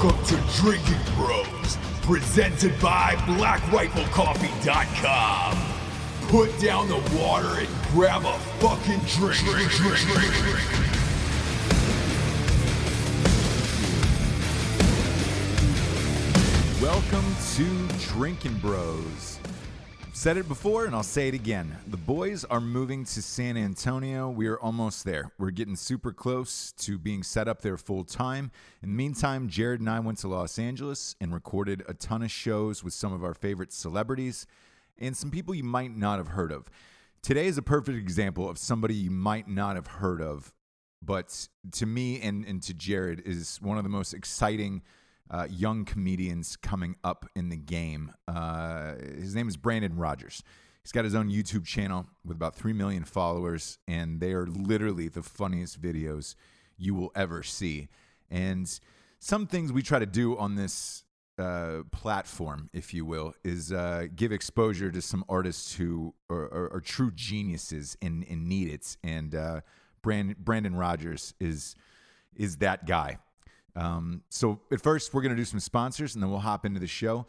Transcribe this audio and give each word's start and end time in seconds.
Welcome 0.00 0.24
to 0.26 0.36
Drinking 0.54 1.00
Bros, 1.16 1.76
presented 2.02 2.80
by 2.80 3.16
BlackRifleCoffee.com. 3.26 5.58
Put 6.28 6.56
down 6.60 6.86
the 6.86 7.00
water 7.18 7.58
and 7.58 7.68
grab 7.90 8.24
a 8.24 8.38
fucking 8.60 9.00
drink. 9.06 9.40
drink, 9.40 9.72
drink, 9.72 9.98
drink, 9.98 10.32
drink. 10.34 10.60
Welcome 16.80 17.34
to 17.56 17.88
Drinking 18.06 18.54
Bros. 18.58 19.37
Said 20.18 20.36
it 20.36 20.48
before 20.48 20.84
and 20.84 20.96
I'll 20.96 21.04
say 21.04 21.28
it 21.28 21.34
again. 21.34 21.76
The 21.86 21.96
boys 21.96 22.44
are 22.44 22.60
moving 22.60 23.04
to 23.04 23.22
San 23.22 23.56
Antonio. 23.56 24.28
We 24.28 24.48
are 24.48 24.58
almost 24.58 25.04
there. 25.04 25.30
We're 25.38 25.52
getting 25.52 25.76
super 25.76 26.12
close 26.12 26.72
to 26.78 26.98
being 26.98 27.22
set 27.22 27.46
up 27.46 27.62
there 27.62 27.76
full 27.76 28.02
time. 28.02 28.50
In 28.82 28.88
the 28.88 28.96
meantime, 28.96 29.48
Jarred 29.48 29.78
and 29.78 29.88
I 29.88 30.00
went 30.00 30.18
to 30.18 30.28
Los 30.28 30.58
Angeles 30.58 31.14
and 31.20 31.32
recorded 31.32 31.84
a 31.86 31.94
ton 31.94 32.22
of 32.22 32.32
shows 32.32 32.82
with 32.82 32.94
some 32.94 33.12
of 33.12 33.22
our 33.22 33.32
favorite 33.32 33.72
celebrities 33.72 34.44
and 34.98 35.16
some 35.16 35.30
people 35.30 35.54
you 35.54 35.62
might 35.62 35.96
not 35.96 36.18
have 36.18 36.28
heard 36.28 36.50
of. 36.50 36.68
Today 37.22 37.46
is 37.46 37.56
a 37.56 37.62
perfect 37.62 37.96
example 37.96 38.50
of 38.50 38.58
somebody 38.58 38.94
you 38.94 39.12
might 39.12 39.46
not 39.46 39.76
have 39.76 39.86
heard 39.86 40.20
of, 40.20 40.52
but 41.00 41.46
to 41.70 41.86
me 41.86 42.20
and, 42.20 42.44
and 42.44 42.60
to 42.64 42.74
Jarred 42.74 43.22
is 43.24 43.58
one 43.62 43.78
of 43.78 43.84
the 43.84 43.88
most 43.88 44.14
exciting 44.14 44.82
uh, 45.30 45.46
young 45.50 45.84
comedians 45.84 46.56
coming 46.56 46.96
up 47.04 47.26
in 47.34 47.48
the 47.48 47.56
game. 47.56 48.12
Uh, 48.26 48.94
his 49.16 49.34
name 49.34 49.48
is 49.48 49.56
Brandon 49.56 49.96
Rogers. 49.96 50.42
He's 50.82 50.92
got 50.92 51.04
his 51.04 51.14
own 51.14 51.28
YouTube 51.28 51.66
channel 51.66 52.06
with 52.24 52.36
about 52.36 52.54
3 52.54 52.72
million 52.72 53.04
followers, 53.04 53.78
and 53.86 54.20
they 54.20 54.32
are 54.32 54.46
literally 54.46 55.08
the 55.08 55.22
funniest 55.22 55.80
videos 55.80 56.34
you 56.78 56.94
will 56.94 57.12
ever 57.14 57.42
see. 57.42 57.88
And 58.30 58.68
some 59.18 59.46
things 59.46 59.72
we 59.72 59.82
try 59.82 59.98
to 59.98 60.06
do 60.06 60.36
on 60.38 60.54
this 60.54 61.04
uh, 61.38 61.82
platform, 61.92 62.70
if 62.72 62.94
you 62.94 63.04
will, 63.04 63.34
is 63.44 63.72
uh, 63.72 64.06
give 64.14 64.32
exposure 64.32 64.90
to 64.90 65.02
some 65.02 65.24
artists 65.28 65.74
who 65.74 66.14
are, 66.30 66.44
are, 66.46 66.72
are 66.74 66.80
true 66.80 67.10
geniuses 67.14 67.96
and, 68.00 68.24
and 68.28 68.48
need 68.48 68.68
it. 68.68 68.96
And 69.04 69.34
uh, 69.34 69.60
Brandon, 70.02 70.36
Brandon 70.38 70.74
Rogers 70.74 71.34
is 71.38 71.76
is 72.34 72.58
that 72.58 72.86
guy. 72.86 73.18
Um, 73.78 74.22
so 74.28 74.60
at 74.72 74.82
first, 74.82 75.14
we're 75.14 75.22
going 75.22 75.34
to 75.34 75.36
do 75.36 75.44
some 75.44 75.60
sponsors, 75.60 76.14
and 76.14 76.22
then 76.22 76.30
we'll 76.30 76.40
hop 76.40 76.66
into 76.66 76.80
the 76.80 76.86
show. 76.86 77.26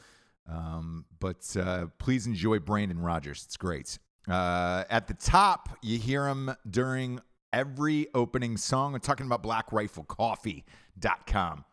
Um, 0.47 1.06
but 1.19 1.45
uh, 1.56 1.88
please 2.00 2.25
enjoy 2.25 2.59
Brandon 2.59 3.00
Rogers. 3.00 3.44
It's 3.45 3.58
great. 3.58 4.00
Uh, 4.28 4.83
at 4.89 5.08
the 5.08 5.14
top, 5.14 5.78
you 5.81 6.00
hear 6.00 6.28
him 6.28 6.53
during 6.69 7.22
every 7.53 8.08
opening 8.16 8.58
song. 8.58 8.91
We're 8.94 9.00
talking 9.00 9.28
about 9.28 9.44
BlackRifleCoffee.com. 9.44 11.66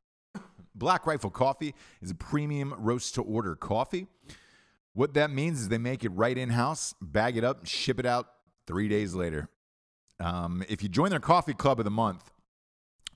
Black 0.75 1.07
Rifle 1.07 1.31
Coffee 1.31 1.75
is 2.03 2.11
a 2.11 2.15
premium 2.15 2.75
roast 2.77 3.15
to 3.15 3.23
order 3.23 3.57
coffee. 3.57 4.09
What 4.93 5.15
that 5.15 5.31
means 5.31 5.61
is 5.61 5.71
they 5.71 5.79
make 5.79 6.05
it 6.05 6.11
right 6.11 6.37
in 6.37 6.51
house, 6.51 6.95
bag 7.01 7.39
it 7.39 7.45
up, 7.45 7.65
ship 7.65 7.99
it 7.99 8.05
out 8.05 8.27
three 8.67 8.89
days 8.89 9.15
later. 9.15 9.49
Um, 10.21 10.63
if 10.69 10.83
you 10.83 10.91
join 10.91 11.09
their 11.11 11.21
coffee 11.21 11.55
club 11.55 11.79
of 11.79 11.85
the 11.85 11.91
month, 11.91 12.31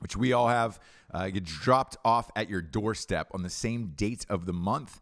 which 0.00 0.16
we 0.16 0.32
all 0.32 0.48
have, 0.48 0.80
uh, 1.12 1.28
get 1.28 1.44
dropped 1.44 1.96
off 2.04 2.30
at 2.36 2.48
your 2.48 2.62
doorstep 2.62 3.28
on 3.32 3.42
the 3.42 3.50
same 3.50 3.92
date 3.96 4.26
of 4.28 4.46
the 4.46 4.52
month, 4.52 5.00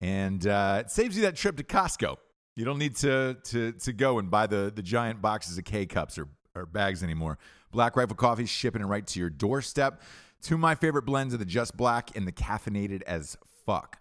and 0.00 0.46
uh, 0.46 0.82
it 0.84 0.90
saves 0.90 1.16
you 1.16 1.22
that 1.22 1.36
trip 1.36 1.56
to 1.56 1.62
Costco. 1.62 2.16
You 2.54 2.64
don't 2.64 2.78
need 2.78 2.96
to 2.96 3.36
to 3.44 3.72
to 3.72 3.92
go 3.92 4.18
and 4.18 4.30
buy 4.30 4.46
the 4.46 4.72
the 4.74 4.82
giant 4.82 5.20
boxes 5.20 5.58
of 5.58 5.64
K 5.64 5.86
cups 5.86 6.18
or, 6.18 6.28
or 6.54 6.66
bags 6.66 7.02
anymore. 7.02 7.38
Black 7.70 7.96
Rifle 7.96 8.16
Coffee 8.16 8.46
shipping 8.46 8.80
it 8.80 8.86
right 8.86 9.06
to 9.06 9.20
your 9.20 9.30
doorstep. 9.30 10.00
Two 10.40 10.54
of 10.54 10.60
my 10.60 10.74
favorite 10.74 11.02
blends 11.02 11.34
are 11.34 11.38
the 11.38 11.44
Just 11.44 11.76
Black 11.76 12.16
and 12.16 12.26
the 12.26 12.32
Caffeinated 12.32 13.02
as 13.02 13.36
Fuck. 13.66 13.98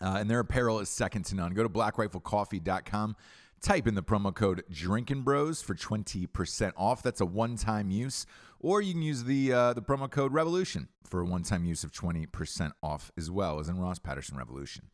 Uh, 0.00 0.16
and 0.18 0.28
their 0.28 0.40
apparel 0.40 0.80
is 0.80 0.88
second 0.88 1.24
to 1.26 1.36
none. 1.36 1.52
Go 1.52 1.62
to 1.62 1.68
blackriflecoffee.com. 1.68 3.16
Type 3.60 3.86
in 3.86 3.94
the 3.94 4.02
promo 4.02 4.34
code 4.34 4.64
Drinking 4.68 5.22
Bros 5.22 5.62
for 5.62 5.74
20% 5.74 6.72
off. 6.76 7.02
That's 7.02 7.20
a 7.20 7.26
one 7.26 7.56
time 7.56 7.90
use. 7.92 8.26
Or 8.62 8.80
you 8.80 8.94
can 8.94 9.02
use 9.02 9.24
the 9.24 9.52
uh, 9.52 9.74
the 9.74 9.82
promo 9.82 10.10
code 10.10 10.32
Revolution 10.32 10.88
for 11.04 11.20
a 11.20 11.24
one 11.24 11.42
time 11.42 11.64
use 11.64 11.82
of 11.84 11.92
20% 11.92 12.72
off 12.82 13.12
as 13.18 13.30
well 13.30 13.60
as 13.60 13.68
in 13.68 13.78
Ross 13.78 13.98
Patterson 13.98 14.38
Revolution. 14.38 14.86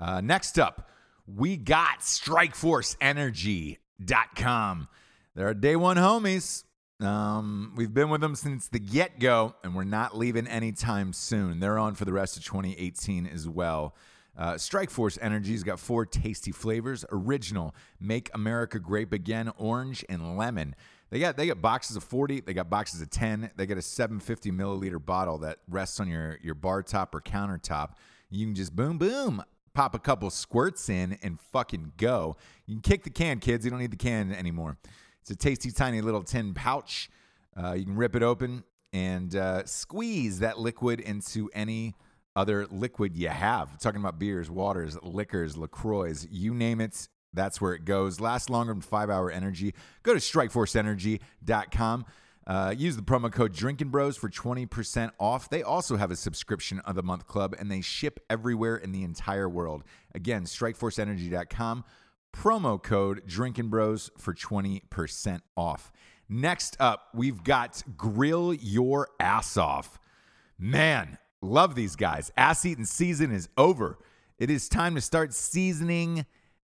Uh, 0.00 0.20
next 0.20 0.58
up, 0.58 0.88
we 1.26 1.56
got 1.56 2.00
StrikeForceEnergy.com. 2.00 4.88
They're 5.34 5.46
our 5.46 5.54
day 5.54 5.76
one 5.76 5.96
homies. 5.96 6.64
Um, 7.00 7.72
we've 7.76 7.92
been 7.92 8.10
with 8.10 8.20
them 8.20 8.36
since 8.36 8.68
the 8.68 8.78
get 8.78 9.18
go, 9.18 9.56
and 9.64 9.74
we're 9.74 9.82
not 9.84 10.16
leaving 10.16 10.46
anytime 10.46 11.12
soon. 11.12 11.58
They're 11.58 11.78
on 11.78 11.94
for 11.94 12.04
the 12.04 12.12
rest 12.12 12.36
of 12.36 12.44
2018 12.44 13.26
as 13.26 13.48
well. 13.48 13.96
Uh, 14.36 14.56
Strike 14.56 14.90
Force 14.90 15.18
Energy's 15.20 15.62
got 15.62 15.78
four 15.78 16.06
tasty 16.06 16.52
flavors: 16.52 17.04
original, 17.10 17.74
Make 18.00 18.30
America 18.34 18.78
Grape 18.78 19.12
Again, 19.12 19.50
orange, 19.58 20.04
and 20.08 20.38
lemon. 20.38 20.74
They 21.12 21.18
got 21.18 21.36
they 21.36 21.46
got 21.46 21.60
boxes 21.60 21.94
of 21.94 22.04
40, 22.04 22.40
they 22.40 22.54
got 22.54 22.70
boxes 22.70 23.02
of 23.02 23.10
10, 23.10 23.50
they 23.54 23.66
got 23.66 23.76
a 23.76 23.82
750 23.82 24.50
milliliter 24.50 25.04
bottle 25.04 25.36
that 25.38 25.58
rests 25.68 26.00
on 26.00 26.08
your 26.08 26.38
your 26.42 26.54
bar 26.54 26.82
top 26.82 27.14
or 27.14 27.20
countertop. 27.20 27.90
You 28.30 28.46
can 28.46 28.54
just 28.54 28.74
boom 28.74 28.96
boom 28.96 29.44
pop 29.74 29.94
a 29.94 29.98
couple 29.98 30.30
squirts 30.30 30.88
in 30.88 31.18
and 31.22 31.38
fucking 31.38 31.92
go. 31.98 32.36
You 32.66 32.76
can 32.76 32.80
kick 32.80 33.04
the 33.04 33.10
can, 33.10 33.40
kids. 33.40 33.62
You 33.62 33.70
don't 33.70 33.80
need 33.80 33.90
the 33.90 33.96
can 33.96 34.32
anymore. 34.32 34.78
It's 35.20 35.30
a 35.30 35.36
tasty, 35.36 35.70
tiny 35.70 36.00
little 36.00 36.22
tin 36.22 36.54
pouch. 36.54 37.10
Uh, 37.54 37.72
you 37.72 37.84
can 37.84 37.96
rip 37.96 38.16
it 38.16 38.22
open 38.22 38.64
and 38.94 39.36
uh, 39.36 39.66
squeeze 39.66 40.38
that 40.38 40.58
liquid 40.58 40.98
into 40.98 41.50
any 41.52 41.94
other 42.34 42.66
liquid 42.70 43.18
you 43.18 43.28
have. 43.28 43.68
I'm 43.70 43.78
talking 43.78 44.00
about 44.00 44.18
beers, 44.18 44.50
waters, 44.50 44.96
liquors, 45.02 45.58
LaCroix, 45.58 46.26
you 46.30 46.54
name 46.54 46.80
it. 46.80 47.06
That's 47.32 47.60
where 47.60 47.74
it 47.74 47.84
goes. 47.84 48.20
Lasts 48.20 48.50
longer 48.50 48.72
than 48.72 48.82
five 48.82 49.10
hour 49.10 49.30
energy. 49.30 49.74
Go 50.02 50.14
to 50.14 50.20
strikeforceenergy.com. 50.20 52.06
Uh, 52.44 52.74
use 52.76 52.96
the 52.96 53.02
promo 53.02 53.30
code 53.30 53.52
Drinking 53.52 53.88
Bros 53.88 54.16
for 54.16 54.28
20% 54.28 55.12
off. 55.20 55.48
They 55.48 55.62
also 55.62 55.96
have 55.96 56.10
a 56.10 56.16
subscription 56.16 56.80
of 56.80 56.96
the 56.96 57.02
month 57.02 57.26
club 57.26 57.54
and 57.58 57.70
they 57.70 57.80
ship 57.80 58.18
everywhere 58.28 58.76
in 58.76 58.90
the 58.92 59.04
entire 59.04 59.48
world. 59.48 59.84
Again, 60.14 60.44
strikeforceenergy.com. 60.44 61.84
Promo 62.34 62.82
code 62.82 63.22
Drinking 63.26 63.68
Bros 63.68 64.10
for 64.18 64.34
20% 64.34 65.40
off. 65.56 65.92
Next 66.28 66.76
up, 66.80 67.08
we've 67.14 67.44
got 67.44 67.82
Grill 67.96 68.54
Your 68.54 69.08
Ass 69.20 69.56
Off. 69.56 70.00
Man, 70.58 71.18
love 71.42 71.74
these 71.74 71.94
guys. 71.94 72.32
Ass 72.36 72.64
eating 72.64 72.86
season 72.86 73.30
is 73.30 73.48
over. 73.56 73.98
It 74.38 74.50
is 74.50 74.68
time 74.68 74.94
to 74.94 75.00
start 75.00 75.34
seasoning 75.34 76.24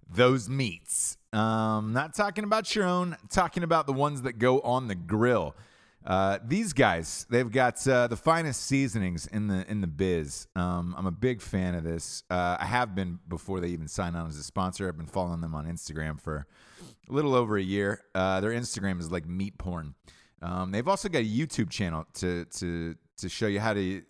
those 0.09 0.49
meats. 0.49 1.17
Um, 1.33 1.93
not 1.93 2.15
talking 2.15 2.43
about 2.43 2.75
your 2.75 2.85
own, 2.85 3.17
talking 3.29 3.63
about 3.63 3.87
the 3.87 3.93
ones 3.93 4.21
that 4.23 4.39
go 4.39 4.61
on 4.61 4.87
the 4.87 4.95
grill. 4.95 5.55
Uh, 6.05 6.37
these 6.45 6.71
guys, 6.71 7.25
they've 7.29 7.51
got 7.51 7.85
uh, 7.87 8.05
the 8.07 8.15
finest 8.15 8.63
seasonings 8.65 9.25
in 9.27 9.47
the 9.47 9.69
in 9.69 9.81
the 9.81 9.87
biz. 9.87 10.47
Um, 10.55 10.93
I'm 10.97 11.07
a 11.07 11.11
big 11.11 11.41
fan 11.41 11.73
of 11.73 11.83
this. 11.83 12.23
Uh, 12.29 12.57
I 12.59 12.65
have 12.65 12.93
been 12.93 13.19
before 13.27 13.59
they 13.59 13.69
even 13.69 13.87
signed 13.87 14.15
on 14.15 14.27
as 14.27 14.37
a 14.37 14.43
sponsor. 14.43 14.87
I've 14.87 14.97
been 14.97 15.07
following 15.07 15.41
them 15.41 15.55
on 15.55 15.65
Instagram 15.65 16.21
for 16.21 16.45
a 17.09 17.13
little 17.13 17.33
over 17.33 17.57
a 17.57 17.63
year. 17.63 18.01
Uh, 18.13 18.39
their 18.39 18.51
Instagram 18.51 18.99
is 18.99 19.11
like 19.11 19.27
meat 19.27 19.57
porn. 19.57 19.95
Um, 20.43 20.71
they've 20.71 20.87
also 20.87 21.09
got 21.09 21.19
a 21.19 21.25
YouTube 21.25 21.71
channel 21.71 22.05
to 22.15 22.45
to 22.45 22.95
to 23.17 23.29
show 23.29 23.47
you 23.47 23.59
how 23.59 23.73
to 23.73 24.03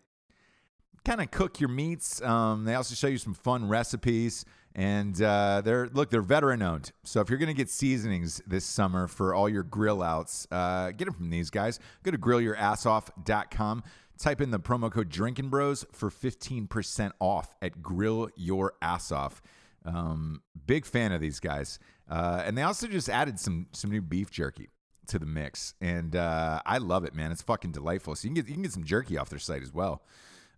kind 1.05 1.22
of 1.22 1.31
cook 1.31 1.61
your 1.61 1.69
meats. 1.69 2.22
Um, 2.22 2.66
they 2.66 2.75
also 2.75 2.94
show 2.94 3.07
you 3.07 3.19
some 3.19 3.34
fun 3.34 3.69
recipes. 3.69 4.44
And 4.78 5.19
uh, 5.22 5.62
they're 5.63 5.88
look, 5.88 6.09
they're 6.09 6.22
veteran 6.22 6.62
owned. 6.62 6.91
So 7.03 7.22
if 7.22 7.30
you're 7.30 7.40
gonna 7.40 7.53
get 7.53 7.69
seasonings 7.69 8.41
this 8.46 8.66
summer 8.66 9.08
for 9.08 9.34
all 9.34 9.47
your 9.47 9.63
grill 9.63 10.03
outs, 10.03 10.47
uh, 10.52 10.91
get 10.91 11.06
them 11.06 11.13
from 11.13 11.30
these 11.30 11.50
guys. 11.50 11.80
Go 12.03 12.11
to 12.11 12.17
grillyourassoff.com. 12.17 13.84
Type 14.17 14.41
in 14.41 14.52
the 14.52 14.59
promo 14.59 14.91
code 14.91 15.09
Drinking 15.09 15.49
Bros 15.49 15.85
for 15.91 16.09
15% 16.09 17.11
off 17.20 17.53
at 17.61 17.82
Grill 17.82 18.29
Your 18.38 18.73
Ass 18.82 19.11
Off. 19.11 19.41
Um, 19.85 20.41
big 20.66 20.85
fan 20.85 21.11
of 21.11 21.22
these 21.22 21.40
guys, 21.40 21.79
uh, 22.09 22.41
and 22.46 22.58
they 22.58 22.61
also 22.61 22.88
just 22.88 23.08
added 23.08 23.40
some 23.40 23.67
some 23.72 23.91
new 23.91 24.02
beef 24.02 24.29
jerky 24.29 24.70
to 25.08 25.20
the 25.20 25.26
mix, 25.26 25.73
and 25.79 26.16
uh, 26.16 26.61
I 26.66 26.79
love 26.79 27.05
it, 27.05 27.14
man. 27.14 27.32
It's 27.32 27.44
fucking 27.44 27.72
delightful. 27.72 28.16
So 28.16 28.28
you 28.28 28.34
can 28.34 28.41
get 28.41 28.47
you 28.49 28.55
can 28.55 28.64
get 28.64 28.73
some 28.73 28.84
jerky 28.84 29.17
off 29.17 29.29
their 29.29 29.40
site 29.40 29.61
as 29.61 29.73
well. 29.73 30.03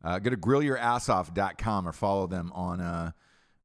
Uh, 0.03 0.19
go 0.19 0.30
to 0.30 0.38
grillyourassoff.com 0.38 1.88
or 1.88 1.91
follow 1.91 2.27
them 2.27 2.51
on 2.56 2.80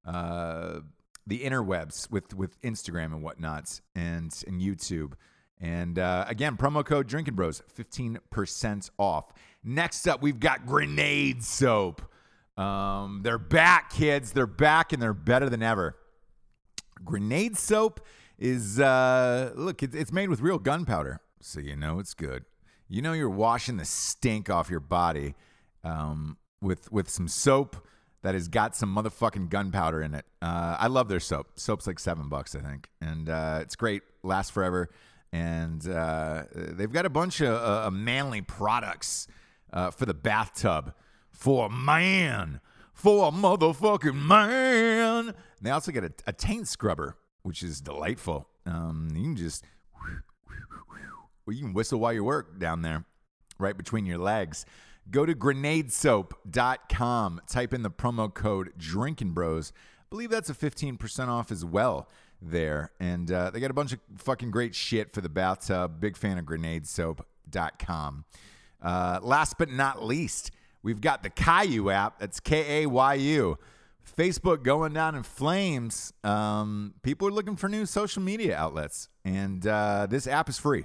uh, 0.05 0.81
the 1.27 1.41
interwebs 1.41 2.11
with 2.11 2.35
with 2.35 2.61
Instagram 2.63 3.07
and 3.07 3.23
whatnot, 3.23 3.81
and 3.95 4.33
and 4.47 4.61
YouTube. 4.61 5.13
And 5.61 5.99
uh, 5.99 6.25
again, 6.27 6.57
promo 6.57 6.85
code 6.85 7.07
Drinking 7.07 7.35
Bros, 7.35 7.63
fifteen 7.69 8.19
percent 8.31 8.91
off. 8.99 9.33
Next 9.65 10.09
up, 10.09 10.23
we've 10.23 10.41
got 10.41 10.67
Grenade 10.67 11.45
Soap. 11.45 12.03
Um, 12.57 13.21
they're 13.23 13.39
back, 13.39 13.91
kids. 13.93 14.33
They're 14.33 14.47
back, 14.47 14.93
and 14.93 15.01
they're 15.01 15.15
better 15.15 15.49
than 15.49 15.63
ever. 15.63 15.97
Grenade 17.05 17.57
Soap 17.57 18.01
is 18.39 18.81
uh, 18.81 19.53
look, 19.55 19.83
it's, 19.83 19.95
it's 19.95 20.13
made 20.13 20.29
with 20.29 20.41
real 20.41 20.59
gunpowder, 20.59 21.21
so 21.41 21.61
you 21.61 21.77
know 21.77 21.99
it's 22.01 22.15
good. 22.15 22.45
You 22.89 23.01
know 23.01 23.13
you're 23.13 23.31
washing 23.31 23.77
the 23.77 23.85
stink 23.85 24.51
off 24.51 24.69
your 24.69 24.81
body 24.81 25.35
um, 25.85 26.37
with 26.61 26.91
with 26.91 27.09
some 27.09 27.29
soap 27.29 27.87
that 28.23 28.35
has 28.35 28.49
got 28.49 28.75
some 28.75 28.95
motherfucking 28.95 29.49
gunpowder 29.51 30.01
in 30.03 30.15
it. 30.15 30.25
Uh, 30.41 30.77
I 30.79 30.87
love 30.87 31.09
their 31.09 31.21
soap. 31.21 31.49
Soap's 31.57 31.87
like 31.87 31.99
seven 31.99 32.29
bucks, 32.29 32.55
I 32.55 32.61
think, 32.61 32.89
and 33.01 33.29
uh, 33.29 33.59
it's 33.63 33.77
great. 33.77 34.03
Lasts 34.23 34.51
forever, 34.51 34.91
and 35.33 35.87
uh, 35.89 36.45
they've 36.55 36.93
got 36.93 37.07
a 37.07 37.11
bunch 37.11 37.41
of 37.41 37.55
uh, 37.55 37.91
manly 37.91 38.41
products 38.41 39.27
uh, 39.73 39.91
for 39.91 40.07
the 40.07 40.15
bathtub 40.15 40.95
for 41.33 41.67
a 41.67 41.71
man, 41.71 42.61
for 42.93 43.29
a 43.29 43.31
motherfucking 43.33 44.15
man. 44.15 45.35
They 45.61 45.71
also 45.71 45.91
get 45.91 46.05
a, 46.05 46.13
a 46.27 46.33
taint 46.33 46.69
scrubber, 46.69 47.17
which 47.43 47.63
is 47.63 47.81
delightful. 47.81 48.49
Um, 48.65 49.09
you 49.15 49.23
can 49.23 49.37
just 49.37 49.65
you 51.49 51.59
can 51.59 51.73
whistle 51.73 51.99
while 51.99 52.13
you 52.13 52.23
work 52.23 52.61
down 52.61 52.83
there, 52.83 53.05
right 53.59 53.77
between 53.77 54.07
your 54.07 54.19
legs. 54.19 54.65
Go 55.11 55.27
to 55.27 55.35
grenadesoap.com. 55.35 57.41
Type 57.49 57.75
in 57.75 57.83
the 57.83 57.91
promo 57.91 58.33
code 58.33 58.73
Drinking 58.79 59.33
Bros. 59.33 59.73
I 59.77 60.05
believe 60.11 60.31
that's 60.31 60.51
a 60.51 60.55
15% 60.55 61.29
off 61.29 61.51
as 61.51 61.65
well 61.65 62.09
there. 62.41 62.93
And 63.01 63.31
uh, 63.31 63.51
they 63.51 63.61
got 63.61 63.71
a 63.71 63.75
bunch 63.75 63.93
of 63.93 64.01
fucking 64.17 64.51
great 64.51 64.75
shit 64.75 65.13
for 65.13 65.21
the 65.21 65.29
bathtub. 65.29 66.01
Big 66.01 66.17
fan 66.17 66.39
of 66.39 66.45
grenadesoap.com. 66.45 68.25
Uh, 68.81 69.21
last 69.23 69.59
but 69.59 69.71
not 69.71 70.05
least, 70.05 70.51
we've 70.83 71.01
got 71.01 71.23
the 71.23 71.31
Kayu 71.31 71.93
app. 71.93 72.19
That's 72.19 72.41
K 72.41 72.83
A 72.83 72.87
Y 72.87 73.15
U. 73.15 73.59
Facebook 74.17 74.65
going 74.65 74.93
down 74.93 75.15
in 75.15 75.23
flames. 75.23 76.13
Um, 76.25 76.95
people 77.03 77.29
are 77.29 77.31
looking 77.31 77.57
for 77.57 77.69
new 77.69 77.87
social 77.87 78.21
media 78.21 78.57
outlets, 78.57 79.09
and 79.25 79.65
uh, 79.67 80.07
this 80.11 80.27
app 80.27 80.49
is 80.49 80.59
free. 80.59 80.85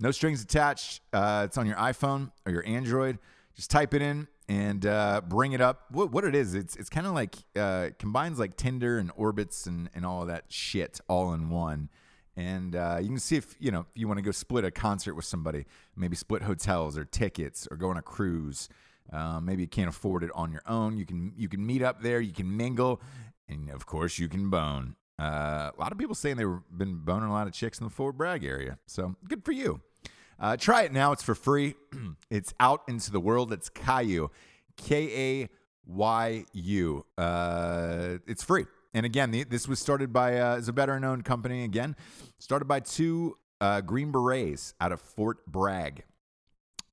No 0.00 0.10
strings 0.10 0.42
attached. 0.42 1.00
Uh, 1.12 1.44
it's 1.46 1.56
on 1.56 1.66
your 1.66 1.76
iPhone 1.76 2.32
or 2.44 2.52
your 2.52 2.66
Android. 2.66 3.18
Just 3.56 3.70
type 3.70 3.94
it 3.94 4.02
in 4.02 4.28
and 4.48 4.84
uh, 4.84 5.22
bring 5.26 5.52
it 5.52 5.60
up. 5.60 5.86
What, 5.90 6.12
what 6.12 6.24
it 6.24 6.34
is, 6.34 6.54
it's 6.54 6.76
it's 6.76 6.90
kind 6.90 7.06
of 7.06 7.14
like 7.14 7.36
uh, 7.56 7.88
combines 7.98 8.38
like 8.38 8.56
Tinder 8.56 8.98
and 8.98 9.14
Orbitz 9.16 9.66
and, 9.66 9.88
and 9.94 10.04
all 10.04 10.22
of 10.22 10.28
that 10.28 10.44
shit 10.48 11.00
all 11.08 11.32
in 11.32 11.48
one. 11.48 11.88
And 12.36 12.76
uh, 12.76 12.98
you 13.00 13.08
can 13.08 13.18
see 13.18 13.36
if 13.36 13.56
you 13.58 13.70
know 13.70 13.80
if 13.80 13.86
you 13.94 14.06
want 14.06 14.18
to 14.18 14.22
go 14.22 14.30
split 14.30 14.64
a 14.64 14.70
concert 14.70 15.14
with 15.14 15.24
somebody, 15.24 15.64
maybe 15.96 16.16
split 16.16 16.42
hotels 16.42 16.98
or 16.98 17.04
tickets 17.06 17.66
or 17.70 17.76
go 17.76 17.88
on 17.88 17.96
a 17.96 18.02
cruise. 18.02 18.68
Uh, 19.10 19.40
maybe 19.40 19.62
you 19.62 19.68
can't 19.68 19.88
afford 19.88 20.22
it 20.22 20.30
on 20.34 20.52
your 20.52 20.62
own. 20.66 20.98
You 20.98 21.06
can 21.06 21.32
you 21.36 21.48
can 21.48 21.64
meet 21.64 21.82
up 21.82 22.02
there. 22.02 22.20
You 22.20 22.34
can 22.34 22.54
mingle, 22.54 23.00
and 23.48 23.70
of 23.70 23.86
course 23.86 24.18
you 24.18 24.28
can 24.28 24.50
bone. 24.50 24.96
Uh, 25.18 25.70
a 25.74 25.80
lot 25.80 25.92
of 25.92 25.98
people 25.98 26.14
saying 26.14 26.36
they've 26.36 26.60
been 26.76 26.96
boning 26.96 27.30
a 27.30 27.32
lot 27.32 27.46
of 27.46 27.54
chicks 27.54 27.78
in 27.78 27.84
the 27.84 27.90
Fort 27.90 28.18
Bragg 28.18 28.44
area. 28.44 28.78
So 28.86 29.16
good 29.26 29.44
for 29.44 29.52
you. 29.52 29.80
Uh, 30.38 30.56
try 30.56 30.82
it 30.82 30.92
now. 30.92 31.12
It's 31.12 31.22
for 31.22 31.34
free. 31.34 31.74
it's 32.30 32.52
out 32.60 32.82
into 32.88 33.10
the 33.10 33.20
world. 33.20 33.52
It's 33.52 33.70
Kayu, 33.70 34.28
K 34.76 35.42
A 35.42 35.48
Y 35.86 36.44
U. 36.52 37.06
Uh, 37.16 38.18
it's 38.26 38.44
free. 38.44 38.66
And 38.94 39.04
again, 39.04 39.30
the, 39.30 39.44
this 39.44 39.68
was 39.68 39.78
started 39.78 40.12
by 40.12 40.38
uh, 40.38 40.56
is 40.56 40.68
a 40.68 40.72
better 40.72 40.98
known 40.98 41.22
company. 41.22 41.64
Again, 41.64 41.96
started 42.38 42.66
by 42.66 42.80
two 42.80 43.36
uh, 43.60 43.80
Green 43.80 44.10
Berets 44.10 44.74
out 44.80 44.92
of 44.92 45.00
Fort 45.00 45.46
Bragg. 45.46 46.04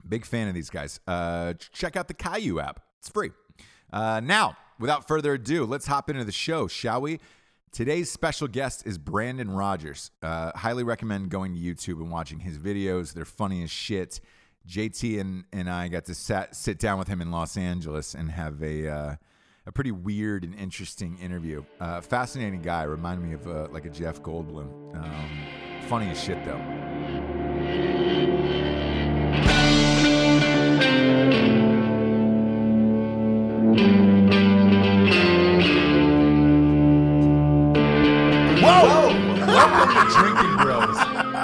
Big 0.07 0.25
fan 0.25 0.47
of 0.47 0.53
these 0.53 0.69
guys. 0.69 0.99
Uh, 1.07 1.53
check 1.71 1.95
out 1.95 2.07
the 2.07 2.13
Kayu 2.13 2.61
app. 2.61 2.81
It's 2.99 3.09
free. 3.09 3.31
Uh, 3.91 4.19
now, 4.21 4.57
without 4.79 5.07
further 5.07 5.33
ado, 5.33 5.65
let's 5.65 5.87
hop 5.87 6.09
into 6.09 6.25
the 6.25 6.31
show, 6.31 6.67
shall 6.67 6.99
we? 7.01 7.19
Today's 7.73 8.11
special 8.11 8.47
guest 8.47 8.85
is 8.85 8.99
Brandon 8.99 9.49
Rogers. 9.49 10.11
Uh, 10.21 10.51
highly 10.53 10.83
recommend 10.83 11.31
going 11.31 11.55
to 11.55 11.59
YouTube 11.59 11.99
and 12.01 12.11
watching 12.11 12.39
his 12.39 12.59
videos. 12.59 13.13
They're 13.13 13.25
funny 13.25 13.63
as 13.63 13.71
shit. 13.71 14.21
JT 14.67 15.19
and, 15.19 15.45
and 15.51 15.67
I 15.67 15.87
got 15.87 16.05
to 16.05 16.13
sat, 16.13 16.55
sit 16.55 16.77
down 16.77 16.99
with 16.99 17.07
him 17.07 17.19
in 17.19 17.31
Los 17.31 17.57
Angeles 17.57 18.13
and 18.13 18.29
have 18.29 18.61
a 18.61 18.87
uh, 18.87 19.15
a 19.65 19.71
pretty 19.71 19.89
weird 19.89 20.43
and 20.43 20.53
interesting 20.53 21.17
interview. 21.17 21.63
Uh, 21.79 21.99
fascinating 22.01 22.61
guy. 22.61 22.83
Reminded 22.83 23.25
me 23.27 23.33
of 23.33 23.47
uh, 23.47 23.67
like 23.71 23.85
a 23.85 23.89
Jeff 23.89 24.21
Goldblum. 24.21 24.95
Um, 24.95 25.47
funny 25.87 26.11
as 26.11 26.23
shit 26.23 26.45
though. 26.45 26.61
Whoa! 38.63 39.09
Welcome 39.45 40.07
to 40.07 40.17
Drinking 40.17 40.55
Bros. 40.55 40.95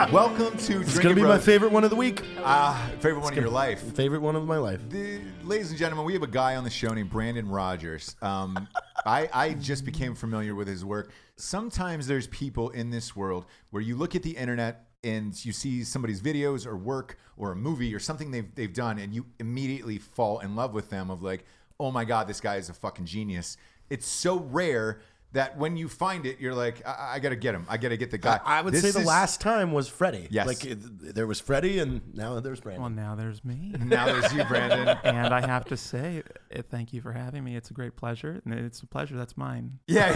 Welcome 0.10 0.58
to 0.58 0.66
Drinking 0.66 0.78
Bros. 0.78 0.88
It's 0.88 1.00
gonna 1.00 1.16
be 1.16 1.22
my 1.22 1.38
favorite 1.38 1.74
one 1.74 1.84
of 1.84 1.90
the 1.90 1.98
week. 1.98 2.24
Ah, 2.46 2.90
favorite 3.02 3.20
one 3.20 3.34
of 3.34 3.38
your 3.38 3.50
life. 3.50 3.82
Favorite 3.94 4.22
one 4.22 4.38
of 4.38 4.46
my 4.48 4.56
life. 4.56 4.80
The- 4.88 5.20
ladies 5.44 5.70
and 5.70 5.78
gentlemen, 5.78 6.06
we 6.06 6.14
have 6.14 6.24
a 6.24 6.28
guy 6.28 6.56
on 6.56 6.64
the 6.64 6.70
show 6.70 6.94
named 6.94 7.10
Brandon 7.10 7.50
Rogers. 7.50 8.16
Um, 8.22 8.70
I, 9.06 9.30
I 9.34 9.54
just 9.56 9.84
became 9.84 10.16
familiar 10.16 10.56
with 10.56 10.70
his 10.70 10.86
work. 10.86 11.12
Sometimes 11.36 12.08
there's 12.08 12.28
people 12.28 12.70
in 12.70 12.90
this 12.90 13.18
world 13.18 13.48
where 13.72 13.84
you 13.84 13.98
look 13.98 14.16
at 14.16 14.24
the 14.24 14.38
internet 14.38 14.86
and 15.04 15.34
you 15.44 15.52
see 15.52 15.84
somebody's 15.84 16.22
videos 16.22 16.66
or 16.66 16.78
work 16.78 17.18
or 17.36 17.52
a 17.52 17.56
movie 17.58 17.94
or 17.94 18.00
something 18.00 18.32
they've, 18.32 18.56
they've 18.56 18.74
done 18.74 18.98
and 18.98 19.14
you 19.14 19.26
immediately 19.40 19.98
fall 19.98 20.40
in 20.40 20.56
love 20.56 20.74
with 20.74 20.90
them 20.90 21.10
of 21.12 21.22
like, 21.22 21.44
oh 21.82 21.92
my 21.92 22.06
God, 22.06 22.30
this 22.30 22.40
guy 22.40 22.56
is 22.56 22.70
a 22.70 22.74
fucking 22.74 23.06
genius. 23.06 23.58
It's 23.90 24.08
so 24.08 24.40
rare 24.40 25.02
that 25.34 25.58
when 25.58 25.78
you 25.78 25.88
find 25.88 26.26
it, 26.26 26.40
you're 26.40 26.56
like, 26.56 26.86
I, 26.88 27.16
I 27.16 27.20
got 27.20 27.30
to 27.30 27.36
get 27.36 27.54
him. 27.54 27.66
I 27.70 27.78
got 27.78 27.90
to 27.90 27.98
get 27.98 28.10
the 28.10 28.18
guy. 28.18 28.40
I 28.44 28.62
would 28.62 28.74
This 28.74 28.82
say 28.82 28.92
the 28.92 29.02
is- 29.02 29.06
last 29.06 29.40
time 29.42 29.72
was 29.72 29.88
Freddie. 29.88 30.28
Yes. 30.32 30.48
Like 30.48 30.66
it, 30.66 30.80
there 31.16 31.28
was 31.28 31.40
Freddie, 31.40 31.78
and 31.80 32.02
now 32.16 32.40
there's 32.40 32.60
Brandon. 32.60 32.82
Well, 32.82 32.90
now 32.90 33.16
there's 33.16 33.46
me. 33.46 33.76
Now 33.86 34.06
there's 34.08 34.34
you, 34.34 34.44
Brandon. 34.46 34.88
and 35.04 35.34
I 35.34 35.42
have 35.46 35.66
to 35.66 35.78
say, 35.78 36.24
uh, 36.56 36.62
thank 36.72 36.94
you 36.94 37.02
for 37.02 37.12
having 37.12 37.44
me. 37.44 37.56
It's 37.56 37.70
a 37.70 37.74
great 37.74 37.96
pleasure. 37.96 38.42
And 38.44 38.54
it's 38.54 38.82
a 38.82 38.88
pleasure 38.88 39.16
that's 39.18 39.38
mine. 39.38 39.80
Yeah. 39.88 40.10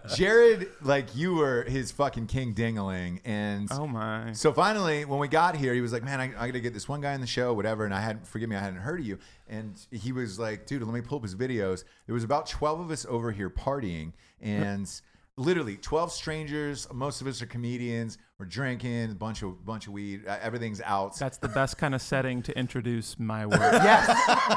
Jarred, 0.14 0.68
like 0.82 1.14
you 1.16 1.34
were 1.34 1.64
his 1.64 1.90
fucking 1.92 2.26
king 2.26 2.54
dingaling. 2.54 3.20
And 3.24 3.68
Oh, 3.72 3.86
my. 3.86 4.32
so 4.32 4.52
finally, 4.52 5.04
when 5.04 5.18
we 5.18 5.28
got 5.28 5.56
here, 5.56 5.74
he 5.74 5.80
was 5.80 5.92
like, 5.92 6.02
Man, 6.02 6.20
I, 6.20 6.24
I 6.38 6.46
got 6.46 6.52
to 6.52 6.60
get 6.60 6.74
this 6.74 6.88
one 6.88 7.00
guy 7.00 7.14
on 7.14 7.20
the 7.20 7.26
show, 7.26 7.52
whatever. 7.54 7.84
And 7.84 7.94
I 7.94 8.00
hadn't, 8.00 8.26
forgive 8.26 8.48
me, 8.48 8.56
I 8.56 8.60
hadn't 8.60 8.80
heard 8.80 9.00
of 9.00 9.06
you. 9.06 9.18
And 9.50 9.78
he 9.90 10.12
was 10.12 10.38
like, 10.38 10.64
Dude, 10.64 10.82
let 10.82 10.94
me 10.94 11.02
pull 11.02 11.18
up 11.18 11.24
his 11.24 11.34
videos. 11.34 11.84
There 12.06 12.14
was 12.14 12.24
about 12.24 12.46
12 12.46 12.80
of 12.80 12.90
us 12.90 13.04
over 13.08 13.32
here 13.32 13.50
partying. 13.50 14.12
And 14.40 14.88
literally 15.40 15.76
12 15.76 16.12
strangers. 16.12 16.86
Most 16.92 17.20
of 17.20 17.26
us 17.26 17.42
are 17.42 17.46
comedians. 17.46 18.18
We're 18.38 18.46
drinking, 18.46 19.10
a 19.10 19.14
bunch 19.14 19.42
of, 19.42 19.64
bunch 19.64 19.86
of 19.86 19.92
weed. 19.92 20.26
Uh, 20.26 20.38
everything's 20.40 20.80
out. 20.82 21.18
That's 21.18 21.38
the 21.38 21.48
best 21.48 21.78
kind 21.78 21.94
of 21.94 22.02
setting 22.12 22.42
to 22.42 22.56
introduce 22.56 23.18
my 23.18 23.46
work. 23.46 23.60
Yes, 23.60 24.06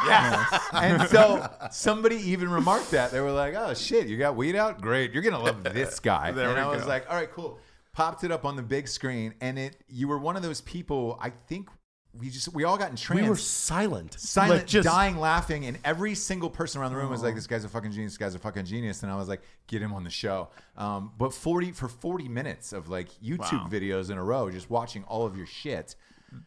yes. 0.06 0.62
And 0.74 1.10
so 1.10 1.50
somebody 1.72 2.17
even 2.17 2.50
remarked 2.50 2.91
that 2.91 3.12
they 3.12 3.22
were 3.22 3.32
like, 3.32 3.56
"Oh 3.56 3.74
shit, 3.74 4.08
you 4.08 4.17
got 4.17 4.36
weed 4.36 4.56
out? 4.56 4.82
Great, 4.82 5.13
you're 5.13 5.24
gonna 5.24 5.39
love 5.39 5.63
this 5.63 6.00
guy." 6.00 6.32
There 6.32 6.50
and 6.50 6.60
I 6.60 6.67
was 6.67 6.84
go. 6.84 6.88
like, 6.88 7.10
"All 7.10 7.15
right, 7.15 7.32
cool." 7.32 7.60
Popped 7.94 8.24
it 8.24 8.32
up 8.32 8.44
on 8.44 8.56
the 8.56 8.63
big 8.63 8.88
screen, 8.88 9.34
and 9.41 9.58
it. 9.60 9.77
You 9.88 10.08
were 10.08 10.17
one 10.17 10.36
of 10.36 10.44
those 10.44 10.62
people. 10.62 11.17
I 11.22 11.29
think 11.29 11.70
we 12.20 12.29
just 12.29 12.53
we 12.53 12.63
all 12.63 12.77
got 12.77 12.89
in 12.91 12.96
trance. 12.96 13.22
we 13.22 13.27
were 13.27 13.36
silent, 13.36 14.20
Silent, 14.20 14.60
Like, 14.62 14.67
just 14.67 14.88
dying, 14.88 15.17
laughing, 15.17 15.65
and 15.65 15.79
every 15.84 16.13
single 16.15 16.50
person 16.50 16.79
around 16.82 16.91
the 16.91 16.98
room 16.98 17.10
was 17.10 17.24
like, 17.24 17.34
"This 17.36 17.48
guy's 17.48 17.63
a 17.65 17.70
fucking 17.70 17.91
genius. 17.91 18.13
This 18.13 18.17
guy's 18.17 18.36
a 18.36 18.39
fucking 18.39 18.65
genius." 18.65 19.01
And 19.03 19.12
I 19.12 19.15
was 19.15 19.27
like, 19.27 19.41
"Get 19.67 19.82
him 19.82 19.93
on 19.93 20.03
the 20.03 20.10
show." 20.12 20.50
Um, 20.77 21.12
but 21.17 21.34
forty 21.34 21.72
for 21.72 21.88
forty 21.88 22.27
minutes 22.27 22.72
of 22.72 22.88
like 22.89 23.10
YouTube 23.24 23.39
Wow. 23.63 23.67
videos 23.72 24.12
in 24.12 24.17
a 24.17 24.24
row, 24.24 24.50
just 24.51 24.70
watching 24.70 25.03
all 25.05 25.25
of 25.25 25.36
your 25.36 25.48
shit. 25.48 25.96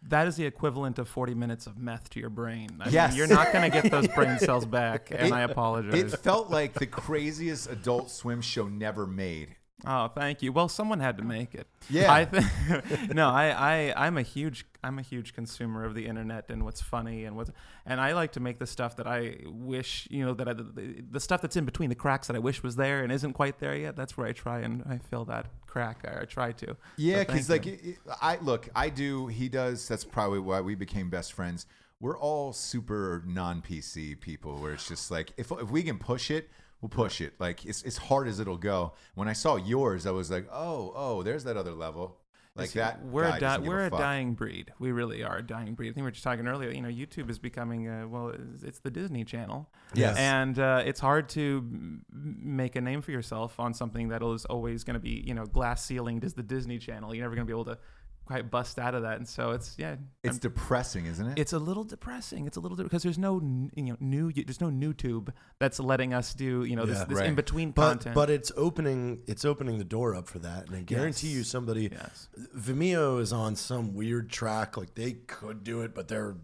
That 0.08 0.26
is 0.26 0.34
the 0.36 0.44
equivalent 0.44 0.98
of 0.98 1.08
40 1.08 1.34
minutes 1.34 1.68
of 1.68 1.78
meth 1.78 2.10
to 2.10 2.18
your 2.20 2.28
brain. 2.30 2.70
I 2.80 2.90
mean, 2.90 3.16
you're 3.16 3.28
not 3.28 3.52
going 3.52 3.70
to 3.70 3.80
get 3.82 3.88
those 3.90 4.08
brain 4.08 4.36
cells 4.40 4.66
back, 4.66 5.10
and 5.16 5.28
It- 5.28 5.32
I 5.32 5.42
apologize. 5.42 6.12
It 6.12 6.18
felt 6.18 6.50
like 6.50 6.72
the 6.74 6.86
craziest 6.86 7.70
Adult 7.70 8.10
Swim 8.10 8.40
show 8.40 8.66
never 8.66 9.06
made. 9.06 9.54
Oh, 9.84 10.08
thank 10.08 10.42
you. 10.42 10.52
Well, 10.52 10.68
someone 10.68 11.00
had 11.00 11.18
to 11.18 11.24
oh. 11.24 11.26
make 11.26 11.54
it. 11.54 11.66
Yeah. 11.90 12.12
I 12.12 12.24
th- 12.24 13.08
no, 13.14 13.28
I, 13.28 13.48
I, 13.50 14.06
I'm 14.06 14.16
a 14.16 14.22
huge, 14.22 14.64
I'm 14.82 14.98
a 14.98 15.02
huge 15.02 15.34
consumer 15.34 15.84
of 15.84 15.94
the 15.94 16.06
internet 16.06 16.46
and 16.48 16.64
what's 16.64 16.80
funny 16.80 17.24
and 17.24 17.36
what's, 17.36 17.50
and 17.84 18.00
I 18.00 18.12
like 18.12 18.32
to 18.32 18.40
make 18.40 18.58
the 18.58 18.66
stuff 18.66 18.96
that 18.96 19.06
I 19.06 19.36
wish, 19.44 20.08
you 20.10 20.24
know, 20.24 20.32
that 20.34 20.48
I, 20.48 20.54
the, 20.54 21.04
the 21.10 21.20
stuff 21.20 21.42
that's 21.42 21.56
in 21.56 21.66
between 21.66 21.90
the 21.90 21.94
cracks 21.94 22.26
that 22.28 22.36
I 22.36 22.38
wish 22.38 22.62
was 22.62 22.76
there 22.76 23.02
and 23.02 23.12
isn't 23.12 23.34
quite 23.34 23.58
there 23.58 23.76
yet. 23.76 23.96
That's 23.96 24.16
where 24.16 24.26
I 24.26 24.32
try 24.32 24.60
and 24.60 24.82
I 24.88 24.98
fill 24.98 25.26
that 25.26 25.46
crack. 25.66 26.04
I, 26.08 26.22
I 26.22 26.24
try 26.24 26.52
to. 26.52 26.76
Yeah, 26.96 27.24
because 27.24 27.46
thank 27.46 27.66
like 27.66 27.74
it- 27.74 27.84
it- 27.84 27.98
I 28.22 28.36
look, 28.36 28.68
I 28.74 28.88
do. 28.88 29.26
He 29.26 29.48
does. 29.48 29.86
That's 29.86 30.04
probably 30.04 30.40
why 30.40 30.62
we 30.62 30.74
became 30.74 31.10
best 31.10 31.34
friends. 31.34 31.66
We're 32.00 32.18
all 32.18 32.52
super 32.52 33.22
non 33.26 33.62
PC 33.62 34.20
people, 34.20 34.58
where 34.58 34.72
it's 34.72 34.88
just 34.88 35.10
like 35.10 35.32
if 35.36 35.50
if 35.50 35.70
we 35.70 35.82
can 35.82 35.98
push 35.98 36.30
it, 36.30 36.50
we'll 36.80 36.88
push 36.88 37.20
it. 37.20 37.34
Like 37.38 37.64
it's 37.64 37.82
as 37.82 37.96
hard 37.96 38.28
as 38.28 38.40
it'll 38.40 38.56
go. 38.56 38.92
When 39.14 39.28
I 39.28 39.32
saw 39.32 39.56
yours, 39.56 40.06
I 40.06 40.10
was 40.10 40.30
like, 40.30 40.48
oh, 40.52 40.92
oh, 40.94 41.22
there's 41.22 41.44
that 41.44 41.56
other 41.56 41.72
level. 41.72 42.18
Like 42.56 42.70
See, 42.70 42.78
that. 42.78 43.04
We're 43.04 43.24
guy 43.24 43.36
a 43.36 43.40
di- 43.40 43.58
we're 43.58 43.86
a, 43.86 43.90
fuck. 43.90 43.98
dying 43.98 44.32
breed. 44.32 44.72
We 44.78 44.90
really 44.90 45.22
are 45.22 45.38
a 45.38 45.42
dying 45.42 45.74
breed. 45.74 45.88
I 45.88 45.92
think 45.92 45.96
we 45.98 46.02
were 46.04 46.10
just 46.10 46.24
talking 46.24 46.46
earlier. 46.48 46.70
You 46.70 46.80
know, 46.80 46.88
YouTube 46.88 47.28
is 47.28 47.38
becoming 47.38 47.86
uh, 47.86 48.08
well, 48.08 48.28
it's, 48.28 48.62
it's 48.62 48.78
the 48.78 48.90
Disney 48.90 49.24
Channel. 49.24 49.68
Yes. 49.94 50.16
and 50.16 50.58
uh, 50.58 50.82
it's 50.84 51.00
hard 51.00 51.28
to 51.30 51.62
make 52.10 52.74
a 52.74 52.80
name 52.80 53.02
for 53.02 53.10
yourself 53.10 53.60
on 53.60 53.74
something 53.74 54.08
that 54.08 54.22
is 54.22 54.46
always 54.46 54.84
going 54.84 54.94
to 54.94 55.00
be 55.00 55.22
you 55.26 55.34
know 55.34 55.44
glass 55.44 55.86
ceilinged 55.86 56.24
as 56.24 56.32
the 56.32 56.42
Disney 56.42 56.78
Channel. 56.78 57.14
You're 57.14 57.24
never 57.24 57.34
going 57.34 57.46
to 57.46 57.52
be 57.52 57.54
able 57.54 57.66
to 57.66 57.78
quite 58.26 58.50
bust 58.50 58.78
out 58.78 58.94
of 58.94 59.02
that, 59.02 59.16
and 59.16 59.26
so 59.28 59.52
it's 59.52 59.74
yeah, 59.78 59.96
It's 60.22 60.32
I'm- 60.34 60.38
depressing, 60.40 61.06
isn't 61.06 61.26
it? 61.28 61.38
it's 61.38 61.52
a 61.52 61.58
little 61.58 61.84
depressing. 61.84 62.46
It's 62.46 62.56
a 62.56 62.60
little 62.60 62.76
because 62.76 63.02
there's 63.02 63.18
no 63.18 63.38
n- 63.38 63.70
you 63.74 63.84
know 63.84 63.96
new 64.00 64.32
there's 64.32 64.60
no 64.60 64.68
new 64.68 64.92
tube 64.92 65.32
that's 65.58 65.78
letting 65.80 66.12
us 66.12 66.34
do 66.34 66.64
you 66.64 66.76
know 66.76 66.84
this, 66.84 66.98
Yeah. 66.98 67.04
this 67.04 67.18
Right. 67.18 67.28
in 67.28 67.34
between 67.36 67.70
But 67.70 67.88
content. 67.88 68.14
but 68.14 68.28
it's 68.28 68.52
opening 68.56 69.22
it's 69.26 69.44
opening 69.44 69.78
the 69.78 69.84
door 69.84 70.14
up 70.14 70.26
for 70.28 70.40
that, 70.40 70.66
and 70.66 70.76
I 70.76 70.82
guarantee 70.82 71.28
you 71.28 71.44
somebody 71.44 71.88
yes. 71.90 72.28
Vimeo 72.56 73.20
is 73.20 73.32
on 73.32 73.56
some 73.56 73.94
weird 73.94 74.28
track. 74.30 74.76
Like 74.76 74.94
they 74.94 75.12
could 75.12 75.64
do 75.64 75.80
it, 75.82 75.94
but 75.94 76.08
they're 76.08 76.36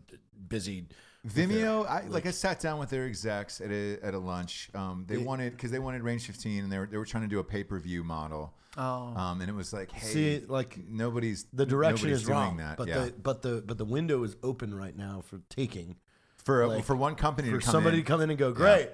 busy. 0.49 0.87
With 1.25 1.35
their- 1.35 1.47
Vimeo, 1.49 1.87
I 1.89 2.07
like 2.09 2.27
I 2.27 2.31
sat 2.31 2.61
down 2.61 2.79
with 2.79 2.91
their 2.91 3.07
execs 3.07 3.61
at 3.61 3.71
a 3.71 3.99
at 4.03 4.15
a 4.15 4.19
lunch. 4.19 4.71
Um, 4.75 5.05
they 5.07 5.17
They- 5.17 5.23
wanted 5.23 5.53
because 5.53 5.71
they 5.71 5.79
wanted 5.79 6.03
Range 6.03 6.25
15, 6.25 6.65
and 6.65 6.73
they 6.73 6.79
were 6.79 6.87
they 6.87 6.97
were 6.99 7.05
trying 7.07 7.23
to 7.25 7.29
do 7.29 7.39
a 7.39 7.45
pay 7.45 7.65
per 7.65 7.79
view 7.79 8.03
model. 8.05 8.55
Oh. 8.77 9.15
Um, 9.15 9.41
and 9.43 9.51
it 9.51 9.55
was 9.55 9.75
like, 9.75 9.91
hey, 9.93 10.07
See, 10.07 10.41
like, 10.49 10.79
nobody's 10.89 11.45
The 11.53 11.67
direction 11.67 12.07
nobody's 12.09 12.23
is 12.23 12.27
doing 12.27 12.39
wrong, 12.39 12.57
that. 12.57 12.79
but 12.79 12.89
yeah. 12.89 13.05
the 13.05 13.13
but 13.23 13.43
the 13.43 13.63
but 13.67 13.77
the 13.77 13.85
window 13.85 14.23
is 14.25 14.35
open 14.43 14.75
right 14.75 14.97
now 14.97 15.21
for 15.27 15.41
taking 15.51 15.97
for 16.39 16.67
like, 16.67 16.85
for 16.85 16.97
one 16.97 17.15
company 17.15 17.51
for 17.51 17.59
to 17.59 17.65
come 17.65 17.73
somebody 17.73 17.99
in, 17.99 18.03
to 18.05 18.09
come 18.09 18.21
in 18.23 18.31
and 18.31 18.39
go, 18.39 18.51
great, 18.53 18.89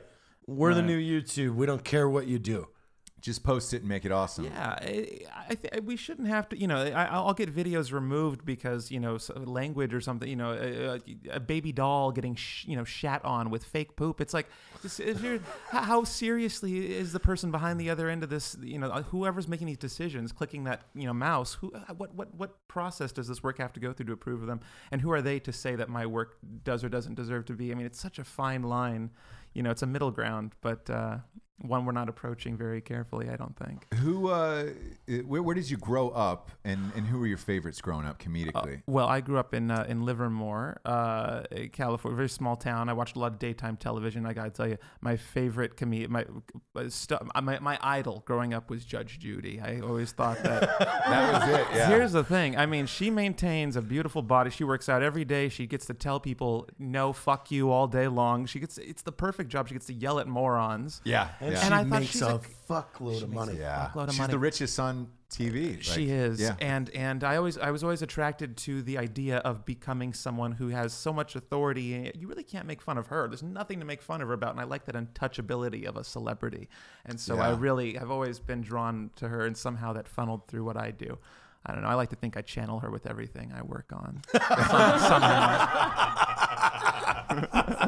we're 0.46 0.74
the 0.74 0.82
new 0.82 0.98
YouTube. 0.98 1.54
We 1.54 1.64
don't 1.66 1.84
care 1.84 2.08
what 2.08 2.26
you 2.26 2.38
do. 2.38 2.66
Just 3.20 3.42
post 3.42 3.74
it 3.74 3.78
and 3.78 3.88
make 3.88 4.04
it 4.04 4.12
awesome. 4.12 4.44
Yeah, 4.44 4.76
I, 4.80 5.54
th- 5.54 5.82
we 5.82 5.96
shouldn't 5.96 6.28
have 6.28 6.48
to. 6.50 6.58
You 6.58 6.66
know, 6.66 6.82
I, 6.82 7.06
I'll 7.06 7.34
get 7.34 7.54
videos 7.54 7.92
removed 7.92 8.44
because 8.44 8.90
you 8.90 9.00
know 9.00 9.18
language 9.36 9.92
or 9.92 10.00
something. 10.00 10.28
You 10.28 10.36
know, 10.36 10.52
a, 10.52 11.36
a 11.36 11.40
baby 11.40 11.72
doll 11.72 12.12
getting 12.12 12.34
sh- 12.34 12.66
you 12.66 12.76
know 12.76 12.84
shat 12.84 13.24
on 13.24 13.50
with 13.50 13.64
fake 13.64 13.96
poop. 13.96 14.20
It's 14.20 14.34
like, 14.34 14.46
how 15.70 16.04
seriously 16.04 16.94
is 16.94 17.12
the 17.12 17.20
person 17.20 17.50
behind 17.50 17.80
the 17.80 17.90
other 17.90 18.08
end 18.08 18.22
of 18.22 18.30
this? 18.30 18.56
You 18.60 18.78
know, 18.78 18.88
whoever's 18.90 19.48
making 19.48 19.66
these 19.66 19.78
decisions, 19.78 20.32
clicking 20.32 20.64
that 20.64 20.82
you 20.94 21.06
know 21.06 21.14
mouse. 21.14 21.54
Who, 21.54 21.72
uh, 21.72 21.94
what, 21.94 22.14
what, 22.14 22.34
what 22.34 22.68
process 22.68 23.12
does 23.12 23.28
this 23.28 23.42
work 23.42 23.58
have 23.58 23.72
to 23.72 23.80
go 23.80 23.92
through 23.92 24.06
to 24.06 24.12
approve 24.12 24.42
of 24.42 24.46
them? 24.46 24.60
And 24.92 25.00
who 25.00 25.10
are 25.12 25.22
they 25.22 25.40
to 25.40 25.52
say 25.52 25.74
that 25.76 25.88
my 25.88 26.06
work 26.06 26.36
does 26.64 26.84
or 26.84 26.88
doesn't 26.88 27.14
deserve 27.14 27.46
to 27.46 27.54
be? 27.54 27.72
I 27.72 27.74
mean, 27.74 27.86
it's 27.86 28.00
such 28.00 28.18
a 28.18 28.24
fine 28.24 28.62
line. 28.62 29.10
You 29.54 29.62
know, 29.62 29.70
it's 29.70 29.82
a 29.82 29.86
middle 29.86 30.10
ground, 30.10 30.52
but 30.60 30.88
uh, 30.88 31.18
one 31.62 31.84
we're 31.84 31.92
not 31.92 32.08
approaching 32.08 32.56
very 32.56 32.80
carefully. 32.80 33.28
I 33.28 33.36
don't 33.36 33.56
think. 33.56 33.86
Who? 33.94 34.28
Uh, 34.28 34.66
where, 35.26 35.42
where 35.42 35.54
did 35.54 35.68
you 35.70 35.76
grow 35.76 36.10
up, 36.10 36.50
and 36.64 36.92
and 36.94 37.06
who 37.06 37.18
were 37.18 37.26
your 37.26 37.38
favorites 37.38 37.80
growing 37.80 38.06
up 38.06 38.20
Uh, 38.20 38.24
comedically? 38.30 38.82
well, 38.86 39.08
I 39.08 39.20
grew 39.20 39.38
up 39.38 39.54
in 39.54 39.70
uh, 39.70 39.84
in 39.88 40.04
Livermore, 40.04 40.80
uh, 40.84 41.42
California, 41.72 42.16
very 42.16 42.28
small 42.28 42.56
town. 42.56 42.88
I 42.88 42.92
watched 42.92 43.16
a 43.16 43.18
lot 43.18 43.32
of 43.32 43.38
daytime 43.38 43.76
television. 43.76 44.24
I 44.26 44.32
gotta 44.34 44.50
tell 44.50 44.68
you, 44.68 44.78
my 45.00 45.16
favorite 45.16 45.76
comedian, 45.76 46.12
my, 46.12 46.24
uh, 46.76 46.88
stu- 46.88 47.18
my 47.42 47.58
my 47.58 47.78
idol 47.82 48.22
growing 48.26 48.54
up 48.54 48.70
was 48.70 48.84
Judge 48.84 49.18
Judy. 49.18 49.60
I 49.60 49.80
always 49.80 50.12
thought 50.12 50.42
that. 50.42 50.60
that 50.78 51.32
was 51.32 51.48
it. 51.60 51.66
Yeah. 51.74 51.88
Here's 51.88 52.12
the 52.12 52.24
thing. 52.24 52.56
I 52.56 52.66
mean, 52.66 52.86
she 52.86 53.10
maintains 53.10 53.76
a 53.76 53.82
beautiful 53.82 54.22
body. 54.22 54.50
She 54.50 54.64
works 54.64 54.88
out 54.88 55.02
every 55.02 55.24
day. 55.24 55.48
She 55.48 55.66
gets 55.66 55.86
to 55.86 55.94
tell 55.94 56.20
people 56.20 56.68
no, 56.78 57.12
fuck 57.12 57.50
you 57.50 57.70
all 57.70 57.86
day 57.86 58.08
long. 58.08 58.46
She 58.46 58.60
gets 58.60 58.78
it's 58.78 59.02
the 59.02 59.12
perfect 59.12 59.50
job. 59.50 59.68
She 59.68 59.74
gets 59.74 59.86
to 59.86 59.92
yell 59.94 60.18
at 60.20 60.28
morons. 60.28 61.00
yeah. 61.04 61.28
And 61.48 61.54
yeah. 61.56 61.60
she 61.60 61.66
And 61.66 61.74
I 61.74 61.78
thought 61.84 62.00
makes 62.00 62.12
she's 62.12 62.22
a 62.22 62.34
a- 62.36 62.40
fuckload 62.68 63.22
of 63.22 63.30
money. 63.30 63.56
yeah. 63.58 63.90
fuckload 63.94 64.04
of 64.04 64.10
She's 64.10 64.18
money. 64.20 64.30
the 64.32 64.38
richest 64.38 64.78
on 64.78 65.08
TV. 65.30 65.82
she 65.82 66.08
is 66.10 66.40
Yeah. 66.40 66.54
and 66.58 66.88
and 66.94 67.22
i 67.22 67.36
always 67.36 67.58
i 67.58 67.70
was 67.70 67.82
always 67.84 68.00
attracted 68.00 68.56
to 68.56 68.80
the 68.80 68.96
idea 68.96 69.36
of 69.38 69.66
becoming 69.66 70.14
someone 70.14 70.52
who 70.52 70.68
has 70.68 70.94
so 70.94 71.12
much 71.12 71.36
authority 71.36 72.10
you 72.18 72.26
really 72.28 72.42
can't 72.44 72.64
make 72.66 72.80
fun 72.80 72.96
of 72.96 73.08
her 73.08 73.28
there's 73.28 73.42
nothing 73.42 73.78
to 73.80 73.84
make 73.84 74.00
fun 74.00 74.22
of 74.22 74.28
her 74.28 74.32
about 74.32 74.52
and 74.52 74.60
i 74.60 74.64
like 74.64 74.86
that 74.86 74.94
untouchability 74.94 75.84
of 75.84 75.98
a 75.98 76.04
celebrity 76.04 76.66
and 77.04 77.20
so 77.20 77.36
i 77.38 77.50
Yeah. 77.50 77.56
really 77.58 77.98
i've 77.98 78.10
always 78.10 78.38
been 78.40 78.62
drawn 78.62 79.10
to 79.16 79.28
her 79.28 79.44
and 79.44 79.54
somehow 79.54 79.92
that 79.92 80.08
funneled 80.08 80.46
through 80.48 80.64
what 80.64 80.78
i 80.78 80.90
do 80.90 81.18
I 81.66 81.72
don't 81.74 81.82
know. 81.82 81.88
I 81.88 81.94
like 81.94 82.10
to 82.10 82.16
think 82.16 82.36
I 82.36 82.40
channel 82.40 82.78
her 82.78 82.88
with 82.90 83.04
everything 83.04 83.52
I 83.52 83.62
work 83.62 83.92
on. 83.92 84.22
Some- 84.32 85.00
somehow. 85.00 85.58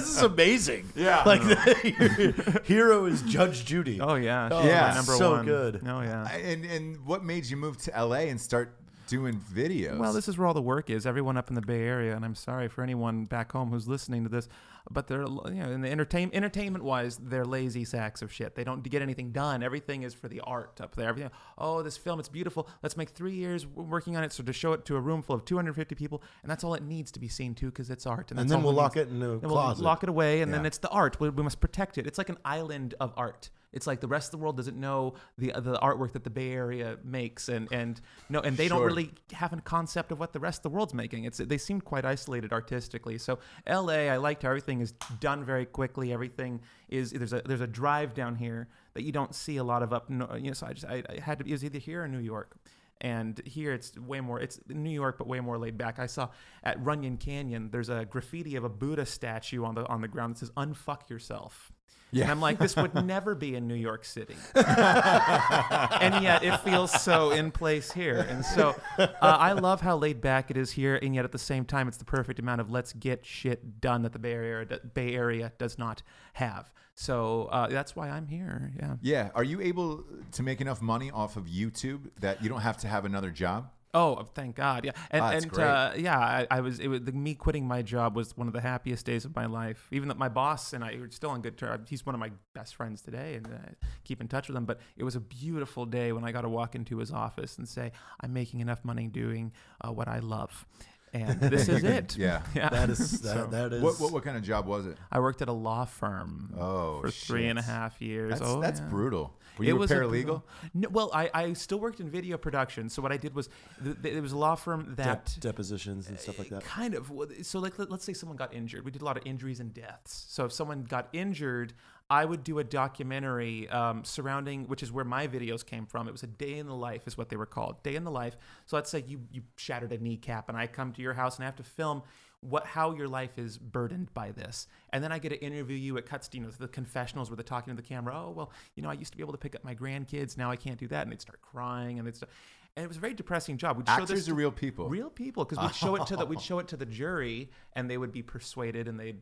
this 0.00 0.08
is 0.16 0.22
amazing. 0.22 0.88
Yeah. 0.96 1.22
Like 1.24 1.42
the 1.42 2.60
hero 2.64 3.04
is 3.06 3.22
Judge 3.22 3.64
Judy. 3.64 4.00
Oh 4.00 4.14
yeah, 4.16 4.48
Oh, 4.50 4.62
she's 4.62 4.70
yeah. 4.70 4.94
number 4.94 5.12
so 5.14 5.30
one. 5.32 5.44
good. 5.44 5.80
Oh 5.86 6.00
yeah. 6.02 6.28
And 6.36 6.64
and 6.64 7.06
what 7.06 7.24
made 7.24 7.46
you 7.46 7.56
move 7.56 7.76
to 7.78 7.90
LA 8.04 8.26
and 8.30 8.40
start 8.40 8.74
doing 9.08 9.40
videos? 9.52 9.98
Well, 9.98 10.12
this 10.12 10.28
is 10.28 10.38
where 10.38 10.46
all 10.46 10.54
the 10.54 10.62
work 10.62 10.88
is. 10.90 11.06
Everyone 11.06 11.36
up 11.36 11.48
in 11.48 11.54
the 11.56 11.60
Bay 11.60 11.82
Area, 11.82 12.14
and 12.14 12.24
I'm 12.24 12.34
sorry 12.36 12.68
for 12.68 12.82
anyone 12.82 13.24
back 13.24 13.50
home 13.52 13.70
who's 13.70 13.88
listening 13.88 14.22
to 14.22 14.28
this, 14.28 14.48
but 14.90 15.08
they're 15.08 15.22
you 15.22 15.54
know 15.62 15.70
in 15.72 15.80
the 15.80 15.90
entertain 15.90 16.30
entertainment 16.32 16.84
wise, 16.84 17.16
they're 17.18 17.44
lazy 17.44 17.84
sacks 17.84 18.22
of 18.22 18.32
shit. 18.32 18.54
They 18.54 18.64
don't 18.64 18.82
get 18.88 19.02
anything 19.02 19.32
done. 19.32 19.62
Everything 19.62 20.02
is 20.02 20.14
for 20.14 20.28
the 20.28 20.40
art 20.40 20.80
up 20.80 20.94
there. 20.94 21.08
Everything. 21.08 21.30
Oh, 21.58 21.82
this 21.82 21.96
film, 21.96 22.20
it's 22.20 22.28
beautiful. 22.28 22.68
Let's 22.82 22.96
make 22.96 23.08
three 23.10 23.34
years 23.34 23.66
working 23.66 24.16
on 24.16 24.22
it, 24.24 24.32
so 24.32 24.42
to 24.44 24.52
show 24.52 24.72
it 24.74 24.84
to 24.86 24.96
a 24.96 25.00
room 25.00 25.22
full 25.22 25.34
of 25.36 25.44
250 25.44 25.94
people, 25.94 26.22
and 26.42 26.50
that's 26.50 26.62
all 26.62 26.74
it 26.74 26.82
needs 26.82 27.10
to 27.12 27.20
be 27.20 27.28
seen 27.28 27.54
to, 27.56 27.66
because 27.66 27.90
it's 27.90 28.06
art. 28.06 28.30
and 28.30 28.38
that's 28.38 28.50
then 28.50 28.62
we'll 28.62 28.72
lock 28.72 28.94
needs. 28.96 29.10
it 29.10 29.14
in 29.14 29.22
a 29.22 29.32
And 29.32 29.42
we'll 29.42 29.50
closet. 29.52 29.82
lock 29.82 30.02
it 30.02 30.08
away, 30.08 30.42
and 30.42 30.52
then 30.54 30.64
it's 30.66 30.78
the 30.78 30.88
art. 30.90 31.18
We, 31.18 31.28
we 31.30 31.42
must 31.42 31.60
protect 31.60 31.98
it. 31.98 32.06
It's 32.06 32.18
like 32.18 32.28
an 32.28 32.38
island 32.44 32.94
of 33.00 33.12
art. 33.16 33.50
It's 33.72 33.86
like 33.86 34.00
the 34.00 34.08
rest 34.08 34.28
of 34.28 34.32
the 34.32 34.38
world 34.38 34.56
doesn't 34.56 34.78
know 34.78 35.14
the 35.36 35.52
the 35.56 35.78
artwork 35.82 36.12
that 36.12 36.24
the 36.24 36.30
Bay 36.30 36.52
Area 36.52 36.96
makes, 37.04 37.48
and 37.48 37.70
and 37.70 38.00
no, 38.28 38.40
and 38.40 38.56
they 38.56 38.66
don't 38.66 38.82
really 38.82 39.12
have 39.32 39.52
a 39.52 39.60
concept 39.60 40.10
of 40.10 40.18
what 40.18 40.32
the 40.32 40.40
rest 40.40 40.60
of 40.60 40.62
the 40.64 40.70
world's 40.70 40.94
making. 40.94 41.24
It's 41.24 41.38
they 41.38 41.58
seem 41.58 41.80
quite 41.80 42.04
isolated 42.04 42.52
artistically. 42.52 43.18
So 43.18 43.38
L.A. 43.66 44.08
I 44.08 44.16
liked 44.16 44.42
how 44.42 44.48
everything 44.48 44.80
is 44.80 44.92
done 45.20 45.44
very 45.44 45.66
quickly. 45.66 46.12
Everything 46.12 46.60
is 46.88 47.10
there's 47.10 47.34
a 47.34 47.42
there's 47.44 47.60
a 47.60 47.66
drive 47.66 48.14
down 48.14 48.36
here 48.36 48.68
that 48.94 49.02
you 49.02 49.12
don't 49.12 49.34
see 49.34 49.58
a 49.58 49.64
lot 49.64 49.82
of 49.82 49.92
up. 49.92 50.08
No, 50.08 50.34
you 50.34 50.48
know, 50.48 50.54
so 50.54 50.66
I 50.66 50.72
just 50.72 50.86
I, 50.86 51.02
I 51.08 51.20
had 51.20 51.40
to 51.40 51.46
it 51.46 51.52
was 51.52 51.64
either 51.64 51.78
here 51.78 52.04
or 52.04 52.08
New 52.08 52.18
York. 52.18 52.56
And 53.00 53.40
here 53.44 53.72
it's 53.74 53.96
way 53.96 54.20
more, 54.20 54.40
it's 54.40 54.58
New 54.68 54.90
York, 54.90 55.18
but 55.18 55.28
way 55.28 55.38
more 55.38 55.56
laid 55.56 55.78
back. 55.78 56.00
I 56.00 56.06
saw 56.06 56.30
at 56.64 56.84
Runyon 56.84 57.16
Canyon, 57.16 57.70
there's 57.70 57.90
a 57.90 58.04
graffiti 58.04 58.56
of 58.56 58.64
a 58.64 58.68
Buddha 58.68 59.06
statue 59.06 59.64
on 59.64 59.76
the 59.76 59.86
on 59.86 60.00
the 60.00 60.08
ground 60.08 60.34
that 60.34 60.38
says 60.40 60.50
"Unfuck 60.56 61.08
yourself." 61.08 61.70
And 62.10 62.20
Yeah. 62.20 62.30
I'm 62.30 62.40
like, 62.40 62.58
this 62.58 62.74
would 62.76 62.94
never 63.06 63.34
be 63.34 63.54
in 63.54 63.68
New 63.68 63.74
York 63.74 64.04
City. 64.04 64.36
and 64.54 66.22
yet 66.22 66.42
it 66.42 66.56
feels 66.60 66.90
so 66.90 67.30
in 67.30 67.50
place 67.50 67.92
here. 67.92 68.26
And 68.28 68.44
so 68.44 68.74
uh, 68.98 69.08
I 69.20 69.52
love 69.52 69.80
how 69.80 69.96
laid 69.96 70.20
back 70.20 70.50
it 70.50 70.56
is 70.56 70.70
here. 70.72 70.96
And 71.02 71.14
yet 71.14 71.24
at 71.24 71.32
the 71.32 71.38
same 71.38 71.64
time, 71.64 71.88
it's 71.88 71.98
the 71.98 72.04
perfect 72.04 72.38
amount 72.38 72.60
of 72.60 72.70
let's 72.70 72.92
get 72.92 73.26
shit 73.26 73.80
done 73.80 74.02
that 74.02 74.12
the 74.12 74.18
Bay 74.18 74.32
Area, 74.32 74.80
Bay 74.94 75.14
Area 75.14 75.52
does 75.58 75.78
not 75.78 76.02
have. 76.34 76.72
So 76.94 77.44
uh, 77.52 77.68
that's 77.68 77.94
why 77.94 78.08
I'm 78.08 78.26
here. 78.26 78.72
Yeah. 78.76 78.96
yeah. 79.02 79.30
Are 79.34 79.44
you 79.44 79.60
able 79.60 80.04
to 80.32 80.42
make 80.42 80.60
enough 80.60 80.82
money 80.82 81.10
off 81.10 81.36
of 81.36 81.44
YouTube 81.44 82.10
that 82.20 82.42
you 82.42 82.48
don't 82.48 82.62
have 82.62 82.78
to 82.78 82.88
have 82.88 83.04
another 83.04 83.30
job? 83.30 83.70
Oh, 83.94 84.26
thank 84.34 84.56
God! 84.56 84.84
Yeah, 84.84 84.92
and, 85.10 85.22
that's 85.22 85.44
and. 85.44 85.58
Uh, 85.58 85.92
yeah, 85.96 86.18
I, 86.18 86.46
I 86.50 86.60
was. 86.60 86.78
It 86.78 86.88
was 86.88 87.02
the, 87.02 87.12
me 87.12 87.34
quitting 87.34 87.66
my 87.66 87.80
job 87.80 88.16
was 88.16 88.36
one 88.36 88.46
of 88.46 88.52
the 88.52 88.60
happiest 88.60 89.06
days 89.06 89.24
of 89.24 89.34
my 89.34 89.46
life. 89.46 89.88
Even 89.90 90.08
that 90.08 90.18
my 90.18 90.28
boss 90.28 90.72
and 90.74 90.84
I 90.84 90.92
are 90.92 91.10
still 91.10 91.30
on 91.30 91.40
good 91.40 91.56
terms. 91.56 91.88
He's 91.88 92.04
one 92.04 92.14
of 92.14 92.20
my 92.20 92.30
best 92.54 92.76
friends 92.76 93.00
today, 93.00 93.34
and 93.36 93.46
I 93.46 93.74
keep 94.04 94.20
in 94.20 94.28
touch 94.28 94.48
with 94.48 94.56
him. 94.56 94.66
But 94.66 94.80
it 94.96 95.04
was 95.04 95.16
a 95.16 95.20
beautiful 95.20 95.86
day 95.86 96.12
when 96.12 96.24
I 96.24 96.32
got 96.32 96.42
to 96.42 96.48
walk 96.48 96.74
into 96.74 96.98
his 96.98 97.10
office 97.10 97.56
and 97.56 97.66
say, 97.66 97.92
"I'm 98.20 98.32
making 98.34 98.60
enough 98.60 98.84
money 98.84 99.06
doing 99.06 99.52
uh, 99.80 99.90
what 99.90 100.06
I 100.06 100.18
love." 100.18 100.66
And 101.12 101.40
this 101.40 101.68
is 101.68 101.82
it. 101.96 102.16
Yeah. 102.16 102.42
yeah. 102.54 102.68
That 102.68 102.90
is 102.90 103.20
that, 103.22 103.34
So, 103.34 103.46
that 103.46 103.72
is 103.72 103.82
What, 103.82 103.98
what 104.00 104.12
what 104.12 104.24
kind 104.24 104.36
of 104.36 104.42
job 104.42 104.66
was 104.66 104.86
it? 104.86 104.96
I 105.10 105.20
worked 105.20 105.42
at 105.42 105.48
a 105.48 105.52
law 105.52 105.84
firm 105.84 106.54
Oh, 106.58 107.00
for 107.00 107.10
three 107.10 107.48
shit. 107.48 107.58
half 107.58 108.00
years. 108.00 108.30
That's 108.38 108.42
oh, 108.44 108.60
that's 108.60 108.80
yeah. 108.80 108.86
brutal. 108.88 109.34
Were 109.58 109.64
It 109.64 109.68
you 109.68 109.74
a 109.76 109.78
was 109.78 109.90
paralegal? 109.90 110.10
brutal- 110.10 110.46
No, 110.74 110.88
well, 110.90 111.10
I, 111.12 111.30
I 111.34 111.52
still 111.54 111.80
worked 111.80 111.98
in 111.98 112.08
video 112.08 112.38
production. 112.38 112.88
So 112.88 113.02
what 113.02 113.10
I 113.10 113.16
did 113.16 113.34
was, 113.34 113.48
th- 113.82 113.96
th- 114.02 114.14
it 114.14 114.20
was 114.20 114.30
a 114.30 114.38
law 114.38 114.54
firm 114.54 114.94
that 114.96 115.24
dep- 115.34 115.40
depositions 115.40 116.08
and 116.08 116.16
stuff 116.18 116.38
like 116.38 116.48
that. 116.50 116.58
Uh, 116.58 116.60
kind 116.60 116.94
of. 116.94 117.10
So, 117.42 117.58
like, 117.58 117.76
let, 117.76 117.90
us 117.90 118.04
say 118.04 118.12
someone 118.12 118.36
got 118.36 118.54
injured. 118.54 118.84
We 118.84 118.92
did 118.92 119.02
a 119.02 119.04
lot 119.04 119.16
of 119.16 119.26
injuries 119.26 119.58
and 119.58 119.74
deaths. 119.74 120.26
So, 120.28 120.44
if 120.44 120.52
someone 120.52 120.84
got 120.84 121.08
injured, 121.12 121.72
I 122.10 122.24
would 122.24 122.42
do 122.42 122.58
a 122.58 122.64
documentary 122.64 123.68
um, 123.68 124.02
surrounding, 124.02 124.66
which 124.66 124.82
is 124.82 124.90
where 124.90 125.04
my 125.04 125.28
videos 125.28 125.64
came 125.64 125.84
from. 125.84 126.08
It 126.08 126.12
was 126.12 126.22
a 126.22 126.28
day 126.28 126.58
in 126.58 126.66
the 126.66 126.74
life, 126.74 127.06
is 127.06 127.18
what 127.18 127.28
they 127.28 127.36
were 127.36 127.46
called. 127.46 127.82
Day 127.82 127.96
in 127.96 128.04
the 128.04 128.10
life. 128.10 128.36
So, 128.66 128.76
let's 128.76 128.90
say 128.90 129.04
you 129.06 129.20
you 129.30 129.42
shattered 129.56 129.92
a 129.92 129.98
kneecap, 129.98 130.48
and 130.48 130.56
I 130.56 130.66
come 130.66 130.92
to 130.92 131.02
your 131.02 131.14
house 131.14 131.36
and 131.36 131.44
I 131.44 131.46
have 131.46 131.56
to 131.56 131.62
film 131.62 132.02
what 132.40 132.64
how 132.64 132.94
your 132.94 133.08
life 133.08 133.36
is 133.36 133.58
burdened 133.58 134.12
by 134.14 134.30
this 134.30 134.68
and 134.92 135.02
then 135.02 135.10
i 135.10 135.18
get 135.18 135.30
to 135.30 135.42
interview 135.42 135.76
you 135.76 135.96
it 135.96 136.06
cuts 136.06 136.28
you 136.32 136.40
know 136.40 136.48
the 136.50 136.68
confessionals 136.68 137.28
where 137.28 137.36
they're 137.36 137.42
talking 137.42 137.74
to 137.74 137.76
the 137.80 137.86
camera 137.86 138.14
oh 138.16 138.30
well 138.30 138.52
you 138.76 138.82
know 138.82 138.88
i 138.88 138.92
used 138.92 139.10
to 139.10 139.16
be 139.16 139.22
able 139.22 139.32
to 139.32 139.38
pick 139.38 139.56
up 139.56 139.64
my 139.64 139.74
grandkids 139.74 140.36
now 140.36 140.48
i 140.48 140.54
can't 140.54 140.78
do 140.78 140.86
that 140.86 141.02
and 141.02 141.10
they'd 141.10 141.20
start 141.20 141.40
crying 141.42 141.98
and 141.98 142.06
they'd 142.06 142.14
start 142.14 142.30
and 142.78 142.84
it 142.84 142.88
was 142.88 142.96
a 142.96 143.00
very 143.00 143.12
depressing 143.14 143.56
job. 143.56 143.76
We'd 143.76 143.88
show 143.88 143.94
Actors 143.94 144.08
this 144.10 144.28
are 144.28 144.34
real 144.34 144.52
people. 144.52 144.88
real 144.88 145.10
people 145.10 145.44
because 145.44 145.60
we'd 145.60 145.74
show 145.74 145.96
it 145.96 146.06
to 146.06 146.16
the 146.16 146.24
we'd 146.24 146.40
show 146.50 146.60
it 146.60 146.68
to 146.68 146.76
the 146.76 146.86
jury 146.86 147.50
and 147.72 147.90
they 147.90 147.98
would 147.98 148.12
be 148.12 148.22
persuaded 148.22 148.86
and 148.86 148.98
they'd 149.00 149.18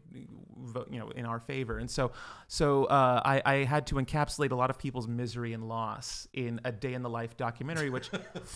vote 0.59 0.89
you 0.91 0.99
know 0.99 1.09
in 1.09 1.25
our 1.25 1.41
favor. 1.41 1.79
And 1.79 1.91
so 1.91 2.13
so 2.49 2.85
uh, 2.85 3.23
I, 3.25 3.43
I 3.47 3.55
had 3.65 3.87
to 3.87 3.95
encapsulate 3.95 4.51
a 4.51 4.55
lot 4.55 4.69
of 4.69 4.79
people's 4.79 5.09
misery 5.09 5.55
and 5.55 5.67
loss 5.67 6.29
in 6.35 6.61
a 6.67 6.71
day 6.73 6.93
in 6.93 7.01
the 7.01 7.09
life 7.09 7.39
documentary 7.39 7.89
which 7.89 8.11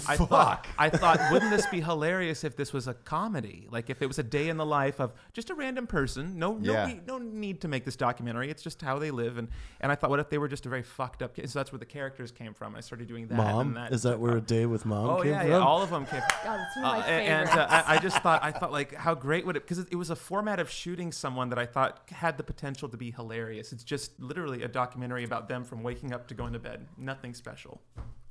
I 0.07 0.16
thought 0.19 0.66
I 0.78 0.90
thought 0.90 1.19
wouldn't 1.33 1.50
this 1.50 1.66
be 1.69 1.80
hilarious 1.80 2.45
if 2.45 2.54
this 2.54 2.75
was 2.75 2.87
a 2.87 2.92
comedy? 2.92 3.69
Like 3.71 3.88
if 3.88 4.02
it 4.02 4.07
was 4.07 4.19
a 4.19 4.23
day 4.23 4.50
in 4.50 4.59
the 4.59 4.66
life 4.66 5.00
of 5.00 5.14
just 5.33 5.49
a 5.49 5.54
random 5.54 5.87
person 5.87 6.38
no 6.38 6.52
no, 6.59 6.73
Yeah. 6.75 6.87
need, 6.87 7.07
no 7.07 7.16
need 7.16 7.62
to 7.62 7.69
make 7.69 7.87
this 7.87 7.97
documentary. 7.97 8.50
It's 8.50 8.62
just 8.62 8.83
how 8.83 8.99
they 8.99 9.11
live. 9.11 9.38
And 9.38 9.49
and 9.80 9.90
I 9.90 9.95
thought 9.95 10.11
what 10.11 10.21
if 10.21 10.28
they 10.28 10.37
were 10.37 10.49
just 10.49 10.66
a 10.66 10.69
very 10.69 10.83
fucked 10.83 11.23
up 11.23 11.37
kid 11.37 11.49
so 11.49 11.59
that's 11.59 11.73
where 11.73 11.78
the 11.78 11.87
characters 11.87 12.30
came 12.30 12.52
from. 12.52 12.76
I 12.76 12.80
started 12.80 13.09
doing 13.09 13.28
that 13.28 13.37
Mom, 13.37 13.69
and 13.69 13.76
that 13.78 13.92
is 13.95 14.02
that 14.02 14.21
where 14.21 14.37
a 14.37 14.42
day 14.42 14.66
with 14.66 14.85
mom 14.91 15.09
Oh 15.11 15.23
came 15.23 15.33
yeah, 15.33 15.41
from. 15.43 15.51
yeah, 15.51 15.59
all 15.59 15.83
of 15.83 15.91
them 15.91 16.05
came. 16.07 16.21
God, 16.45 16.61
it's 16.67 16.77
one 16.77 16.85
of 16.85 16.93
Uh, 16.93 16.99
my 16.99 17.07
and 17.07 17.49
uh, 17.51 17.67
I, 17.71 17.95
I 17.95 17.99
just 17.99 18.19
thought, 18.19 18.45
I 18.45 18.51
thought 18.53 18.73
like, 18.73 18.95
how 18.95 19.15
great 19.15 19.47
would 19.47 19.57
it? 19.57 19.63
Because 19.63 19.79
it, 19.79 19.89
it 19.91 19.97
was 19.97 20.11
a 20.11 20.17
format 20.17 20.59
of 20.61 20.71
shooting 20.71 21.13
someone 21.13 21.49
that 21.51 21.59
I 21.59 21.67
thought 21.67 22.03
had 22.11 22.37
the 22.37 22.43
potential 22.45 22.89
to 22.91 22.97
be 22.97 23.11
hilarious. 23.11 23.73
It's 23.73 23.85
just 23.85 24.21
literally 24.21 24.63
a 24.63 24.69
documentary 24.69 25.25
about 25.25 25.49
them 25.49 25.65
from 25.65 25.83
waking 25.83 26.13
up 26.13 26.27
to 26.29 26.35
going 26.35 26.53
to 26.53 26.59
bed. 26.59 26.87
Nothing 26.99 27.33
special. 27.35 27.81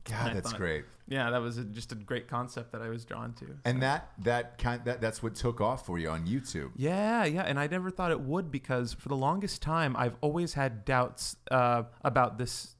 God, 0.06 0.36
that's 0.36 0.52
thought- 0.52 0.58
great. 0.60 0.86
Yeah, 1.08 1.32
that 1.32 1.42
was 1.42 1.58
a, 1.58 1.64
just 1.64 1.92
a 1.92 1.96
great 1.96 2.28
concept 2.28 2.72
that 2.72 2.82
I 2.84 2.90
was 2.90 3.04
drawn 3.04 3.34
to. 3.34 3.46
And 3.66 3.82
that 3.82 4.12
that 4.20 4.58
kind 4.60 4.80
that 4.86 5.02
that's 5.02 5.24
what 5.24 5.34
took 5.36 5.60
off 5.60 5.86
for 5.86 5.98
you 5.98 6.10
on 6.10 6.28
YouTube. 6.28 6.70
Yeah, 6.76 7.26
yeah, 7.26 7.42
and 7.42 7.60
I 7.60 7.66
never 7.66 7.90
thought 7.90 8.12
it 8.12 8.22
would 8.22 8.52
because 8.52 8.94
for 8.94 9.10
the 9.10 9.16
longest 9.16 9.62
time 9.64 9.96
I've 9.98 10.16
always 10.22 10.54
had 10.54 10.86
doubts 10.86 11.36
uh, 11.50 11.84
about 12.04 12.38
this 12.38 12.76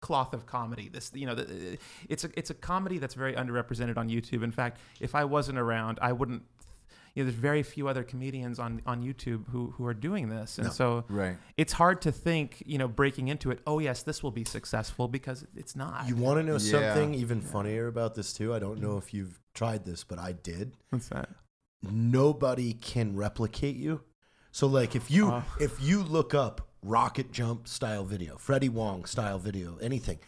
cloth 0.00 0.32
of 0.34 0.46
comedy. 0.46 0.88
This, 0.88 1.10
you 1.14 1.26
know, 1.26 1.34
the, 1.34 1.78
it's 2.08 2.24
a 2.24 2.30
it's 2.38 2.50
a 2.50 2.54
comedy 2.54 2.98
that's 2.98 3.14
very 3.14 3.34
underrepresented 3.34 3.96
on 3.96 4.08
YouTube. 4.08 4.42
In 4.42 4.52
fact, 4.52 4.78
if 5.00 5.14
I 5.14 5.24
wasn't 5.24 5.58
around, 5.58 5.98
I 6.02 6.12
wouldn't. 6.12 6.42
You 7.16 7.24
know, 7.24 7.30
there's 7.30 7.40
very 7.40 7.64
few 7.64 7.88
other 7.88 8.04
comedians 8.04 8.60
on 8.60 8.82
on 8.86 9.02
YouTube 9.02 9.48
who 9.50 9.72
who 9.72 9.84
are 9.84 9.94
doing 9.94 10.28
this, 10.28 10.58
and 10.58 10.72
so 10.72 11.04
Right. 11.08 11.36
it's 11.56 11.72
hard 11.72 12.00
to 12.02 12.12
think, 12.12 12.62
you 12.66 12.78
know, 12.78 12.86
breaking 12.86 13.26
into 13.28 13.50
it. 13.50 13.58
Oh 13.66 13.80
yes, 13.80 14.04
this 14.04 14.22
will 14.22 14.30
be 14.30 14.44
successful 14.44 15.08
because 15.08 15.44
it's 15.56 15.74
not. 15.74 16.06
You 16.08 16.14
want 16.14 16.38
to 16.38 16.44
know 16.44 16.52
Yeah. 16.52 16.58
something 16.94 17.14
even 17.14 17.40
funnier 17.40 17.88
about 17.88 18.14
this 18.14 18.32
too? 18.32 18.54
I 18.54 18.60
don't 18.60 18.80
know 18.80 18.96
if 18.96 19.12
you've 19.12 19.40
tried 19.54 19.84
this, 19.84 20.04
but 20.04 20.20
I 20.20 20.32
did. 20.32 20.76
What's 20.90 21.08
that? 21.08 21.28
Nobody 21.82 22.74
can 22.74 23.16
replicate 23.16 23.76
you. 23.76 24.02
So 24.52 24.66
like 24.66 24.94
if 24.94 25.10
you 25.10 25.30
Oh. 25.32 25.44
if 25.58 25.82
you 25.82 26.02
look 26.02 26.32
up 26.34 26.68
rocket 26.82 27.32
jump 27.32 27.68
style 27.68 28.04
video, 28.04 28.36
Freddie 28.36 28.68
Wong 28.68 29.04
style 29.04 29.38
video, 29.38 29.76
anything. 29.78 30.18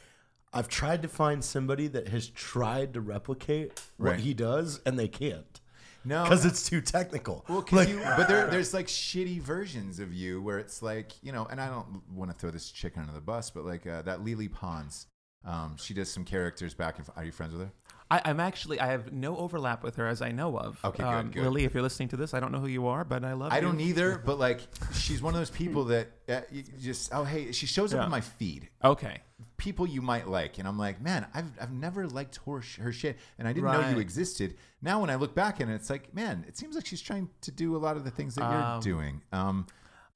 I've 0.52 0.68
tried 0.68 1.00
to 1.02 1.09
find 1.09 1.42
somebody 1.42 1.87
that 1.88 2.09
has 2.09 2.28
tried 2.28 2.92
to 2.94 3.00
replicate 3.00 3.80
what 3.97 4.11
Right. 4.12 4.21
he 4.21 4.35
does 4.35 4.80
and 4.85 4.99
they 4.99 5.09
can't. 5.09 5.61
No, 6.04 6.25
Because 6.25 6.44
it's 6.44 6.68
too 6.68 6.80
technical. 6.80 7.44
Well, 7.49 7.62
'cause 7.62 7.73
Like- 7.73 7.88
you, 7.88 8.00
but 8.16 8.28
there, 8.28 8.49
there's 8.49 8.75
like 8.75 8.87
shitty 8.88 9.40
versions 9.40 9.99
of 9.99 10.12
you 10.12 10.42
where 10.42 10.59
it's 10.59 10.82
like, 10.82 11.12
you 11.23 11.32
know, 11.32 11.47
and 11.47 11.61
I 11.61 11.68
don't 11.71 12.02
want 12.11 12.30
to 12.30 12.37
throw 12.37 12.50
this 12.50 12.71
chick 12.71 12.99
under 12.99 13.12
the 13.12 13.21
bus, 13.21 13.50
but 13.50 13.64
like 13.64 13.87
uh, 13.87 14.02
that 14.02 14.25
Lele 14.25 14.49
Pons, 14.49 15.06
um, 15.44 15.76
she 15.78 15.94
does 15.94 16.11
some 16.11 16.25
characters 16.25 16.75
back. 16.75 16.99
And, 16.99 17.06
are 17.16 17.25
you 17.25 17.32
friends 17.32 17.52
with 17.54 17.62
her? 17.62 17.73
I, 18.12 18.21
I'm 18.26 18.40
actually 18.40 18.78
I 18.78 18.87
have 18.87 19.12
no 19.12 19.37
overlap 19.37 19.83
with 19.83 19.97
her 19.97 20.07
as 20.07 20.21
I 20.23 20.31
know 20.33 20.59
of. 20.59 20.78
Okay, 20.85 21.02
good, 21.02 21.09
um, 21.09 21.31
good. 21.31 21.42
Lele, 21.45 21.59
if 21.64 21.73
you're 21.75 21.83
listening 21.83 22.09
to 22.11 22.16
this, 22.16 22.35
I 22.35 22.40
don't 22.40 22.52
know 22.52 22.59
who 22.61 22.66
you 22.69 22.87
are, 22.87 23.04
but 23.04 23.25
I 23.25 23.33
love 23.33 23.52
I 23.52 23.57
you. 23.57 23.62
don't 23.62 23.81
either, 23.81 24.19
but 24.25 24.38
like 24.38 24.61
she's 24.95 25.23
one 25.23 25.35
of 25.35 25.40
those 25.40 25.50
people 25.50 25.85
that 25.87 26.09
uh, 26.28 26.40
you 26.50 26.62
just 26.81 27.12
oh 27.14 27.25
hey, 27.25 27.52
she 27.52 27.66
shows 27.66 27.92
up 27.95 27.99
Yeah. 27.99 28.04
on 28.04 28.11
my 28.11 28.21
feed. 28.21 28.69
Okay. 28.85 29.21
People 29.57 29.87
you 29.87 30.02
might 30.02 30.28
like, 30.28 30.59
and 30.59 30.66
I'm 30.69 30.78
like, 30.78 31.00
man, 31.00 31.26
I've, 31.35 31.50
I've 31.61 31.73
never 31.73 32.07
liked 32.09 32.38
her, 32.47 32.62
her 32.81 32.92
shit, 32.92 33.16
and 33.38 33.47
I 33.49 33.52
didn't 33.52 33.71
know 33.73 33.88
you 33.90 33.99
existed. 33.99 34.57
Now 34.81 35.00
when 35.00 35.11
I 35.11 35.14
look 35.16 35.35
back 35.35 35.61
at 35.61 35.69
it, 35.69 35.73
it's 35.75 35.88
like, 35.90 36.12
man, 36.14 36.45
it 36.49 36.57
seems 36.57 36.75
like 36.75 36.87
she's 36.87 37.00
trying 37.02 37.28
to 37.42 37.50
do 37.50 37.76
a 37.76 37.78
lot 37.78 37.97
of 37.97 38.04
the 38.04 38.11
things 38.11 38.35
that 38.37 38.42
you're 38.50 38.62
Um, 38.62 38.81
doing. 38.81 39.23
Um, 39.33 39.66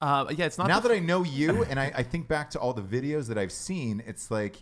Uh, 0.01 0.25
yeah, 0.37 0.45
it's 0.45 0.57
not 0.57 0.67
now 0.67 0.79
that 0.79 0.91
I 0.91 0.99
know 0.99 1.23
you 1.23 1.63
and 1.69 1.79
I, 1.79 1.91
I 1.95 2.03
think 2.03 2.27
back 2.27 2.51
to 2.51 2.59
all 2.59 2.73
the 2.73 2.83
videos 2.83 3.27
that 3.29 3.37
I've 3.37 3.51
seen, 3.51 4.03
it's 4.05 4.29
like, 4.29 4.61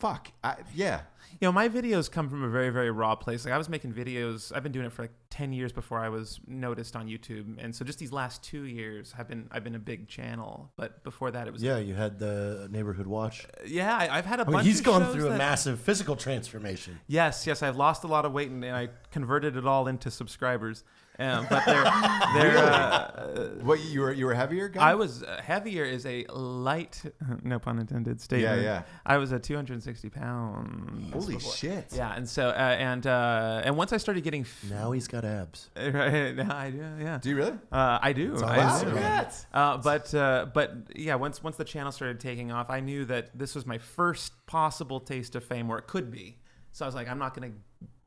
fuck, 0.00 0.30
I, 0.44 0.56
yeah, 0.74 1.00
You 1.40 1.46
know, 1.46 1.52
my 1.52 1.68
videos 1.68 2.10
come 2.10 2.28
from 2.28 2.42
a 2.42 2.48
very, 2.48 2.70
very 2.70 2.90
raw 2.90 3.14
place. 3.14 3.44
Like 3.44 3.54
I 3.54 3.58
was 3.58 3.68
making 3.68 3.92
videos. 3.92 4.52
I've 4.54 4.62
been 4.62 4.72
doing 4.72 4.86
it 4.86 4.92
for 4.92 5.02
like 5.02 5.12
ten 5.30 5.52
years 5.52 5.72
before 5.72 5.98
I 5.98 6.08
was 6.08 6.40
noticed 6.46 6.96
on 6.96 7.06
YouTube, 7.06 7.56
and 7.58 7.74
so 7.74 7.84
just 7.84 7.98
these 7.98 8.12
last 8.12 8.42
two 8.42 8.62
years 8.62 9.12
have 9.12 9.28
been 9.28 9.48
I've 9.50 9.64
been 9.64 9.74
a 9.74 9.78
big 9.80 10.08
channel. 10.08 10.70
But 10.76 11.04
before 11.04 11.30
that, 11.30 11.46
it 11.46 11.52
was 11.52 11.62
yeah, 11.62 11.78
you 11.78 11.94
had 11.94 12.18
the 12.18 12.68
neighborhood 12.70 13.06
watch. 13.06 13.46
yeah. 13.66 13.96
I, 13.96 14.18
I've 14.18 14.26
had 14.26 14.40
a 14.40 14.42
I 14.42 14.46
mean, 14.46 14.52
bunch. 14.54 14.66
he's 14.66 14.78
of 14.80 14.86
gone 14.86 15.02
shows 15.02 15.14
through 15.14 15.28
a 15.28 15.36
massive 15.38 15.80
physical 15.80 16.16
transformation. 16.16 16.98
Yes, 17.06 17.46
yes. 17.46 17.62
I've 17.62 17.76
lost 17.76 18.04
a 18.04 18.08
lot 18.08 18.24
of 18.24 18.32
weight, 18.32 18.50
and, 18.50 18.64
and 18.64 18.74
I 18.76 18.88
converted 19.12 19.56
it 19.56 19.66
all 19.66 19.86
into 19.88 20.10
subscribers. 20.10 20.84
Um, 21.20 21.46
but 21.50 21.64
they're 21.66 21.82
they're. 22.34 22.58
Uh, 22.58 23.48
what 23.62 23.80
you 23.80 24.00
were 24.02 24.12
you 24.12 24.26
were 24.26 24.34
heavier 24.34 24.68
guy? 24.68 24.90
I 24.90 24.94
was 24.94 25.24
uh, 25.24 25.40
heavier 25.42 25.84
is 25.84 26.06
a 26.06 26.24
light, 26.32 27.02
no 27.42 27.58
pun 27.58 27.80
intended 27.80 28.20
statement. 28.20 28.62
yeah. 28.62 28.82
I 29.04 29.16
was 29.18 29.32
at 29.32 29.42
260 29.42 30.10
pounds. 30.10 31.12
Holy 31.12 31.34
before. 31.34 31.52
shit! 31.52 31.86
Yeah, 31.92 32.14
and 32.14 32.28
so 32.28 32.50
uh, 32.50 32.52
and 32.52 33.04
uh, 33.04 33.62
and 33.64 33.76
once 33.76 33.92
I 33.92 33.96
started 33.96 34.22
getting 34.22 34.42
f- 34.42 34.64
Now 34.70 34.92
he's 34.92 35.08
got 35.08 35.17
abs. 35.24 35.70
right 35.76 36.34
now 36.34 36.56
I 36.56 36.70
do 36.70 36.78
yeah 37.00 37.18
Do 37.20 37.28
you 37.30 37.36
really? 37.36 37.58
uh, 37.72 37.98
I 38.00 38.12
do 38.12 38.36
I 38.44 38.58
wow. 38.58 38.78
do. 38.78 38.84
Congrats. 38.86 39.46
Uh, 39.52 39.76
but 39.78 40.14
uh, 40.14 40.46
but 40.52 40.74
yeah 40.94 41.14
once 41.16 41.42
once 41.42 41.56
the 41.56 41.64
channel 41.64 41.92
started 41.92 42.20
taking 42.20 42.50
off 42.52 42.70
I 42.70 42.80
knew 42.80 43.04
that 43.06 43.36
this 43.38 43.54
was 43.54 43.66
my 43.66 43.78
first 43.78 44.32
possible 44.46 45.00
taste 45.00 45.34
of 45.36 45.44
fame 45.44 45.68
where 45.68 45.78
it 45.78 45.86
could 45.86 46.10
be 46.10 46.38
so 46.72 46.84
I 46.84 46.88
was 46.88 46.94
like 46.94 47.08
I'm 47.08 47.18
not 47.18 47.34
gonna 47.34 47.52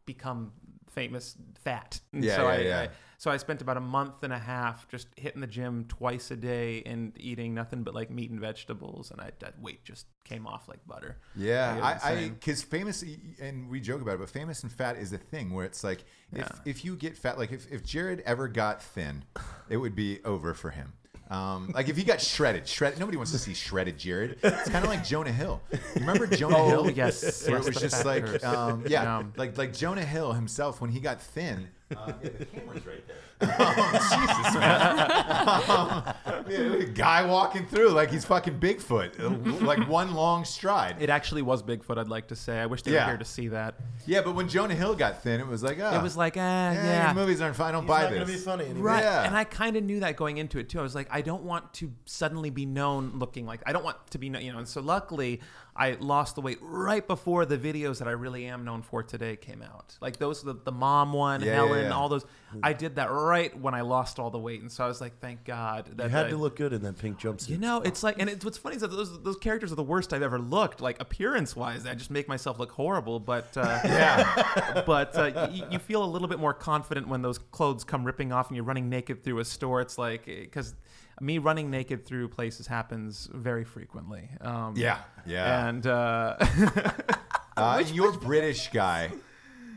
become 0.05 0.51
famous 0.89 1.35
fat 1.63 1.99
And 2.13 2.23
Yeah, 2.23 2.35
so 2.35 2.43
yeah, 2.43 2.49
I, 2.49 2.57
yeah. 2.59 2.79
I 2.81 2.89
so 3.21 3.29
I 3.29 3.37
spent 3.37 3.61
about 3.61 3.77
a 3.77 3.81
month 3.81 4.23
and 4.23 4.33
a 4.33 4.39
half 4.39 4.87
just 4.87 5.07
hitting 5.15 5.41
the 5.41 5.47
gym 5.47 5.85
twice 5.87 6.31
a 6.31 6.35
day 6.35 6.81
and 6.87 7.13
eating 7.19 7.53
nothing 7.53 7.83
but 7.83 7.93
like 7.93 8.09
meat 8.09 8.31
and 8.31 8.39
vegetables 8.39 9.11
and 9.11 9.21
I, 9.21 9.29
that 9.41 9.61
weight 9.61 9.83
just 9.85 10.07
came 10.23 10.47
off 10.47 10.67
like 10.67 10.79
butter 10.87 11.17
Yeah, 11.35 11.77
I, 12.03 12.11
I, 12.13 12.29
because 12.29 12.63
famous, 12.63 13.03
and 13.39 13.69
we 13.69 13.79
joke 13.79 14.01
about 14.01 14.15
it, 14.15 14.21
but 14.21 14.29
famous 14.31 14.63
and 14.63 14.71
fat 14.71 14.95
is 14.97 15.13
a 15.13 15.19
thing 15.19 15.53
where 15.53 15.65
it's 15.65 15.83
like, 15.83 15.99
if 16.31 16.39
Yeah. 16.39 16.49
if 16.65 16.83
you 16.83 16.95
get 16.95 17.15
fat, 17.15 17.37
like 17.37 17.51
if, 17.51 17.71
if 17.71 17.83
Jarred 17.85 18.23
ever 18.25 18.47
got 18.47 18.81
thin, 18.81 19.23
it 19.69 19.77
would 19.77 19.93
be 19.95 20.19
over 20.25 20.55
for 20.55 20.71
him. 20.71 20.93
Um, 21.29 21.69
like 21.75 21.89
if 21.89 21.95
he 21.97 22.03
got 22.03 22.19
shredded, 22.21 22.67
shredded, 22.67 22.99
nobody 22.99 23.17
wants 23.17 23.31
to 23.33 23.37
see 23.37 23.53
shredded 23.53 23.99
Jarred. 23.99 24.39
It's 24.43 24.69
kind 24.69 24.83
of 24.83 24.89
like 24.89 25.05
Jonah 25.05 25.31
Hill. 25.31 25.61
You 25.71 25.79
remember 25.99 26.25
Jonah 26.25 26.57
Oh, 26.57 26.67
Hill? 26.69 26.91
yes, 26.91 27.47
where 27.47 27.57
yes, 27.59 27.67
it 27.67 27.73
was 27.75 27.81
just 27.83 28.03
like, 28.03 28.43
um, 28.43 28.83
yeah, 28.87 29.03
Yeah. 29.03 29.23
like 29.37 29.57
like 29.59 29.73
Jonah 29.73 30.03
Hill 30.03 30.33
himself 30.33 30.81
when 30.81 30.89
he 30.89 30.99
got 30.99 31.21
thin. 31.21 31.67
Uh, 31.97 32.13
yeah, 32.23 32.29
the 32.39 32.45
camera's 32.45 32.85
right 32.85 33.03
there. 33.07 33.55
oh, 33.59 33.91
Jesus, 34.43 34.55
man. 34.59 34.99
Um, 35.69 36.45
yeah, 36.49 36.83
a 36.83 36.85
guy 36.85 37.25
walking 37.25 37.65
through 37.67 37.89
like 37.89 38.11
he's 38.11 38.23
fucking 38.25 38.59
Bigfoot, 38.59 39.61
like 39.61 39.87
one 39.89 40.13
long 40.13 40.45
stride. 40.45 40.97
it 41.01 41.09
actually 41.09 41.41
was 41.41 41.63
Bigfoot 41.63 41.97
I'd 41.97 42.07
like 42.07 42.27
to 42.27 42.35
say 42.35 42.59
I 42.59 42.65
wish 42.67 42.81
they 42.83 42.91
Yeah. 42.91 43.05
were 43.05 43.11
here 43.11 43.17
to 43.17 43.25
see 43.25 43.47
that 43.49 43.75
Yeah, 44.05 44.21
but 44.21 44.35
when 44.35 44.47
Jonah 44.47 44.75
Hill 44.75 44.95
got 44.95 45.23
thin, 45.23 45.39
it 45.39 45.47
was 45.47 45.63
like, 45.63 45.79
oh, 45.79 45.95
it 45.97 46.01
was 46.03 46.15
like 46.15 46.37
eh, 46.37 46.39
yeah, 46.39 46.73
yeah 46.73 47.05
your 47.07 47.15
movies 47.15 47.41
aren't 47.41 47.55
fun. 47.55 47.69
I 47.69 47.71
don't 47.71 47.83
He's 47.83 47.89
buy 47.89 48.01
not 48.03 48.09
this. 48.11 48.17
going 48.19 48.27
to 48.27 48.33
be 48.33 48.39
funny 48.39 48.65
anymore. 48.65 48.83
Right. 48.83 49.03
Yeah. 49.03 49.23
And 49.23 49.35
I 49.35 49.43
kind 49.43 49.75
of 49.75 49.83
knew 49.83 49.99
that 50.01 50.15
going 50.15 50.37
into 50.37 50.59
it 50.59 50.69
too. 50.69 50.79
I 50.79 50.83
was 50.83 50.95
like, 50.95 51.07
I 51.11 51.21
don't 51.21 51.43
want 51.43 51.73
to 51.75 51.91
suddenly 52.05 52.49
be 52.51 52.65
known 52.65 53.13
looking 53.17 53.45
like 53.45 53.61
I 53.65 53.73
don't 53.73 53.83
want 53.83 53.97
to 54.11 54.17
be 54.17 54.29
known, 54.29 54.43
you 54.43 54.51
know. 54.51 54.59
And 54.59 54.67
so 54.67 54.81
luckily, 54.81 55.41
I 55.75 55.93
lost 55.99 56.35
the 56.35 56.41
weight 56.41 56.57
right 56.61 57.05
before 57.07 57.45
the 57.45 57.57
videos 57.57 57.99
that 57.99 58.07
I 58.07 58.11
really 58.11 58.45
am 58.45 58.65
known 58.65 58.81
for 58.81 59.03
today 59.03 59.37
came 59.37 59.61
out. 59.61 59.97
Like 60.01 60.17
those, 60.17 60.43
the, 60.43 60.53
the 60.53 60.71
mom 60.71 61.13
one, 61.13 61.39
Yeah, 61.41 61.47
yeah, 61.47 61.53
Helen, 61.55 61.83
yeah. 61.85 61.91
all 61.91 62.09
those. 62.09 62.25
I 62.61 62.73
did 62.73 62.95
that 62.95 63.09
right 63.09 63.57
when 63.57 63.73
I 63.73 63.79
lost 63.81 64.19
all 64.19 64.29
the 64.29 64.37
weight, 64.37 64.59
and 64.61 64.69
so 64.69 64.83
I 64.83 64.87
was 64.87 64.99
like, 64.99 65.19
thank 65.19 65.45
God 65.45 65.89
that 65.95 66.03
You 66.03 66.09
had 66.09 66.25
I- 66.25 66.29
to 66.31 66.37
look 66.37 66.57
good 66.57 66.73
in 66.73 66.81
that 66.81 66.97
pink 66.97 67.17
jumpsuit. 67.19 67.47
You 67.49 67.57
know, 67.57 67.79
it's 67.81 68.03
like, 68.03 68.19
and 68.19 68.29
it's 68.29 68.43
what's 68.43 68.57
funny 68.57 68.75
is 68.75 68.81
that 68.81 68.91
those 68.91 69.21
those 69.23 69.37
characters 69.37 69.71
are 69.71 69.75
the 69.75 69.83
worst 69.83 70.11
I've 70.11 70.21
ever 70.21 70.37
looked. 70.39 70.81
Like 70.81 70.99
appearance 71.01 71.55
wise, 71.55 71.85
I 71.85 71.93
just 71.95 72.11
make 72.11 72.27
myself 72.27 72.59
look 72.59 72.71
horrible. 72.71 73.19
But 73.21 73.55
uh, 73.55 73.79
Yeah, 73.85 74.83
but 74.85 75.15
uh, 75.15 75.31
y- 75.33 75.67
you 75.71 75.79
feel 75.79 76.03
a 76.03 76.09
little 76.11 76.27
bit 76.27 76.39
more 76.39 76.53
confident 76.53 77.07
when 77.07 77.21
those 77.21 77.37
clothes 77.37 77.85
come 77.85 78.03
ripping 78.03 78.33
off 78.33 78.49
and 78.49 78.57
you're 78.57 78.65
running 78.65 78.89
naked 78.89 79.23
through 79.23 79.39
a 79.39 79.45
store. 79.45 79.79
It's 79.79 79.97
like 79.97 80.25
because 80.25 80.75
me 81.21 81.37
running 81.37 81.69
naked 81.69 82.05
through 82.05 82.29
places 82.29 82.67
happens 82.67 83.29
very 83.31 83.63
frequently. 83.63 84.29
Um, 84.41 84.73
yeah, 84.75 84.99
yeah. 85.25 85.67
And 85.67 85.85
uh, 85.87 86.37
Uh, 87.57 87.83
you're 87.93 88.13
British 88.13 88.69
guy. 88.71 89.11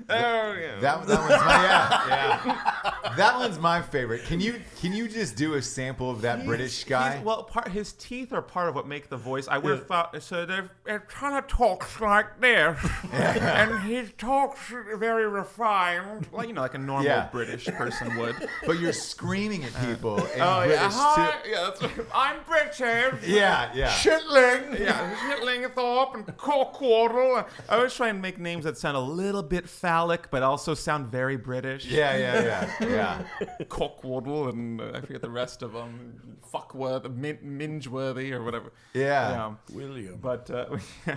Oh, 0.08 0.14
yeah. 0.60 0.80
That, 0.80 1.06
that 1.06 1.18
one's 1.20 1.30
my 1.30 1.64
yeah, 1.64 2.08
yeah. 2.08 3.14
That 3.16 3.38
one's 3.38 3.58
my 3.58 3.80
favorite. 3.82 4.24
Can 4.24 4.40
you 4.40 4.60
can 4.80 4.92
you 4.92 5.08
just 5.08 5.36
do 5.36 5.54
a 5.54 5.62
sample 5.62 6.10
of 6.10 6.22
that 6.22 6.44
British 6.44 6.84
guy? 6.84 7.20
Well, 7.24 7.44
part 7.44 7.68
his 7.68 7.92
teeth 7.92 8.32
are 8.32 8.42
part 8.42 8.68
of 8.68 8.74
what 8.74 8.86
make 8.86 9.08
the 9.08 9.16
voice. 9.16 9.46
I 9.48 9.58
wear 9.58 9.76
fa- 9.78 10.10
so 10.20 10.44
they 10.44 10.60
it 10.86 11.08
kind 11.08 11.36
of 11.36 11.46
talks 11.46 12.00
like 12.00 12.40
this, 12.40 12.78
and 13.12 13.80
he 13.82 14.02
talks 14.18 14.60
very 14.96 15.26
refined, 15.28 16.28
like 16.32 16.48
you 16.48 16.54
know, 16.54 16.60
like 16.62 16.74
a 16.74 16.78
normal 16.78 17.04
Yeah. 17.06 17.28
British 17.32 17.66
person 17.66 18.16
would. 18.18 18.34
but 18.66 18.78
you're 18.80 18.92
screaming 18.92 19.64
at 19.64 19.74
uh, 19.76 19.86
people 19.86 20.16
in 20.18 20.40
Oh 20.40 20.60
British 20.66 20.80
yeah, 20.80 20.90
hi, 20.92 21.32
too. 21.44 21.50
yes, 21.50 22.06
I'm 22.14 22.36
British. 22.46 22.80
Yeah, 23.28 23.70
yeah. 23.74 23.88
Shitling. 23.90 24.78
Yeah, 24.80 25.14
Shitlingthorpe 25.30 26.14
and 26.14 26.36
Cockwaddle. 26.36 27.44
I 27.68 27.76
always 27.76 27.94
try 27.94 28.08
and 28.08 28.20
make 28.20 28.38
names 28.38 28.64
that 28.64 28.76
sound 28.76 28.96
a 28.96 29.00
little 29.00 29.42
bit 29.42 29.68
phallic, 29.94 30.30
but 30.30 30.42
also 30.42 30.74
sound 30.74 31.06
very 31.10 31.36
British. 31.36 31.86
Yeah, 31.86 32.16
yeah, 32.16 32.42
yeah, 32.80 32.88
yeah. 33.60 33.64
Cockwaddle 33.68 34.48
and 34.48 34.80
uh, 34.80 34.92
I 34.94 35.00
forget 35.00 35.22
the 35.22 35.30
rest 35.30 35.62
of 35.62 35.72
them. 35.72 36.38
Fuckworth, 36.52 37.08
min- 37.10 37.38
Mingeworthy 37.60 38.32
or 38.32 38.42
whatever. 38.42 38.72
Yeah. 38.92 39.54
William. 39.72 40.18
But 40.20 40.50
uh, 40.50 40.76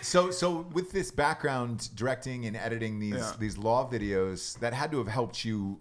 So, 0.00 0.30
so 0.30 0.66
with 0.72 0.90
this 0.92 1.10
background, 1.10 1.90
directing 1.94 2.46
and 2.46 2.56
editing 2.56 2.98
these 2.98 3.14
Yeah. 3.14 3.32
these 3.38 3.58
law 3.58 3.88
videos, 3.90 4.58
that 4.60 4.72
had 4.72 4.90
to 4.92 4.98
have 4.98 5.08
helped 5.08 5.44
you 5.44 5.80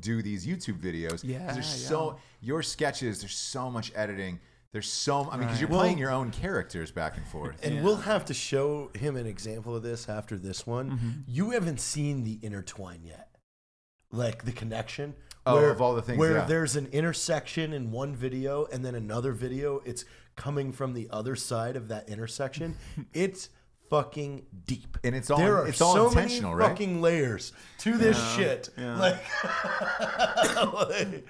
do 0.00 0.22
these 0.22 0.46
YouTube 0.46 0.78
videos. 0.80 1.20
Yeah, 1.22 1.52
there's 1.52 1.82
yeah. 1.82 1.88
so 1.88 2.16
your 2.40 2.62
sketches. 2.62 3.20
There's 3.20 3.36
so 3.36 3.70
much 3.70 3.92
editing 3.94 4.40
There's 4.72 4.88
so 4.90 5.28
I 5.30 5.36
mean 5.36 5.46
because 5.46 5.60
you're 5.60 5.68
Right. 5.68 5.76
playing 5.76 5.92
Well- 5.96 6.00
your 6.00 6.10
own 6.12 6.30
characters 6.30 6.90
back 6.90 7.16
and 7.18 7.26
forth. 7.26 7.62
And 7.64 7.84
we'll 7.84 7.96
have 7.96 8.24
to 8.26 8.34
show 8.34 8.90
him 8.94 9.16
an 9.16 9.26
example 9.26 9.76
of 9.76 9.82
this 9.82 10.08
after 10.08 10.36
this 10.38 10.66
one. 10.66 10.90
Mm-hmm. 10.92 11.10
You 11.26 11.50
haven't 11.50 11.80
seen 11.80 12.24
the 12.24 12.38
intertwine 12.42 13.04
yet, 13.04 13.36
like 14.10 14.44
the 14.44 14.52
connection. 14.52 15.14
Oh, 15.44 15.58
of 15.58 15.80
all 15.82 15.94
the 15.96 16.02
things, 16.02 16.18
where 16.18 16.36
yeah. 16.36 16.44
there's 16.44 16.76
an 16.76 16.86
intersection 16.92 17.72
in 17.72 17.90
one 17.90 18.14
video 18.14 18.64
and 18.66 18.84
then 18.84 18.94
another 18.94 19.32
video, 19.32 19.82
it's 19.84 20.04
coming 20.36 20.70
from 20.72 20.94
the 20.94 21.08
other 21.10 21.34
side 21.34 21.74
of 21.74 21.88
that 21.88 22.08
intersection. 22.08 22.76
it's 23.12 23.48
fucking 23.90 24.46
deep, 24.66 24.96
And 25.02 25.14
it's 25.16 25.30
all- 25.30 25.38
there 25.38 25.56
are 25.58 25.66
it's 25.66 25.80
all 25.80 25.94
so 25.94 26.06
intentional, 26.08 26.52
many 26.52 26.60
right? 26.62 26.68
fucking 26.70 27.02
layers 27.02 27.52
to 27.80 27.98
this 27.98 28.16
shit. 28.36 28.70
yeah. 28.78 28.96
Like, 28.98 29.20
like- 30.74 31.26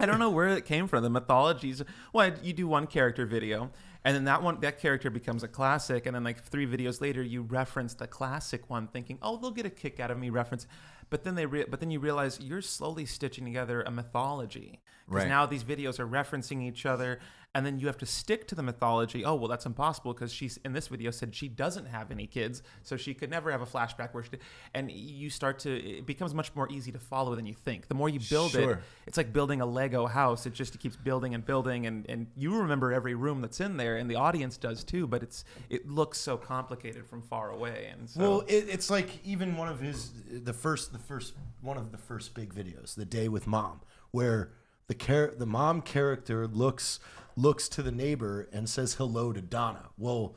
I 0.00 0.06
don't 0.06 0.18
know 0.18 0.30
where 0.30 0.48
it 0.48 0.64
came 0.64 0.88
from. 0.88 1.02
The 1.02 1.10
mythologies. 1.10 1.82
Well, 2.12 2.32
you 2.42 2.52
do 2.52 2.66
one 2.66 2.86
character 2.86 3.24
video, 3.26 3.70
and 4.04 4.16
then 4.16 4.24
that 4.24 4.42
one 4.42 4.58
that 4.60 4.78
character 4.80 5.10
becomes 5.10 5.42
a 5.42 5.48
classic, 5.48 6.06
and 6.06 6.14
then 6.16 6.24
like 6.24 6.42
three 6.42 6.66
videos 6.66 7.00
later, 7.00 7.22
you 7.22 7.42
reference 7.42 7.94
the 7.94 8.06
classic 8.06 8.68
one, 8.68 8.88
thinking, 8.88 9.18
"Oh, 9.22 9.36
they'll 9.36 9.50
get 9.50 9.66
a 9.66 9.70
kick 9.70 10.00
out 10.00 10.10
of 10.10 10.18
me 10.18 10.30
reference." 10.30 10.66
But 11.10 11.24
then 11.24 11.34
they, 11.34 11.44
re- 11.44 11.66
but 11.68 11.78
then 11.80 11.90
you 11.90 12.00
realize 12.00 12.40
you're 12.40 12.62
slowly 12.62 13.04
stitching 13.04 13.44
together 13.44 13.82
a 13.82 13.90
mythology 13.90 14.80
because 15.06 15.24
Right. 15.24 15.28
now 15.28 15.44
these 15.44 15.62
videos 15.62 15.98
are 16.00 16.06
referencing 16.08 16.62
each 16.62 16.86
other, 16.86 17.18
and 17.54 17.66
then 17.66 17.78
you 17.78 17.86
have 17.86 17.98
to 17.98 18.06
stick 18.06 18.46
to 18.48 18.54
the 18.54 18.62
mythology. 18.62 19.24
Oh, 19.24 19.34
well, 19.34 19.48
that's 19.48 19.66
impossible 19.66 20.14
because 20.14 20.32
she's 20.32 20.56
in 20.64 20.72
this 20.72 20.88
video 20.88 21.10
said 21.10 21.34
she 21.34 21.48
doesn't 21.48 21.84
have 21.86 22.10
any 22.10 22.26
kids, 22.26 22.62
so 22.82 22.96
she 22.96 23.12
could 23.12 23.28
never 23.30 23.50
have 23.52 23.60
a 23.60 23.66
flashback 23.66 24.14
where 24.14 24.22
she 24.22 24.30
did. 24.30 24.40
And 24.72 24.90
you 24.90 25.28
start 25.28 25.58
to, 25.60 25.70
it 25.98 26.06
becomes 26.06 26.32
much 26.34 26.54
more 26.54 26.66
easy 26.72 26.92
to 26.92 26.98
follow 26.98 27.34
than 27.34 27.44
you 27.44 27.52
think. 27.54 27.88
The 27.88 27.94
more 27.94 28.08
you 28.08 28.20
build 28.30 28.52
Sure. 28.52 28.72
it, 28.72 28.78
it's 29.06 29.16
like 29.18 29.32
building 29.34 29.60
a 29.60 29.66
Lego 29.66 30.06
house. 30.06 30.46
It 30.46 30.54
just 30.54 30.78
keeps 30.80 30.96
building 30.96 31.34
and 31.34 31.44
building, 31.44 31.86
and, 31.86 32.08
and 32.08 32.26
you 32.36 32.56
remember 32.56 32.90
every 32.92 33.14
room 33.14 33.42
that's 33.42 33.60
in 33.60 33.76
there, 33.76 33.96
and 33.98 34.10
the 34.10 34.16
audience 34.16 34.56
does 34.56 34.82
too. 34.82 35.06
But 35.06 35.22
it's 35.22 35.44
it 35.68 35.86
looks 35.88 36.18
so 36.18 36.38
complicated 36.38 37.06
from 37.06 37.20
far 37.20 37.50
away, 37.50 37.90
and 37.92 38.08
so 38.08 38.20
Well, 38.20 38.40
it, 38.48 38.66
it's 38.70 38.88
like 38.88 39.10
even 39.24 39.56
one 39.58 39.68
of 39.68 39.80
his 39.80 40.10
the 40.30 40.54
first 40.54 40.92
the 40.92 40.98
first 40.98 41.34
one 41.60 41.76
of 41.76 41.92
the 41.92 41.98
first 41.98 42.34
big 42.34 42.54
videos, 42.54 42.94
the 42.94 43.04
day 43.04 43.28
with 43.28 43.46
mom, 43.46 43.80
where 44.10 44.52
the 44.88 44.94
char- 44.94 45.34
the 45.36 45.46
mom 45.46 45.80
character 45.82 46.46
looks 46.46 46.98
looks 47.36 47.68
to 47.70 47.82
the 47.82 47.92
neighbor 47.92 48.48
and 48.52 48.68
says 48.68 48.94
hello 48.94 49.32
to 49.32 49.40
Donna. 49.40 49.88
Well, 49.98 50.36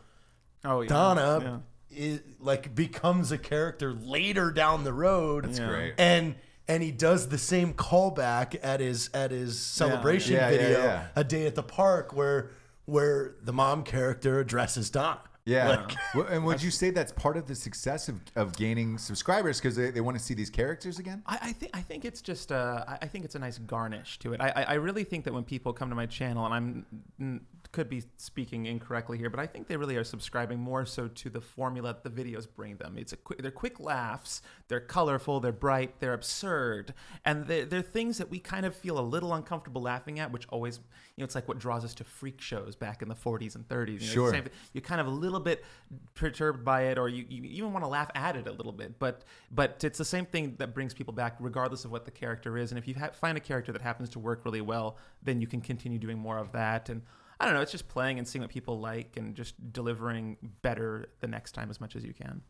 oh 0.64 0.82
yeah, 0.82 0.88
Donna 0.90 1.64
is, 1.90 2.22
like 2.40 2.74
becomes 2.76 3.32
a 3.32 3.38
character 3.38 3.94
later 3.94 4.52
down 4.52 4.84
the 4.84 4.94
road. 4.94 5.46
That's 5.46 5.60
Yeah. 5.60 5.68
great. 5.70 5.94
And 5.98 6.36
and 6.68 6.82
he 6.82 6.90
does 6.92 7.30
the 7.30 7.38
same 7.38 7.74
callback 7.74 8.58
at 8.64 8.80
his 8.80 9.10
at 9.14 9.32
his 9.32 9.60
celebration 9.60 10.34
Yeah, 10.34 10.50
yeah, 10.50 10.58
video, 10.58 10.80
yeah. 10.84 11.08
a 11.16 11.24
day 11.24 11.46
at 11.46 11.56
the 11.56 11.64
park, 11.64 12.14
where 12.14 12.52
where 12.86 13.36
the 13.42 13.54
mom 13.54 13.84
character 13.84 14.40
addresses 14.40 14.90
Donna. 14.90 15.22
Yeah. 15.46 15.68
Like- 15.70 15.96
Well, 16.16 16.28
and 16.28 16.46
would 16.46 16.62
you 16.64 16.72
say 16.72 16.90
that's 16.92 17.12
part 17.12 17.38
of 17.38 17.46
the 17.48 17.56
success 17.56 18.08
of, 18.10 18.20
of 18.36 18.56
gaining 18.56 18.98
subscribers 18.98 19.60
because 19.60 19.76
they, 19.76 19.92
they 19.92 20.02
want 20.02 20.18
to 20.18 20.24
see 20.24 20.34
these 20.34 20.50
characters 20.50 20.98
again? 20.98 21.22
I, 21.28 21.38
I 21.42 21.52
think 21.52 21.72
I 21.76 21.82
think 21.82 22.06
it's 22.06 22.22
just 22.22 22.52
uh, 22.52 22.84
I 22.88 23.06
think 23.08 23.26
it's 23.26 23.36
a 23.36 23.40
nice 23.40 23.58
garnish 23.58 24.18
to 24.20 24.34
it. 24.34 24.42
I, 24.42 24.50
I 24.56 24.64
I 24.64 24.74
really 24.76 25.04
think 25.04 25.26
that 25.26 25.34
when 25.34 25.44
people 25.44 25.74
come 25.74 25.90
to 25.90 25.96
my 25.96 26.06
channel, 26.06 26.46
and 26.46 26.86
I'm 27.20 27.42
could 27.76 27.90
be 27.90 28.02
speaking 28.16 28.68
incorrectly 28.68 29.18
here, 29.18 29.30
but 29.30 29.38
I 29.38 29.46
think 29.46 29.68
they 29.68 29.76
really 29.76 29.98
are 29.98 30.04
subscribing 30.06 30.58
more 30.58 30.86
so 30.86 31.10
to 31.10 31.30
the 31.30 31.42
formula 31.42 31.94
that 31.94 32.16
the 32.16 32.24
videos 32.24 32.48
bring 32.48 32.78
them. 32.78 32.96
It's 32.98 33.12
a 33.12 33.18
quick, 33.18 33.42
they're 33.42 33.52
quick 33.52 33.82
laughs, 33.82 34.42
they're 34.70 34.80
colorful, 34.80 35.42
they're 35.42 35.52
bright, 35.52 36.00
they're 36.00 36.14
absurd, 36.14 36.94
and 37.26 37.46
they're, 37.46 37.66
they're 37.66 37.82
things 37.82 38.18
that 38.18 38.30
we 38.30 38.40
kind 38.40 38.66
of 38.66 38.74
feel 38.74 38.98
a 38.98 39.02
little 39.04 39.34
uncomfortable 39.34 39.82
laughing 39.82 40.22
at, 40.22 40.32
which 40.32 40.48
always 40.48 40.78
you 40.78 41.22
know 41.22 41.26
it's 41.26 41.36
like 41.36 41.50
what 41.50 41.60
draws 41.60 41.84
us 41.84 41.94
to 41.96 42.06
freak 42.06 42.40
shows 42.40 42.78
back 42.78 43.02
in 43.02 43.10
the 43.10 43.16
40s 43.16 43.56
and 43.56 43.68
30s. 43.68 43.88
You 43.88 44.08
know, 44.08 44.14
sure, 44.14 44.32
same, 44.32 44.46
you're 44.72 44.82
kind 44.82 45.02
of 45.02 45.08
a 45.08 45.12
little 45.12 45.42
bit 45.42 45.66
perturbed 46.14 46.64
by 46.64 46.84
it, 46.84 46.98
or 46.98 47.10
you, 47.10 47.26
you 47.28 47.44
even 47.44 47.74
want 47.74 47.84
to 47.84 47.90
laugh 47.90 48.10
at 48.16 48.38
it 48.38 48.48
a 48.48 48.54
little 48.54 48.72
bit. 48.72 48.98
But 49.00 49.26
but 49.52 49.84
it's 49.84 49.98
the 49.98 50.06
same 50.06 50.26
thing 50.26 50.56
that 50.60 50.74
brings 50.74 50.94
people 50.94 51.14
back, 51.14 51.36
regardless 51.42 51.84
of 51.84 51.92
what 51.92 52.06
the 52.06 52.12
character 52.12 52.58
is. 52.58 52.72
And 52.72 52.80
if 52.80 52.88
you 52.88 52.96
ha- 52.96 53.12
find 53.12 53.38
a 53.38 53.42
character 53.42 53.74
that 53.74 53.82
happens 53.82 54.08
to 54.12 54.20
work 54.20 54.46
really 54.46 54.62
well, 54.62 54.98
then 55.22 55.42
you 55.42 55.48
can 55.48 55.60
continue 55.60 56.00
doing 56.00 56.18
more 56.18 56.38
of 56.38 56.54
that. 56.54 56.88
And 56.88 57.02
I 57.40 57.46
don't 57.46 57.54
know, 57.54 57.62
it's 57.62 57.72
just 57.72 57.88
playing 57.88 58.18
and 58.18 58.28
seeing 58.28 58.42
what 58.42 58.52
people 58.52 58.80
like, 58.80 59.18
and 59.18 59.36
just 59.36 59.56
delivering 59.74 60.38
better 60.62 61.08
the 61.20 61.28
next 61.28 61.52
time 61.54 61.70
as 61.70 61.82
much 61.82 61.96
as 61.96 62.04
you 62.04 62.14
can. 62.14 62.42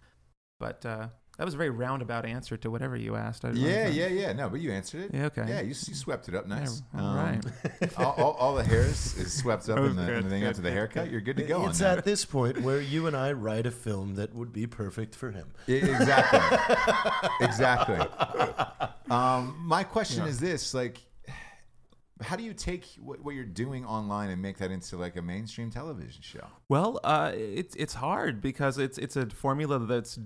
But 0.59 0.85
uh, 0.85 1.07
that 1.37 1.43
was 1.43 1.53
a 1.53 1.57
very 1.57 1.69
roundabout 1.69 2.25
answer 2.25 2.55
to 2.55 2.71
whatever 2.71 2.95
you 2.95 3.17
asked. 3.17 3.43
I 3.43 3.51
Yeah, 3.51 3.87
yeah, 3.87 4.07
yeah. 4.07 4.31
No, 4.31 4.47
but 4.49 4.61
you 4.61 4.71
answered 4.71 5.01
it. 5.05 5.11
Yeah, 5.13 5.25
okay. 5.25 5.43
Yeah, 5.47 5.59
you, 5.59 5.69
you 5.69 5.73
swept 5.73 6.29
it 6.29 6.35
up 6.35 6.47
nice. 6.47 6.81
Yeah, 6.93 7.01
all 7.01 7.15
right. 7.15 7.43
all, 7.97 8.11
all, 8.13 8.31
all 8.33 8.55
the 8.55 8.63
hairs 8.63 9.17
is 9.17 9.33
swept 9.33 9.67
up 9.67 9.75
That 9.75 9.81
in 9.83 9.87
was 9.87 9.95
the, 9.97 10.13
in 10.13 10.23
the 10.23 10.29
thing 10.29 10.41
good, 10.41 10.49
after 10.49 10.61
the 10.61 10.71
haircut. 10.71 11.05
good. 11.05 11.11
You're 11.11 11.21
good 11.21 11.37
to 11.37 11.43
go 11.43 11.67
it's 11.67 11.81
on 11.81 11.89
that. 11.89 11.97
at 11.97 12.05
this 12.05 12.23
point 12.23 12.61
where 12.61 12.79
you 12.93 13.07
and 13.07 13.17
I 13.17 13.33
write 13.33 13.65
a 13.65 13.71
film 13.71 14.15
that 14.15 14.33
would 14.33 14.53
be 14.53 14.65
perfect 14.65 15.13
for 15.13 15.31
him. 15.31 15.51
Yeah, 15.67 15.85
exactly. 15.85 16.39
exactly. 17.41 17.99
Um, 19.09 19.57
my 19.59 19.83
question 19.83 20.25
is 20.25 20.39
this: 20.39 20.73
like, 20.73 21.01
how 22.21 22.35
do 22.35 22.43
you 22.43 22.53
take 22.53 22.85
what, 22.97 23.21
what 23.21 23.35
you're 23.35 23.43
doing 23.43 23.85
online 23.85 24.29
and 24.29 24.41
make 24.41 24.57
that 24.59 24.71
into 24.71 24.97
like 24.97 25.17
a 25.17 25.21
mainstream 25.21 25.69
television 25.69 26.21
show? 26.21 26.47
Well, 26.69 26.99
uh, 27.03 27.31
it's 27.35 27.75
it's 27.75 27.95
hard 27.95 28.41
because 28.41 28.77
it's 28.77 28.97
it's 28.97 29.15
a 29.15 29.27
formula 29.27 29.79
that's 29.79 30.19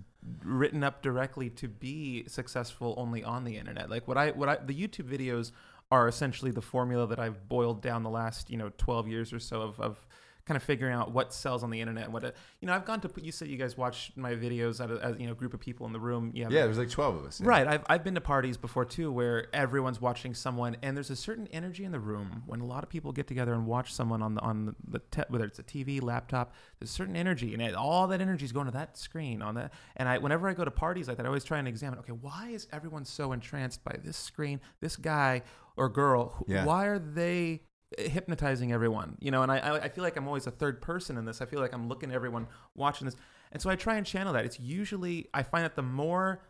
written 0.43 0.83
up 0.83 1.01
directly 1.01 1.49
to 1.49 1.67
be 1.67 2.25
successful 2.27 2.93
only 2.97 3.23
on 3.23 3.43
the 3.43 3.57
internet. 3.57 3.89
Like 3.89 4.07
what 4.07 4.17
I 4.17 4.31
what 4.31 4.49
I 4.49 4.57
the 4.57 4.73
YouTube 4.73 5.09
videos 5.09 5.51
are 5.91 6.07
essentially 6.07 6.51
the 6.51 6.61
formula 6.61 7.07
that 7.07 7.19
I've 7.19 7.49
boiled 7.49 7.81
down 7.81 8.03
the 8.03 8.09
last 8.09 8.51
you 8.51 8.57
know 8.57 8.71
twelve 8.77 9.07
years 9.07 9.33
or 9.33 9.39
so 9.39 9.61
of. 9.61 9.79
of 9.79 10.05
kind 10.49 10.55
of 10.57 10.63
figuring 10.63 10.95
out 10.95 11.11
what 11.11 11.31
sells 11.31 11.61
on 11.63 11.69
the 11.69 11.79
internet 11.79 12.05
and 12.05 12.13
what 12.13 12.23
it, 12.23 12.35
you 12.59 12.65
know 12.65 12.73
i've 12.73 12.83
gone 12.85 12.99
to 12.99 13.07
put 13.07 13.23
you 13.23 13.31
said 13.31 13.47
you 13.47 13.55
guys 13.55 13.77
watch 13.77 14.11
my 14.15 14.33
videos 14.33 14.83
at 14.83 14.89
a, 14.89 14.95
as 15.05 15.15
you 15.19 15.27
know 15.27 15.33
group 15.35 15.53
of 15.53 15.59
people 15.59 15.85
in 15.85 15.93
the 15.93 15.99
room 15.99 16.31
you 16.33 16.41
have 16.43 16.51
Yeah, 16.51 16.65
there's 16.65 16.79
like 16.79 16.89
twelve 16.89 17.15
of 17.15 17.23
us. 17.25 17.39
yeah. 17.39 17.47
Right. 17.47 17.67
I've, 17.67 17.83
I've 17.87 18.03
been 18.03 18.15
to 18.15 18.21
parties 18.21 18.57
before 18.57 18.83
too 18.83 19.11
where 19.11 19.47
everyone's 19.53 20.01
watching 20.01 20.33
someone 20.33 20.75
and 20.81 20.97
there's 20.97 21.11
a 21.11 21.15
certain 21.15 21.47
energy 21.53 21.83
in 21.85 21.91
the 21.91 21.99
room 21.99 22.41
when 22.47 22.61
a 22.61 22.65
lot 22.65 22.83
of 22.83 22.89
people 22.89 23.11
get 23.11 23.27
together 23.27 23.53
and 23.53 23.67
watch 23.67 23.93
someone 23.93 24.21
on 24.23 24.33
the 24.33 24.41
on 24.41 24.75
the 24.87 24.99
te- 25.11 25.21
whether 25.29 25.45
it's 25.45 25.59
a 25.59 25.63
TV, 25.63 26.01
laptop, 26.01 26.53
there's 26.79 26.89
a 26.89 26.93
certain 26.93 27.15
energy 27.15 27.53
and 27.53 27.61
it, 27.61 27.75
all 27.75 28.07
that 28.07 28.19
energy 28.21 28.43
is 28.45 28.51
going 28.51 28.65
to 28.65 28.71
that 28.71 28.97
screen 28.97 29.41
on 29.43 29.53
that. 29.55 29.71
And 29.97 30.09
I 30.09 30.17
whenever 30.17 30.49
I 30.49 30.53
go 30.53 30.65
to 30.65 30.71
parties 30.71 31.07
like 31.07 31.17
that, 31.17 31.25
I 31.25 31.29
always 31.29 31.43
try 31.43 31.59
and 31.59 31.67
examine, 31.67 31.99
okay, 31.99 32.13
why 32.13 32.49
is 32.49 32.67
everyone 32.71 33.05
so 33.05 33.31
entranced 33.33 33.83
by 33.83 33.95
this 34.03 34.17
screen, 34.17 34.59
this 34.81 34.95
guy 34.95 35.43
or 35.77 35.89
girl? 35.89 36.43
Yeah. 36.47 36.65
Why 36.65 36.85
are 36.87 36.99
they 36.99 37.61
hypnotizing 37.97 38.71
everyone 38.71 39.17
you 39.19 39.31
know 39.31 39.41
and 39.41 39.51
I, 39.51 39.79
I 39.83 39.89
feel 39.89 40.03
like 40.03 40.15
i'm 40.15 40.27
always 40.27 40.45
a 40.47 40.51
third 40.51 40.81
person 40.81 41.17
in 41.17 41.25
this. 41.25 41.41
I 41.41 41.45
feel 41.45 41.59
like 41.59 41.73
i'm 41.73 41.87
looking 41.87 42.09
at 42.09 42.15
everyone 42.15 42.47
watching 42.75 43.05
this. 43.05 43.15
And 43.51 43.61
so 43.61 43.69
i 43.69 43.75
try 43.75 43.95
and 43.95 44.05
channel 44.05 44.33
that. 44.33 44.45
It's 44.45 44.59
usually 44.59 45.27
i 45.33 45.41
find 45.43 45.63
that 45.63 45.75
the 45.75 45.81
more 45.81 46.41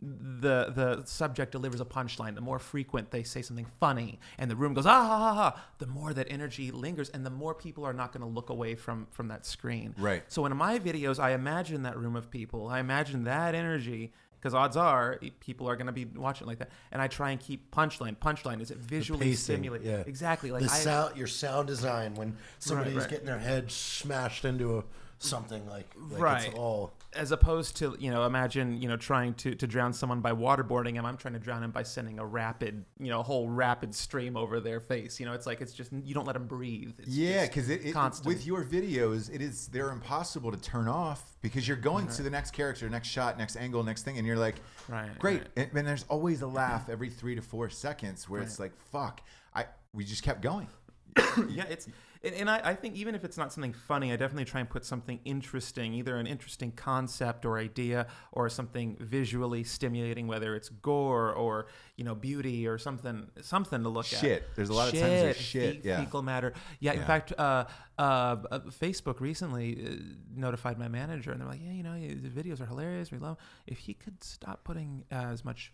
the 0.00 0.72
the 0.74 1.02
subject 1.04 1.52
delivers 1.52 1.80
a 1.80 1.84
punchline 1.84 2.34
the 2.34 2.40
more 2.40 2.58
frequent 2.58 3.12
they 3.12 3.22
say 3.22 3.40
something 3.40 3.66
funny 3.78 4.18
and 4.36 4.50
the 4.50 4.56
room 4.56 4.74
goes 4.74 4.84
ah 4.84 5.06
ha 5.06 5.18
ha 5.18 5.34
ha 5.34 5.64
the 5.78 5.86
more 5.86 6.12
that 6.12 6.26
energy 6.28 6.72
lingers 6.72 7.08
and 7.10 7.24
the 7.24 7.30
more 7.30 7.54
people 7.54 7.86
are 7.86 7.92
not 7.92 8.12
going 8.12 8.20
to 8.20 8.26
look 8.26 8.50
away 8.50 8.74
from 8.74 9.06
from 9.12 9.28
that 9.28 9.46
screen. 9.46 9.94
Right. 9.96 10.24
so 10.28 10.44
in 10.44 10.56
my 10.56 10.78
videos 10.78 11.18
i 11.18 11.30
imagine 11.32 11.84
that 11.84 11.96
room 11.96 12.16
of 12.16 12.30
people. 12.30 12.68
I 12.68 12.80
imagine 12.80 13.24
that 13.24 13.54
energy 13.54 14.12
because 14.42 14.54
odds 14.54 14.76
are 14.76 15.20
people 15.38 15.68
are 15.68 15.76
going 15.76 15.86
to 15.86 15.92
be 15.92 16.04
watching 16.04 16.46
like 16.46 16.58
that 16.58 16.70
and 16.90 17.00
i 17.00 17.06
try 17.06 17.30
and 17.30 17.40
keep 17.40 17.70
punchline 17.70 18.16
punchline 18.16 18.60
is 18.60 18.70
it 18.70 18.78
visually 18.78 19.34
stimulating 19.34 19.86
yeah. 19.86 20.02
exactly 20.06 20.50
like 20.50 20.62
the 20.62 20.70
I, 21.14 21.16
your 21.16 21.28
sound 21.28 21.68
design 21.68 22.14
when 22.14 22.36
somebody's 22.58 22.96
right. 22.96 23.08
getting 23.08 23.26
their 23.26 23.38
head 23.38 23.70
smashed 23.70 24.44
into 24.44 24.78
a, 24.78 24.84
something 25.18 25.66
like, 25.68 25.88
like 26.10 26.20
Right. 26.20 26.46
it's 26.48 26.56
all 26.56 26.92
as 27.14 27.30
opposed 27.32 27.76
to 27.76 27.96
you 27.98 28.10
know 28.10 28.24
imagine 28.24 28.80
you 28.80 28.88
know 28.88 28.96
trying 28.96 29.34
to 29.34 29.54
to 29.54 29.66
drown 29.66 29.92
someone 29.92 30.20
by 30.20 30.32
waterboarding 30.32 30.94
him 30.94 31.04
i'm 31.04 31.16
trying 31.16 31.34
to 31.34 31.40
drown 31.40 31.62
him 31.62 31.70
by 31.70 31.82
sending 31.82 32.18
a 32.18 32.24
rapid 32.24 32.84
you 32.98 33.08
know 33.10 33.20
a 33.20 33.22
whole 33.22 33.48
rapid 33.48 33.94
stream 33.94 34.36
over 34.36 34.60
their 34.60 34.80
face 34.80 35.20
you 35.20 35.26
know 35.26 35.32
it's 35.32 35.46
like 35.46 35.60
it's 35.60 35.72
just 35.74 35.92
you 36.04 36.14
don't 36.14 36.26
let 36.26 36.32
them 36.32 36.46
breathe 36.46 36.92
it's 36.98 37.08
Yeah, 37.08 37.46
because 37.46 37.68
it, 37.68 37.84
it, 37.84 37.92
constant. 37.92 38.26
with 38.26 38.46
your 38.46 38.64
videos, 38.64 39.32
it 39.34 39.42
is 39.42 39.68
they're 39.68 39.90
impossible 39.90 40.50
to 40.50 40.56
turn 40.60 40.88
off 40.88 41.36
because 41.42 41.66
you're 41.68 41.76
going 41.76 42.06
to 42.08 42.22
the 42.22 42.30
next 42.30 42.52
character, 42.52 42.88
next 42.88 43.08
shot, 43.08 43.36
next 43.38 43.56
angle, 43.56 43.82
next 43.82 44.02
thing, 44.04 44.18
and 44.18 44.26
you're 44.26 44.36
like, 44.36 44.56
Right, 44.88 45.18
great. 45.18 45.38
right. 45.40 45.48
And, 45.56 45.70
and 45.76 45.86
there's 45.86 46.04
always 46.08 46.42
a 46.42 46.46
laugh 46.46 46.88
every 46.88 47.10
three 47.10 47.34
to 47.34 47.42
four 47.42 47.68
seconds 47.70 48.28
where 48.28 48.40
it's 48.42 48.58
like, 48.58 48.72
fuck, 48.90 49.20
I 49.54 49.66
we 49.92 50.04
just 50.04 50.22
kept 50.22 50.40
going. 50.40 50.68
yeah 51.50 51.64
it's 51.68 51.88
and, 52.24 52.34
and 52.34 52.50
I, 52.50 52.60
I 52.64 52.74
think 52.74 52.94
even 52.96 53.14
if 53.14 53.24
it's 53.24 53.36
not 53.36 53.52
something 53.52 53.72
funny 53.72 54.12
i 54.12 54.16
definitely 54.16 54.44
try 54.44 54.60
and 54.60 54.68
put 54.68 54.84
something 54.84 55.20
interesting 55.24 55.94
either 55.94 56.16
an 56.16 56.26
interesting 56.26 56.72
concept 56.72 57.44
or 57.44 57.58
idea 57.58 58.06
or 58.32 58.48
something 58.48 58.96
visually 59.00 59.64
stimulating 59.64 60.26
whether 60.26 60.54
it's 60.54 60.68
gore 60.68 61.32
or 61.32 61.66
you 61.96 62.04
know 62.04 62.14
beauty 62.14 62.66
or 62.66 62.78
something 62.78 63.28
something 63.40 63.82
to 63.82 63.88
look 63.88 64.06
at 64.12 64.20
Shit. 64.20 64.48
There's 64.54 64.68
a 64.68 64.74
lot 64.74 64.92
of 64.92 64.98
times 64.98 65.20
there's 65.20 65.36
shit, 65.36 65.82
fe- 65.82 65.88
yeah. 65.88 66.00
fecal 66.04 66.22
matter 66.22 66.52
yeah, 66.80 66.92
in 66.92 67.00
Yeah. 67.00 67.06
fact 67.06 67.32
uh, 67.38 67.64
uh, 67.98 68.02
uh, 68.02 68.58
facebook 68.80 69.20
recently 69.20 69.86
uh, 69.86 69.94
notified 70.34 70.78
my 70.78 70.88
manager 70.88 71.32
and 71.32 71.40
they're 71.40 71.48
like 71.48 71.60
yeah 71.62 71.72
you 71.72 71.82
know 71.82 71.94
the 71.98 72.28
videos 72.28 72.60
are 72.60 72.66
hilarious 72.66 73.10
we 73.10 73.18
love 73.18 73.36
if 73.66 73.78
he 73.78 73.94
could 73.94 74.22
stop 74.22 74.64
putting 74.64 75.04
as 75.10 75.44
much 75.44 75.72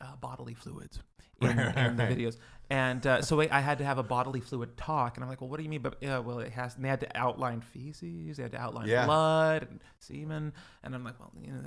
uh, 0.00 0.14
bodily 0.16 0.54
fluids 0.54 1.00
in, 1.40 1.48
in 1.58 1.96
the 1.96 2.02
videos. 2.02 2.36
And 2.68 3.06
uh, 3.06 3.22
so 3.22 3.40
I 3.40 3.48
I 3.52 3.60
had 3.60 3.78
to 3.78 3.84
have 3.84 3.98
a 3.98 4.02
bodily 4.02 4.40
fluid 4.40 4.76
talk, 4.76 5.16
and 5.16 5.22
I'm 5.22 5.30
like, 5.30 5.40
"Well, 5.40 5.48
what 5.48 5.58
do 5.58 5.62
you 5.62 5.68
mean?" 5.68 5.82
But 5.82 6.02
uh, 6.04 6.20
well, 6.24 6.40
it 6.40 6.50
has. 6.52 6.74
And 6.74 6.84
they 6.84 6.88
had 6.88 6.98
to 7.00 7.16
outline 7.16 7.60
feces, 7.60 8.36
they 8.38 8.42
had 8.42 8.50
to 8.52 8.58
outline 8.60 8.88
Yeah. 8.88 9.06
blood 9.06 9.68
and 9.70 9.80
semen, 10.00 10.52
and 10.82 10.92
I'm 10.94 11.04
like, 11.04 11.14
"Well, 11.20 11.30
you 11.40 11.52
know, 11.52 11.60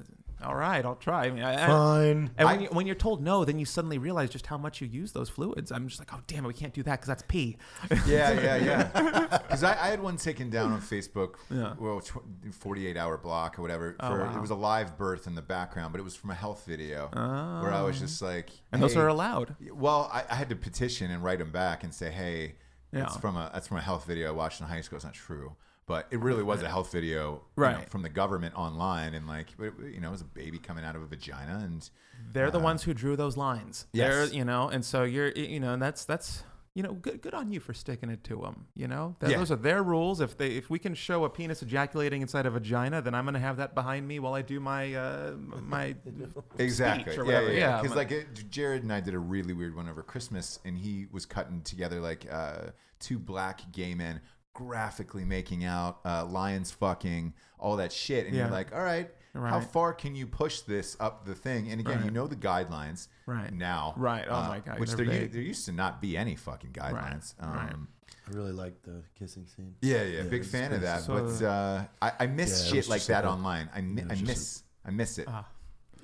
all 0.43 0.55
right, 0.55 0.83
I'll 0.83 0.95
try." 0.95 1.27
I 1.27 1.31
mean, 1.31 1.43
I, 1.43 1.63
I- 1.63 1.67
Fine. 1.67 2.31
and 2.37 2.45
when, 2.49 2.61
you, 2.61 2.67
when 2.73 2.85
you're 2.85 2.95
told 2.95 3.23
no, 3.23 3.45
then 3.45 3.59
you 3.59 3.65
suddenly 3.65 3.97
realize 3.97 4.29
just 4.29 4.45
how 4.47 4.57
much 4.57 4.81
you 4.81 4.87
use 4.87 5.13
those 5.13 5.29
fluids. 5.29 5.71
I'm 5.71 5.87
just 5.87 5.99
like, 6.01 6.13
oh 6.13 6.19
damn 6.27 6.43
it, 6.43 6.47
we 6.49 6.53
can't 6.53 6.73
do 6.73 6.83
that 6.83 6.95
because 6.99 7.07
that's 7.07 7.23
pee. 7.29 7.55
Yeah, 8.05 8.31
yeah, 8.33 8.55
yeah. 8.93 9.37
Because 9.37 9.63
I, 9.63 9.71
I 9.81 9.87
had 9.87 10.01
one 10.01 10.17
taken 10.17 10.49
down 10.49 10.73
on 10.73 10.81
Facebook. 10.81 11.35
Yeah. 11.49 11.75
Well, 11.79 12.01
tw- 12.01 12.19
48 12.51 12.97
hour 12.97 13.17
block 13.17 13.57
or 13.57 13.61
whatever. 13.61 13.95
Oh, 14.01 14.09
For, 14.09 14.19
wow. 14.25 14.35
It 14.37 14.41
was 14.41 14.49
a 14.49 14.55
live 14.55 14.97
birth 14.97 15.27
in 15.27 15.35
the 15.35 15.41
background, 15.41 15.93
but 15.93 15.99
it 16.01 16.03
was 16.03 16.15
from 16.17 16.31
a 16.31 16.35
health 16.35 16.65
video 16.67 17.07
where 17.13 17.71
I 17.73 17.83
was 17.83 17.99
just 17.99 18.21
like, 18.21 18.49
And 18.73 18.83
those 18.83 18.95
hey- 18.95 18.99
are 18.99 19.07
allowed. 19.07 19.55
Well, 19.73 20.09
I, 20.11 20.23
I 20.29 20.35
had 20.35 20.49
to 20.49 20.55
petition 20.57 20.88
and 21.11 21.23
write 21.23 21.39
them 21.39 21.51
back 21.51 21.83
and 21.83 21.93
say, 21.93 22.09
hey, 22.11 22.55
Yeah. 22.91 23.03
it's 23.05 23.17
from 23.17 23.35
a 23.37 23.49
that's 23.53 23.67
from 23.67 23.77
a 23.77 23.81
health 23.81 24.05
video 24.05 24.29
I 24.29 24.31
watched 24.31 24.59
in 24.61 24.67
high 24.67 24.81
school. 24.81 24.97
It's 24.97 25.05
not 25.05 25.13
true. 25.13 25.55
But 25.85 26.05
it 26.11 26.19
really 26.19 26.43
was 26.43 26.61
a 26.61 26.69
health 26.69 26.91
video, 26.91 27.41
you 27.57 27.63
know, 27.63 27.79
from 27.89 28.03
the 28.03 28.09
government 28.09 28.53
online, 28.55 29.15
and 29.15 29.25
like, 29.25 29.47
you 29.59 29.99
know, 29.99 30.09
it 30.09 30.11
was 30.11 30.21
a 30.21 30.25
baby 30.25 30.59
coming 30.59 30.85
out 30.85 30.95
of 30.95 31.01
a 31.01 31.07
vagina, 31.07 31.61
and 31.63 31.89
They're 32.31 32.51
the 32.51 32.59
uh, 32.59 32.63
ones 32.63 32.83
who 32.83 32.93
drew 32.93 33.15
those 33.15 33.37
lines. 33.37 33.87
Yes. 33.91 34.07
They're, 34.13 34.25
you 34.37 34.45
know, 34.45 34.69
and 34.69 34.85
so 34.85 35.01
you're, 35.01 35.29
you 35.31 35.59
know, 35.59 35.73
and 35.73 35.81
that's 35.81 36.05
that's 36.05 36.43
you 36.75 36.83
know, 36.83 36.93
good 36.93 37.21
good 37.21 37.33
on 37.33 37.51
you 37.51 37.59
for 37.59 37.73
sticking 37.73 38.09
it 38.09 38.23
to 38.25 38.37
them. 38.37 38.67
You 38.75 38.87
know, 38.87 39.15
That- 39.19 39.31
Yeah. 39.31 39.37
those 39.37 39.51
are 39.51 39.55
their 39.55 39.81
rules. 39.83 40.21
If 40.21 40.37
they 40.37 40.49
if 40.51 40.69
we 40.69 40.79
can 40.79 40.93
show 40.93 41.25
a 41.25 41.29
penis 41.29 41.61
ejaculating 41.61 42.21
inside 42.21 42.45
a 42.45 42.49
vagina, 42.51 43.01
then 43.01 43.13
I'm 43.15 43.25
gonna 43.25 43.39
have 43.39 43.57
that 43.57 43.73
behind 43.75 44.07
me 44.07 44.19
while 44.19 44.33
I 44.35 44.41
do 44.41 44.59
my 44.59 44.93
uh, 44.93 45.31
my 45.61 45.95
exactly, 46.57 47.13
or 47.17 47.25
yeah, 47.25 47.25
whatever. 47.25 47.53
yeah, 47.53 47.59
Yeah, 47.59 47.77
Because 47.77 47.91
I'm 47.91 47.97
like 47.97 48.11
it, 48.11 48.49
Jarred 48.49 48.83
and 48.83 48.93
I 48.93 48.99
did 48.99 49.13
a 49.13 49.19
really 49.19 49.53
weird 49.53 49.75
one 49.75 49.89
over 49.89 50.03
Christmas, 50.03 50.59
and 50.65 50.77
he 50.77 51.07
was 51.11 51.25
cutting 51.25 51.61
together 51.63 51.99
like 51.99 52.27
uh, 52.31 52.67
two 52.99 53.19
black 53.19 53.71
gay 53.71 53.93
men 53.95 54.21
graphically 54.53 55.23
making 55.23 55.63
out, 55.63 55.99
uh, 56.05 56.25
lions 56.25 56.71
fucking, 56.71 57.33
all 57.59 57.77
that 57.77 57.91
shit, 57.93 58.25
and 58.25 58.35
Yeah. 58.35 58.43
you're 58.43 58.51
like, 58.51 58.73
all 58.73 58.83
right. 58.83 59.09
How 59.33 59.59
far 59.59 59.93
can 59.93 60.15
you 60.15 60.25
push 60.27 60.61
this 60.61 60.97
up 60.99 61.25
the 61.25 61.35
thing? 61.35 61.69
And 61.71 61.79
again, 61.79 62.03
you 62.03 62.11
know 62.11 62.27
the 62.27 62.35
guidelines 62.35 63.07
Right. 63.25 63.53
now, 63.53 63.93
Right. 63.95 64.25
Oh 64.29 64.35
uh, 64.35 64.47
my 64.47 64.59
God, 64.59 64.79
Which 64.79 64.91
they're 64.91 65.05
there, 65.05 65.21
u- 65.23 65.27
there 65.27 65.41
used 65.41 65.65
to 65.65 65.71
not 65.71 66.01
be 66.01 66.17
any 66.17 66.35
fucking 66.35 66.71
guidelines. 66.71 67.35
Right. 67.41 67.71
Um, 67.73 67.87
I 68.27 68.31
really 68.31 68.51
like 68.51 68.81
the 68.83 69.03
kissing 69.17 69.45
scene. 69.47 69.75
Yeah, 69.81 70.03
yeah, 70.03 70.23
big 70.23 70.41
it's 70.41 70.49
fan 70.51 70.73
of 70.73 70.81
that. 70.81 71.01
so- 71.01 71.13
but 71.39 71.45
uh, 71.45 71.83
I, 72.01 72.11
I 72.21 72.27
miss 72.27 72.65
Yeah, 72.65 72.73
shit 72.81 72.89
like 72.89 72.97
just 72.99 73.07
that 73.09 73.23
like 73.23 73.25
a- 73.25 73.35
online. 73.35 73.69
I, 73.73 73.81
mi- 73.81 74.01
it 74.01 74.07
I 74.11 74.15
miss 74.15 74.63
I 74.85 74.91
miss 74.91 75.17
it 75.19 75.25
Ah. 75.29 75.47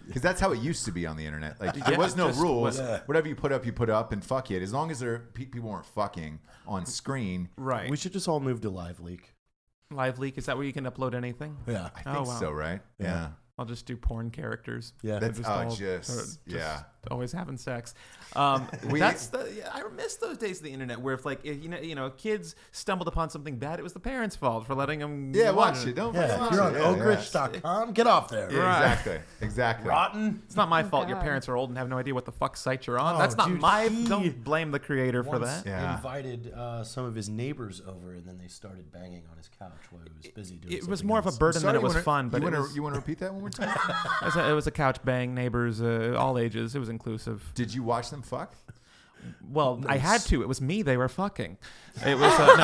because 0.08 0.22
that's 0.22 0.40
how 0.40 0.52
it 0.52 0.60
used 0.60 0.86
to 0.86 0.92
be 0.92 1.06
on 1.08 1.18
the 1.18 1.26
internet. 1.26 1.60
Like 1.60 1.76
Yeah, 1.76 1.90
there 1.90 1.98
was 1.98 2.16
no 2.16 2.28
just 2.28 2.40
rules. 2.40 2.80
Yeah. 2.80 3.02
Whatever 3.08 3.28
you 3.28 3.36
put 3.36 3.52
up, 3.52 3.66
you 3.66 3.74
put 3.74 3.90
up, 3.90 4.12
and 4.12 4.24
fuck 4.24 4.52
it. 4.52 4.62
As 4.62 4.72
long 4.74 4.92
as 4.92 5.00
there 5.00 5.20
people 5.34 5.62
weren't 5.62 5.86
fucking 5.86 6.40
on 6.68 6.86
screen, 6.86 7.50
right. 7.58 7.90
We 7.90 7.98
should 7.98 8.14
just 8.14 8.28
all 8.28 8.40
move 8.40 8.62
to 8.62 8.70
Live 8.70 9.00
Leak. 9.00 9.32
Live 9.92 10.18
leak 10.20 10.38
is 10.38 10.48
that 10.48 10.58
where 10.58 10.66
you 10.66 10.74
can 10.74 10.86
upload 10.86 11.14
anything? 11.14 11.58
Yeah. 11.68 11.90
I 11.96 12.02
oh, 12.08 12.14
think 12.14 12.18
Oh, 12.18 12.24
wow. 12.24 12.40
so. 12.40 12.52
Right? 12.52 12.82
Yeah. 13.00 13.06
Yeah. 13.06 13.28
I'll 13.58 13.66
just 13.66 13.86
do 13.86 13.96
porn 13.96 14.32
characters. 14.32 14.94
Yeah. 15.02 15.20
That's 15.20 15.38
just 15.38 15.50
oh, 15.50 15.54
all- 15.54 15.76
just, 15.76 16.40
yeah. 16.46 16.84
Always 17.12 17.32
having 17.32 17.58
sex. 17.58 17.94
Um, 18.36 18.68
We- 18.90 19.00
that's 19.00 19.28
the 19.28 19.52
yeah, 19.58 19.70
I 19.74 19.84
miss 19.96 20.16
those 20.16 20.38
days 20.38 20.58
of 20.58 20.64
the 20.64 20.72
internet 20.72 21.00
where 21.00 21.14
if 21.16 21.26
like 21.26 21.40
if, 21.46 21.62
you 21.64 21.70
know 21.70 21.80
you 21.80 21.96
know 21.96 22.10
kids 22.12 22.56
stumbled 22.72 23.08
upon 23.08 23.30
something 23.30 23.58
bad, 23.58 23.80
it 23.80 23.84
was 23.84 23.94
the 23.94 24.00
parents' 24.00 24.36
fault 24.36 24.66
for 24.68 24.76
letting 24.76 25.00
them. 25.00 25.32
Yeah, 25.34 25.52
watch 25.52 25.86
it. 25.86 25.96
Don't 25.96 26.14
Yeah. 26.14 26.38
watch 26.40 26.52
You're 26.54 26.62
it. 26.62 26.82
on 26.82 26.98
Yeah, 26.98 27.52
yeah. 27.64 27.92
Get 27.94 28.08
off 28.08 28.30
there. 28.30 28.52
Yeah, 28.52 28.60
Right. 28.60 28.76
Exactly. 28.92 29.20
Exactly. 29.42 29.90
Rotten. 29.90 30.42
It's 30.46 30.56
not 30.56 30.70
my 30.70 30.84
fault. 30.84 31.08
Your 31.08 31.18
parents 31.18 31.48
are 31.50 31.56
old 31.56 31.70
and 31.70 31.78
have 31.78 31.90
no 31.90 31.98
idea 31.98 32.14
what 32.14 32.26
the 32.26 32.32
fuck 32.32 32.58
site 32.58 32.88
you're 32.88 33.00
on. 33.00 33.16
Oh, 33.16 33.18
that's 33.18 33.38
not 33.38 33.48
dude, 33.48 33.62
my. 33.62 33.88
he 33.88 34.06
Don't 34.06 34.44
blame 34.44 34.72
the 34.72 34.80
creator 34.80 35.24
for 35.24 35.40
that. 35.40 35.66
Yeah. 35.66 35.96
invited 35.96 36.52
uh, 36.54 36.84
some 36.84 37.06
of 37.06 37.16
his 37.16 37.30
neighbors 37.30 37.82
over, 37.88 38.14
and 38.14 38.26
then 38.28 38.38
they 38.38 38.48
started 38.48 38.92
banging 38.92 39.24
on 39.32 39.38
his 39.38 39.50
couch 39.60 39.72
while 39.92 40.02
he 40.04 40.10
was 40.18 40.32
busy 40.34 40.56
doing. 40.58 40.72
Stuff 40.74 40.88
It 40.88 40.90
was 40.90 41.00
something 41.00 41.08
more 41.08 41.20
of 41.20 41.28
a 41.28 41.32
burden 41.32 41.62
Sorry, 41.62 41.74
than 41.74 41.82
it 41.82 41.84
was 41.84 41.94
wanna- 41.94 42.04
fun. 42.04 42.30
But 42.30 42.42
you 42.42 42.52
want 42.52 42.70
to 42.70 42.76
you 42.76 42.84
want 42.84 42.96
to 42.96 43.00
repeat 43.00 43.20
that 43.20 43.32
one 43.32 43.42
more 43.42 43.50
time? 43.50 43.70
it 44.22 44.26
was 44.26 44.36
a- 44.36 44.50
it 44.50 44.54
was 44.54 44.68
a 44.68 44.72
couch 44.72 44.98
bang. 45.04 45.34
Neighbors, 45.34 45.82
uh, 45.82 46.16
all 46.18 46.38
ages. 46.38 46.76
It 46.76 46.80
was 46.80 46.90
inclusive. 46.96 47.52
Did 47.56 47.74
you 47.74 47.84
watch 47.84 48.10
them 48.10 48.22
fuck? 48.22 48.56
Well, 49.52 49.84
I 49.86 49.98
had 49.98 50.22
to. 50.22 50.42
It 50.42 50.48
was 50.48 50.62
me. 50.62 50.82
They 50.82 50.96
were 50.96 51.10
fucking. 51.10 51.58
It 52.06 52.16
was 52.18 52.32
uh, 52.40 52.56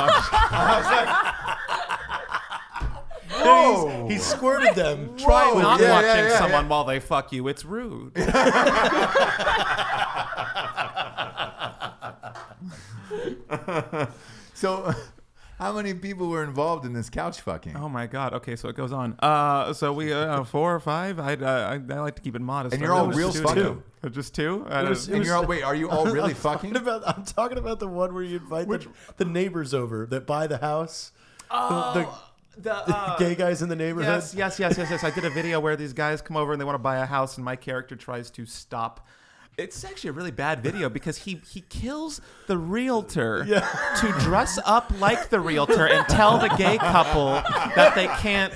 no. 3.32 3.44
Whoa! 3.44 4.08
He 4.08 4.17
squirted 4.17 4.76
them. 4.76 5.17
Try 5.17 5.52
Whoa, 5.52 5.62
not 5.62 5.82
yeah, 5.82 5.88
yeah, 5.88 5.94
watching 5.94 6.26
yeah, 6.26 6.38
someone 6.38 6.65
yeah. 6.65 6.70
while 6.70 6.86
they 6.86 7.00
fuck 7.02 7.34
you. 7.34 7.48
It's 7.50 7.65
rude. 7.65 8.13
So, 14.54 14.94
how 15.62 15.71
many 15.74 15.93
people 15.93 16.28
were 16.28 16.43
involved 16.43 16.86
in 16.86 16.93
this 16.93 17.10
couch 17.10 17.39
fucking? 17.41 17.76
Oh 17.78 17.88
my 17.88 18.08
god. 18.08 18.34
Okay, 18.34 18.56
so 18.56 18.67
it 18.67 18.76
goes 18.76 18.91
on. 18.91 19.15
Uh, 19.19 19.71
so 19.74 19.93
we 19.93 20.12
uh, 20.12 20.43
four 20.56 20.74
or 20.76 20.80
five. 20.80 21.19
I, 21.19 21.36
uh, 21.36 21.80
I 21.89 21.93
I 21.93 22.00
like 22.00 22.15
to 22.15 22.21
keep 22.21 22.36
it 22.36 22.41
modest. 22.41 22.74
And 22.74 22.82
you're 22.84 22.93
all 22.93 23.08
real 23.10 23.28
was 23.28 23.36
two. 23.38 23.43
fucking? 23.43 23.84
Just 24.12 24.34
two. 24.36 24.65
I 24.67 24.80
It 24.80 24.82
don't- 24.82 24.89
was- 24.89 25.08
and 25.08 25.24
you're 25.26 25.36
all 25.36 25.45
wait. 25.54 25.63
Are 25.63 25.76
you 25.76 25.89
all 25.89 26.06
really 26.06 26.32
I'm 26.32 26.36
fucking? 26.36 26.74
Talking 26.74 26.88
about, 26.88 27.08
I'm 27.08 27.24
talking 27.24 27.58
about 27.58 27.80
the 27.80 27.88
one 27.88 28.13
where 28.13 28.24
you 28.24 28.38
invite 28.38 28.67
the, 28.67 28.88
the 29.17 29.26
neighbors 29.26 29.74
over 29.74 30.06
that 30.08 30.26
buy 30.26 30.47
the 30.47 30.58
house. 30.58 31.12
the, 31.50 32.08
the, 32.58 32.62
the 32.88 32.95
uh, 32.97 33.17
gay 33.17 33.36
guys 33.36 33.62
in 33.62 33.69
the 33.69 33.76
neighborhood. 33.76 34.08
Yes, 34.15 34.34
yes, 34.36 34.60
yes, 34.60 34.78
yes, 34.78 34.89
yes. 34.89 35.04
I 35.04 35.12
did 35.12 35.26
a 35.26 35.30
video 35.30 35.60
where 35.60 35.76
these 35.76 35.93
guys 35.93 36.21
come 36.21 36.36
over 36.38 36.52
and 36.52 36.60
they 36.60 36.65
want 36.65 36.76
to 36.76 36.80
buy 36.80 36.97
a 36.97 37.06
house, 37.06 37.38
and 37.38 37.45
my 37.45 37.56
character 37.56 37.95
tries 37.95 38.30
to 38.32 38.45
stop. 38.45 39.08
It's 39.62 39.84
actually 39.84 40.10
a 40.10 40.13
really 40.13 40.32
bad 40.32 40.62
video 40.62 40.89
because 40.89 41.17
he 41.19 41.41
he 41.50 41.62
kills 41.69 42.19
the 42.47 42.58
realtor 42.58 43.45
to 43.45 44.15
dress 44.19 44.60
up 44.65 44.91
like 45.00 45.30
the 45.30 45.39
realtor 45.39 45.88
and 45.88 46.08
tell 46.08 46.38
the 46.38 46.50
gay 46.58 46.78
couple 46.78 47.34
that 47.76 47.93
they 47.95 48.08
can't 48.08 48.54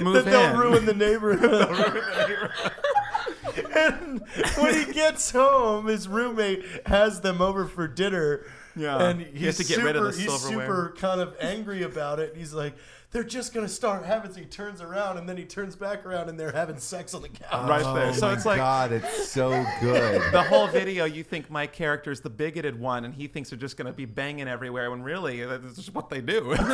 move 0.00 0.14
that 0.14 0.24
they'll 0.26 0.50
in. 0.52 0.56
ruin 0.58 0.84
the 0.86 0.94
neighborhood. 0.94 2.50
and 3.76 4.22
when 4.58 4.74
he 4.86 4.92
gets 4.92 5.30
home, 5.30 5.86
his 5.86 6.08
roommate 6.08 6.64
has 6.86 7.20
them 7.20 7.40
over 7.40 7.66
for 7.66 7.86
dinner. 7.88 8.44
Yeah. 8.76 9.00
and 9.08 9.20
He 9.20 9.38
he's 9.38 9.46
has 9.46 9.56
to 9.58 9.64
get 9.64 9.74
super, 9.76 9.86
rid 9.86 9.96
of 9.96 10.04
the 10.04 10.20
he's 10.20 10.40
silverware. 10.40 10.66
super 10.66 10.94
kind 10.98 11.20
of 11.20 11.36
angry 11.40 11.82
about 11.82 12.18
it. 12.18 12.34
He's 12.36 12.52
like, 12.52 12.74
"They're 13.14 13.22
just 13.22 13.54
gonna 13.54 13.68
start 13.68 14.04
having." 14.04 14.32
So 14.32 14.40
he 14.40 14.46
turns 14.46 14.82
around, 14.82 15.18
and 15.18 15.28
then 15.28 15.36
he 15.36 15.44
turns 15.44 15.76
back 15.76 16.04
around, 16.04 16.28
and 16.28 16.38
they're 16.38 16.50
having 16.52 16.78
sex 16.78 17.14
on 17.14 17.22
the 17.22 17.28
couch. 17.28 17.68
Right 17.68 17.94
there. 17.94 18.08
Oh 18.08 18.12
So 18.12 18.26
my 18.26 18.32
it's 18.32 18.44
like 18.44 18.58
God, 18.58 18.92
it's 18.92 19.30
so 19.30 19.50
good. 19.80 20.20
the 20.32 20.42
whole 20.42 20.66
video, 20.66 21.04
you 21.04 21.22
think 21.22 21.48
my 21.48 21.66
character's 21.66 22.20
the 22.20 22.28
bigoted 22.28 22.78
one, 22.78 23.04
and 23.04 23.14
he 23.14 23.28
thinks 23.28 23.50
they're 23.50 23.58
just 23.58 23.76
going 23.76 23.86
to 23.86 23.92
be 23.92 24.04
banging 24.04 24.48
everywhere, 24.48 24.90
when 24.90 25.02
really 25.02 25.44
that's 25.44 25.76
just 25.76 25.94
what 25.94 26.10
they 26.10 26.20
do. 26.20 26.54
they're 26.56 26.58
on 26.58 26.68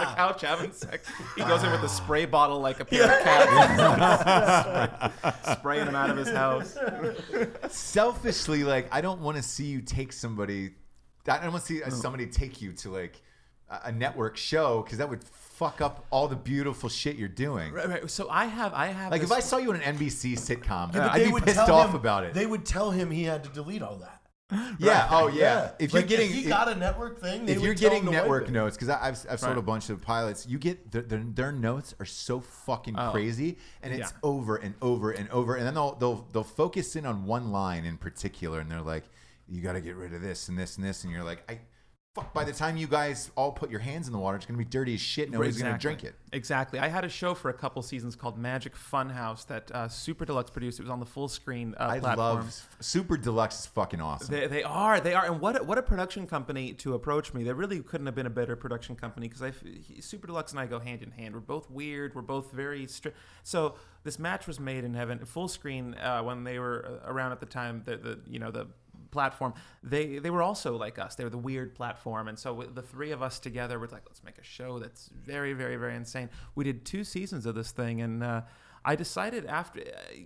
the 0.00 0.12
couch 0.14 0.42
having 0.42 0.72
sex. 0.72 1.08
He 1.34 1.42
goes 1.42 1.64
in 1.64 1.72
with 1.72 1.82
a 1.82 1.88
spray 1.88 2.26
bottle 2.26 2.60
like 2.60 2.78
a 2.80 2.84
pair 2.84 3.04
of 3.04 3.24
cats, 3.24 5.12
spray- 5.22 5.32
spraying 5.54 5.86
them 5.86 5.96
out 5.96 6.10
of 6.10 6.16
his 6.18 6.28
house. 6.28 6.76
Selfishly, 7.70 8.64
like 8.64 8.86
I 8.92 9.00
don't 9.00 9.20
want 9.20 9.38
to 9.38 9.42
see 9.42 9.66
you 9.66 9.80
take 9.80 10.12
somebody. 10.12 10.72
I 11.26 11.38
don't 11.38 11.52
want 11.52 11.64
to 11.64 11.72
see 11.72 11.82
uh, 11.82 11.90
somebody 11.90 12.26
take 12.26 12.60
you 12.60 12.72
to 12.74 12.90
like 12.90 13.22
a 13.84 13.92
network 13.92 14.36
show 14.36 14.82
because 14.82 14.98
that 14.98 15.08
would 15.08 15.22
fuck 15.24 15.80
up 15.80 16.04
all 16.10 16.28
the 16.28 16.36
beautiful 16.36 16.88
shit 16.88 17.16
you're 17.16 17.28
doing. 17.28 17.72
Right, 17.72 17.88
right. 17.88 18.10
So 18.10 18.28
I 18.28 18.46
have, 18.46 18.72
I 18.74 18.86
have. 18.88 19.10
Like 19.12 19.22
if 19.22 19.32
I 19.32 19.40
saw 19.40 19.58
you 19.58 19.72
in 19.72 19.80
an 19.80 19.96
NBC 19.96 20.32
sitcom, 20.34 20.92
But 20.92 21.02
I'd 21.02 21.32
be 21.32 21.40
pissed 21.40 21.58
off 21.68 21.90
him- 21.90 21.96
about 21.96 22.24
it. 22.24 22.34
They 22.34 22.46
would 22.46 22.64
tell 22.66 22.90
him 22.90 23.10
he 23.10 23.24
had 23.24 23.44
to 23.44 23.50
delete 23.50 23.82
all 23.82 23.96
that. 23.96 24.18
yeah. 24.78 25.08
Oh 25.10 25.28
yeah. 25.28 25.70
If 25.78 25.92
you're 25.94 26.02
Like, 26.02 26.08
getting 26.10 26.30
he 26.30 26.42
got 26.42 26.68
a 26.68 26.74
network 26.74 27.20
thing, 27.20 27.46
they 27.46 27.52
if 27.54 27.62
you're 27.62 27.72
getting 27.72 28.00
him 28.00 28.06
to 28.06 28.10
wipe 28.12 28.22
network 28.22 28.50
notes, 28.50 28.76
because 28.76 28.90
I've, 28.90 29.18
I've 29.30 29.40
sold 29.40 29.52
Right. 29.54 29.58
a 29.58 29.62
bunch 29.62 29.88
of 29.88 30.02
pilots, 30.02 30.46
you 30.46 30.58
get 30.58 30.90
their, 30.90 31.00
their, 31.02 31.20
their 31.24 31.52
notes 31.52 31.94
are 31.98 32.04
so 32.04 32.40
fucking 32.40 32.94
Oh. 32.98 33.12
crazy, 33.12 33.56
and 33.82 33.94
it's 33.94 34.10
Yeah. 34.12 34.18
over 34.22 34.56
and 34.56 34.74
over 34.82 35.10
and 35.10 35.30
over, 35.30 35.54
and 35.56 35.66
then 35.66 35.72
they'll 35.72 35.94
they'll 35.94 36.26
they'll 36.32 36.44
focus 36.44 36.96
in 36.96 37.06
on 37.06 37.24
one 37.24 37.50
line 37.50 37.86
in 37.86 37.96
particular, 37.96 38.60
and 38.60 38.70
they're 38.70 38.82
like, 38.82 39.04
you 39.48 39.62
got 39.62 39.72
to 39.72 39.80
get 39.80 39.96
rid 39.96 40.12
of 40.12 40.20
this 40.20 40.48
and 40.50 40.58
this 40.58 40.76
and 40.76 40.84
this, 40.86 41.04
and 41.04 41.12
you're 41.12 41.24
like, 41.24 41.42
I. 41.50 41.60
Fuck, 42.14 42.34
by 42.34 42.44
the 42.44 42.52
time 42.52 42.76
you 42.76 42.86
guys 42.86 43.30
all 43.36 43.52
put 43.52 43.70
your 43.70 43.80
hands 43.80 44.06
in 44.06 44.12
the 44.12 44.18
water, 44.18 44.36
it's 44.36 44.44
going 44.44 44.58
to 44.58 44.62
be 44.62 44.68
dirty 44.68 44.92
as 44.92 45.00
shit. 45.00 45.30
Nobody's 45.30 45.56
going 45.56 45.72
to 45.72 45.78
drink 45.78 46.04
it. 46.04 46.14
Exactly. 46.30 46.78
I 46.78 46.88
had 46.88 47.06
a 47.06 47.08
show 47.08 47.32
for 47.32 47.48
a 47.48 47.54
couple 47.54 47.80
seasons 47.80 48.16
called 48.16 48.36
Magic 48.36 48.74
Funhouse 48.74 49.46
that 49.46 49.70
uh, 49.72 49.88
Super 49.88 50.26
Deluxe 50.26 50.50
produced. 50.50 50.78
It 50.78 50.82
was 50.82 50.90
on 50.90 51.00
the 51.00 51.06
full 51.06 51.26
screen 51.26 51.74
uh, 51.80 51.86
I 51.88 52.00
platform. 52.00 52.36
love 52.36 52.68
Super 52.80 53.16
Deluxe 53.16 53.60
is 53.60 53.66
fucking 53.66 54.02
awesome. 54.02 54.28
They, 54.28 54.46
they 54.46 54.62
are, 54.62 55.00
they 55.00 55.14
are, 55.14 55.24
and 55.24 55.40
what 55.40 55.58
a, 55.58 55.64
what 55.64 55.78
a 55.78 55.82
production 55.82 56.26
company 56.26 56.74
to 56.74 56.92
approach 56.92 57.32
me. 57.32 57.44
There 57.44 57.54
really 57.54 57.80
couldn't 57.80 58.04
have 58.04 58.14
been 58.14 58.26
a 58.26 58.30
better 58.30 58.56
production 58.56 58.94
company 58.94 59.28
because 59.28 59.42
I, 59.42 59.52
Super 60.00 60.26
Deluxe 60.26 60.52
and 60.52 60.60
I 60.60 60.66
go 60.66 60.80
hand 60.80 61.02
in 61.02 61.12
hand. 61.12 61.32
We're 61.32 61.40
both 61.40 61.70
weird. 61.70 62.14
We're 62.14 62.20
both 62.20 62.52
very 62.52 62.86
strict. 62.88 63.16
So 63.42 63.76
this 64.04 64.18
match 64.18 64.46
was 64.46 64.60
made 64.60 64.84
in 64.84 64.92
heaven, 64.92 65.24
full 65.24 65.48
screen 65.48 65.94
uh, 65.94 66.22
when 66.22 66.44
they 66.44 66.58
were 66.58 67.00
uh, 67.02 67.10
around 67.10 67.32
at 67.32 67.40
the 67.40 67.46
time. 67.46 67.84
The, 67.86 67.96
the 67.96 68.20
you 68.26 68.38
know 68.38 68.50
the 68.50 68.66
platform. 69.12 69.54
They 69.84 70.18
they 70.18 70.30
were 70.30 70.42
also 70.42 70.76
like 70.76 70.98
us. 70.98 71.14
They 71.14 71.24
were 71.24 71.30
the 71.30 71.38
weird 71.38 71.74
platform, 71.74 72.26
and 72.28 72.38
so 72.38 72.64
the 72.74 72.82
three 72.82 73.12
of 73.12 73.22
us 73.22 73.38
together 73.38 73.78
were 73.78 73.86
like, 73.86 74.02
let's 74.06 74.24
make 74.24 74.38
a 74.38 74.44
show 74.44 74.78
that's 74.80 75.10
very 75.24 75.52
very 75.52 75.76
very 75.76 75.94
insane. 75.94 76.28
We 76.56 76.64
did 76.64 76.84
two 76.84 77.04
seasons 77.04 77.46
of 77.46 77.54
this 77.54 77.70
thing, 77.70 78.00
and. 78.00 78.24
Uh, 78.24 78.40
I 78.84 78.96
decided 78.96 79.46
after 79.46 79.80
uh, 79.80 79.84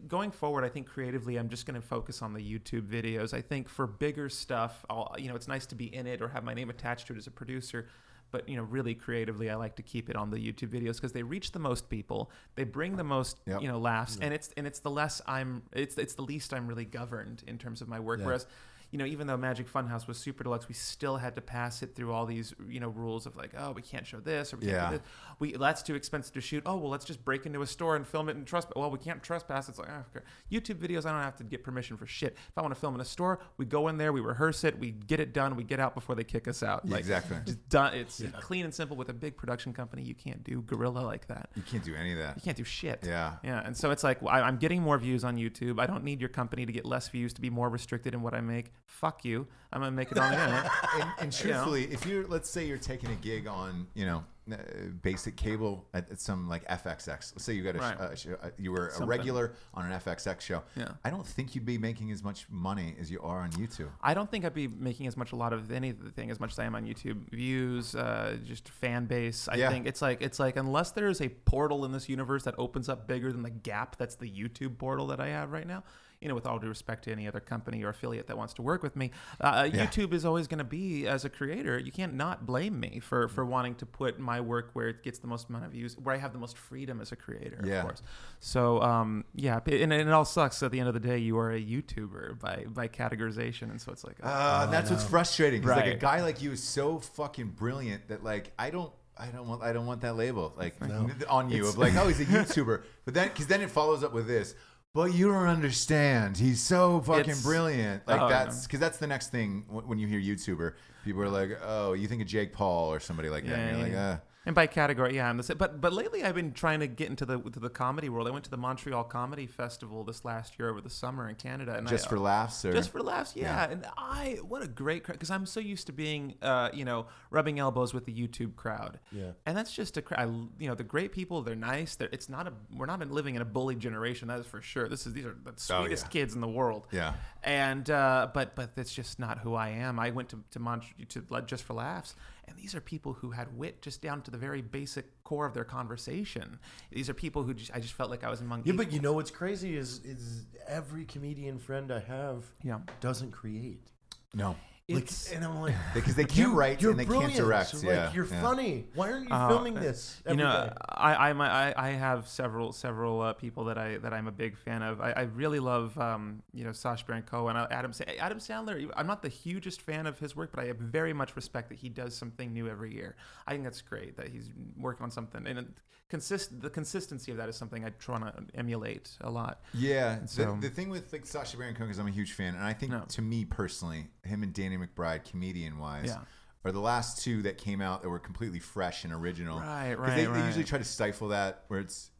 going 0.09 0.31
forward, 0.31 0.65
I 0.65 0.71
think 0.71 0.87
creatively, 0.89 1.37
I'm 1.37 1.51
just 1.51 1.67
going 1.67 1.79
to 1.79 1.87
focus 1.87 2.23
on 2.23 2.33
the 2.33 2.41
YouTube 2.41 2.87
videos. 2.89 3.35
I 3.35 3.43
think 3.43 3.69
for 3.69 3.87
bigger 3.87 4.31
stuff, 4.31 4.83
I'll, 4.89 5.15
you 5.19 5.29
know, 5.29 5.37
it's 5.37 5.47
nice 5.47 5.67
to 5.67 5.75
be 5.75 5.95
in 5.95 6.07
it 6.07 6.23
or 6.23 6.29
have 6.29 6.43
my 6.43 6.55
name 6.55 6.71
attached 6.71 7.07
to 7.09 7.13
it 7.13 7.19
as 7.19 7.27
a 7.27 7.31
producer. 7.31 7.87
But 8.31 8.49
you 8.49 8.57
know, 8.57 8.63
really 8.63 8.95
creatively, 8.95 9.51
I 9.51 9.57
like 9.57 9.77
to 9.77 9.83
keep 9.83 10.09
it 10.11 10.17
on 10.17 10.31
the 10.31 10.39
YouTube 10.39 10.71
videos 10.71 10.97
because 10.97 11.13
they 11.13 11.23
reach 11.23 11.53
the 11.53 11.59
most 11.59 11.89
people. 11.89 12.31
They 12.55 12.65
bring 12.65 12.97
the 12.97 13.05
most, 13.05 13.39
Yep. 13.47 13.61
you 13.63 13.69
know, 13.69 13.79
laughs, 13.79 14.19
and 14.21 14.35
it's 14.35 14.51
and 14.57 14.67
it's 14.67 14.81
the 14.81 14.91
less 14.91 15.21
I'm, 15.27 15.63
it's 15.73 15.97
it's 15.97 16.15
the 16.15 16.23
least 16.23 16.53
I'm 16.53 16.67
really 16.67 16.85
governed 16.85 17.45
in 17.47 17.57
terms 17.59 17.83
of 17.83 17.89
my 17.89 18.01
work. 18.01 18.19
Yeah. 18.21 18.27
Whereas 18.27 18.47
you 18.91 18.99
know, 18.99 19.05
even 19.05 19.27
though 19.27 19.37
Magic 19.37 19.71
Funhouse 19.73 20.07
was 20.07 20.17
super 20.17 20.45
deluxe, 20.45 20.69
we 20.69 20.75
still 20.75 21.17
had 21.17 21.35
to 21.37 21.43
pass 21.43 21.83
it 21.83 21.95
through 21.95 22.13
all 22.13 22.25
these, 22.27 22.55
you 22.69 22.81
know, 22.81 22.89
rules 22.89 23.27
of 23.27 23.37
like, 23.37 23.51
oh, 23.59 23.73
we 23.73 23.83
can't 23.83 24.07
show 24.07 24.21
this 24.21 24.53
or 24.53 24.57
we 24.59 24.67
can't 24.67 24.77
Yeah. 24.77 24.91
do 24.91 24.97
this. 24.99 25.07
We 25.39 25.53
that's 25.53 25.83
too 25.83 25.95
expensive 25.95 26.33
to 26.35 26.41
shoot. 26.41 26.63
Oh, 26.65 26.77
well, 26.77 26.91
let's 26.91 27.05
just 27.05 27.25
break 27.25 27.47
into 27.47 27.61
a 27.63 27.67
store 27.67 27.97
and 27.97 28.07
film 28.07 28.29
it 28.29 28.37
and 28.37 28.47
trespass. 28.47 28.73
Well, 28.77 28.91
we 28.91 28.99
can't 28.99 29.23
trespass. 29.23 29.69
It's 29.69 29.79
like 29.79 29.89
oh, 29.91 30.05
okay. 30.17 30.25
YouTube 30.51 30.79
videos. 30.79 31.05
I 31.05 31.13
don't 31.13 31.21
have 31.23 31.37
to 31.37 31.45
get 31.45 31.63
permission 31.65 31.97
for 31.97 32.07
shit. 32.07 32.35
If 32.49 32.57
I 32.57 32.63
want 32.63 32.75
to 32.75 32.81
film 32.81 32.95
in 32.95 33.01
a 33.01 33.05
store, 33.05 33.41
we 33.59 33.67
go 33.67 33.89
in 33.89 33.99
there, 33.99 34.13
we 34.13 34.21
rehearse 34.21 34.65
it, 34.65 34.79
we 34.79 34.93
get 34.93 35.21
it 35.21 35.33
done, 35.35 35.57
we 35.57 35.65
get 35.65 35.81
out 35.81 35.95
before 35.95 36.15
they 36.15 36.25
kick 36.25 36.47
us 36.49 36.63
out. 36.63 36.89
Like, 36.89 37.01
exactly. 37.01 37.37
Just 37.45 37.69
done. 37.69 37.93
It's 37.95 38.23
clean 38.41 38.65
and 38.65 38.75
simple. 38.75 38.97
With 38.97 39.09
a 39.09 39.15
big 39.15 39.37
production 39.37 39.73
company, 39.73 40.03
you 40.03 40.15
can't 40.15 40.43
do 40.45 40.63
guerrilla 40.63 41.01
like 41.01 41.27
that. 41.27 41.51
You 41.57 41.63
can't 41.63 41.85
do 41.85 41.95
any 41.95 42.13
of 42.13 42.19
that. 42.19 42.37
You 42.37 42.43
can't 42.43 42.57
do 42.57 42.65
shit. 42.65 43.01
Yeah. 43.05 43.35
Yeah, 43.43 43.63
and 43.65 43.77
so 43.77 43.91
it's 43.91 44.05
like 44.05 44.23
well, 44.23 44.33
I, 44.33 44.41
I'm 44.43 44.57
getting 44.57 44.81
more 44.81 44.97
views 44.97 45.25
on 45.25 45.37
YouTube. 45.37 45.81
I 45.81 45.87
don't 45.87 46.05
need 46.05 46.21
your 46.21 46.29
company 46.31 46.65
to 46.65 46.73
get 46.73 46.87
less 46.87 47.09
views 47.09 47.33
to 47.35 47.41
be 47.41 47.51
more 47.51 47.69
restricted 47.69 48.15
in 48.15 48.23
what 48.23 48.33
I 48.33 48.41
make. 48.41 48.73
Fuck 48.87 49.25
you. 49.25 49.47
I'm 49.73 49.81
gonna 49.81 49.91
make 49.91 50.11
it 50.11 50.17
on 50.19 50.31
the 50.33 50.39
internet. 50.41 50.71
and, 51.01 51.11
and 51.21 51.33
truthfully, 51.33 51.85
if 51.85 52.07
you're, 52.07 52.27
let's 52.29 52.49
say 52.49 52.67
you're 52.67 52.79
taking 52.79 53.11
a 53.11 53.15
gig 53.17 53.47
on, 53.47 53.87
you 53.95 54.07
know, 54.07 54.25
uh, 54.51 54.57
basic 55.03 55.35
cable 55.37 55.85
at, 55.93 56.09
at 56.11 56.21
some 56.21 56.49
like 56.49 56.65
FXX. 56.69 57.09
Let's 57.09 57.43
say 57.45 57.53
you 57.55 57.65
got 57.65 57.75
a, 57.75 57.79
Right. 57.81 57.99
uh, 58.01 58.15
sh- 58.15 58.29
uh, 58.41 58.51
you 58.57 58.71
were 58.71 58.93
a 58.99 59.05
regular 59.05 59.55
on 59.75 59.91
an 59.91 60.01
FXX 60.01 60.41
show. 60.41 60.63
Yeah. 60.77 60.89
I 61.05 61.11
don't 61.11 61.27
think 61.27 61.57
you'd 61.57 61.67
be 61.67 61.79
making 61.79 62.13
as 62.13 62.23
much 62.23 62.47
money 62.49 62.95
as 63.01 63.11
you 63.11 63.21
are 63.23 63.41
on 63.41 63.51
YouTube. 63.53 63.89
I 64.01 64.15
don't 64.15 64.31
think 64.31 64.45
I'd 64.45 64.55
be 64.55 64.69
making 64.69 65.09
as 65.09 65.17
much 65.17 65.33
a 65.33 65.37
lot 65.37 65.53
of 65.53 65.73
anything 65.73 66.31
as 66.31 66.39
much 66.39 66.53
as 66.53 66.59
I 66.61 66.65
am 66.65 66.77
on 66.77 66.87
YouTube. 66.87 67.29
Views, 67.33 67.97
uh, 67.97 68.37
just 68.45 68.69
fan 68.69 69.07
base. 69.07 69.49
I 69.49 69.57
Yeah. 69.57 69.69
think 69.69 69.87
it's 69.89 70.01
like 70.01 70.23
it's 70.23 70.39
like 70.39 70.57
unless 70.57 70.93
there 70.93 71.09
is 71.09 71.21
a 71.21 71.29
portal 71.29 71.85
in 71.85 71.91
this 71.91 72.09
universe 72.09 72.45
that 72.45 72.55
opens 72.57 72.89
up 72.89 73.09
bigger 73.09 73.33
than 73.33 73.43
the 73.43 73.51
gap 73.51 73.97
that's 73.97 74.15
the 74.15 74.31
YouTube 74.31 74.79
portal 74.79 75.09
that 75.09 75.19
I 75.21 75.27
have 75.29 75.51
right 75.51 75.67
now. 75.67 75.83
You 76.21 76.29
know, 76.29 76.35
with 76.35 76.47
all 76.47 76.59
due 76.59 76.69
respect 76.69 77.05
to 77.05 77.13
any 77.13 77.29
other 77.29 77.41
company 77.41 77.85
or 77.85 77.91
affiliate 77.91 78.27
that 78.29 78.39
wants 78.39 78.55
to 78.55 78.63
work 78.63 78.83
with 78.83 78.97
me, 78.97 79.11
uh, 79.41 79.69
Yeah. 79.73 79.87
YouTube 79.87 80.13
is 80.15 80.25
always 80.25 80.47
going 80.47 80.59
to 80.59 80.65
be 80.65 81.07
as 81.07 81.25
a 81.27 81.29
creator. 81.29 81.79
You 81.79 81.93
can't 81.93 82.15
not 82.15 82.47
blame 82.47 82.81
me 82.81 83.01
for 83.01 83.29
for 83.29 83.45
wanting 83.45 83.75
to 83.77 83.87
put 83.87 84.19
my 84.19 84.41
work 84.41 84.71
where 84.73 84.89
it 84.89 85.03
gets 85.03 85.19
the 85.19 85.27
most 85.27 85.49
amount 85.51 85.67
of 85.67 85.73
views, 85.73 85.97
where 85.99 86.15
I 86.15 86.19
have 86.19 86.33
the 86.33 86.39
most 86.39 86.57
freedom 86.57 87.01
as 87.01 87.13
a 87.13 87.17
creator. 87.17 87.63
Yeah. 87.65 87.79
Of 87.81 87.83
course. 87.85 88.03
So 88.41 88.81
um, 88.81 89.25
yeah, 89.35 89.61
and, 89.67 89.93
and 89.93 90.09
it 90.09 90.13
all 90.13 90.25
sucks. 90.25 90.63
At 90.63 90.71
the 90.73 90.81
end 90.81 90.89
of 90.89 90.95
the 90.95 91.01
day, 91.01 91.19
you 91.19 91.37
are 91.39 91.53
a 91.53 91.61
YouTuber 91.61 92.41
by 92.41 92.65
by 92.69 92.89
categorization, 92.89 93.71
and 93.71 93.81
so 93.81 93.93
it's 93.93 94.05
like. 94.05 94.17
Uh, 94.23 94.67
that's 94.67 94.91
what's 94.91 95.05
frustrating. 95.05 95.63
'cause, 95.63 95.71
like 95.71 95.87
a 95.87 95.97
guy 95.97 96.23
like 96.23 96.41
you 96.43 96.53
is 96.53 96.63
so 96.63 96.99
fucking 96.99 97.49
brilliant 97.51 98.09
that 98.09 98.25
like 98.25 98.53
I 98.59 98.71
don't. 98.71 98.93
I 99.19 99.29
don't 99.29 99.49
want. 99.49 99.63
I 99.63 99.73
don't 99.73 99.87
want 99.87 100.03
that 100.03 100.15
label 100.15 100.53
like 100.59 100.75
on 101.31 101.49
you 101.51 101.67
of 101.67 101.79
like, 101.79 101.95
oh, 101.97 102.07
he's 102.09 102.21
a 102.21 102.27
YouTuber. 102.27 102.83
But 103.07 103.15
then, 103.15 103.29
because 103.29 103.47
then 103.47 103.63
it 103.63 103.71
follows 103.71 104.05
up 104.05 104.13
with 104.13 104.27
this. 104.27 104.55
But 104.97 105.13
you 105.13 105.29
don't 105.31 105.47
understand. 105.47 106.39
He's 106.39 106.63
so 106.63 107.01
fucking 107.03 107.21
It's- 107.21 107.43
brilliant. 107.43 108.09
Like 108.09 108.19
Oh, 108.19 108.29
that's 108.31 108.63
because 108.67 108.81
that's 108.81 108.97
the 108.97 109.07
next 109.07 109.29
thing 109.31 109.67
wh- 109.69 109.87
when 109.87 109.99
you 109.99 110.07
hear 110.07 110.19
YouTuber. 110.19 110.73
People 111.05 111.21
are 111.23 111.29
like, 111.29 111.51
oh, 111.63 111.93
you 111.93 112.09
think 112.09 112.23
of 112.23 112.27
Jake 112.29 112.55
Paul 112.55 112.91
or 112.95 112.99
somebody 112.99 113.29
like 113.29 113.45
that. 113.45 113.51
Yeah, 113.51 113.57
And 113.67 113.79
you're 113.79 113.89
yeah, 113.89 114.09
like, 114.11 114.19
uh. 114.19 114.21
And 114.47 114.55
by 114.55 114.69
category, 114.69 115.17
yeah, 115.17 115.29
I'm 115.29 115.37
the 115.37 115.43
same. 115.43 115.59
But 115.59 115.81
but 115.81 115.93
lately, 115.93 116.23
I've 116.23 116.37
been 116.37 116.53
trying 116.53 116.81
to 116.81 116.87
get 116.87 117.11
into 117.11 117.27
the 117.27 117.39
to 117.41 117.59
the 117.59 117.69
comedy 117.69 118.09
world. 118.09 118.29
I 118.29 118.31
went 118.31 118.45
to 118.45 118.51
the 118.51 118.57
Montreal 118.57 119.05
Comedy 119.05 119.47
Festival 119.47 120.05
this 120.05 120.25
last 120.25 120.57
year 120.59 120.71
over 120.71 120.81
the 120.81 120.89
summer 120.89 121.29
in 121.29 121.35
Canada, 121.35 121.75
and 121.77 121.87
just 121.89 122.07
I, 122.07 122.11
for 122.11 122.19
laughs 122.21 122.65
or 122.65 122.73
just 122.73 122.91
for 122.91 123.03
laughs, 123.03 123.35
yeah. 123.35 123.67
Yeah. 123.67 123.71
And 123.73 123.87
I, 123.99 124.39
what 124.47 124.63
a 124.63 124.69
great 124.69 125.03
crowd, 125.03 125.15
because 125.15 125.31
I'm 125.31 125.47
so 125.47 125.59
used 125.59 125.89
to 125.89 125.93
being, 125.93 126.37
uh, 126.43 126.71
you 126.73 126.85
know, 126.85 127.07
rubbing 127.31 127.59
elbows 127.59 127.93
with 127.93 128.07
the 128.07 128.13
YouTube 128.13 128.55
crowd. 128.55 129.01
Yeah. 129.11 129.33
And 129.45 129.57
that's 129.57 129.73
just 129.73 129.97
a 129.97 130.03
crowd. 130.03 130.49
You 130.61 130.69
know, 130.69 130.77
the 130.77 130.85
great 130.85 131.11
people, 131.11 131.43
they're 131.43 131.57
nice. 131.57 131.97
They're, 131.97 132.09
it's 132.13 132.29
not 132.29 132.47
a, 132.47 132.53
we're 132.77 132.87
not 132.87 133.01
living 133.11 133.35
in 133.35 133.43
a 133.43 133.45
bully 133.45 133.75
generation. 133.75 134.29
That 134.29 134.39
is 134.39 134.47
for 134.47 134.63
sure. 134.63 134.89
This 134.89 135.07
is 135.07 135.13
these 135.13 135.27
are 135.27 135.37
the 135.43 135.51
Oh, 135.51 135.83
sweetest 135.83 136.05
yeah. 136.07 136.11
kids 136.11 136.35
in 136.37 136.41
the 136.41 136.49
world. 136.49 136.87
Yeah. 136.93 137.15
And 137.43 137.91
uh, 137.91 138.29
but 138.33 138.55
but 138.55 138.77
that's 138.77 138.95
just 138.95 139.19
not 139.19 139.39
who 139.39 139.55
I 139.55 139.71
am. 139.71 139.99
I 139.99 140.11
went 140.11 140.29
to 140.29 140.39
to, 140.53 140.61
Mont- 140.61 140.85
to 141.09 141.25
just 141.47 141.65
for 141.65 141.75
laughs, 141.75 142.15
and 142.49 142.57
these 142.57 142.75
are 142.75 142.81
people 142.81 143.13
who 143.13 143.31
had 143.31 143.57
wit 143.57 143.83
just 143.83 144.01
down 144.03 144.23
to 144.23 144.31
the 144.31 144.39
very 144.39 144.63
basic 144.63 145.23
core 145.25 145.47
of 145.47 145.55
their 145.55 145.65
conversation. 145.65 146.59
These 146.91 147.09
are 147.11 147.15
people 147.15 147.43
who 147.43 147.55
just, 147.55 147.71
I 147.75 147.81
just 147.81 147.95
felt 147.95 148.11
like 148.11 148.25
I 148.25 148.31
was 148.31 148.41
among. 148.41 148.63
Yeah, 148.65 148.75
but 148.75 148.93
you 148.93 149.01
know 149.01 149.13
what's 149.13 149.31
crazy 149.31 149.77
is 149.77 150.01
is 150.05 150.47
every 150.67 151.05
comedian 151.05 151.59
friend 151.59 151.91
I 151.93 152.01
have 152.01 152.45
yeah, 152.63 152.79
doesn't 153.01 153.33
create. 153.33 153.91
no, 154.35 154.57
Like, 154.89 155.03
it's 155.03 155.33
and 155.33 155.45
I'm 155.45 155.61
like, 155.61 155.75
because 155.95 156.15
they 156.15 156.25
can't 156.25 156.55
write 156.55 156.81
you're 156.81 156.93
and 156.93 157.01
they 157.01 157.05
brilliant. 157.05 157.33
can't 157.35 157.45
direct. 157.45 157.71
So, 157.71 157.85
yeah, 157.89 158.05
like, 158.07 158.15
you're 158.15 158.27
yeah. 158.27 158.41
funny. 158.41 158.87
Why 158.95 159.11
aren't 159.11 159.29
you 159.29 159.35
Uh, 159.35 159.49
filming 159.49 159.75
this? 159.75 160.23
you 160.29 160.37
know, 160.37 160.67
day? 160.69 160.73
I, 160.91 161.29
I'm, 161.31 161.41
I 161.41 161.75
I 161.77 161.89
have 161.91 162.29
several 162.29 162.71
several 162.73 163.21
uh, 163.21 163.33
people 163.33 163.65
that 163.65 163.79
I 163.79 163.97
that 163.99 164.13
I'm 164.15 164.29
a 164.29 164.33
big 164.33 164.57
fan 164.57 164.83
of. 164.83 165.01
I, 165.01 165.11
I 165.11 165.23
really 165.23 165.59
love 165.59 165.99
um, 165.99 166.41
you 166.55 166.63
know 166.63 166.71
Sacha 166.71 167.05
Baron 167.05 167.25
Cohen, 167.25 167.57
uh, 167.57 167.67
Adam 167.69 167.91
Adam 168.21 168.39
Sandler. 168.39 168.89
I'm 168.97 169.09
not 169.09 169.23
the 169.23 169.29
hugest 169.29 169.81
fan 169.83 170.07
of 170.07 170.21
his 170.21 170.37
work, 170.37 170.53
but 170.55 170.63
I 170.65 170.73
very 170.79 171.13
much 171.13 171.35
respect 171.35 171.69
that 171.71 171.79
he 171.79 171.89
does 171.89 172.15
something 172.15 172.53
new 172.53 172.69
every 172.69 172.95
year. 172.95 173.17
I 173.45 173.53
think 173.53 173.65
that's 173.65 173.83
great 173.83 174.17
that 174.19 174.29
he's 174.29 174.51
working 174.79 175.03
on 175.03 175.11
something, 175.11 175.45
and 175.49 175.59
it, 175.59 175.67
consist 176.09 176.61
the 176.61 176.71
consistency 176.71 177.33
of 177.33 177.37
that 177.39 177.49
is 177.49 177.57
something 177.57 177.85
I 177.85 177.89
try 177.99 178.21
to 178.21 178.33
emulate 178.55 179.11
a 179.23 179.29
lot. 179.31 179.63
Yeah, 179.75 180.21
the, 180.21 180.29
so- 180.29 180.59
the 180.61 180.69
thing 180.69 180.89
with 180.91 181.13
like 181.13 181.27
Sacha 181.27 181.57
Baron 181.57 181.75
Cohen 181.75 181.91
is 181.91 181.99
I'm 181.99 182.07
a 182.07 182.13
huge 182.13 182.35
fan, 182.35 182.55
and 182.55 182.63
I 182.63 182.73
think 182.73 182.93
No. 182.93 183.01
to 183.09 183.23
me 183.23 183.45
personally, 183.45 184.07
him 184.23 184.45
and 184.45 184.53
Danny 184.53 184.76
McBride, 184.77 185.25
comedian 185.25 185.79
wise, 185.79 186.07
Yeah. 186.09 186.21
are 186.65 186.73
the 186.73 186.81
last 186.81 187.23
two 187.23 187.43
that 187.43 187.59
came 187.59 187.81
out 187.81 188.03
that 188.03 188.09
were 188.09 188.19
completely 188.19 188.59
fresh 188.59 189.05
and 189.05 189.13
original. 189.13 189.59
Right, 189.61 189.95
'Cause 189.95 190.09
right, 190.09 190.17
They, 190.17 190.25
they 190.27 190.47
usually 190.47 190.65
try 190.65 190.79
to 190.79 190.85
stifle 190.85 191.29
that 191.29 191.65
where 191.69 191.81
it's 191.81 192.11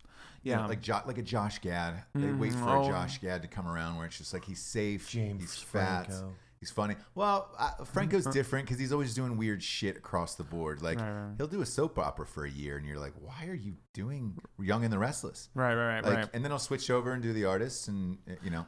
you 0.43 0.53
know, 0.55 0.61
Yeah. 0.61 0.67
like 0.67 0.81
jo- 0.81 1.01
like 1.07 1.19
a 1.19 1.23
Josh 1.23 1.59
Gad. 1.61 2.05
They 2.15 2.21
Mhm. 2.29 2.39
wait 2.39 2.53
for 2.55 2.69
Oh. 2.69 2.85
a 2.85 2.89
Josh 2.89 3.21
Gad 3.21 3.43
to 3.43 3.49
come 3.49 3.67
around 3.67 3.97
where 3.97 4.07
it's 4.07 4.17
just 4.19 4.33
like 4.33 4.45
he's 4.45 4.63
safe, 4.63 5.09
James 5.09 5.41
he's 5.41 5.57
fat, 5.61 6.07
Franco. 6.07 6.35
he's 6.61 6.71
funny. 6.71 6.95
Well, 7.17 7.53
uh, 7.59 7.83
Franco's 7.85 8.27
different 8.27 8.67
because 8.67 8.79
he's 8.79 8.93
always 8.93 9.13
doing 9.13 9.37
weird 9.37 9.61
shit 9.61 9.97
across 9.97 10.37
the 10.37 10.45
board. 10.45 10.83
Like 10.83 11.01
Right, 11.01 11.11
right. 11.11 11.35
he'll 11.37 11.49
do 11.49 11.63
a 11.63 11.67
soap 11.67 11.99
opera 11.99 12.25
for 12.27 12.45
a 12.45 12.51
year, 12.51 12.77
and 12.77 12.87
you're 12.87 13.01
like, 13.01 13.15
why 13.21 13.47
are 13.49 13.55
you 13.55 13.75
doing 13.93 14.39
Young 14.61 14.85
and 14.85 14.93
the 14.93 15.01
Restless? 15.01 15.49
Right, 15.53 15.75
right, 15.75 15.95
right, 15.97 16.05
Like, 16.05 16.15
right. 16.15 16.31
and 16.33 16.45
then 16.45 16.53
I'll 16.53 16.61
switch 16.61 16.91
over 16.91 17.11
and 17.13 17.21
do 17.21 17.33
the 17.33 17.45
artists, 17.47 17.89
and 17.89 18.19
you 18.41 18.51
know. 18.51 18.67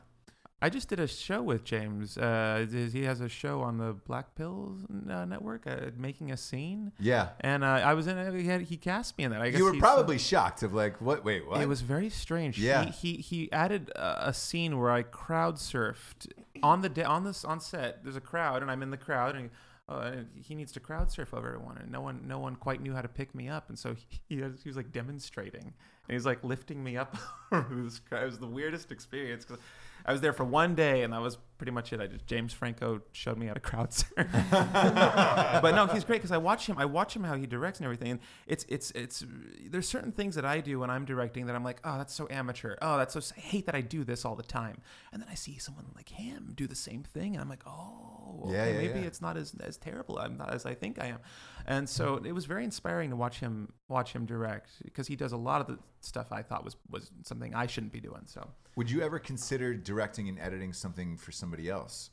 I 0.61 0.71
just 0.71 0.89
did 0.89 0.99
a 0.99 1.07
show 1.07 1.41
with 1.41 1.63
James. 1.63 2.19
Uh, 2.19 2.67
he 2.71 3.05
has 3.05 3.21
a 3.21 3.29
show 3.29 3.61
on 3.61 3.79
the 3.79 3.95
Blackpills 3.95 4.85
uh, 5.09 5.25
network, 5.25 5.69
uh, 5.69 5.91
making 5.97 6.33
a 6.33 6.37
scene. 6.37 6.91
Yeah. 6.99 7.29
And 7.41 7.63
uh, 7.63 7.67
I 7.85 7.95
was 7.95 8.09
in 8.09 8.19
it. 8.19 8.35
He, 8.41 8.49
had, 8.49 8.63
he 8.63 8.77
cast 8.77 9.17
me 9.19 9.25
in 9.25 9.31
that. 9.31 9.41
I 9.41 9.51
guess 9.51 9.59
You 9.59 9.67
were 9.67 9.73
he's, 9.73 9.81
probably 9.81 10.19
shocked 10.19 10.65
of 10.65 10.75
like, 10.75 11.01
what? 11.01 11.25
Wait, 11.25 11.47
what? 11.47 11.61
It 11.61 11.69
was 11.69 11.83
very 11.83 12.11
strange. 12.11 12.59
Yeah. 12.59 12.87
He 12.87 13.13
he, 13.13 13.23
he 13.23 13.53
added 13.53 13.91
a, 13.91 14.31
a 14.31 14.35
scene 14.35 14.79
where 14.81 14.91
I 14.91 15.03
crowd 15.03 15.57
surfed 15.57 16.33
on 16.61 16.83
the 16.83 16.89
day 16.89 17.05
on 17.05 17.23
this 17.23 17.45
on 17.45 17.61
set. 17.61 18.03
There's 18.03 18.17
a 18.17 18.21
crowd 18.21 18.63
and 18.63 18.71
I'm 18.71 18.83
in 18.83 18.91
the 18.91 18.97
crowd 18.97 19.37
and. 19.37 19.51
Oh, 19.91 20.01
and 20.01 20.29
he 20.35 20.55
needs 20.55 20.71
to 20.73 20.81
crowd 20.81 21.11
surf 21.11 21.33
over 21.33 21.47
everyone, 21.49 21.79
and 21.79 21.91
no 21.91 22.03
one, 22.03 22.21
no 22.27 22.39
one 22.39 22.57
quite 22.57 22.83
knew 22.83 22.93
how 22.93 23.01
to 23.01 23.09
pick 23.09 23.35
me 23.35 23.49
up, 23.49 23.71
and 23.71 23.79
so 23.79 23.95
he, 23.95 24.21
he, 24.29 24.43
was, 24.43 24.61
he 24.63 24.69
was 24.69 24.77
like 24.77 24.93
demonstrating, 24.93 25.63
and 25.63 25.73
he 26.09 26.13
was 26.13 26.27
like 26.27 26.45
lifting 26.45 26.85
me 26.85 26.99
up. 26.99 27.17
over 27.53 27.75
this 27.75 27.99
crowd. 27.99 28.25
it 28.25 28.27
was 28.27 28.39
the 28.39 28.47
weirdest 28.47 28.93
experience 28.93 29.47
because 29.47 29.63
I 30.05 30.13
was 30.13 30.21
there 30.21 30.33
for 30.33 30.45
one 30.45 30.75
day, 30.75 31.03
and 31.03 31.13
that 31.13 31.21
was 31.21 31.39
pretty 31.59 31.73
much 31.73 31.93
it. 31.93 32.01
I 32.01 32.07
just 32.07 32.27
James 32.27 32.53
Franco 32.53 33.03
showed 33.13 33.37
me 33.37 33.47
how 33.47 33.55
to 33.55 33.61
crowd 33.61 33.93
surf, 33.93 34.09
but 34.51 35.73
no, 35.75 35.87
he's 35.87 36.05
great 36.05 36.17
because 36.19 36.33
I 36.33 36.39
watch 36.39 36.67
him. 36.67 36.79
I 36.79 36.85
watch 36.85 37.15
him 37.15 37.25
how 37.25 37.35
he 37.35 37.47
directs 37.47 37.81
and 37.81 37.85
everything, 37.85 38.13
and 38.13 38.21
it's 38.47 38.65
it's 38.69 38.91
it's. 38.93 39.25
There's 39.69 39.89
certain 39.89 40.13
things 40.13 40.37
that 40.37 40.45
I 40.45 40.61
do 40.61 40.79
when 40.81 40.91
I'm 40.91 41.05
directing 41.05 41.47
that 41.47 41.57
I'm 41.57 41.65
like, 41.65 41.81
oh, 41.85 41.99
that's 41.99 42.15
so 42.15 42.27
amateur. 42.31 42.77
Oh, 42.81 42.97
that's 42.97 43.13
so. 43.13 43.35
I 43.37 43.41
hate 43.41 43.67
that 43.67 43.75
I 43.75 43.81
do 43.81 44.05
this 44.05 44.25
all 44.25 44.37
the 44.37 44.43
time. 44.43 44.81
And 45.13 45.21
then 45.21 45.29
I 45.31 45.35
see 45.35 45.59
someone 45.59 45.87
like 45.95 46.09
him 46.09 46.53
do 46.55 46.67
the 46.67 46.77
same 46.77 47.03
thing, 47.03 47.35
and 47.35 47.43
I'm 47.43 47.49
like, 47.49 47.63
oh, 47.67 48.45
okay, 48.45 48.53
Yeah, 48.55 48.67
yeah, 48.67 48.79
maybe 48.79 49.01
yeah. 49.01 49.07
it's 49.07 49.21
not 49.21 49.37
as 49.37 49.55
as 49.61 49.77
terrible. 49.77 50.19
I'm 50.19 50.37
not 50.37 50.55
as 50.55 50.65
I 50.65 50.75
think 50.75 51.03
I 51.03 51.07
am. 51.07 51.19
And 51.67 51.89
so 51.89 52.17
it 52.25 52.33
was 52.33 52.47
very 52.47 52.65
inspiring 52.65 53.11
to 53.11 53.17
watch 53.17 53.41
him 53.41 53.73
watch 53.89 54.13
him 54.13 54.25
direct 54.25 54.71
because 54.85 55.07
he 55.07 55.17
does 55.17 55.33
a 55.33 55.37
lot 55.37 55.61
of 55.61 55.67
the 55.67 55.79
stuff 56.01 56.33
I 56.33 56.43
thought 56.43 56.65
was 56.65 56.77
was 56.89 57.11
something 57.25 57.55
I 57.55 57.67
shouldn't 57.67 57.93
be 57.93 58.01
doing. 58.01 58.23
So 58.27 58.49
Would 58.77 58.91
you 58.91 59.03
ever 59.03 59.19
consider 59.19 59.75
directing 59.75 60.29
and 60.29 60.39
editing 60.39 60.73
something 60.73 61.17
for 61.17 61.33
somebody 61.49 61.69
else? 61.69 62.11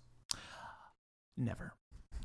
never, 1.38 1.74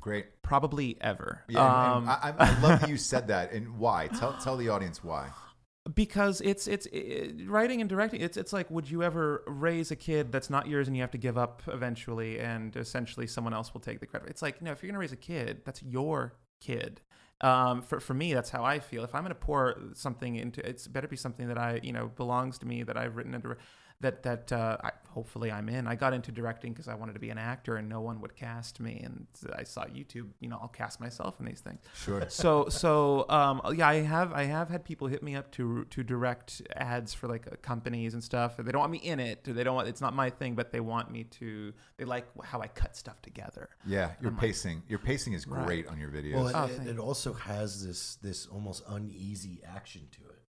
Great. 0.01 0.27
probably 0.41 0.97
ever. 1.01 1.43
Yeah, 1.47 1.75
Um, 1.95 2.07
I, 2.07 2.33
I 2.39 2.59
love 2.59 2.79
that 2.79 2.89
you 2.89 2.97
said 2.97 3.27
that, 3.27 3.51
and 3.51 3.77
why? 3.77 4.07
Tell 4.07 4.33
tell 4.37 4.57
the 4.57 4.69
audience 4.69 5.03
why. 5.03 5.33
because 5.95 6.41
it's 6.41 6.67
it's 6.67 6.85
it, 6.91 7.49
writing 7.49 7.81
and 7.81 7.89
directing 7.89 8.21
it's 8.21 8.37
it's 8.37 8.53
like 8.53 8.69
would 8.69 8.89
you 8.89 9.01
ever 9.01 9.43
raise 9.47 9.89
a 9.89 9.95
kid 9.95 10.31
that's 10.31 10.49
not 10.49 10.67
yours 10.67 10.87
and 10.87 10.95
you 10.95 11.01
have 11.01 11.09
to 11.11 11.17
give 11.17 11.37
up 11.39 11.63
eventually 11.67 12.39
and 12.39 12.75
essentially 12.75 13.25
someone 13.25 13.51
else 13.53 13.73
will 13.73 13.81
take 13.81 13.99
the 13.99 14.05
credit 14.05 14.29
it's 14.29 14.43
like 14.43 14.57
you 14.61 14.65
know 14.65 14.71
if 14.71 14.83
you're 14.83 14.89
going 14.89 14.93
to 14.93 14.99
raise 14.99 15.11
a 15.11 15.15
kid 15.15 15.61
that's 15.65 15.81
your 15.83 16.35
kid 16.59 17.01
Um, 17.41 17.81
for 17.81 17.99
for 17.99 18.13
me, 18.13 18.33
that's 18.35 18.51
how 18.51 18.63
I 18.63 18.79
feel. 18.79 19.03
If 19.03 19.15
I'm 19.15 19.23
going 19.23 19.33
to 19.33 19.45
pour 19.47 19.75
something 19.95 20.35
into, 20.35 20.59
it's 20.69 20.87
better 20.87 21.07
be 21.07 21.17
something 21.17 21.47
that 21.47 21.57
I 21.57 21.79
you 21.81 21.91
know 21.91 22.11
belongs 22.15 22.59
to 22.59 22.67
me 22.67 22.83
that 22.83 22.97
I've 22.97 23.15
written 23.17 23.33
into 23.33 23.57
that 24.01 24.23
that 24.23 24.51
uh, 24.51 24.77
I, 24.83 24.91
hopefully 25.09 25.51
I'm 25.51 25.67
in. 25.69 25.87
I 25.87 25.95
got 25.95 26.13
into 26.13 26.31
directing 26.31 26.73
because 26.73 26.87
I 26.87 26.95
wanted 26.95 27.13
to 27.13 27.19
be 27.19 27.29
an 27.29 27.37
actor, 27.37 27.75
and 27.77 27.87
no 27.89 28.01
one 28.01 28.21
would 28.21 28.35
cast 28.35 28.79
me. 28.79 29.01
And 29.03 29.27
I 29.55 29.63
saw 29.63 29.85
YouTube. 29.85 30.29
You 30.39 30.49
know, 30.49 30.59
I'll 30.61 30.67
cast 30.67 30.99
myself 30.99 31.39
in 31.39 31.45
these 31.45 31.59
things. 31.61 31.79
Sure. 31.95 32.23
So 32.29 32.69
so 32.69 33.25
um, 33.29 33.61
yeah, 33.75 33.87
I 33.87 33.95
have 34.01 34.33
I 34.33 34.43
have 34.43 34.69
had 34.69 34.83
people 34.83 35.07
hit 35.07 35.21
me 35.23 35.35
up 35.35 35.51
to 35.51 35.85
to 35.85 36.03
direct 36.03 36.61
ads 36.75 37.13
for 37.13 37.27
like 37.27 37.47
uh, 37.47 37.55
companies 37.61 38.13
and 38.13 38.23
stuff. 38.23 38.57
They 38.57 38.71
don't 38.71 38.79
want 38.81 38.91
me 38.91 38.99
in 38.99 39.19
it. 39.19 39.43
They 39.43 39.63
don't 39.63 39.75
want. 39.75 39.87
It's 39.87 40.01
not 40.01 40.13
my 40.13 40.29
thing, 40.29 40.55
but 40.55 40.71
they 40.71 40.79
want 40.79 41.11
me 41.11 41.23
to. 41.39 41.73
They 41.97 42.05
like 42.05 42.25
how 42.43 42.61
I 42.61 42.67
cut 42.67 42.95
stuff 42.95 43.21
together. 43.21 43.69
Yeah, 43.85 44.11
your 44.21 44.31
pacing. 44.31 44.83
Your 44.87 44.99
pacing 44.99 45.33
is 45.33 45.47
Right. 45.47 45.65
great 45.65 45.87
on 45.87 45.99
your 45.99 46.09
videos. 46.09 46.33
Well, 46.33 46.51
Oh, 46.53 46.65
it, 46.65 46.87
it 46.87 46.99
also 46.99 47.33
has 47.33 47.85
this 47.85 48.15
this 48.15 48.45
almost 48.47 48.83
uneasy 48.87 49.59
action 49.65 50.07
to 50.11 50.21
it, 50.29 50.40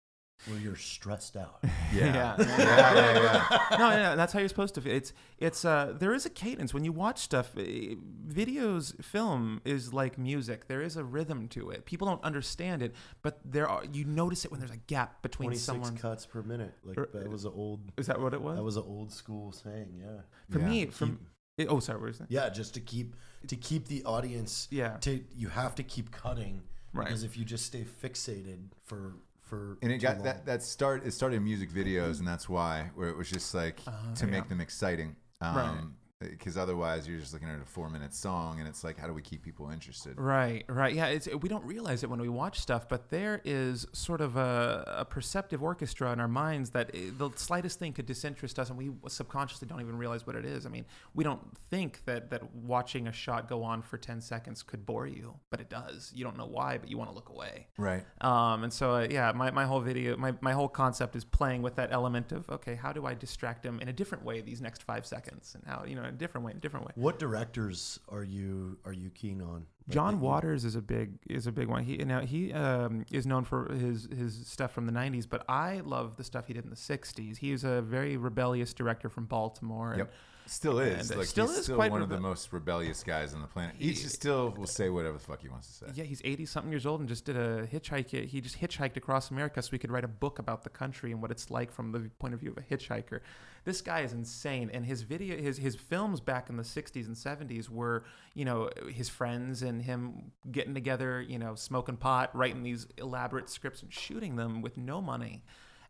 where 0.46 0.58
you're 0.58 0.76
stressed 0.76 1.36
out. 1.36 1.58
yeah. 1.64 1.74
Yeah. 1.92 2.36
yeah, 2.38 2.94
yeah, 2.94 3.22
yeah. 3.70 3.76
no, 3.78 3.90
yeah, 3.90 4.14
that's 4.14 4.32
how 4.32 4.38
you're 4.40 4.48
supposed 4.48 4.74
to 4.74 4.80
feel. 4.80 4.94
It's 4.94 5.12
it's 5.38 5.64
uh 5.64 5.94
there 5.98 6.12
is 6.14 6.26
a 6.26 6.30
cadence 6.30 6.74
when 6.74 6.84
you 6.84 6.92
watch 6.92 7.18
stuff. 7.20 7.52
eh, 7.56 7.94
Videos, 8.28 9.02
film 9.04 9.60
is 9.64 9.92
like 9.92 10.18
music. 10.18 10.66
There 10.68 10.80
is 10.82 10.96
a 10.96 11.04
rhythm 11.04 11.48
to 11.48 11.70
it. 11.70 11.84
People 11.84 12.06
don't 12.08 12.22
understand 12.24 12.82
it, 12.82 12.94
but 13.22 13.40
there 13.44 13.68
are 13.68 13.84
you 13.92 14.04
notice 14.04 14.44
it 14.44 14.50
when 14.50 14.60
there's 14.60 14.72
a 14.72 14.76
gap 14.76 15.22
between 15.22 15.48
Twenty 15.48 15.58
six 15.58 15.66
someone. 15.66 15.96
cuts 15.96 16.26
per 16.26 16.42
minute. 16.42 16.72
Like 16.84 16.98
Er, 16.98 17.08
that 17.12 17.28
was 17.28 17.44
an 17.44 17.52
old. 17.54 17.80
Is 17.96 18.06
that 18.06 18.20
what 18.20 18.34
it 18.34 18.40
was? 18.42 18.56
That 18.56 18.64
was 18.64 18.76
an 18.76 18.84
old 18.86 19.12
school 19.12 19.52
saying. 19.52 20.00
Yeah. 20.00 20.22
for 20.50 20.58
Yeah. 20.60 20.68
me. 20.68 20.86
From 20.86 21.18
eh, 21.58 21.66
oh, 21.68 21.80
sorry, 21.80 21.98
what 22.00 22.06
was 22.08 22.18
that? 22.18 22.30
Yeah, 22.30 22.48
just 22.48 22.74
to 22.74 22.80
keep 22.80 23.14
to 23.48 23.56
keep 23.56 23.86
the 23.88 24.02
audience. 24.04 24.68
Yeah. 24.70 24.96
To 24.98 25.22
you 25.36 25.48
have 25.48 25.74
to 25.76 25.82
keep 25.82 26.10
cutting 26.10 26.62
Right. 26.94 27.06
because 27.06 27.22
if 27.22 27.36
you 27.38 27.44
just 27.44 27.64
stay 27.66 27.84
fixated 28.02 28.68
for 28.84 29.14
for 29.42 29.78
And 29.82 29.92
it 29.92 30.00
too 30.00 30.06
got 30.06 30.16
long- 30.16 30.24
that 30.24 30.46
that 30.46 30.62
start. 30.62 31.04
It 31.06 31.12
started 31.12 31.40
music 31.42 31.70
videos, 31.70 32.18
and 32.18 32.26
that's 32.26 32.48
why 32.48 32.90
where 32.94 33.08
it 33.08 33.16
was 33.16 33.28
just 33.28 33.54
like 33.54 33.80
uh-huh. 33.86 34.14
to 34.14 34.24
yeah. 34.26 34.30
make 34.30 34.48
them 34.48 34.60
exciting. 34.60 35.16
Right. 35.40 35.68
Um, 35.68 35.96
Because 36.30 36.56
otherwise, 36.56 37.06
you're 37.08 37.18
just 37.18 37.32
looking 37.32 37.48
at 37.48 37.60
a 37.60 37.64
four 37.64 37.88
minute 37.90 38.14
song, 38.14 38.58
and 38.60 38.68
it's 38.68 38.84
like, 38.84 38.98
how 38.98 39.06
do 39.06 39.12
we 39.12 39.22
keep 39.22 39.42
people 39.42 39.70
interested? 39.70 40.18
Right, 40.18 40.64
right. 40.68 40.94
Yeah, 40.94 41.06
it's, 41.06 41.28
we 41.40 41.48
don't 41.48 41.64
realize 41.64 42.02
it 42.02 42.10
when 42.10 42.20
we 42.20 42.28
watch 42.28 42.60
stuff, 42.60 42.88
but 42.88 43.10
there 43.10 43.40
is 43.44 43.86
sort 43.92 44.20
of 44.20 44.36
a, 44.36 44.84
a 44.98 45.04
perceptive 45.04 45.62
orchestra 45.62 46.12
in 46.12 46.20
our 46.20 46.28
minds 46.28 46.70
that 46.70 46.90
i- 46.94 47.10
the 47.18 47.30
slightest 47.36 47.78
thing 47.78 47.92
could 47.92 48.06
disinterest 48.06 48.58
us, 48.58 48.68
and 48.70 48.78
we 48.78 48.90
subconsciously 49.08 49.66
don't 49.68 49.80
even 49.80 49.96
realize 49.96 50.26
what 50.26 50.36
it 50.36 50.44
is. 50.44 50.66
I 50.66 50.68
mean, 50.68 50.84
we 51.14 51.24
don't 51.24 51.40
think 51.70 52.04
that, 52.06 52.30
that 52.30 52.54
watching 52.54 53.08
a 53.08 53.12
shot 53.12 53.48
go 53.48 53.62
on 53.62 53.82
for 53.82 53.98
10 53.98 54.20
seconds 54.20 54.62
could 54.62 54.86
bore 54.86 55.06
you, 55.06 55.34
but 55.50 55.60
it 55.60 55.68
does. 55.70 56.12
You 56.14 56.24
don't 56.24 56.36
know 56.36 56.46
why, 56.46 56.78
but 56.78 56.88
you 56.90 56.98
want 56.98 57.10
to 57.10 57.14
look 57.14 57.28
away. 57.28 57.66
Right. 57.78 58.04
Um, 58.20 58.64
and 58.64 58.72
so, 58.72 58.94
uh, 58.94 59.06
yeah, 59.10 59.32
my, 59.32 59.50
my 59.50 59.64
whole 59.64 59.80
video, 59.80 60.16
my, 60.16 60.34
my 60.40 60.52
whole 60.52 60.68
concept 60.68 61.16
is 61.16 61.24
playing 61.24 61.62
with 61.62 61.74
that 61.76 61.92
element 61.92 62.32
of, 62.32 62.48
okay, 62.50 62.74
how 62.74 62.92
do 62.92 63.06
I 63.06 63.14
distract 63.14 63.62
them 63.62 63.80
in 63.80 63.88
a 63.88 63.92
different 63.92 64.24
way 64.24 64.40
these 64.40 64.60
next 64.60 64.82
five 64.82 65.06
seconds? 65.06 65.54
And 65.54 65.64
how, 65.66 65.84
you 65.86 65.94
know, 65.94 66.10
a 66.14 66.16
different 66.18 66.44
way, 66.46 66.52
in 66.52 66.58
a 66.58 66.60
different 66.60 66.86
way. 66.86 66.92
What 66.96 67.18
directors 67.18 67.98
are 68.08 68.22
you 68.22 68.78
are 68.84 68.92
you 68.92 69.10
keen 69.10 69.40
on? 69.40 69.66
Like 69.88 69.94
John 69.94 70.20
Waters 70.20 70.64
is 70.64 70.76
a 70.76 70.82
big 70.82 71.18
is 71.28 71.46
a 71.46 71.52
big 71.52 71.68
one. 71.68 71.82
He 71.82 71.96
now 71.98 72.20
he 72.20 72.52
um, 72.52 73.04
is 73.10 73.26
known 73.26 73.44
for 73.44 73.72
his 73.72 74.08
his 74.16 74.46
stuff 74.46 74.72
from 74.72 74.86
the 74.86 74.92
'90s, 74.92 75.26
but 75.28 75.44
I 75.48 75.80
love 75.84 76.16
the 76.16 76.24
stuff 76.24 76.46
he 76.46 76.52
did 76.54 76.64
in 76.64 76.70
the 76.70 76.76
'60s. 76.76 77.38
He 77.38 77.50
was 77.52 77.64
a 77.64 77.82
very 77.82 78.16
rebellious 78.16 78.72
director 78.74 79.08
from 79.08 79.26
Baltimore. 79.26 79.90
and- 79.90 79.98
Yep. 79.98 80.12
Still 80.46 80.80
is. 80.80 81.10
And, 81.10 81.18
like 81.20 81.28
still 81.28 81.46
he's 81.46 81.58
is 81.58 81.64
still 81.64 81.76
quite 81.76 81.90
one 81.92 82.02
of 82.02 82.08
the 82.08 82.20
most 82.20 82.52
rebellious 82.52 83.02
guys 83.02 83.34
on 83.34 83.40
the 83.40 83.46
planet. 83.46 83.76
He, 83.78 83.88
He- 83.88 83.94
just 83.94 84.14
still 84.14 84.50
will 84.50 84.66
say 84.66 84.88
whatever 84.90 85.14
the 85.18 85.24
fuck 85.24 85.40
he 85.42 85.48
wants 85.48 85.66
to 85.68 85.72
say. 85.72 85.86
Yeah, 85.94 86.04
he's 86.04 86.20
80 86.24 86.46
something 86.46 86.72
years 86.72 86.86
old 86.86 87.00
and 87.00 87.08
just 87.08 87.24
did 87.24 87.36
a 87.36 87.66
hitchhike. 87.66 88.26
He 88.26 88.40
just 88.40 88.60
hitchhiked 88.60 88.96
across 88.96 89.30
America 89.30 89.62
so 89.62 89.70
he 89.70 89.78
could 89.78 89.90
write 89.90 90.04
a 90.04 90.08
book 90.08 90.38
about 90.38 90.64
the 90.64 90.70
country 90.70 91.12
and 91.12 91.22
what 91.22 91.30
it's 91.30 91.50
like 91.50 91.72
from 91.72 91.92
the 91.92 92.10
point 92.18 92.34
of 92.34 92.40
view 92.40 92.50
of 92.50 92.58
a 92.58 92.62
hitchhiker. 92.62 93.20
This 93.64 93.80
guy 93.80 94.00
is 94.00 94.12
insane. 94.12 94.70
And 94.72 94.84
his 94.84 95.02
video, 95.02 95.36
his, 95.36 95.56
his 95.58 95.76
films 95.76 96.20
back 96.20 96.50
in 96.50 96.56
the 96.56 96.64
60s 96.64 97.06
and 97.06 97.14
70s 97.14 97.68
were, 97.68 98.04
you 98.34 98.44
know, 98.44 98.68
his 98.88 99.08
friends 99.08 99.62
and 99.62 99.80
him 99.80 100.32
getting 100.50 100.74
together, 100.74 101.20
you 101.20 101.38
know, 101.38 101.54
smoking 101.54 101.96
pot, 101.96 102.34
writing 102.34 102.62
these 102.62 102.86
elaborate 102.98 103.48
scripts 103.48 103.82
and 103.82 103.92
shooting 103.92 104.36
them 104.36 104.62
with 104.62 104.76
no 104.76 105.00
money. 105.00 105.44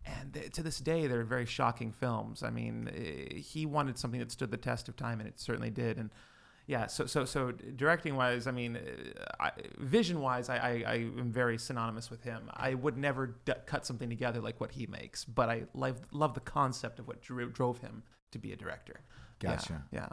And 0.04 0.32
th- 0.34 0.50
to 0.52 0.62
this 0.62 0.78
day, 0.78 1.06
they're 1.06 1.24
very 1.24 1.46
shocking 1.46 1.92
films. 1.92 2.42
I 2.42 2.50
mean, 2.50 2.90
eh, 2.94 3.36
he 3.38 3.66
wanted 3.66 3.98
something 3.98 4.20
that 4.20 4.32
stood 4.32 4.50
the 4.50 4.56
test 4.56 4.88
of 4.88 4.96
time, 4.96 5.20
and 5.20 5.28
it 5.28 5.38
certainly 5.38 5.70
did. 5.70 5.96
And 5.96 6.10
yeah, 6.66 6.86
so 6.86 7.06
so 7.06 7.24
so 7.24 7.52
directing 7.52 8.16
wise, 8.16 8.46
I 8.46 8.50
mean, 8.52 8.78
uh, 9.40 9.50
vision 9.78 10.20
wise, 10.20 10.48
I, 10.48 10.56
I 10.56 10.84
I 10.86 10.94
am 10.94 11.30
very 11.32 11.58
synonymous 11.58 12.10
with 12.10 12.22
him. 12.22 12.50
I 12.54 12.74
would 12.74 12.96
never 12.96 13.38
d- 13.44 13.52
cut 13.66 13.84
something 13.86 14.08
together 14.08 14.40
like 14.40 14.60
what 14.60 14.72
he 14.72 14.86
makes, 14.86 15.24
but 15.24 15.48
I 15.48 15.64
love 15.74 16.00
love 16.12 16.34
the 16.34 16.40
concept 16.40 16.98
of 16.98 17.06
what 17.08 17.20
dro- 17.20 17.48
drove 17.48 17.78
him 17.78 18.02
to 18.30 18.38
be 18.38 18.52
a 18.52 18.56
director. 18.56 19.00
Yeah, 19.42 19.56
Gotcha. 19.56 19.84
Yeah. 19.92 20.08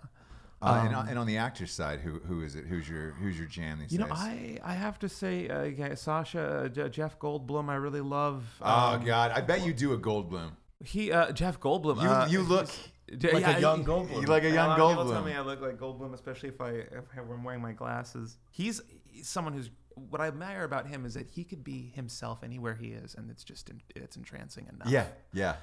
Uh, 0.62 0.84
and, 0.86 0.95
Um, 0.95 1.07
and 1.07 1.18
on 1.20 1.26
the 1.26 1.38
actor 1.38 1.66
side, 1.66 2.01
who 2.01 2.20
who 2.20 2.41
is 2.41 2.55
it? 2.55 2.66
Who's 2.66 2.88
your 2.89 3.12
who's 3.12 3.38
your 3.38 3.47
jam 3.47 3.80
these 3.80 3.93
You 3.93 3.99
know, 3.99 4.07
days? 4.07 4.18
I, 4.18 4.60
I 4.64 4.74
have 4.74 4.99
to 4.99 5.07
say, 5.10 5.47
uh, 5.47 5.64
yeah, 5.64 5.95
Sacha, 5.95 6.70
uh, 6.76 6.89
Jeff 6.89 7.18
Goldblum, 7.18 7.70
I 7.70 7.76
really 7.76 8.01
love. 8.01 8.43
oh 8.62 8.95
um, 8.95 9.05
God, 9.05 9.32
I 9.32 9.41
bet 9.41 9.66
you 9.66 9.74
do 9.74 9.93
a 9.93 9.97
Goldblum. 9.97 10.51
He, 10.84 11.12
uh, 11.12 11.32
Jeff 11.32 11.60
Goldblum. 11.60 12.01
You 12.01 12.10
uh, 12.10 12.28
you 12.30 12.41
look 12.41 12.70
like 13.10 13.41
yeah, 13.41 13.57
a 13.57 13.60
young 13.62 13.86
Goldblum. 13.86 14.28
like 14.28 14.43
a 14.43 14.47
A 14.47 14.53
young 14.53 14.70
lot 14.70 14.80
of 14.80 14.89
people 14.97 15.12
tell 15.12 15.24
me 15.24 15.34
I 15.34 15.41
look 15.41 15.62
like 15.62 15.78
Goldblum, 15.78 16.14
especially 16.14 16.49
if 16.49 16.60
I 16.60 16.72
if 16.72 17.05
I'm 17.18 17.43
wearing 17.43 17.62
my 17.62 17.74
glasses. 17.74 18.38
He's, 18.51 18.82
he's 19.05 19.28
someone 19.28 19.53
who's. 19.53 19.70
What 19.95 20.22
I 20.22 20.28
admire 20.28 20.64
about 20.64 20.88
him 20.88 21.05
is 21.05 21.14
that 21.16 21.28
he 21.28 21.43
could 21.43 21.62
be 21.62 21.91
himself 21.93 22.41
anywhere 22.43 22.76
he 22.76 22.88
is, 22.89 23.16
and 23.16 23.30
it's 23.30 23.43
just 23.43 23.70
it's 23.95 24.16
entrancing 24.16 24.68
enough. 24.74 24.89
Yeah, 24.89 25.07
yeah. 25.34 25.55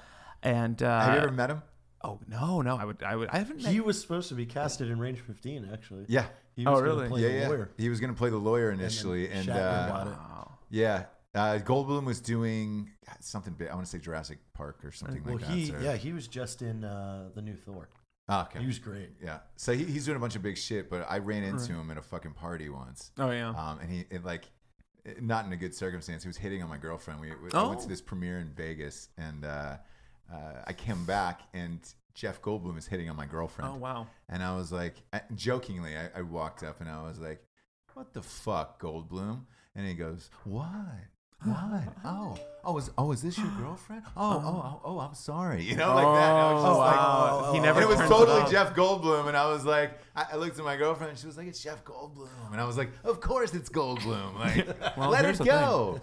And 0.43 0.81
uh, 0.83 0.99
Have 0.99 1.13
you 1.15 1.21
ever 1.21 1.31
met 1.31 1.49
him? 1.49 1.63
Oh 2.01 2.19
no, 2.27 2.61
no, 2.61 2.77
I 2.77 2.85
would, 2.85 3.01
I 3.03 3.15
would, 3.15 3.29
I 3.29 3.39
haven't. 3.39 3.63
Met, 3.63 3.71
He 3.71 3.79
was 3.79 3.99
supposed 3.99 4.29
to 4.29 4.35
be 4.35 4.45
casted 4.45 4.89
in 4.89 4.99
Range 4.99 5.19
15, 5.19 5.69
actually. 5.73 6.05
Yeah, 6.07 6.25
He 6.55 6.65
Oh, 6.65 6.71
was 6.73 6.81
gonna 6.81 6.93
really? 6.93 7.07
Play 7.09 7.21
yeah, 7.21 7.27
the 7.29 7.33
yeah. 7.39 7.47
lawyer. 7.47 7.71
He 7.77 7.89
was 7.89 7.99
going 7.99 8.13
to 8.13 8.17
play 8.17 8.29
the 8.29 8.37
lawyer 8.37 8.71
initially, 8.71 9.29
and, 9.31 9.47
Shatner 9.47 9.55
uh, 9.55 9.87
got 9.87 10.07
it. 10.07 10.09
Wow. 10.11 10.51
yeah, 10.69 11.05
uh, 11.33 11.59
Goldblum 11.63 12.05
was 12.05 12.21
doing 12.21 12.91
something 13.19 13.53
big. 13.53 13.69
I 13.69 13.73
want 13.75 13.85
to 13.85 13.91
say 13.91 13.97
Jurassic 13.97 14.37
Park 14.53 14.79
or 14.83 14.91
something 14.91 15.23
Well, 15.23 15.35
like 15.35 15.45
that. 15.47 15.51
he 15.51 15.65
so- 15.67 15.79
yeah 15.81 15.95
he 15.95 16.13
was 16.13 16.27
just 16.27 16.61
in 16.61 16.83
uh, 16.83 17.29
the 17.35 17.41
new 17.41 17.55
Thor. 17.55 17.89
Ah, 18.29 18.45
okay. 18.45 18.59
He 18.59 18.67
was 18.67 18.77
great. 18.77 19.09
Yeah. 19.23 19.39
So 19.55 19.73
he, 19.73 19.85
he's 19.85 20.03
doing 20.05 20.17
a 20.17 20.19
bunch 20.19 20.35
of 20.35 20.41
big 20.43 20.57
shit, 20.57 20.89
but 20.89 21.05
I 21.09 21.19
ran 21.19 21.43
into 21.43 21.71
him 21.73 21.89
at 21.89 21.97
a 21.97 22.01
fucking 22.01 22.33
party 22.33 22.67
once. 22.69 23.11
Oh 23.17 23.31
yeah. 23.31 23.49
Um, 23.49 23.79
and 23.79 23.89
he 23.89 24.05
it, 24.11 24.23
like, 24.25 24.51
it- 25.05 25.23
not 25.23 25.45
in 25.45 25.53
a 25.53 25.57
good 25.57 25.73
circumstance. 25.73 26.23
He 26.23 26.27
was 26.29 26.37
hitting 26.37 26.61
on 26.61 26.69
my 26.69 26.77
girlfriend. 26.77 27.21
We, 27.21 27.29
we 27.29 27.51
I 27.53 27.63
went 27.67 27.79
to 27.79 27.85
Oh. 27.85 27.89
this 27.89 28.01
premiere 28.01 28.39
in 28.39 28.49
Vegas, 28.53 29.07
and 29.17 29.45
uh, 29.45 29.77
uh, 30.31 30.61
I 30.65 30.73
came 30.73 31.05
back, 31.05 31.41
and 31.53 31.79
Jeff 32.13 32.41
Goldblum 32.41 32.77
is 32.77 32.87
hitting 32.87 33.09
on 33.09 33.15
my 33.15 33.25
girlfriend. 33.25 33.71
oh 33.73 33.77
wow. 33.77 34.07
And 34.29 34.41
I 34.43 34.55
was 34.55 34.71
like, 34.71 34.95
I- 35.13 35.21
jokingly, 35.35 35.95
I, 35.97 36.09
I 36.19 36.21
walked 36.21 36.63
up 36.63 36.81
and 36.81 36.89
I 36.89 37.03
was 37.03 37.19
like, 37.19 37.41
"What 37.93 38.13
the 38.13 38.21
fuck, 38.21 38.81
Goldblum?" 38.81 39.45
And 39.75 39.87
he 39.87 39.93
goes, 39.93 40.29
"What? 40.43 40.67
What? 41.43 41.83
Oh, 42.03 42.37
oh, 42.63 42.77
is 42.77 42.89
oh, 42.97 43.11
is 43.11 43.21
this 43.21 43.37
your 43.37 43.47
girlfriend? 43.59 44.01
Oh, 44.15 44.21
oh, 44.21 44.41
oh, 44.45 44.81
oh, 44.83 44.95
oh, 44.95 44.99
I'm 44.99 45.13
sorry. 45.13 45.61
You 45.69 45.75
know, 45.75 45.93
like 45.93 46.05
that. 46.05 46.29
And 46.29 46.37
I 46.37 46.53
was 46.53 46.63
Oh, 46.63 46.77
like, 46.79 46.95
wow. 46.95 47.41
Oh, 47.45 47.53
he 47.53 47.59
oh, 47.59 47.63
never 47.63 47.79
oh. 47.79 47.83
and 47.83 47.83
it 47.83 47.89
was 47.89 47.99
turns 47.99 48.11
it 48.11 48.13
totally. 48.13 48.51
Jeff 48.51 48.75
Goldblum, 48.75 49.27
and 49.27 49.37
I 49.37 49.47
was 49.47 49.63
like, 49.65 49.91
I, 50.15 50.25
I 50.33 50.35
looked 50.37 50.57
at 50.57 50.65
my 50.65 50.75
girlfriend, 50.77 51.11
and 51.11 51.19
she 51.19 51.27
was 51.27 51.37
like, 51.37 51.47
"It's 51.47 51.61
Jeff 51.61 51.83
Goldblum," 51.85 52.51
and 52.51 52.59
I 52.59 52.65
was 52.65 52.77
like, 52.77 52.89
"Of 53.03 53.21
course 53.21 53.53
it's 53.53 53.69
Goldblum. 53.69 54.33
Like, 54.39 54.97
Well, 54.97 55.09
let 55.09 55.25
here's 55.25 55.39
it 55.39 55.43
the 55.43 55.45
go." 55.45 56.01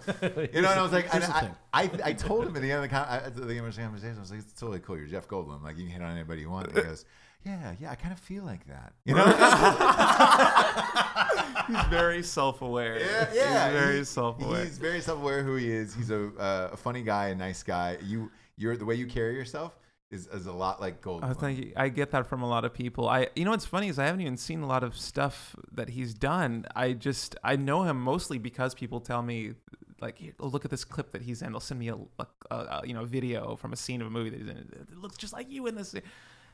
you 0.53 0.61
know, 0.61 0.69
and 0.69 0.79
I 0.79 0.83
was 0.83 0.91
like, 0.93 1.05
and 1.13 1.23
Here's 1.23 1.27
the 1.27 1.35
I, 1.73 1.87
thing. 1.87 2.01
I, 2.03 2.09
I 2.09 2.13
told 2.13 2.45
him 2.47 2.55
at 2.55 2.61
the 2.61 2.71
end 2.71 2.83
of 2.83 2.89
the, 2.89 2.95
con- 2.95 3.07
at 3.09 3.23
the 3.35 3.41
end 3.41 3.41
of 3.41 3.47
the 3.47 3.81
conversation, 3.81 4.17
I 4.17 4.19
was 4.21 4.31
like, 4.31 4.39
"It's 4.39 4.53
totally 4.53 4.79
cool. 4.79 4.97
You're 4.97 5.07
Jeff 5.07 5.27
Goldblum. 5.27 5.63
Like, 5.63 5.77
you 5.77 5.83
can 5.83 5.93
hit 5.93 6.01
on 6.01 6.11
anybody 6.11 6.41
you 6.41 6.49
want." 6.49 6.67
And 6.69 6.77
he 6.77 6.83
goes, 6.83 7.05
"Yeah, 7.45 7.75
yeah, 7.79 7.91
I 7.91 7.95
kind 7.95 8.13
of 8.13 8.19
feel 8.19 8.43
like 8.43 8.65
that." 8.67 8.93
You 9.05 9.15
know? 9.15 9.25
He's 11.67 11.85
very 11.87 12.23
self-aware. 12.23 12.99
Yeah, 12.99 13.33
yeah. 13.33 13.71
He's 13.71 13.81
very 13.81 13.97
he- 13.97 14.03
self-aware. 14.03 14.65
He's 14.65 14.77
very 14.77 15.01
self-aware 15.01 15.43
who 15.43 15.55
he 15.55 15.71
is. 15.71 15.93
He's 15.93 16.11
a 16.11 16.27
uh, 16.37 16.69
a 16.73 16.77
funny 16.77 17.01
guy, 17.01 17.29
a 17.29 17.35
nice 17.35 17.63
guy. 17.63 17.97
You 18.03 18.31
you're 18.57 18.77
the 18.77 18.85
way 18.85 18.95
you 18.95 19.07
carry 19.07 19.35
yourself 19.35 19.77
is, 20.11 20.27
is 20.27 20.45
a 20.45 20.51
lot 20.51 20.79
like 20.79 21.01
Goldblum. 21.01 21.23
I 21.23 21.33
think 21.33 21.73
I 21.75 21.89
get 21.89 22.11
that 22.11 22.27
from 22.27 22.41
a 22.41 22.47
lot 22.47 22.65
of 22.65 22.73
people. 22.73 23.09
I, 23.09 23.27
you 23.35 23.45
know, 23.45 23.51
what's 23.51 23.65
funny 23.65 23.89
is 23.89 23.99
I 23.99 24.05
haven't 24.05 24.21
even 24.21 24.37
seen 24.37 24.61
a 24.61 24.67
lot 24.67 24.83
of 24.83 24.97
stuff 24.97 25.55
that 25.73 25.89
he's 25.89 26.13
done. 26.13 26.65
I 26.75 26.93
just 26.93 27.35
I 27.43 27.55
know 27.55 27.83
him 27.83 28.01
mostly 28.01 28.37
because 28.37 28.73
people 28.73 29.01
tell 29.01 29.21
me, 29.21 29.53
like, 30.01 30.17
oh, 30.39 30.47
look 30.47 30.65
at 30.65 30.71
this 30.71 30.85
clip 30.85 31.11
that 31.11 31.21
he's 31.21 31.41
in. 31.41 31.51
They'll 31.51 31.59
send 31.59 31.79
me 31.79 31.89
a, 31.89 31.97
a, 32.19 32.27
a 32.51 32.81
you 32.85 32.93
know 32.93 33.05
video 33.05 33.55
from 33.55 33.73
a 33.73 33.75
scene 33.75 34.01
of 34.01 34.07
a 34.07 34.11
movie 34.11 34.29
that 34.29 34.39
he's 34.39 34.49
in. 34.49 34.57
It 34.57 34.97
looks 34.97 35.17
just 35.17 35.33
like 35.33 35.51
you 35.51 35.67
in 35.67 35.75
this. 35.75 35.95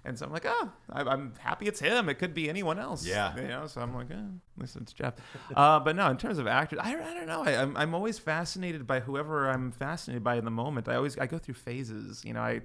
And 0.03 0.17
so 0.17 0.25
I'm 0.25 0.31
like, 0.31 0.45
oh, 0.47 0.71
I- 0.89 1.03
I'm 1.03 1.33
happy 1.39 1.67
it's 1.67 1.79
him. 1.79 2.09
It 2.09 2.15
could 2.15 2.33
be 2.33 2.49
anyone 2.49 2.79
else. 2.79 3.05
Yeah. 3.05 3.35
You 3.35 3.47
know, 3.47 3.67
so 3.67 3.81
I'm 3.81 3.93
like, 3.93 4.09
eh, 4.09 4.15
at 4.15 4.61
least 4.61 4.75
it's 4.75 4.93
Jeff. 4.93 5.13
Uh, 5.55 5.79
but 5.85 5.95
no, 5.95 6.09
in 6.09 6.17
terms 6.17 6.39
of 6.39 6.47
actors, 6.47 6.79
I, 6.81 6.89
I 6.91 7.13
don't 7.13 7.27
know. 7.27 7.43
I, 7.43 7.61
I'm, 7.61 7.77
I'm 7.77 7.93
always 7.93 8.17
fascinated 8.17 8.87
by 8.87 8.99
whoever 8.99 9.49
I'm 9.49 9.71
fascinated 9.71 10.23
by 10.23 10.35
in 10.37 10.45
the 10.45 10.51
moment. 10.51 10.87
I 10.89 10.95
always 10.95 11.17
I 11.19 11.27
go 11.27 11.37
through 11.37 11.53
phases. 11.55 12.23
You 12.25 12.33
know, 12.33 12.41
I 12.41 12.61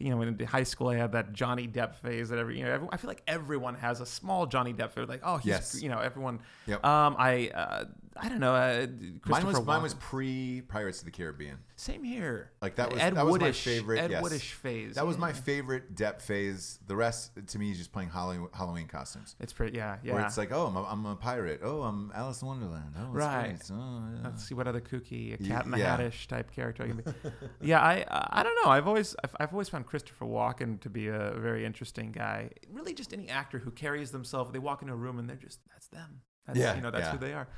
you 0.00 0.10
know, 0.10 0.20
in 0.22 0.36
high 0.40 0.64
school, 0.64 0.88
I 0.88 0.96
had 0.96 1.12
that 1.12 1.32
Johnny 1.32 1.68
Depp 1.68 1.94
phase 1.94 2.28
that 2.30 2.38
every, 2.38 2.58
you 2.58 2.64
know, 2.64 2.72
every, 2.72 2.88
I 2.90 2.96
feel 2.96 3.06
like 3.08 3.22
everyone 3.28 3.76
has 3.76 4.00
a 4.00 4.06
small 4.06 4.44
Johnny 4.44 4.74
Depp 4.74 4.90
phase. 4.90 5.06
Like, 5.08 5.20
oh, 5.22 5.36
he's, 5.36 5.46
Yes. 5.46 5.80
you 5.82 5.88
know, 5.88 6.00
everyone. 6.00 6.40
Yep. 6.66 6.84
Um, 6.84 7.14
I, 7.16 7.50
uh, 7.54 7.84
I 8.16 8.28
don't 8.28 8.38
know. 8.38 8.54
Uh, 8.54 8.86
Mine 9.26 9.44
was 9.46 9.60
mine 9.64 9.82
was 9.82 9.94
pre 9.94 10.62
Pirates 10.68 11.00
of 11.00 11.04
the 11.04 11.10
Caribbean. 11.10 11.58
same 11.74 12.04
here. 12.04 12.52
Like 12.62 12.76
that 12.76 12.92
was 12.92 13.00
Ed 13.00 13.16
that 13.16 13.26
was 13.26 13.40
my 13.40 13.50
favorite. 13.50 13.98
Ed 13.98 14.10
yes. 14.12 14.22
Woodish 14.22 14.52
phase. 14.52 14.94
That 14.94 15.06
was 15.06 15.18
my 15.18 15.32
favorite 15.32 15.96
Depp 15.96 16.22
phase. 16.22 16.78
The 16.86 16.94
rest 16.94 17.32
to 17.48 17.58
me 17.58 17.72
is 17.72 17.78
just 17.78 17.92
playing 17.92 18.10
Halloween, 18.10 18.46
Halloween 18.54 18.86
costumes. 18.86 19.34
It's 19.40 19.52
pretty. 19.52 19.76
Yeah, 19.76 19.96
yeah. 20.04 20.14
Where 20.14 20.24
it's 20.24 20.38
like, 20.38 20.52
oh, 20.52 20.66
I'm 20.66 20.76
a, 20.76 20.84
I'm 20.84 21.06
a 21.06 21.16
pirate. 21.16 21.60
Oh, 21.64 21.82
I'm 21.82 22.12
Alice 22.14 22.40
in 22.42 22.48
Wonderland. 22.48 22.94
Oh, 22.96 23.06
Right. 23.10 23.58
Oh, 23.72 24.02
yeah. 24.14 24.20
Let's 24.28 24.46
see 24.46 24.54
what 24.54 24.68
other 24.68 24.80
kooky, 24.80 25.34
a 25.34 25.38
cat 25.38 25.64
in 25.64 25.72
the 25.72 25.78
yeah. 25.78 25.96
Hattish 25.96 26.26
type 26.28 26.52
character 26.52 26.84
I 26.84 26.86
can 26.88 26.96
be. 26.98 27.02
yeah, 27.60 27.80
I 27.80 28.04
I 28.08 28.42
don't 28.44 28.56
know. 28.64 28.70
I've 28.70 28.86
always 28.86 29.16
I've, 29.24 29.34
I've 29.40 29.52
always 29.52 29.68
found 29.68 29.86
Christopher 29.86 30.26
Walken 30.26 30.80
to 30.82 30.88
be 30.88 31.08
a 31.08 31.32
very 31.36 31.64
interesting 31.64 32.12
guy. 32.12 32.50
Really, 32.70 32.94
just 32.94 33.12
any 33.12 33.28
actor 33.28 33.58
who 33.58 33.72
carries 33.72 34.12
themselves. 34.12 34.52
They 34.52 34.60
walk 34.60 34.82
into 34.82 34.94
a 34.94 34.96
room 34.96 35.18
and 35.18 35.28
they're 35.28 35.36
just 35.36 35.58
that's 35.72 35.88
them. 35.88 36.20
That's, 36.46 36.58
Yeah, 36.58 36.74
you 36.76 36.80
know 36.82 36.90
that's 36.92 37.06
yeah. 37.06 37.12
who 37.12 37.18
they 37.18 37.32
are. 37.32 37.48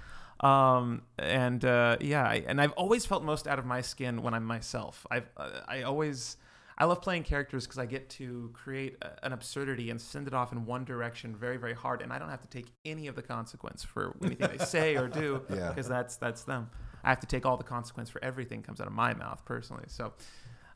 Um 0.41 1.03
and 1.19 1.65
uh, 1.65 1.97
yeah, 2.01 2.25
I, 2.25 2.45
and 2.47 2.61
I've 2.61 2.73
always 2.73 3.07
felt 3.07 3.23
most 3.25 3.47
out 3.47 3.59
of 3.59 3.65
my 3.65 3.81
skin 3.81 4.23
when 4.23 4.35
I'm 4.35 4.45
myself. 4.45 5.07
I've 5.11 5.29
uh, 5.37 5.61
I 5.67 5.83
always. 5.83 6.37
I 6.79 6.85
love 6.85 7.01
playing 7.01 7.23
characters 7.23 7.65
because 7.65 7.79
I 7.79 7.87
get 7.87 8.11
to 8.11 8.51
create 8.53 8.99
a, 9.01 9.25
an 9.25 9.33
absurdity 9.33 9.89
and 9.89 9.99
send 9.99 10.27
it 10.27 10.35
off 10.35 10.53
in 10.53 10.67
one 10.67 10.85
direction 10.85 11.35
very, 11.35 11.57
very 11.57 11.73
hard, 11.73 12.03
and 12.03 12.13
I 12.13 12.19
don't 12.19 12.29
have 12.29 12.43
to 12.43 12.49
take 12.49 12.67
any 12.85 13.07
of 13.07 13.15
the 13.17 13.23
consequence 13.23 13.83
for 13.83 14.15
anything 14.23 14.47
they 14.59 14.63
say 14.63 14.95
or 14.97 15.09
do 15.09 15.41
Yeah. 15.49 15.71
because 15.71 15.89
that's 15.89 16.17
that's 16.17 16.43
them. 16.43 16.69
I 17.03 17.09
have 17.09 17.21
to 17.21 17.27
take 17.27 17.47
all 17.47 17.57
the 17.57 17.65
consequence 17.65 18.11
for 18.11 18.23
everything 18.23 18.63
comes 18.63 18.79
out 18.79 18.89
of 18.89 18.93
my 18.93 19.15
mouth 19.15 19.43
personally. 19.47 19.85
So 19.87 20.13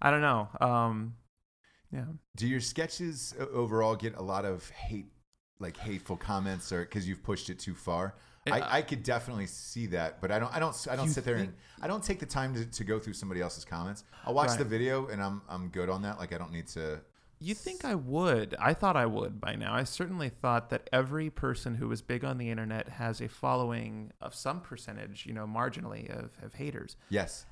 I 0.00 0.10
don't 0.10 0.22
know. 0.22 0.48
Um, 0.58 1.16
yeah. 1.92 2.04
Do 2.34 2.48
your 2.48 2.60
sketches 2.60 3.34
overall 3.52 3.94
get 3.94 4.16
a 4.16 4.22
lot 4.22 4.46
of 4.46 4.70
hate, 4.70 5.12
like 5.58 5.76
hateful 5.76 6.16
comments, 6.16 6.72
or 6.72 6.80
because 6.86 7.06
you've 7.06 7.22
pushed 7.22 7.50
it 7.50 7.58
too 7.58 7.74
far? 7.74 8.14
Uh, 8.48 8.54
I, 8.54 8.78
I 8.78 8.82
could 8.82 9.02
definitely 9.02 9.46
see 9.46 9.86
that, 9.88 10.20
but 10.20 10.30
I 10.30 10.38
don't. 10.38 10.54
I 10.54 10.58
don't. 10.58 10.74
I 10.90 10.96
don't 10.96 11.06
You 11.06 11.12
sit 11.12 11.24
there 11.24 11.36
and 11.36 11.52
I 11.82 11.86
don't 11.86 12.02
take 12.02 12.20
the 12.20 12.26
time 12.26 12.54
to, 12.54 12.64
to 12.64 12.84
go 12.84 12.98
through 12.98 13.12
somebody 13.12 13.40
else's 13.42 13.64
comments. 13.64 14.04
I'll 14.24 14.32
watch 14.34 14.48
Right. 14.50 14.58
the 14.58 14.64
video 14.64 15.08
and 15.08 15.22
I'm 15.22 15.42
I'm 15.48 15.68
good 15.68 15.90
on 15.90 16.02
that. 16.02 16.18
Like 16.18 16.32
I 16.32 16.38
don't 16.38 16.52
need 16.52 16.66
to. 16.68 17.00
You 17.42 17.54
think 17.54 17.84
I 17.86 17.94
would? 17.94 18.54
I 18.58 18.74
thought 18.74 18.96
I 18.96 19.06
would 19.06 19.40
by 19.40 19.56
now. 19.56 19.72
I 19.74 19.84
certainly 19.84 20.28
thought 20.28 20.68
that 20.70 20.88
every 20.92 21.30
person 21.30 21.74
who 21.74 21.90
is 21.90 22.02
big 22.02 22.22
on 22.24 22.36
the 22.36 22.50
internet 22.50 22.88
has 22.90 23.20
a 23.22 23.28
following 23.28 24.12
of 24.20 24.34
some 24.34 24.60
percentage, 24.60 25.24
you 25.26 25.32
know, 25.32 25.46
marginally 25.46 26.10
of, 26.10 26.32
of 26.42 26.52
haters. 26.54 26.96
Yes. 27.08 27.46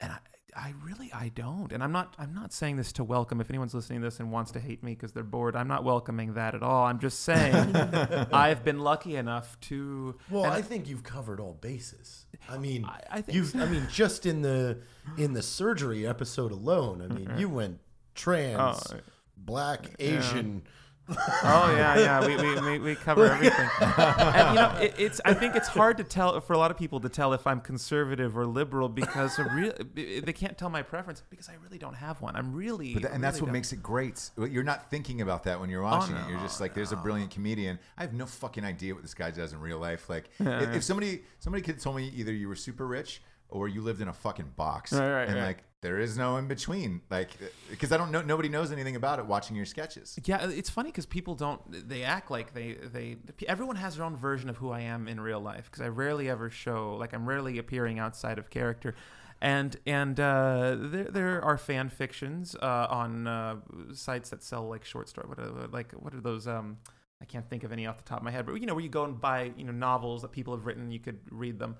and 0.00 0.12
I, 0.12 0.18
I 0.56 0.72
really 0.82 1.12
I 1.12 1.28
don't. 1.34 1.70
And 1.70 1.82
I'm 1.82 1.92
not 1.92 2.14
I'm 2.18 2.34
not 2.34 2.52
saying 2.52 2.76
this 2.76 2.92
to 2.92 3.04
welcome 3.04 3.40
if 3.40 3.50
anyone's 3.50 3.74
listening 3.74 4.00
to 4.00 4.06
this 4.06 4.20
and 4.20 4.32
wants 4.32 4.52
to 4.52 4.60
hate 4.60 4.82
me 4.82 4.92
because 4.94 5.12
they're 5.12 5.22
bored. 5.22 5.54
I'm 5.54 5.68
not 5.68 5.84
welcoming 5.84 6.34
that 6.34 6.54
at 6.54 6.62
all. 6.62 6.86
I'm 6.86 6.98
just 6.98 7.20
saying 7.20 7.76
I've 8.32 8.64
been 8.64 8.80
lucky 8.80 9.16
enough 9.16 9.60
to 9.62 10.16
Well, 10.30 10.44
I 10.44 10.62
think 10.62 10.88
you've 10.88 11.02
covered 11.02 11.40
all 11.40 11.54
bases. 11.54 12.24
I 12.48 12.58
mean, 12.58 12.84
I- 12.84 13.00
I 13.10 13.20
think 13.20 13.36
you've. 13.36 13.48
so. 13.48 13.60
I 13.60 13.66
mean, 13.66 13.86
just 13.92 14.24
in 14.24 14.42
the 14.42 14.78
in 15.18 15.34
the 15.34 15.42
surgery 15.42 16.06
episode 16.06 16.52
alone. 16.52 17.02
I 17.02 17.12
mean, 17.12 17.26
mm-hmm. 17.26 17.38
you 17.38 17.48
went 17.48 17.80
trans, 18.14 18.82
Oh, 18.92 18.96
black, 19.36 19.94
Asian. 19.98 20.62
Oh 21.08 21.74
yeah, 21.76 21.98
yeah. 21.98 22.26
We, 22.26 22.36
we, 22.36 22.60
we, 22.60 22.78
we 22.78 22.94
cover 22.96 23.26
everything. 23.32 23.68
and 23.80 24.48
you 24.48 24.54
know, 24.54 24.76
it, 24.80 24.94
it's 24.98 25.20
I 25.24 25.34
think 25.34 25.54
it's 25.54 25.68
hard 25.68 25.98
to 25.98 26.04
tell 26.04 26.40
for 26.40 26.52
a 26.52 26.58
lot 26.58 26.70
of 26.70 26.76
people 26.76 27.00
to 27.00 27.08
tell 27.08 27.32
if 27.32 27.46
I'm 27.46 27.60
conservative 27.60 28.36
or 28.36 28.44
liberal 28.46 28.88
because 28.88 29.38
real, 29.38 29.72
they 29.94 30.32
can't 30.32 30.58
tell 30.58 30.68
my 30.68 30.82
preference 30.82 31.22
because 31.30 31.48
I 31.48 31.54
really 31.62 31.78
don't 31.78 31.94
have 31.94 32.20
one. 32.20 32.34
I'm 32.34 32.52
really, 32.52 32.94
But 32.94 33.02
tha- 33.02 33.14
and 33.14 33.22
that's 33.22 33.40
what 33.40 33.46
don't- 33.46 33.52
makes 33.52 33.72
it 33.72 33.82
great. 33.82 34.30
You're 34.36 34.64
not 34.64 34.90
thinking 34.90 35.20
about 35.20 35.44
that 35.44 35.60
when 35.60 35.70
you're 35.70 35.82
oh, 35.82 35.90
watching 35.90 36.16
it. 36.16 36.28
You're 36.28 36.40
just 36.40 36.60
like, 36.60 36.74
there's 36.74 36.92
a 36.92 36.96
oh, 36.96 37.02
brilliant 37.02 37.30
comedian. 37.30 37.78
I 37.96 38.02
have 38.02 38.12
no 38.12 38.26
fucking 38.26 38.64
idea 38.64 38.94
what 38.94 39.02
this 39.02 39.14
guy 39.14 39.30
does 39.30 39.52
in 39.52 39.60
real 39.60 39.78
life. 39.78 40.08
Like, 40.08 40.30
if, 40.40 40.74
if 40.76 40.84
somebody 40.84 41.22
somebody 41.38 41.62
could 41.62 41.78
tell 41.78 41.92
me 41.92 42.10
either 42.16 42.32
you 42.32 42.48
were 42.48 42.56
super 42.56 42.86
rich 42.86 43.22
or 43.48 43.68
you 43.68 43.80
lived 43.80 44.00
in 44.00 44.08
a 44.08 44.12
fucking 44.12 44.52
box, 44.56 44.92
Right, 44.92 45.12
right, 45.12 45.28
and 45.28 45.36
right. 45.36 45.46
like 45.46 45.64
there 45.82 45.98
is 45.98 46.16
no 46.18 46.36
in 46.36 46.48
between. 46.48 47.02
Like, 47.10 47.30
because 47.70 47.92
I 47.92 47.96
don't 47.96 48.10
know, 48.10 48.22
nobody 48.22 48.48
knows 48.48 48.72
anything 48.72 48.96
about 48.96 49.18
it 49.18 49.26
watching 49.26 49.54
your 49.54 49.66
sketches. 49.66 50.18
Yeah, 50.24 50.48
it's 50.48 50.70
funny 50.70 50.90
because 50.90 51.06
people 51.06 51.34
don't. 51.34 51.60
They 51.88 52.02
act 52.02 52.30
like 52.30 52.54
they 52.54 52.72
they. 52.74 53.16
Everyone 53.46 53.76
has 53.76 53.96
their 53.96 54.04
own 54.04 54.16
version 54.16 54.48
of 54.50 54.56
who 54.56 54.70
I 54.70 54.80
am 54.80 55.06
in 55.06 55.20
real 55.20 55.40
life 55.40 55.66
because 55.70 55.82
I 55.82 55.88
rarely 55.88 56.28
ever 56.28 56.50
show 56.50 56.96
like 56.96 57.12
I'm 57.14 57.26
rarely 57.28 57.58
appearing 57.58 57.98
outside 57.98 58.38
of 58.38 58.50
character, 58.50 58.94
and 59.40 59.76
and 59.86 60.18
uh, 60.18 60.76
there 60.78 61.04
there 61.04 61.44
are 61.44 61.58
fan 61.58 61.88
fictions 61.90 62.56
uh, 62.60 62.86
on 62.90 63.26
uh, 63.26 63.56
sites 63.92 64.30
that 64.30 64.42
sell 64.42 64.68
like 64.68 64.84
short 64.84 65.08
story. 65.08 65.28
What 65.28 65.38
are 65.38 65.68
like 65.68 65.92
what 65.92 66.14
are 66.14 66.20
those? 66.20 66.48
Um, 66.48 66.78
I 67.20 67.26
can't 67.26 67.48
think 67.48 67.64
of 67.64 67.72
any 67.72 67.86
off 67.86 67.96
the 67.96 68.04
top 68.04 68.18
of 68.18 68.24
my 68.24 68.30
head, 68.30 68.44
but 68.44 68.54
you 68.54 68.66
know 68.66 68.74
where 68.74 68.82
you 68.82 68.90
go 68.90 69.04
and 69.04 69.20
buy 69.20 69.52
you 69.56 69.64
know 69.64 69.72
novels 69.72 70.22
that 70.22 70.32
people 70.32 70.54
have 70.56 70.66
written, 70.66 70.90
you 70.90 70.98
could 70.98 71.20
read 71.30 71.58
them. 71.58 71.76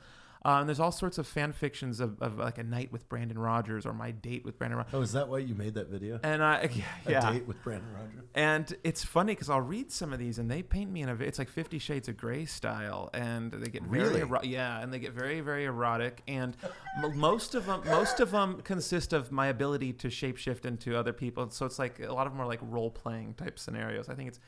Uh, 0.47 0.61
and 0.61 0.69
there's 0.69 0.79
all 0.79 0.93
sorts 0.93 1.19
of 1.19 1.27
fan 1.27 1.53
fictions 1.53 1.99
of, 1.99 2.23
of 2.23 2.39
like 2.39 2.57
a 2.57 2.63
night 2.63 2.93
with 2.93 3.09
Brandon 3.09 3.37
Rogers 3.37 3.85
or 3.85 3.93
my 3.93 4.13
date 4.13 4.45
with 4.45 4.57
Brandon 4.59 4.77
Rogers. 4.79 4.95
Oh, 4.95 5.01
is 5.03 5.11
that 5.13 5.29
why 5.29 5.39
you 5.39 5.57
made 5.57 5.75
that 5.75 5.89
video? 5.89 6.21
And 6.23 6.41
I, 6.41 6.71
yeah, 7.09 7.33
date 7.33 7.49
with 7.49 7.61
Brandon 7.65 7.89
Rogers. 7.93 8.29
and 8.37 8.73
it's 8.85 9.05
funny 9.05 9.33
because 9.33 9.51
I'll 9.51 9.61
read 9.61 9.91
some 9.91 10.13
of 10.13 10.21
these 10.21 10.39
and 10.39 10.49
they 10.49 10.63
paint 10.63 10.89
me 10.93 11.03
in 11.03 11.09
a 11.09 11.15
it's 11.17 11.41
like 11.41 11.49
Fifty 11.49 11.81
Shades 11.81 12.07
of 12.09 12.17
Grey 12.17 12.45
style, 12.45 13.11
and 13.13 13.51
they 13.51 13.69
get 13.69 13.83
very 13.83 14.05
Really? 14.05 14.21
ero- 14.21 14.41
yeah, 14.45 14.81
and 14.81 14.93
they 14.93 15.01
get 15.01 15.15
very 15.15 15.41
very 15.41 15.65
erotic, 15.65 16.23
and 16.29 16.57
most 17.17 17.57
of 17.57 17.67
them 17.67 17.83
most 17.87 18.21
of 18.21 18.31
them 18.31 18.61
consist 18.63 19.13
of 19.13 19.33
my 19.33 19.49
ability 19.49 19.95
to 19.95 20.07
shapeshift 20.09 20.65
into 20.65 20.97
other 20.97 21.13
people. 21.13 21.51
So 21.51 21.67
it's 21.67 21.81
like 21.81 21.99
a 21.99 22.13
lot 22.13 22.29
of 22.29 22.33
them 22.33 22.41
are 22.41 22.47
like 22.47 22.61
role 22.63 22.91
playing 22.93 23.35
type 23.35 23.59
scenarios. 23.59 24.09
I 24.09 24.15
think 24.15 24.29
it's 24.29 24.39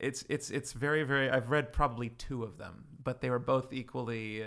it's 0.00 0.24
it's 0.28 0.50
it's 0.50 0.72
very 0.72 1.04
very. 1.04 1.30
I've 1.30 1.50
read 1.50 1.72
probably 1.72 2.08
two 2.08 2.42
of 2.42 2.58
them, 2.58 2.86
but 3.04 3.20
they 3.20 3.30
were 3.30 3.38
both 3.38 3.72
equally. 3.72 4.44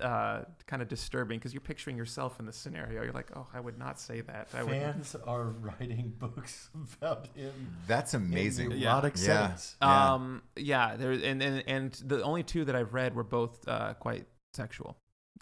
Uh, 0.00 0.44
kind 0.66 0.80
of 0.82 0.88
disturbing 0.88 1.38
because 1.38 1.52
you're 1.52 1.60
picturing 1.60 1.96
yourself 1.96 2.40
in 2.40 2.46
the 2.46 2.52
scenario. 2.52 3.02
You're 3.02 3.12
like, 3.12 3.30
oh, 3.36 3.46
I 3.52 3.60
would 3.60 3.78
not 3.78 4.00
say 4.00 4.20
that. 4.22 4.48
I 4.54 4.62
would. 4.62 4.72
Fans 4.72 5.14
are 5.26 5.44
writing 5.44 6.14
books 6.18 6.70
about 6.96 7.26
him. 7.34 7.52
That's 7.86 8.14
amazing. 8.14 8.72
In 8.72 8.78
Yeah. 8.78 8.92
erotic 8.92 9.14
Yeah. 9.16 9.22
settings. 9.24 9.76
Yeah. 9.82 10.14
Um, 10.14 10.42
yeah, 10.56 10.96
there 10.96 11.12
and, 11.12 11.42
and 11.42 11.62
and 11.66 11.92
the 12.04 12.22
only 12.22 12.42
two 12.42 12.64
that 12.64 12.74
I've 12.74 12.94
read 12.94 13.14
were 13.14 13.24
both 13.24 13.66
uh, 13.68 13.94
quite 13.94 14.26
sexual, 14.54 14.96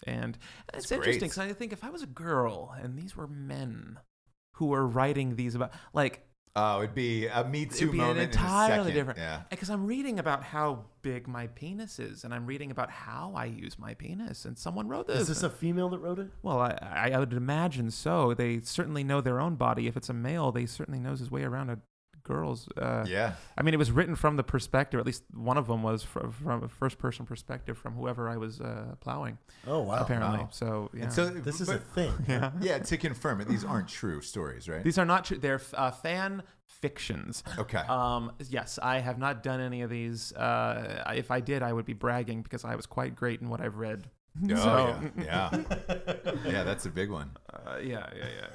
and 0.05 0.37
it's 0.73 0.89
That's 0.89 0.91
interesting 0.91 1.29
because 1.29 1.37
I 1.39 1.53
think 1.53 1.73
if 1.73 1.83
I 1.83 1.89
was 1.89 2.03
a 2.03 2.07
girl 2.07 2.75
and 2.81 2.97
these 2.97 3.15
were 3.15 3.27
men 3.27 3.99
who 4.53 4.67
were 4.67 4.85
writing 4.85 5.35
these 5.37 5.55
about, 5.55 5.71
like, 5.93 6.27
Oh, 6.55 6.79
it'd 6.79 6.95
be 6.95 7.27
a 7.27 7.43
Me 7.45 7.65
Too 7.65 7.75
it'd 7.75 7.91
be 7.91 7.99
an 7.99 8.07
moment. 8.07 8.17
in 8.17 8.23
a 8.25 8.31
entirely 8.31 8.91
different. 8.91 9.19
Yeah. 9.19 9.41
Because 9.49 9.69
I'm 9.69 9.85
reading 9.85 10.19
about 10.19 10.43
how 10.43 10.85
big 11.01 11.27
my 11.27 11.47
penis 11.47 11.99
is, 11.99 12.23
and 12.23 12.33
I'm 12.33 12.45
reading 12.45 12.71
about 12.71 12.89
how 12.89 13.33
I 13.35 13.45
use 13.45 13.77
my 13.79 13.93
penis, 13.93 14.45
and 14.45 14.57
someone 14.57 14.87
wrote 14.87 15.07
this. 15.07 15.21
Is 15.21 15.27
this 15.27 15.43
a 15.43 15.49
female 15.49 15.89
that 15.89 15.99
wrote 15.99 16.19
it? 16.19 16.27
well, 16.41 16.59
I, 16.59 16.77
I 16.81 17.11
I 17.11 17.19
would 17.19 17.33
imagine 17.33 17.91
so. 17.91 18.33
They 18.33 18.61
certainly 18.61 19.03
know 19.03 19.21
their 19.21 19.39
own 19.39 19.55
body. 19.55 19.87
If 19.87 19.95
it's 19.95 20.09
a 20.09 20.13
male, 20.13 20.51
they 20.51 20.65
certainly 20.65 20.99
knows 20.99 21.19
his 21.19 21.31
way 21.31 21.43
around 21.43 21.69
a 21.69 21.79
girl's. 22.33 22.67
Uh, 22.77 23.05
Yeah. 23.07 23.33
I 23.57 23.61
mean, 23.63 23.73
it 23.73 23.77
was 23.77 23.91
written 23.91 24.15
from 24.15 24.37
the 24.37 24.43
perspective. 24.43 24.99
At 24.99 25.05
least 25.05 25.23
one 25.33 25.57
of 25.57 25.67
them 25.67 25.81
was 25.83 26.03
from, 26.03 26.31
from 26.31 26.63
a 26.63 26.67
first-person 26.69 27.25
perspective 27.25 27.77
from 27.77 27.93
whoever 27.93 28.29
I 28.29 28.37
was 28.37 28.61
uh, 28.61 28.95
plowing. 29.01 29.37
Oh 29.67 29.79
wow! 29.81 29.95
apparently, 30.03 30.39
wow. 30.39 30.49
so 30.51 30.89
yeah. 30.93 31.03
And 31.03 31.13
so 31.13 31.27
This 31.49 31.59
is 31.61 31.67
but- 31.67 31.77
a 31.77 31.79
thing. 31.79 32.13
yeah. 32.27 32.51
yeah. 32.61 32.77
To 32.79 32.97
confirm 32.97 33.41
it, 33.41 33.47
these 33.47 33.65
aren't 33.65 33.87
true 33.89 34.21
stories, 34.21 34.69
right? 34.69 34.83
These 34.83 34.97
are 34.97 35.05
not 35.05 35.25
true. 35.25 35.37
They're 35.37 35.61
uh, 35.73 35.91
fan 35.91 36.43
fictions. 36.65 37.43
okay. 37.57 37.83
Um, 37.89 38.31
yes, 38.49 38.79
I 38.81 38.99
have 38.99 39.17
not 39.17 39.43
done 39.43 39.59
any 39.59 39.81
of 39.81 39.89
these. 39.89 40.31
Uh, 40.33 41.03
if 41.15 41.29
I 41.31 41.39
did, 41.41 41.61
I 41.63 41.73
would 41.73 41.85
be 41.85 41.93
bragging 42.05 42.41
because 42.41 42.63
I 42.63 42.75
was 42.75 42.85
quite 42.85 43.15
great 43.15 43.41
in 43.41 43.49
what 43.49 43.59
I've 43.61 43.75
read. 43.77 44.07
oh 44.51 44.55
so- 44.55 45.01
yeah. 45.17 45.49
Yeah. 45.57 46.33
yeah. 46.45 46.63
That's 46.63 46.85
a 46.85 46.89
big 46.89 47.09
one. 47.09 47.31
Uh, 47.51 47.77
yeah, 47.81 48.07
yeah, 48.15 48.29
yeah, 48.39 48.47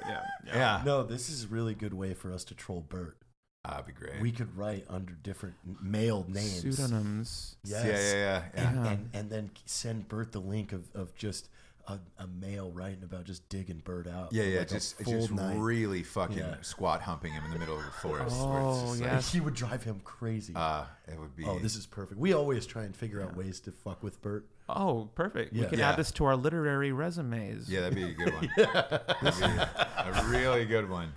yeah, 0.47 0.55
Yeah. 0.55 0.83
No, 0.87 1.03
this 1.03 1.29
is 1.29 1.45
a 1.45 1.49
really 1.49 1.75
good 1.75 1.93
way 1.93 2.15
for 2.15 2.33
us 2.33 2.45
to 2.45 2.55
troll 2.55 2.81
Bert. 2.81 3.19
That'd 3.65 3.87
be 3.87 3.93
great. 3.93 4.21
We 4.21 4.31
could 4.31 4.55
write 4.57 4.85
under 4.91 5.15
different 5.23 5.55
male 5.83 6.25
names. 6.29 6.61
Pseudonyms. 6.61 7.57
Yes. 7.65 7.85
Yeah, 7.87 7.93
yeah, 7.93 8.15
yeah, 8.15 8.43
yeah. 8.55 8.69
And, 8.69 8.87
and 8.87 9.11
and 9.15 9.31
then 9.31 9.51
send 9.65 10.09
Bert 10.09 10.33
the 10.33 10.41
link 10.41 10.73
of, 10.73 10.85
of 10.95 11.15
just 11.17 11.49
a, 11.89 11.99
a 12.19 12.27
male 12.27 12.71
writing 12.73 13.03
about 13.05 13.25
just 13.25 13.47
digging 13.49 13.81
Bert 13.85 14.07
out. 14.07 14.33
Yeah, 14.33 14.45
yeah, 14.45 14.59
like 14.61 14.69
just 14.69 14.99
just 15.07 15.33
night. 15.33 15.57
really 15.59 16.03
fucking 16.03 16.37
Yeah. 16.39 16.57
squat 16.61 17.01
humping 17.03 17.33
him 17.33 17.43
in 17.47 17.51
the 17.53 17.59
middle 17.59 17.79
of 17.79 17.85
the 17.85 17.91
forest. 18.03 18.37
where 18.39 18.61
Oh, 18.61 18.87
just 18.89 19.01
yeah. 19.01 19.15
like, 19.17 19.25
he 19.25 19.41
would 19.41 19.55
drive 19.55 19.83
him 19.83 20.01
crazy. 20.05 20.53
uh, 20.55 20.85
it 21.11 21.19
would 21.19 21.35
be. 21.35 21.45
oh, 21.47 21.59
this 21.59 21.75
is 21.77 21.87
perfect. 21.87 22.19
We 22.21 22.33
always 22.35 22.67
try 22.67 22.85
and 22.85 22.95
figure 22.95 23.23
out 23.23 23.35
ways 23.37 23.61
to 23.61 23.71
fuck 23.73 24.03
with 24.03 24.21
Bert. 24.23 24.47
Oh, 24.69 25.11
perfect. 25.15 25.53
We 25.55 25.61
Yeah. 25.61 25.69
can 25.69 25.79
Yeah. 25.79 25.91
add 25.91 25.97
this 25.99 26.11
to 26.13 26.25
our 26.27 26.37
literary 26.37 26.93
resumes. 26.93 27.69
yeah, 27.71 27.81
that'd 27.81 27.95
be 27.97 28.05
a 28.05 28.13
good 28.13 28.33
one. 28.35 28.51
That'd 28.57 30.15
be 30.15 30.21
a 30.21 30.25
really 30.29 30.65
good 30.67 30.89
one. 30.89 31.13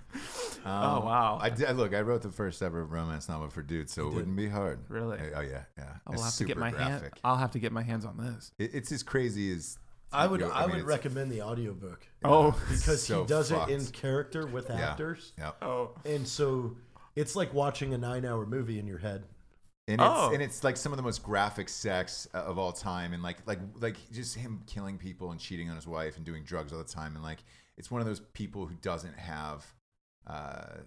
Um, 0.67 0.83
Oh, 0.83 1.05
wow. 1.05 1.39
I 1.41 1.49
did, 1.49 1.75
look. 1.77 1.93
I 1.93 2.01
wrote 2.01 2.21
the 2.21 2.31
first 2.31 2.61
ever 2.61 2.83
romance 2.85 3.29
novel 3.29 3.49
for 3.49 3.61
dudes, 3.61 3.93
so 3.93 4.07
it 4.07 4.13
wouldn't 4.13 4.35
be 4.35 4.49
hard. 4.49 4.79
Really? 4.89 5.17
Oh 5.35 5.41
yeah, 5.41 5.63
yeah. 5.77 5.93
I'll 6.05 6.13
It's 6.13 6.23
have 6.23 6.33
to 6.35 6.43
get 6.45 6.49
super 6.57 6.59
my 6.59 6.69
hand. 6.71 7.09
I'll 7.23 7.35
have 7.37 7.51
to 7.51 7.59
get 7.59 7.71
my 7.71 7.83
hands 7.83 8.05
on 8.05 8.17
this. 8.17 8.51
It, 8.59 8.71
it's 8.73 8.91
as 8.91 9.03
crazy 9.03 9.51
as. 9.53 9.77
I 10.11 10.25
would 10.27 10.39
you 10.39 10.47
know, 10.47 10.53
I, 10.53 10.67
mean, 10.67 10.77
would 10.77 10.85
recommend 10.85 11.31
the 11.31 11.41
audiobook 11.41 12.07
Oh, 12.23 12.51
because 12.69 13.03
so 13.03 13.21
he 13.23 13.27
does 13.27 13.51
fucked. 13.51 13.69
it 13.71 13.73
in 13.73 13.85
character 13.87 14.47
with 14.47 14.69
Yeah. 14.69 14.75
actors. 14.91 15.33
Yeah. 15.37 15.51
oh, 15.61 15.91
And 16.05 16.25
so 16.25 16.77
it's 17.17 17.35
like 17.35 17.53
watching 17.53 17.93
a 17.93 17.97
9-hour 17.99 18.45
movie 18.45 18.79
in 18.79 18.87
your 18.87 18.99
head. 18.99 19.25
And 19.89 19.99
it's, 20.01 20.09
Oh. 20.09 20.31
and 20.33 20.41
it's 20.41 20.63
like 20.63 20.77
some 20.77 20.93
of 20.93 20.97
the 20.97 21.03
most 21.03 21.23
graphic 21.23 21.67
sex 21.69 22.27
uh, 22.33 22.37
of 22.39 22.57
all 22.57 22.71
time, 22.73 23.13
and 23.13 23.21
like 23.23 23.37
like 23.45 23.59
like 23.79 23.95
just 24.11 24.35
him 24.35 24.61
killing 24.67 24.97
people 24.97 25.31
and 25.31 25.39
cheating 25.39 25.69
on 25.69 25.75
his 25.77 25.87
wife 25.87 26.17
and 26.17 26.25
doing 26.25 26.43
drugs 26.43 26.71
all 26.73 26.79
the 26.79 26.83
time, 26.85 27.15
and 27.15 27.23
like 27.23 27.39
it's 27.77 27.89
one 27.91 28.01
of 28.01 28.07
those 28.07 28.19
people 28.33 28.65
who 28.65 28.75
doesn't 28.81 29.17
have 29.17 29.65
uh, 30.27 30.77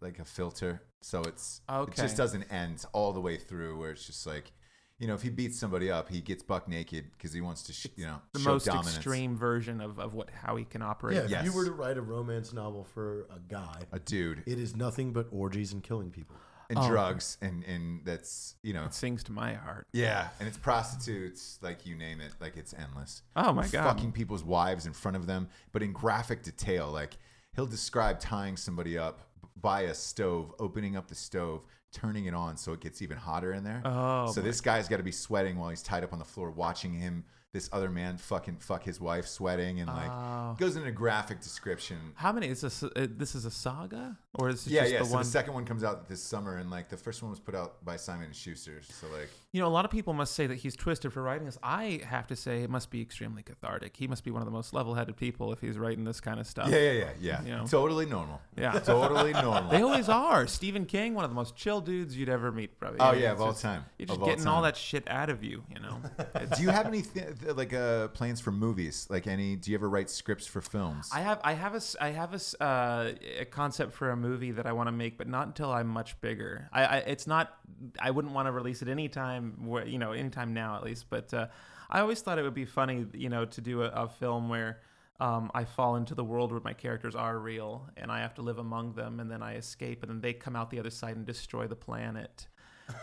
like 0.00 0.18
a 0.18 0.24
filter, 0.24 0.82
so 1.00 1.20
it's 1.22 1.60
it 1.68 1.94
just 1.94 2.16
doesn't 2.16 2.44
end 2.52 2.84
all 2.92 3.12
the 3.12 3.20
way 3.20 3.36
through. 3.36 3.78
Where 3.78 3.90
it's 3.90 4.06
just 4.06 4.26
like, 4.26 4.52
you 4.98 5.06
know, 5.06 5.14
if 5.14 5.22
he 5.22 5.28
beats 5.30 5.58
somebody 5.58 5.90
up, 5.90 6.08
he 6.08 6.20
gets 6.20 6.42
buck 6.42 6.68
naked 6.68 7.04
because 7.12 7.32
he 7.32 7.40
wants 7.40 7.62
to, 7.64 7.72
sh- 7.72 7.86
you 7.96 8.06
know, 8.06 8.20
The 8.32 8.40
show 8.40 8.50
most 8.52 8.66
dominance. 8.66 8.96
extreme 8.96 9.36
version 9.36 9.80
of, 9.80 9.98
of 9.98 10.14
what 10.14 10.30
how 10.30 10.56
he 10.56 10.64
can 10.64 10.82
operate. 10.82 11.16
Yeah, 11.16 11.22
if 11.24 11.30
Yes. 11.30 11.44
you 11.44 11.52
were 11.52 11.64
to 11.66 11.72
write 11.72 11.98
a 11.98 12.02
romance 12.02 12.52
novel 12.52 12.84
for 12.84 13.26
a 13.34 13.38
guy, 13.48 13.82
a 13.92 13.98
dude 13.98 14.42
it 14.46 14.58
is 14.58 14.74
nothing 14.74 15.12
but 15.12 15.26
orgies 15.30 15.72
and 15.72 15.82
killing 15.82 16.10
people. 16.10 16.36
and 16.70 16.78
Oh. 16.78 16.86
drugs, 16.88 17.38
and 17.40 17.64
and 17.64 18.04
that's 18.04 18.54
you 18.62 18.72
know, 18.74 18.84
It 18.84 18.92
sings 18.94 19.24
to 19.24 19.32
my 19.32 19.54
heart. 19.54 19.86
yeah, 19.92 20.28
and 20.38 20.46
it's 20.46 20.58
prostitutes, 20.58 21.58
like 21.62 21.86
you 21.86 21.94
name 21.96 22.20
it, 22.20 22.32
like 22.40 22.56
it's 22.56 22.74
endless. 22.74 23.22
Oh 23.36 23.52
my 23.52 23.66
god. 23.68 23.84
fucking 23.84 24.12
people's 24.12 24.44
wives 24.44 24.84
in 24.86 24.92
front 24.92 25.16
of 25.16 25.26
them, 25.26 25.48
but 25.72 25.82
in 25.82 25.92
graphic 25.92 26.42
detail. 26.42 26.90
Like 26.90 27.16
he'll 27.58 27.66
describe 27.66 28.20
tying 28.20 28.56
somebody 28.56 28.96
up 28.96 29.18
by 29.60 29.80
a 29.80 29.94
stove, 29.94 30.54
opening 30.60 30.96
up 30.96 31.08
the 31.08 31.14
stove, 31.16 31.64
turning 31.92 32.26
it 32.26 32.34
on 32.34 32.56
so 32.56 32.72
it 32.72 32.78
gets 32.78 33.02
even 33.02 33.16
hotter 33.16 33.52
in 33.52 33.64
there. 33.64 33.82
Oh, 33.84 34.30
so 34.30 34.40
this 34.40 34.60
guy's 34.60 34.86
got 34.86 34.98
to 34.98 35.02
be 35.02 35.10
sweating 35.10 35.58
while 35.58 35.68
he's 35.68 35.82
tied 35.82 36.04
up 36.04 36.12
on 36.12 36.20
the 36.20 36.24
floor, 36.24 36.52
watching 36.52 36.92
him. 36.94 37.24
This 37.54 37.70
other 37.72 37.88
man 37.88 38.18
fucking 38.18 38.58
fuck 38.58 38.84
his 38.84 39.00
wife, 39.00 39.26
sweating 39.26 39.80
and 39.80 39.88
like 39.88 40.10
Oh. 40.10 40.54
goes 40.58 40.76
into 40.76 40.92
graphic 40.92 41.40
description. 41.40 41.96
How 42.14 42.30
many 42.30 42.48
is 42.48 42.60
this? 42.60 42.82
Uh, 42.82 42.90
this 43.08 43.34
is 43.34 43.46
a 43.46 43.50
saga, 43.50 44.18
or 44.34 44.50
is 44.50 44.66
it 44.66 44.72
Yeah, 44.74 44.82
just 44.82 44.92
yeah. 44.92 44.98
the 44.98 45.04
so 45.06 45.12
one? 45.14 45.22
the 45.22 45.28
second 45.30 45.54
one 45.54 45.64
comes 45.64 45.82
out 45.82 46.08
this 46.10 46.22
summer, 46.22 46.56
and 46.56 46.70
like 46.70 46.90
the 46.90 46.98
first 46.98 47.22
one 47.22 47.30
was 47.30 47.40
put 47.40 47.54
out 47.54 47.82
by 47.86 47.96
Simon 47.96 48.26
and 48.26 48.36
Schuster. 48.36 48.82
So 48.82 49.06
like, 49.08 49.30
You 49.52 49.62
know, 49.62 49.66
a 49.66 49.70
lot 49.70 49.86
of 49.86 49.90
people 49.90 50.12
must 50.12 50.34
say 50.34 50.46
that 50.46 50.56
he's 50.56 50.76
twisted 50.76 51.10
for 51.10 51.22
writing 51.22 51.46
this. 51.46 51.56
I 51.62 52.02
have 52.06 52.26
to 52.26 52.36
say 52.36 52.62
it 52.64 52.68
must 52.68 52.90
be 52.90 53.00
extremely 53.00 53.42
cathartic. 53.42 53.96
He 53.96 54.06
must 54.06 54.24
be 54.24 54.30
one 54.30 54.42
of 54.42 54.46
the 54.46 54.52
most 54.52 54.74
level-headed 54.74 55.16
people 55.16 55.50
if 55.54 55.60
he's 55.62 55.78
writing 55.78 56.04
this 56.04 56.20
kind 56.20 56.38
of 56.38 56.46
stuff. 56.46 56.68
yeah, 56.68 56.76
yeah, 56.78 56.92
yeah, 56.92 57.10
yeah. 57.18 57.42
You 57.44 57.56
know. 57.56 57.66
Totally 57.66 58.04
normal. 58.04 58.42
Yeah. 58.58 58.72
totally 58.80 59.32
normal. 59.32 59.70
They 59.70 59.80
always 59.80 60.10
are. 60.10 60.46
Stephen 60.46 60.84
King, 60.84 61.14
one 61.14 61.24
of 61.24 61.30
the 61.30 61.34
most 61.34 61.56
chill 61.56 61.80
dudes 61.80 62.14
you'd 62.14 62.28
ever 62.28 62.52
meet, 62.52 62.78
probably. 62.78 63.00
Oh, 63.00 63.12
yeah, 63.12 63.32
of 63.32 63.40
all 63.40 63.52
just- 63.52 63.62
time. 63.62 63.86
You're 63.98 64.08
just 64.08 64.20
Of 64.20 64.26
getting 64.26 64.46
all 64.46 64.56
time. 64.56 64.64
that 64.64 64.76
shit 64.76 65.08
out 65.10 65.30
of 65.30 65.42
you, 65.42 65.64
you 65.74 65.80
know. 65.80 65.98
Do 66.54 66.62
you 66.62 66.68
have 66.68 66.86
any 66.86 67.00
th- 67.00 67.37
like 67.54 67.72
uh, 67.72 68.08
plans 68.08 68.40
for 68.40 68.52
movies? 68.52 69.06
Like 69.10 69.26
any? 69.26 69.56
Do 69.56 69.70
you 69.70 69.76
ever 69.76 69.88
write 69.88 70.10
scripts 70.10 70.46
for 70.46 70.60
films? 70.60 71.10
I 71.12 71.20
have 71.20 71.40
I 71.44 71.54
have 71.54 71.74
a 71.74 71.80
I 72.00 72.10
have 72.10 72.34
a, 72.34 72.62
uh, 72.62 73.12
a 73.40 73.44
concept 73.44 73.94
for 73.94 74.10
a 74.10 74.16
movie 74.16 74.52
that 74.52 74.66
I 74.66 74.72
want 74.72 74.88
to 74.88 74.92
make, 74.92 75.18
but 75.18 75.28
not 75.28 75.46
until 75.46 75.70
I'm 75.70 75.88
much 75.88 76.20
bigger. 76.20 76.68
I, 76.72 76.84
I 76.84 76.96
it's 76.98 77.26
not 77.26 77.54
I 77.98 78.10
wouldn't 78.10 78.34
want 78.34 78.46
to 78.46 78.52
release 78.52 78.82
it 78.82 78.88
anytime 78.88 79.68
you 79.86 79.98
know 79.98 80.12
anytime 80.12 80.54
now 80.54 80.76
at 80.76 80.84
least. 80.84 81.06
But 81.10 81.32
uh, 81.34 81.46
I 81.90 82.00
always 82.00 82.20
thought 82.20 82.38
it 82.38 82.42
would 82.42 82.54
be 82.54 82.64
funny 82.66 83.06
you 83.14 83.28
know 83.28 83.44
to 83.44 83.60
do 83.60 83.82
a, 83.82 83.88
a 83.88 84.08
film 84.08 84.48
where. 84.48 84.80
Um, 85.20 85.50
I 85.52 85.64
fall 85.64 85.96
into 85.96 86.14
the 86.14 86.22
world 86.22 86.52
where 86.52 86.60
my 86.62 86.74
characters 86.74 87.16
are 87.16 87.36
real, 87.36 87.88
and 87.96 88.08
I 88.08 88.20
have 88.20 88.34
to 88.34 88.42
live 88.42 88.58
among 88.58 88.92
them, 88.92 89.18
and 89.18 89.28
then 89.28 89.42
I 89.42 89.56
escape, 89.56 90.04
and 90.04 90.10
then 90.10 90.20
they 90.20 90.32
come 90.32 90.54
out 90.54 90.70
the 90.70 90.78
other 90.78 90.90
side 90.90 91.16
and 91.16 91.26
destroy 91.26 91.66
the 91.66 91.74
planet. 91.74 92.46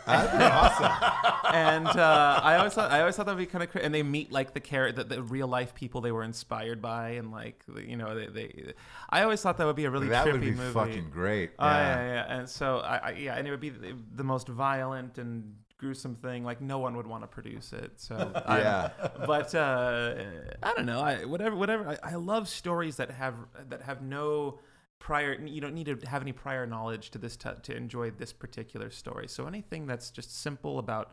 That'd 0.06 0.38
be 0.38 0.44
awesome. 0.44 1.54
and 1.54 1.86
uh, 1.86 2.40
I 2.42 2.56
always 2.56 2.74
thought 2.74 2.90
I 2.90 3.00
always 3.00 3.16
thought 3.16 3.26
that'd 3.26 3.38
be 3.38 3.46
kind 3.46 3.64
of 3.64 3.70
cra- 3.70 3.82
and 3.82 3.92
they 3.94 4.02
meet 4.02 4.30
like 4.32 4.54
the 4.54 4.60
character 4.60 5.02
the, 5.02 5.16
the 5.16 5.22
real 5.22 5.48
life 5.48 5.74
people 5.74 6.00
they 6.00 6.12
were 6.12 6.22
inspired 6.22 6.80
by 6.82 7.10
and 7.10 7.30
like 7.32 7.62
you 7.86 7.96
know 7.96 8.14
they, 8.14 8.26
they 8.26 8.72
I 9.10 9.22
always 9.22 9.40
thought 9.42 9.56
that 9.58 9.66
would 9.66 9.76
be 9.76 9.84
a 9.84 9.90
really 9.90 10.08
that 10.08 10.26
trippy 10.26 10.32
would 10.32 10.40
be 10.42 10.50
movie. 10.52 10.72
fucking 10.72 11.10
great. 11.10 11.50
Oh 11.58 11.66
yeah, 11.66 12.06
yeah, 12.26 12.38
and 12.38 12.48
so 12.48 12.78
I, 12.78 12.96
I 12.96 13.10
yeah, 13.12 13.34
and 13.36 13.46
it 13.46 13.50
would 13.50 13.60
be 13.60 13.70
the, 13.70 13.94
the 14.14 14.24
most 14.24 14.48
violent 14.48 15.18
and 15.18 15.54
gruesome 15.78 16.14
thing. 16.16 16.42
Like 16.44 16.60
no 16.60 16.78
one 16.78 16.96
would 16.96 17.06
want 17.06 17.22
to 17.22 17.26
produce 17.28 17.72
it. 17.72 17.92
So 17.96 18.32
I- 18.46 18.58
Yeah. 18.60 18.90
but 19.26 19.54
uh, 19.54 20.14
I 20.62 20.72
don't 20.74 20.86
know. 20.86 21.00
I 21.00 21.24
whatever 21.24 21.54
whatever. 21.56 21.88
I, 22.02 22.12
I 22.12 22.14
love 22.14 22.48
stories 22.48 22.96
that 22.96 23.10
have 23.10 23.34
that 23.68 23.82
have 23.82 24.02
no 24.02 24.58
prior. 24.98 25.34
You 25.34 25.60
don't 25.60 25.74
need 25.74 25.86
to 25.86 25.98
have 26.08 26.22
any 26.22 26.32
prior 26.32 26.66
knowledge 26.66 27.10
to 27.10 27.18
this 27.18 27.36
to, 27.36 27.76
enjoy 27.76 28.10
this 28.10 28.32
particular 28.32 28.90
story. 28.90 29.28
So 29.28 29.46
anything 29.46 29.86
that's 29.86 30.10
just 30.10 30.40
simple 30.40 30.78
about 30.78 31.12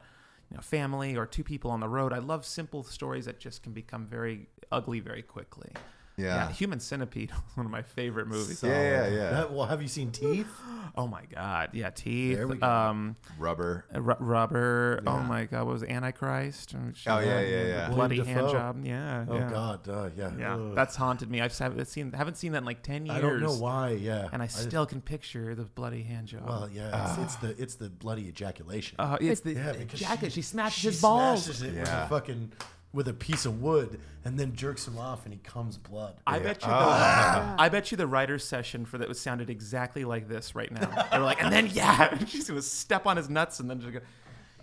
you 0.49 0.57
know 0.57 0.61
family 0.61 1.15
or 1.15 1.25
two 1.25 1.43
people 1.43 1.71
on 1.71 1.79
the 1.79 1.89
road. 1.89 2.13
I 2.13 2.19
love 2.19 2.45
simple 2.45 2.83
stories 2.83 3.25
that 3.25 3.39
just 3.39 3.63
can 3.63 3.73
become 3.73 4.05
very 4.05 4.47
ugly 4.71 4.99
very 4.99 5.21
quickly. 5.21 5.71
Yeah. 6.15 6.51
Human 6.51 6.79
Centipede, 6.79 7.31
one 7.55 7.65
of 7.65 7.71
my 7.71 7.81
favorite 7.81 8.27
movies. 8.27 8.61
Yeah, 8.63 8.69
yeah, 8.69 9.07
yeah. 9.07 9.29
That- 9.31 9.51
well, 9.53 9.65
have 9.65 9.81
you 9.81 9.87
seen 9.87 10.11
Teeth? 10.11 10.47
Oh 10.95 11.07
my 11.07 11.23
God, 11.33 11.69
yeah, 11.73 11.89
teeth. 11.89 12.35
There 12.37 12.47
we 12.47 12.57
go. 12.57 12.67
Um, 12.69 13.15
Rubber. 13.39 13.85
uh, 13.95 13.99
ru- 13.99 14.15
rubber. 14.19 15.01
Oh 15.07 15.21
my 15.21 15.45
God, 15.45 15.65
what 15.65 15.73
was 15.73 15.81
it? 15.81 15.89
Antichrist? 15.89 16.75
Oh, 16.77 16.91
shit. 16.93 17.11
Oh, 17.11 17.17
yeah, 17.19 17.39
yeah, 17.41 17.65
yeah. 17.65 17.89
Bloody 17.89 18.19
William 18.19 18.27
hand 18.35 18.47
Dafoe. 18.47 18.59
job. 18.59 18.85
Yeah. 18.85 19.25
Oh 19.27 19.35
yeah. 19.35 19.49
God, 19.49 19.89
uh, 19.89 20.09
yeah. 20.15 20.31
Yeah, 20.37 20.55
Ugh. 20.55 20.75
that's 20.75 20.95
haunted 20.95 21.31
me. 21.31 21.41
I've 21.41 21.57
haven't 21.57 21.85
seen 21.87 22.11
haven't 22.11 22.37
seen 22.37 22.51
that 22.51 22.59
in 22.59 22.65
like 22.65 22.83
ten 22.83 23.07
years. 23.07 23.17
I 23.17 23.21
don't 23.21 23.39
know 23.41 23.55
why. 23.55 23.91
Yeah, 23.91 24.27
And 24.31 24.43
I 24.43 24.45
just- 24.45 24.61
still 24.61 24.85
can 24.85 25.01
picture 25.01 25.55
the 25.55 25.63
bloody 25.63 26.03
hand 26.03 26.27
job. 26.27 26.47
well, 26.47 26.69
yeah, 26.71 27.13
it's, 27.13 27.17
it's 27.23 27.35
the 27.37 27.61
it's 27.63 27.75
the 27.75 27.89
bloody 27.89 28.27
ejaculation. 28.27 28.97
uh, 28.99 29.17
it's 29.19 29.41
the 29.41 29.53
yeah, 29.53 29.71
because 29.71 29.99
jacket. 29.99 30.31
She, 30.31 30.43
smashes 30.43 30.79
she 30.79 30.87
his 30.89 31.01
balls. 31.01 31.45
smashes 31.45 31.63
it 31.63 31.73
with 31.75 31.87
Yeah. 31.87 32.05
a 32.05 32.09
fucking 32.09 32.51
with 32.93 33.07
a 33.07 33.13
piece 33.13 33.45
of 33.45 33.61
wood, 33.61 33.99
and 34.23 34.39
then 34.39 34.55
jerks 34.55 34.87
him 34.87 34.97
off, 34.97 35.25
and 35.25 35.33
he 35.33 35.39
comes 35.39 35.77
blood. 35.77 36.15
I 36.27 36.39
bet 36.39 36.61
you. 36.61 36.69
Ah. 36.71 37.55
The, 37.57 37.61
I 37.63 37.69
bet 37.69 37.91
you 37.91 37.97
the 37.97 38.07
writer's 38.07 38.43
session 38.43 38.85
for 38.85 38.99
that 38.99 39.07
was 39.07 39.19
sounded 39.19 39.49
exactly 39.49 40.05
like 40.05 40.29
this 40.29 40.55
right 40.55 40.71
now. 40.71 41.07
They 41.11 41.17
were 41.17 41.25
like, 41.25 41.43
and 41.43 41.51
then 41.51 41.67
yeah, 41.73 42.17
she's 42.25 42.47
gonna 42.47 42.61
step 42.61 43.07
on 43.07 43.17
his 43.17 43.29
nuts 43.29 43.59
and 43.59 43.69
then 43.69 43.81
just 43.81 43.93
go, 43.93 43.99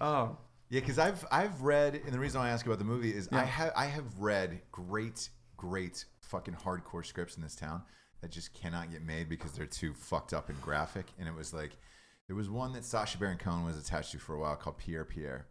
oh. 0.01 0.37
Yeah, 0.71 0.81
because 0.81 1.01
I've 1.01 1.27
I've 1.33 1.63
read, 1.63 2.01
and 2.05 2.13
the 2.13 2.21
reason 2.21 2.41
I 2.41 2.51
ask 2.51 2.65
about 2.65 2.79
the 2.79 2.85
movie 2.85 3.11
is 3.11 3.29
I 3.33 3.43
have 3.43 3.73
I 3.77 3.87
have 3.87 4.19
read 4.19 4.61
great 4.71 5.29
great 5.57 6.05
fucking 6.21 6.55
hardcore 6.55 7.05
scripts 7.05 7.37
in 7.37 7.43
this 7.43 7.57
town 7.57 7.83
that 8.21 8.31
just 8.31 8.55
cannot 8.55 8.91
get 8.91 9.03
made 9.03 9.29
because 9.29 9.53
they're 9.53 9.67
too 9.67 9.93
fucked 9.95 10.33
up 10.33 10.49
and 10.49 10.61
graphic. 10.63 11.07
And 11.19 11.29
it 11.29 11.35
was 11.35 11.53
like 11.53 11.77
there 12.29 12.37
was 12.37 12.49
one 12.49 12.73
that 12.75 12.85
Sacha 12.85 13.19
Baron 13.19 13.39
Cohen 13.39 13.65
was 13.65 13.77
attached 13.77 14.13
to 14.13 14.19
for 14.19 14.37
a 14.37 14.41
while 14.41 14.55
called 14.55 14.79
Pierre 14.79 15.05
Pierre, 15.05 15.47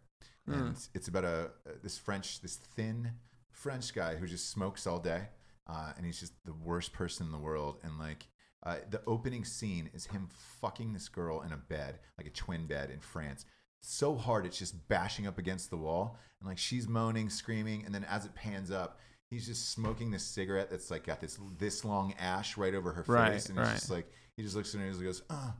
and 0.53 0.77
it's 0.93 1.07
about 1.07 1.23
a 1.25 1.51
this 1.83 1.97
French 1.97 2.41
this 2.41 2.55
thin 2.55 3.11
French 3.51 3.93
guy 3.93 4.15
who 4.15 4.27
just 4.27 4.49
smokes 4.51 4.87
all 4.87 4.99
day, 4.99 5.27
uh, 5.67 5.93
and 5.97 6.05
he's 6.05 6.19
just 6.19 6.33
the 6.45 6.53
worst 6.53 6.93
person 6.93 7.25
in 7.25 7.31
the 7.31 7.37
world. 7.37 7.77
And 7.83 7.97
like 7.99 8.27
uh, 8.65 8.77
the 8.89 9.01
opening 9.07 9.45
scene 9.45 9.89
is 9.93 10.05
him 10.07 10.27
fucking 10.61 10.93
this 10.93 11.07
girl 11.09 11.41
in 11.41 11.51
a 11.51 11.57
bed, 11.57 11.99
like 12.17 12.27
a 12.27 12.31
twin 12.31 12.67
bed 12.67 12.89
in 12.91 12.99
France, 12.99 13.45
so 13.81 14.15
hard 14.15 14.45
it's 14.45 14.57
just 14.59 14.87
bashing 14.87 15.27
up 15.27 15.37
against 15.37 15.69
the 15.69 15.77
wall, 15.77 16.17
and 16.39 16.49
like 16.49 16.57
she's 16.57 16.87
moaning, 16.87 17.29
screaming, 17.29 17.83
and 17.85 17.93
then 17.93 18.05
as 18.05 18.25
it 18.25 18.35
pans 18.35 18.71
up. 18.71 18.99
He's 19.31 19.45
just 19.45 19.69
smoking 19.73 20.09
this 20.09 20.23
cigarette 20.23 20.71
that's 20.71 20.89
like 20.89 21.05
got 21.05 21.21
this 21.21 21.37
this 21.59 21.85
long 21.85 22.15
ash 22.17 22.57
right 22.57 22.73
over 22.73 22.91
her 22.93 23.03
face, 23.03 23.09
Right, 23.13 23.49
and 23.49 23.59
he's 23.59 23.67
right. 23.67 23.75
just 23.75 23.91
like 23.91 24.11
he 24.35 24.41
just 24.41 24.55
looks 24.55 24.73
at 24.73 24.81
her 24.81 24.87
and 24.87 24.95
he 24.95 25.03
goes, 25.03 25.21
"Oh, 25.29 25.53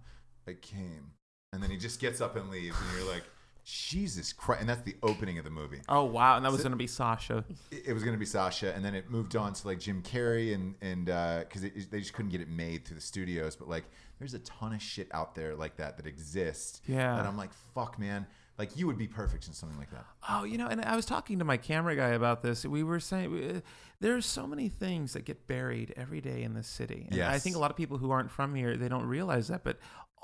I 0.48 0.54
came," 0.54 1.12
and 1.54 1.62
then 1.62 1.70
he 1.70 1.78
just 1.78 2.00
gets 2.00 2.20
up 2.20 2.36
and 2.36 2.50
leaves, 2.50 2.76
and 2.82 2.98
you're 2.98 3.08
like, 3.14 3.22
"Jesus 3.70 4.34
Christ!" 4.34 4.61
And 4.61 4.70
that's 4.70 4.82
the 4.82 4.95
opening 5.03 5.38
of 5.38 5.43
the 5.43 5.51
movie 5.51 5.82
Oh 5.88 6.03
wow, 6.05 6.36
and 6.36 6.45
that 6.45 6.51
was 6.51 6.63
gonna 6.63 6.76
be 6.76 6.88
Sacha. 6.88 7.43
it 7.72 7.84
it 7.88 7.93
was 7.93 8.03
going 8.03 8.15
to 8.15 8.20
be 8.20 8.26
Sacha, 8.26 8.74
and 8.74 8.84
then 8.84 8.95
it 8.95 9.09
moved 9.09 9.36
on 9.36 9.53
to 9.53 9.67
like 9.67 9.80
Jim 9.80 10.01
Carrey, 10.01 10.53
and 10.53 10.76
and 10.82 11.09
uh 11.09 11.39
because 11.39 11.63
it 11.63 11.91
they 11.91 11.99
just 11.99 12.13
couldn't 12.13 12.32
get 12.32 12.41
it 12.41 12.49
made 12.49 12.86
through 12.86 12.95
the 12.95 13.01
studios. 13.01 13.55
But 13.55 13.67
like, 13.70 13.86
there's 14.20 14.34
a 14.34 14.39
ton 14.39 14.74
of 14.74 14.82
shit 14.82 15.07
out 15.11 15.36
there 15.36 15.55
like 15.55 15.78
that 15.78 15.97
that 15.97 16.07
exists. 16.07 16.82
Yeah. 16.88 17.17
and 17.17 17.28
I'm 17.28 17.38
like, 17.38 17.51
fuck, 17.74 17.97
man, 17.99 18.26
like 18.59 18.76
you 18.78 18.86
would 18.88 18.97
be 18.97 19.07
perfect 19.07 19.47
in 19.47 19.53
something 19.53 19.78
like 19.78 19.89
that. 19.91 20.05
Oh, 20.28 20.43
you 20.43 20.57
know, 20.57 20.67
and 20.67 20.84
I 20.84 20.95
was 20.95 21.05
talking 21.05 21.39
to 21.39 21.45
my 21.45 21.55
camera 21.55 21.95
guy 21.95 22.09
about 22.09 22.41
this. 22.43 22.65
We 22.65 22.84
were 22.84 22.99
saying 22.99 23.55
uh, 23.57 23.59
there's 24.01 24.26
so 24.26 24.45
many 24.45 24.67
things 24.67 25.13
that 25.13 25.24
get 25.24 25.47
buried 25.47 25.93
every 25.95 26.20
day 26.20 26.43
in 26.43 26.53
this 26.53 26.67
city. 26.67 27.07
And 27.09 27.22
I 27.22 27.39
think 27.39 27.55
a 27.55 27.59
lot 27.59 27.72
of 27.72 27.78
people 27.78 27.97
who 27.97 28.11
aren't 28.11 28.30
from 28.30 28.53
here, 28.53 28.76
they 28.76 28.89
don't 28.89 29.05
realize 29.05 29.47
that, 29.47 29.63
but 29.63 29.78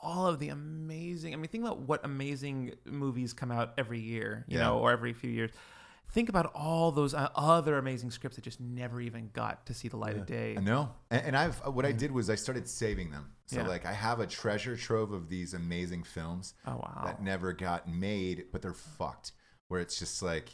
all 0.06 0.28
of 0.28 0.40
the 0.40 0.50
amazing, 0.50 1.34
I 1.34 1.38
mean, 1.38 1.48
think 1.48 1.64
about 1.64 1.80
what 1.82 2.06
amazing 2.06 2.76
movies 2.86 3.34
come 3.34 3.52
out 3.52 3.74
every 3.78 4.00
year, 4.00 4.46
you 4.48 4.58
Yeah. 4.58 4.66
know, 4.66 4.80
or 4.80 4.92
every 4.92 5.14
few 5.14 5.30
years. 5.32 5.52
Think 6.10 6.30
about 6.30 6.52
all 6.54 6.92
those 6.92 7.14
uh, 7.16 7.30
other 7.36 7.78
amazing 7.80 8.12
scripts 8.12 8.36
that 8.38 8.44
just 8.44 8.60
never 8.62 9.02
even 9.02 9.32
got 9.34 9.66
to 9.66 9.74
see 9.74 9.88
the 9.88 9.98
light 9.98 10.16
of 10.16 10.26
day. 10.28 10.56
I 10.56 10.62
know, 10.62 10.92
and, 11.10 11.26
and 11.28 11.36
I've 11.38 11.56
what 11.66 11.86
I 11.86 11.92
did 11.92 12.12
was 12.12 12.30
I 12.30 12.36
started 12.36 12.68
saving 12.68 13.10
them. 13.10 13.32
So 13.48 13.58
Yeah. 13.62 13.68
like 13.68 13.86
I 13.86 13.94
have 13.94 14.20
a 14.20 14.28
treasure 14.28 14.78
trove 14.78 15.12
of 15.12 15.30
these 15.30 15.54
amazing 15.56 16.04
films 16.04 16.54
Oh, 16.68 16.76
wow. 16.76 17.02
that 17.06 17.24
never 17.24 17.54
got 17.54 17.90
made, 17.90 18.46
but 18.52 18.62
they're 18.62 18.74
fucked. 18.74 19.32
Where 19.68 19.82
it's 19.82 19.98
just 20.00 20.22
like. 20.22 20.50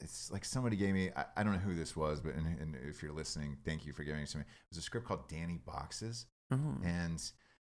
It's 0.00 0.30
like 0.30 0.44
somebody 0.46 0.74
gave 0.76 0.94
me. 0.94 1.10
I, 1.14 1.24
I 1.36 1.42
don't 1.42 1.52
know 1.52 1.58
who 1.58 1.74
this 1.74 1.94
was, 1.94 2.20
but 2.20 2.34
and, 2.34 2.46
and 2.58 2.76
if 2.88 3.02
you're 3.02 3.12
listening, 3.12 3.58
thank 3.62 3.84
you 3.84 3.92
for 3.92 4.04
giving 4.04 4.22
it 4.22 4.28
to 4.30 4.38
me. 4.38 4.44
It 4.44 4.70
was 4.70 4.78
a 4.78 4.82
script 4.82 5.06
called 5.06 5.28
Danny 5.28 5.58
Boxes, 5.66 6.24
Mhm. 6.50 6.82
and 6.82 7.22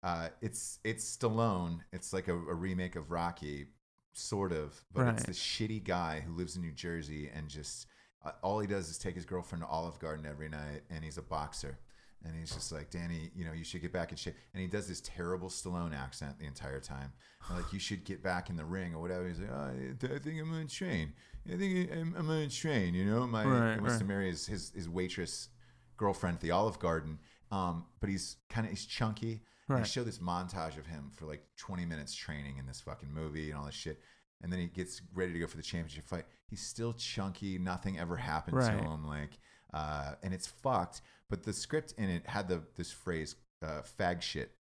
uh, 0.03 0.29
it's 0.41 0.79
it's 0.85 1.17
Stallone. 1.17 1.81
It's 1.93 2.13
like 2.13 2.29
a, 2.29 2.35
a 2.35 2.55
remake 2.55 2.97
of 2.97 3.11
Rocky, 3.11 3.67
sort 4.13 4.53
of, 4.53 4.81
but 4.93 5.03
it's 5.09 5.21
Right. 5.21 5.27
this 5.27 5.39
shitty 5.39 5.85
guy 5.85 6.21
who 6.21 6.33
lives 6.35 6.57
in 6.57 6.63
New 6.63 6.73
Jersey 6.73 7.31
and 7.35 7.49
just 7.49 7.87
uh, 8.25 8.33
all 8.43 8.59
he 8.61 8.67
does 8.67 8.89
is 8.89 8.99
take 8.99 9.15
his 9.15 9.25
girlfriend 9.25 9.63
to 9.63 9.69
Olive 9.69 9.99
Garden 9.99 10.27
every 10.27 10.49
night, 10.49 10.83
and 10.91 11.05
he's 11.05 11.19
a 11.19 11.23
boxer. 11.23 11.79
and 12.25 12.35
he's 12.35 12.51
just 12.53 12.73
like, 12.73 12.91
Danny, 12.91 13.31
you 13.37 13.45
know, 13.45 13.53
you 13.53 13.63
should 13.63 13.81
get 13.81 13.93
back 13.93 14.11
in 14.11 14.17
shape. 14.17 14.35
And 14.53 14.61
he 14.61 14.67
does 14.67 14.89
this 14.89 15.01
terrible 15.03 15.49
Stallone 15.49 15.95
accent 15.97 16.37
the 16.41 16.47
entire 16.47 16.81
time. 16.81 17.13
And 17.49 17.57
like, 17.59 17.73
you 17.73 17.79
should 17.79 18.03
get 18.05 18.25
back 18.25 18.51
in 18.51 18.57
the 18.57 18.65
ring 18.65 18.93
or 18.93 19.01
whatever. 19.01 19.29
He's 19.29 19.39
like, 19.39 19.51
oh, 19.53 19.71
I 20.17 20.19
think 20.19 20.41
I'm 20.41 20.51
gonna 20.51 20.65
train. 20.67 21.13
I 21.47 21.57
think 21.57 21.89
I'm, 21.93 22.15
I'm 22.19 22.27
gonna 22.27 22.49
train. 22.51 22.93
You 22.95 23.05
know, 23.05 23.25
my 23.29 23.45
Right, 23.45 23.75
he 23.75 23.81
wants 23.81 23.99
to 23.99 24.05
marry 24.05 24.29
his, 24.31 24.47
his 24.49 24.73
his 24.75 24.89
waitress 24.89 25.49
girlfriend 25.97 26.35
at 26.35 26.41
the 26.41 26.51
Olive 26.51 26.81
Garden. 26.81 27.21
Um, 27.53 27.85
but 28.01 28.11
he's 28.11 28.37
kind 28.51 28.67
of 28.67 28.71
he's 28.73 28.85
chunky. 28.85 29.43
And 29.69 29.77
Right. 29.77 29.85
They 29.85 29.89
show 29.89 30.05
this 30.05 30.19
montage 30.19 30.79
of 30.79 30.87
him 30.87 31.11
for 31.15 31.27
like 31.27 31.45
20 31.59 31.85
minutes 31.85 32.15
training 32.15 32.57
in 32.59 32.67
this 32.67 32.81
fucking 32.81 33.13
movie 33.13 33.51
and 33.51 33.59
all 33.59 33.67
this 33.67 33.75
shit. 33.75 34.01
And 34.41 34.53
then 34.53 34.61
he 34.61 34.67
gets 34.67 35.03
ready 35.15 35.33
to 35.33 35.39
go 35.39 35.47
for 35.47 35.57
the 35.57 35.63
championship 35.63 36.07
fight. 36.07 36.25
He's 36.47 36.63
still 36.63 36.93
chunky. 36.95 37.59
Nothing 37.59 37.99
ever 37.99 38.17
happened 38.17 38.57
Right. 38.57 38.79
to 38.79 38.85
him. 38.85 39.05
Like, 39.07 39.39
uh, 39.75 40.15
and 40.23 40.33
it's 40.33 40.47
fucked. 40.47 41.03
But 41.29 41.43
the 41.43 41.53
script 41.53 41.93
in 41.99 42.09
it 42.09 42.27
had 42.27 42.49
the 42.49 42.63
this 42.77 42.91
phrase, 42.91 43.35
uh, 43.63 43.83
"fag 43.83 44.23
shit." 44.23 44.57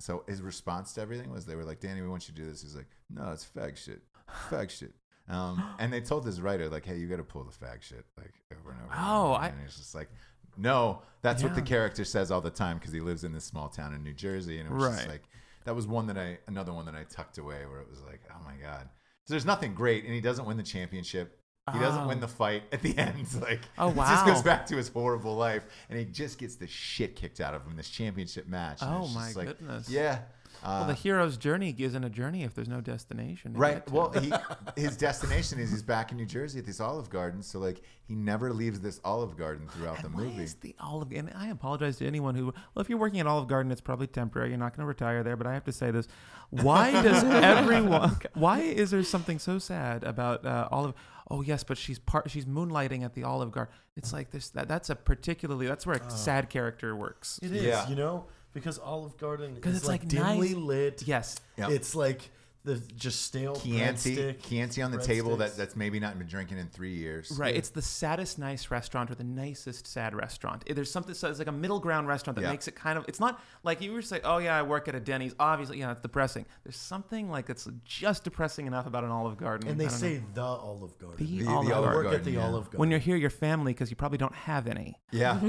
So 0.00 0.24
his 0.26 0.40
response 0.42 0.94
to 0.94 1.00
everything 1.02 1.30
was, 1.30 1.44
they 1.46 1.54
were 1.54 1.64
like, 1.64 1.78
"Danny, 1.80 2.00
we 2.00 2.08
want 2.08 2.26
you 2.28 2.34
to 2.34 2.40
do 2.40 2.48
this." 2.48 2.62
He's 2.62 2.74
like, 2.74 2.88
"No, 3.10 3.30
it's 3.30 3.44
fag 3.44 3.76
shit, 3.76 4.02
fag 4.48 4.70
shit." 4.70 4.94
Um, 5.28 5.76
and 5.78 5.92
they 5.92 6.00
told 6.00 6.24
this 6.24 6.40
writer, 6.40 6.68
like, 6.68 6.84
"Hey, 6.86 6.96
you 6.98 7.06
got 7.06 7.18
to 7.18 7.22
pull 7.22 7.44
the 7.44 7.52
fag 7.52 7.82
shit 7.82 8.04
like 8.16 8.34
over 8.58 8.72
and 8.72 8.80
over." 8.82 8.92
and 8.92 9.00
Oh, 9.06 9.34
over. 9.34 9.42
I- 9.42 9.48
and 9.48 9.60
he's 9.62 9.76
just 9.76 9.94
like, 9.94 10.10
"No, 10.56 11.02
that's 11.22 11.42
what 11.42 11.54
the 11.54 11.62
character 11.62 12.04
says 12.04 12.30
all 12.30 12.40
the 12.40 12.50
time 12.50 12.78
because 12.78 12.92
he 12.92 13.00
lives 13.00 13.24
in 13.24 13.32
this 13.32 13.44
small 13.44 13.68
town 13.68 13.94
in 13.94 14.02
New 14.02 14.14
Jersey." 14.14 14.58
And 14.58 14.68
it 14.68 14.72
was 14.74 14.96
just 14.96 15.08
like, 15.08 15.22
that 15.64 15.74
was 15.76 15.86
one 15.86 16.06
that 16.06 16.16
I, 16.18 16.38
another 16.46 16.72
one 16.72 16.86
that 16.86 16.94
I 16.94 17.04
tucked 17.04 17.38
away 17.38 17.66
where 17.66 17.80
it 17.80 17.88
was 17.90 18.00
like, 18.02 18.20
"Oh 18.30 18.42
my 18.44 18.54
god." 18.62 18.88
So 19.26 19.34
there's 19.34 19.44
nothing 19.46 19.74
great, 19.74 20.04
and 20.04 20.14
he 20.14 20.20
doesn't 20.20 20.44
win 20.46 20.56
the 20.56 20.62
championship. 20.62 21.36
He 21.72 21.78
doesn't 21.78 22.02
Oh. 22.04 22.08
win 22.08 22.18
the 22.18 22.26
fight 22.26 22.64
at 22.72 22.82
the 22.82 22.96
end. 22.98 23.26
Like, 23.40 23.60
Oh, 23.78 23.90
it 23.90 23.94
just 23.94 24.26
goes 24.26 24.42
back 24.42 24.66
to 24.66 24.76
his 24.76 24.88
horrible 24.88 25.36
life, 25.36 25.64
and 25.88 25.96
he 25.98 26.04
just 26.04 26.38
gets 26.38 26.56
the 26.56 26.66
shit 26.66 27.14
kicked 27.14 27.40
out 27.40 27.54
of 27.54 27.62
him 27.64 27.70
in 27.72 27.76
this 27.76 27.90
championship 27.90 28.48
match. 28.48 28.82
and 28.82 28.92
Oh, 28.92 29.04
it's 29.04 29.14
my 29.14 29.24
just 29.26 29.36
like, 29.36 29.46
goodness. 29.46 29.88
Yeah. 29.88 30.20
Uh, 30.62 30.78
Well, 30.80 30.86
the 30.88 30.94
hero's 30.94 31.36
journey 31.36 31.74
isn't 31.78 32.04
a 32.04 32.10
journey 32.10 32.42
if 32.44 32.54
there's 32.54 32.68
no 32.68 32.80
destination. 32.80 33.54
right. 33.54 33.88
Well, 33.90 34.10
he, 34.12 34.32
his 34.76 34.96
destination 34.96 35.58
is 35.58 35.70
he's 35.70 35.82
back 35.82 36.10
in 36.10 36.16
New 36.18 36.26
Jersey 36.26 36.58
at 36.58 36.66
this 36.66 36.80
Olive 36.80 37.08
Garden. 37.10 37.42
So 37.42 37.58
like 37.58 37.82
he 38.02 38.14
never 38.14 38.52
leaves 38.52 38.80
this 38.80 39.00
Olive 39.04 39.36
Garden 39.36 39.68
throughout 39.68 40.02
the 40.02 40.08
movie. 40.10 40.42
is 40.42 40.54
the 40.54 40.74
Olive 40.80 41.12
and 41.12 41.30
I 41.34 41.48
apologize 41.48 41.96
to 41.98 42.06
anyone 42.06 42.34
who 42.34 42.46
well 42.46 42.80
if 42.82 42.88
you're 42.88 42.98
working 42.98 43.20
at 43.20 43.26
Olive 43.26 43.46
Garden 43.48 43.70
it's 43.72 43.80
probably 43.80 44.06
temporary 44.06 44.48
you're 44.50 44.58
not 44.58 44.76
going 44.76 44.82
to 44.84 44.88
retire 44.88 45.22
there 45.22 45.36
but 45.36 45.46
I 45.46 45.54
have 45.54 45.64
to 45.64 45.72
say 45.72 45.90
this 45.90 46.08
why 46.50 46.90
does 47.02 47.22
everyone 47.24 48.16
why 48.34 48.60
is 48.60 48.90
there 48.90 49.02
something 49.02 49.38
so 49.38 49.58
sad 49.58 50.02
about 50.04 50.44
uh, 50.44 50.68
Olive 50.72 50.94
oh 51.30 51.42
yes 51.42 51.62
but 51.64 51.78
she's 51.78 51.98
part 52.00 52.28
she's 52.30 52.44
moonlighting 52.46 53.04
at 53.04 53.14
the 53.14 53.22
Olive 53.24 53.52
Garden 53.52 53.72
it's 53.96 54.12
like 54.12 54.30
this 54.30 54.50
that, 54.50 54.66
that's 54.68 54.90
a 54.90 54.96
particularly 54.96 55.66
that's 55.66 55.86
where 55.86 55.96
a 55.96 56.10
sad 56.10 56.50
character 56.50 56.96
works 56.96 57.38
It 57.42 57.52
is, 57.52 57.62
Yeah. 57.62 57.88
you 57.88 57.94
know, 57.96 58.26
because 58.52 58.78
Olive 58.78 59.16
Garden 59.18 59.58
is 59.62 59.76
it's, 59.76 59.86
like, 59.86 60.02
like, 60.02 60.08
dimly 60.08 60.48
nice- 60.50 60.56
lit. 60.56 61.02
yes 61.06 61.36
Yep. 61.56 61.70
It's 61.70 61.94
like 61.94 62.30
the 62.62 62.76
just 62.94 63.22
stale 63.22 63.56
Chianti, 63.56 64.16
breadstick, 64.16 64.42
Chianti 64.42 64.82
on 64.82 64.90
the 64.90 64.98
table 65.02 65.36
that 65.38 65.56
that's 65.56 65.76
maybe 65.76 65.98
not 65.98 66.18
been 66.18 66.26
drinking 66.26 66.58
in 66.58 66.66
three 66.68 66.92
years. 66.94 67.30
Right, 67.38 67.54
it's 67.56 67.70
the 67.70 67.80
saddest 67.80 68.38
nice 68.38 68.70
restaurant 68.70 69.10
or 69.10 69.14
the 69.14 69.24
nicest 69.24 69.86
sad 69.86 70.14
restaurant. 70.14 70.64
There's 70.68 70.90
something 70.90 71.14
so 71.14 71.28
it's 71.30 71.38
like 71.38 71.48
a 71.48 71.52
middle 71.52 71.80
ground 71.80 72.06
restaurant 72.06 72.36
that 72.36 72.42
Yeah. 72.42 72.50
makes 72.50 72.68
it 72.68 72.74
kind 72.74 72.98
of. 72.98 73.06
It's 73.08 73.18
not 73.20 73.40
like 73.62 73.80
you 73.80 73.92
were 73.92 74.02
saying. 74.02 74.22
Oh 74.24 74.38
yeah, 74.38 74.56
I 74.58 74.62
work 74.62 74.88
at 74.88 74.94
a 74.94 75.00
Denny's. 75.00 75.34
Obviously, 75.40 75.78
yeah, 75.78 75.92
it's 75.92 76.02
depressing. 76.02 76.44
There's 76.64 76.76
something 76.76 77.30
like 77.30 77.48
it's 77.48 77.66
just 77.84 78.24
depressing 78.24 78.66
enough 78.66 78.86
about 78.86 79.04
an 79.04 79.10
Olive 79.10 79.38
Garden. 79.38 79.66
and 79.68 79.80
they 79.80 79.88
say 79.88 80.18
know. 80.18 80.22
the 80.34 80.42
Olive 80.42 80.98
Garden. 80.98 81.16
The 81.26 81.38
The- 81.38 81.44
the 81.44 81.50
Olive 81.50 81.68
I 81.70 81.74
Olive 81.74 81.84
Garden. 81.92 82.04
work 82.10 82.14
at 82.18 82.24
the 82.24 82.30
yeah. 82.32 82.44
Olive 82.46 82.64
Garden. 82.64 82.80
When 82.80 82.90
you're 82.90 83.00
here, 83.00 83.16
you're 83.16 83.30
family 83.30 83.72
because 83.72 83.88
you 83.88 83.96
probably 83.96 84.18
don't 84.18 84.34
have 84.34 84.66
any, 84.66 84.98
Yeah. 85.12 85.38
right? 85.42 85.48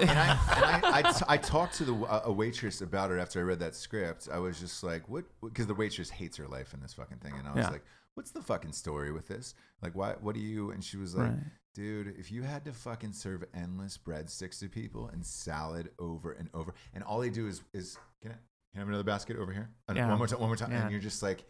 and 0.00 0.10
I, 0.10 0.38
and 0.56 0.64
I, 0.64 0.80
I, 1.08 1.12
t- 1.12 1.24
I 1.28 1.36
talked 1.36 1.74
to 1.76 1.84
the 1.84 1.94
uh, 1.94 2.22
a 2.24 2.32
waitress 2.32 2.80
about 2.80 3.10
it 3.10 3.18
after 3.18 3.38
I 3.40 3.42
read 3.42 3.60
that 3.60 3.74
script. 3.74 4.28
I 4.32 4.38
was 4.38 4.58
just 4.58 4.82
like, 4.82 5.08
what? 5.08 5.19
Because 5.42 5.66
the 5.66 5.74
waitress 5.74 6.10
hates 6.10 6.36
her 6.36 6.46
life 6.48 6.74
in 6.74 6.80
this 6.80 6.94
fucking 6.94 7.18
thing, 7.18 7.34
and 7.38 7.46
I 7.48 7.52
was 7.54 7.64
Yeah. 7.66 7.70
like, 7.70 7.84
what's 8.14 8.30
the 8.32 8.42
fucking 8.42 8.72
story 8.72 9.12
with 9.12 9.26
this? 9.28 9.54
Like, 9.82 9.94
why? 9.94 10.14
What 10.20 10.34
do 10.34 10.40
you? 10.40 10.70
And 10.70 10.82
she 10.84 10.96
was 10.96 11.14
like, 11.14 11.30
Right. 11.30 11.38
dude, 11.74 12.08
if 12.18 12.30
you 12.32 12.42
had 12.42 12.64
to 12.64 12.72
fucking 12.72 13.12
serve 13.12 13.44
endless 13.54 13.96
breadsticks 13.98 14.58
to 14.60 14.68
people 14.68 15.08
and 15.08 15.24
salad 15.24 15.90
over 15.98 16.32
and 16.32 16.48
over, 16.54 16.74
and 16.94 17.04
all 17.04 17.20
they 17.20 17.30
do 17.30 17.46
is 17.46 17.62
is 17.72 17.96
can 18.22 18.32
I, 18.32 18.34
can 18.34 18.42
I 18.76 18.78
have 18.80 18.88
another 18.88 19.04
basket 19.04 19.36
over 19.36 19.52
here? 19.52 19.70
Uh, 19.88 19.94
Yeah. 19.96 20.08
One 20.08 20.18
more 20.18 20.26
time, 20.26 20.40
one 20.40 20.48
more 20.48 20.56
time, 20.56 20.72
Yeah. 20.72 20.82
and 20.82 20.90
you're 20.90 21.00
just 21.00 21.22
like. 21.22 21.44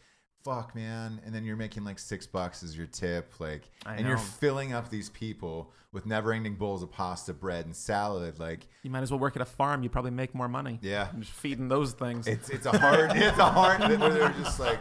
Fuck 0.44 0.74
man, 0.74 1.20
and 1.26 1.34
then 1.34 1.44
you're 1.44 1.56
making 1.56 1.84
like 1.84 1.98
six 1.98 2.26
bucks 2.26 2.62
as 2.62 2.76
your 2.76 2.86
tip, 2.86 3.34
like, 3.38 3.62
I 3.84 3.96
and 3.96 4.06
you're 4.06 4.16
filling 4.16 4.72
up 4.72 4.88
these 4.88 5.10
people 5.10 5.70
with 5.92 6.06
never-ending 6.06 6.54
bowls 6.54 6.82
of 6.82 6.90
pasta, 6.90 7.34
bread, 7.34 7.66
and 7.66 7.74
salad. 7.76 8.38
Like, 8.38 8.66
you 8.82 8.90
might 8.90 9.02
as 9.02 9.10
well 9.10 9.20
work 9.20 9.36
at 9.36 9.42
a 9.42 9.46
farm. 9.46 9.82
You 9.82 9.90
probably 9.90 10.12
make 10.12 10.34
more 10.34 10.48
money. 10.48 10.78
yeah, 10.82 11.08
Just 11.18 11.32
feeding 11.32 11.68
those 11.68 11.92
things. 11.92 12.26
it's 12.26 12.48
it's 12.48 12.64
a 12.64 12.78
hard 12.78 13.10
it's 13.14 13.38
a 13.38 13.44
hard 13.50 13.80
where 14.00 14.10
they're 14.10 14.28
just 14.42 14.58
like 14.60 14.78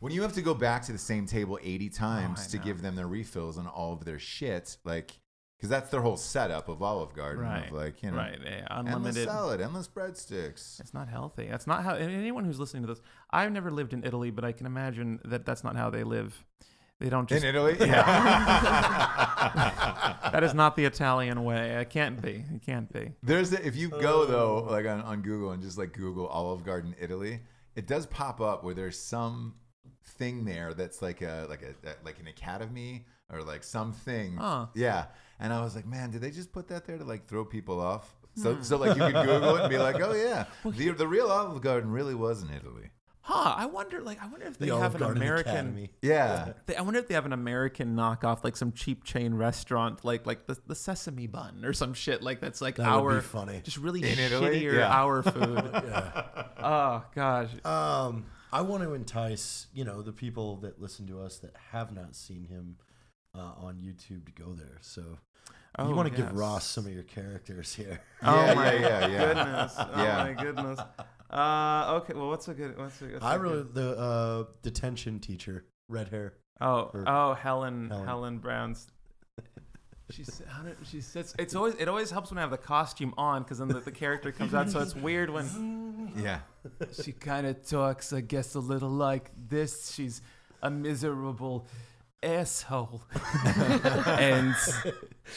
when 0.00 0.12
you 0.12 0.22
have 0.22 0.32
to 0.34 0.42
go 0.42 0.54
back 0.54 0.82
to 0.84 0.92
the 0.92 0.98
same 0.98 1.26
table 1.26 1.58
80 1.62 1.88
times 1.90 2.44
Oh, 2.46 2.50
to 2.52 2.56
know. 2.58 2.62
give 2.64 2.80
them 2.82 2.94
their 2.96 3.08
refills 3.08 3.58
on 3.58 3.66
all 3.66 3.92
of 3.92 4.04
their 4.04 4.18
shit 4.18 4.76
like 4.84 5.12
because 5.58 5.68
that's 5.70 5.90
their 5.90 6.00
whole 6.00 6.16
setup 6.16 6.68
of 6.68 6.80
Olive 6.82 7.14
Garden 7.14 7.44
right. 7.44 7.66
of 7.66 7.72
like 7.72 8.02
you 8.02 8.12
know 8.12 8.16
right. 8.16 8.38
Yeah, 8.42 8.66
endless 8.70 8.94
unlimited. 8.94 9.28
salad 9.28 9.60
endless 9.60 9.88
breadsticks 9.88 10.78
It's 10.80 10.94
not 10.94 11.08
healthy. 11.08 11.48
That's 11.50 11.66
not 11.66 11.82
how. 11.82 11.94
Anyone 11.94 12.44
who's 12.44 12.60
listening 12.60 12.84
to 12.84 12.86
this, 12.86 13.02
I've 13.30 13.50
never 13.52 13.70
lived 13.70 13.92
in 13.92 14.04
Italy, 14.04 14.30
but 14.30 14.44
I 14.44 14.52
can 14.52 14.66
imagine 14.66 15.20
that 15.24 15.44
that's 15.44 15.64
not 15.64 15.76
how 15.76 15.90
they 15.90 16.04
live. 16.04 16.44
They 17.00 17.08
don't 17.08 17.28
just. 17.28 17.44
in 17.44 17.54
Italy 17.54 17.76
yeah 17.80 18.02
that 20.32 20.42
is 20.42 20.54
not 20.54 20.76
the 20.76 20.84
Italian 20.84 21.44
way. 21.44 21.76
It 21.76 21.90
can't 21.90 22.20
be. 22.20 22.44
It 22.54 22.62
can't 22.64 22.92
be. 22.92 23.12
there's 23.22 23.52
a, 23.52 23.64
if 23.66 23.76
you 23.76 23.88
go 23.88 24.22
oh. 24.22 24.26
though 24.26 24.66
like 24.70 24.86
on, 24.86 25.00
on 25.02 25.22
Google 25.22 25.52
and 25.52 25.62
just 25.62 25.78
like 25.78 25.92
Google 25.92 26.26
Olive 26.26 26.64
Garden 26.64 26.94
Italy 27.00 27.40
it 27.76 27.86
does 27.86 28.06
pop 28.06 28.40
up 28.40 28.64
where 28.64 28.74
there's 28.74 28.98
some 28.98 29.54
thing 30.04 30.44
there 30.44 30.74
that's 30.74 31.00
like 31.00 31.22
a 31.22 31.46
like 31.48 31.62
a 31.62 31.74
like 32.04 32.18
an 32.18 32.26
academy 32.26 33.06
or 33.32 33.42
like 33.42 33.62
something 33.62 34.36
Huh. 34.36 34.66
Yeah. 34.74 35.06
And 35.40 35.52
I 35.52 35.62
was 35.62 35.74
like, 35.76 35.86
man, 35.86 36.10
did 36.10 36.20
they 36.20 36.30
just 36.30 36.52
put 36.52 36.68
that 36.68 36.84
there 36.86 36.98
to 36.98 37.04
like 37.04 37.26
throw 37.26 37.44
people 37.44 37.80
off? 37.80 38.14
So, 38.36 38.54
Hmm. 38.54 38.62
so 38.62 38.76
like 38.76 38.96
you 38.96 39.02
could 39.02 39.14
Google 39.14 39.56
it 39.56 39.60
and 39.62 39.70
be 39.70 39.78
like, 39.88 40.00
oh 40.00 40.12
yeah, 40.14 40.44
the, 40.64 40.90
the 40.90 41.06
real 41.08 41.28
Olive 41.28 41.60
Garden 41.62 41.90
really 41.90 42.14
was 42.14 42.42
in 42.42 42.50
Italy. 42.50 42.90
Huh? 43.20 43.54
I 43.58 43.66
wonder. 43.66 44.00
Like, 44.00 44.22
I 44.22 44.26
wonder 44.26 44.46
if 44.46 44.56
they 44.58 44.68
the 44.70 44.72
have 44.76 44.80
Olive 44.80 44.94
an 44.94 45.00
Garden 45.00 45.22
American. 45.22 45.52
Academy. 45.52 45.90
Yeah. 46.00 46.52
They, 46.66 46.76
I 46.76 46.80
wonder 46.82 46.98
if 46.98 47.08
they 47.08 47.14
have 47.14 47.26
an 47.26 47.34
American 47.34 47.94
knockoff, 47.94 48.42
like 48.42 48.56
some 48.56 48.72
cheap 48.72 49.04
chain 49.04 49.34
restaurant, 49.34 50.02
like 50.02 50.24
like 50.26 50.46
the, 50.46 50.56
the 50.66 50.74
Sesame 50.74 51.26
Bun 51.26 51.62
or 51.64 51.74
some 51.74 51.92
shit. 51.92 52.22
Like 52.22 52.40
that's 52.40 52.62
like 52.62 52.76
That 52.76 52.86
our 52.88 53.02
would 53.04 53.14
be 53.16 53.20
funny. 53.20 53.60
just 53.62 53.76
really 53.76 54.00
In 54.02 54.18
Italy? 54.18 54.62
shittier 54.62 54.78
Yeah. 54.78 54.88
our 54.90 55.22
food. 55.34 55.70
Yeah. 55.74 56.22
oh 56.58 57.04
gosh. 57.14 57.50
Um, 57.66 58.24
I 58.50 58.62
want 58.62 58.82
to 58.84 58.94
entice 58.94 59.66
you 59.74 59.84
know 59.84 60.00
the 60.00 60.12
people 60.12 60.56
that 60.58 60.80
listen 60.80 61.06
to 61.08 61.20
us 61.20 61.36
that 61.40 61.54
have 61.72 61.92
not 61.92 62.16
seen 62.16 62.44
him 62.44 62.76
uh, 63.34 63.52
on 63.60 63.76
YouTube 63.76 64.24
to 64.24 64.32
go 64.32 64.54
there. 64.54 64.78
So 64.80 65.18
Oh, 65.78 65.88
you 65.88 65.94
want 65.94 66.12
to 66.12 66.18
yes. 66.18 66.28
give 66.28 66.36
Ross 66.38 66.66
some 66.66 66.86
of 66.86 66.92
your 66.92 67.04
characters 67.04 67.74
here. 67.74 68.00
Oh 68.22 68.44
Yeah, 68.44 68.54
my 68.54 68.72
yeah, 68.72 68.80
yeah, 68.80 69.06
yeah. 69.06 69.26
goodness. 69.34 69.74
Oh 69.78 70.02
Yeah. 70.02 70.16
my 70.24 70.32
goodness. 70.44 70.80
Uh, 71.30 72.00
okay. 72.02 72.14
Well, 72.14 72.28
what's 72.28 72.48
a 72.48 72.54
good? 72.54 72.76
What's 72.76 73.00
a, 73.00 73.04
what's 73.06 73.24
I 73.24 73.34
a 73.36 73.38
really 73.38 73.56
good- 73.62 73.74
the 73.74 73.96
uh, 73.98 74.44
detention 74.62 75.20
teacher, 75.20 75.64
red 75.88 76.08
hair. 76.08 76.34
Oh, 76.60 76.90
or- 76.92 77.04
oh, 77.06 77.34
Helen, 77.34 77.88
Helen. 77.90 78.06
Helen, 78.06 78.38
Brown's. 78.38 78.88
She's 80.10 80.40
she 80.90 81.02
sits. 81.02 81.34
It's 81.38 81.54
always 81.54 81.74
it 81.74 81.86
always 81.86 82.10
helps 82.10 82.30
when 82.30 82.38
I 82.38 82.40
have 82.40 82.50
the 82.50 82.56
costume 82.56 83.12
on 83.18 83.42
because 83.42 83.58
then 83.58 83.68
the, 83.68 83.80
the 83.80 83.92
character 83.92 84.32
comes 84.32 84.54
out. 84.54 84.70
So 84.70 84.80
it's 84.80 84.96
weird 84.96 85.28
when 85.28 86.12
Yeah. 86.16 86.40
she 87.02 87.12
kind 87.12 87.46
of 87.46 87.62
talks. 87.68 88.12
I 88.14 88.22
guess 88.22 88.54
a 88.54 88.60
little 88.60 88.88
like 88.88 89.30
this. 89.50 89.92
She's 89.94 90.22
a 90.62 90.70
miserable 90.70 91.66
asshole, 92.22 93.02
and 93.44 94.54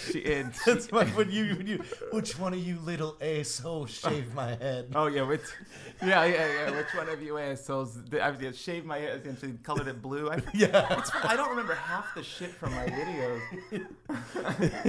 she 0.09 0.25
and 0.33 0.53
she, 0.65 0.71
That's 0.73 0.91
like 0.91 1.09
when 1.09 1.29
you, 1.31 1.55
when 1.55 1.67
you, 1.67 1.83
which 2.11 2.39
one 2.39 2.53
of 2.53 2.59
you 2.59 2.79
little 2.79 3.17
asshole 3.21 3.85
shaved 3.85 4.33
my 4.33 4.55
head? 4.55 4.91
Oh 4.95 5.07
yeah, 5.07 5.21
which, 5.23 5.41
yeah, 6.01 6.25
yeah, 6.25 6.47
yeah. 6.47 6.71
Which 6.75 6.87
one 6.95 7.09
of 7.09 7.21
you 7.21 7.37
assholes? 7.37 7.97
I 8.13 8.31
yeah, 8.39 8.51
shaved 8.51 8.85
my 8.85 8.97
head 8.97 9.21
and 9.25 9.37
she 9.37 9.51
colored 9.63 9.87
it 9.87 10.01
blue. 10.01 10.29
I, 10.29 10.41
Yeah. 10.53 10.97
it's, 10.99 11.11
I 11.23 11.35
don't 11.35 11.49
remember 11.49 11.75
half 11.75 12.13
the 12.15 12.23
shit 12.23 12.51
from 12.51 12.73
my 12.73 12.85
videos. 12.87 13.41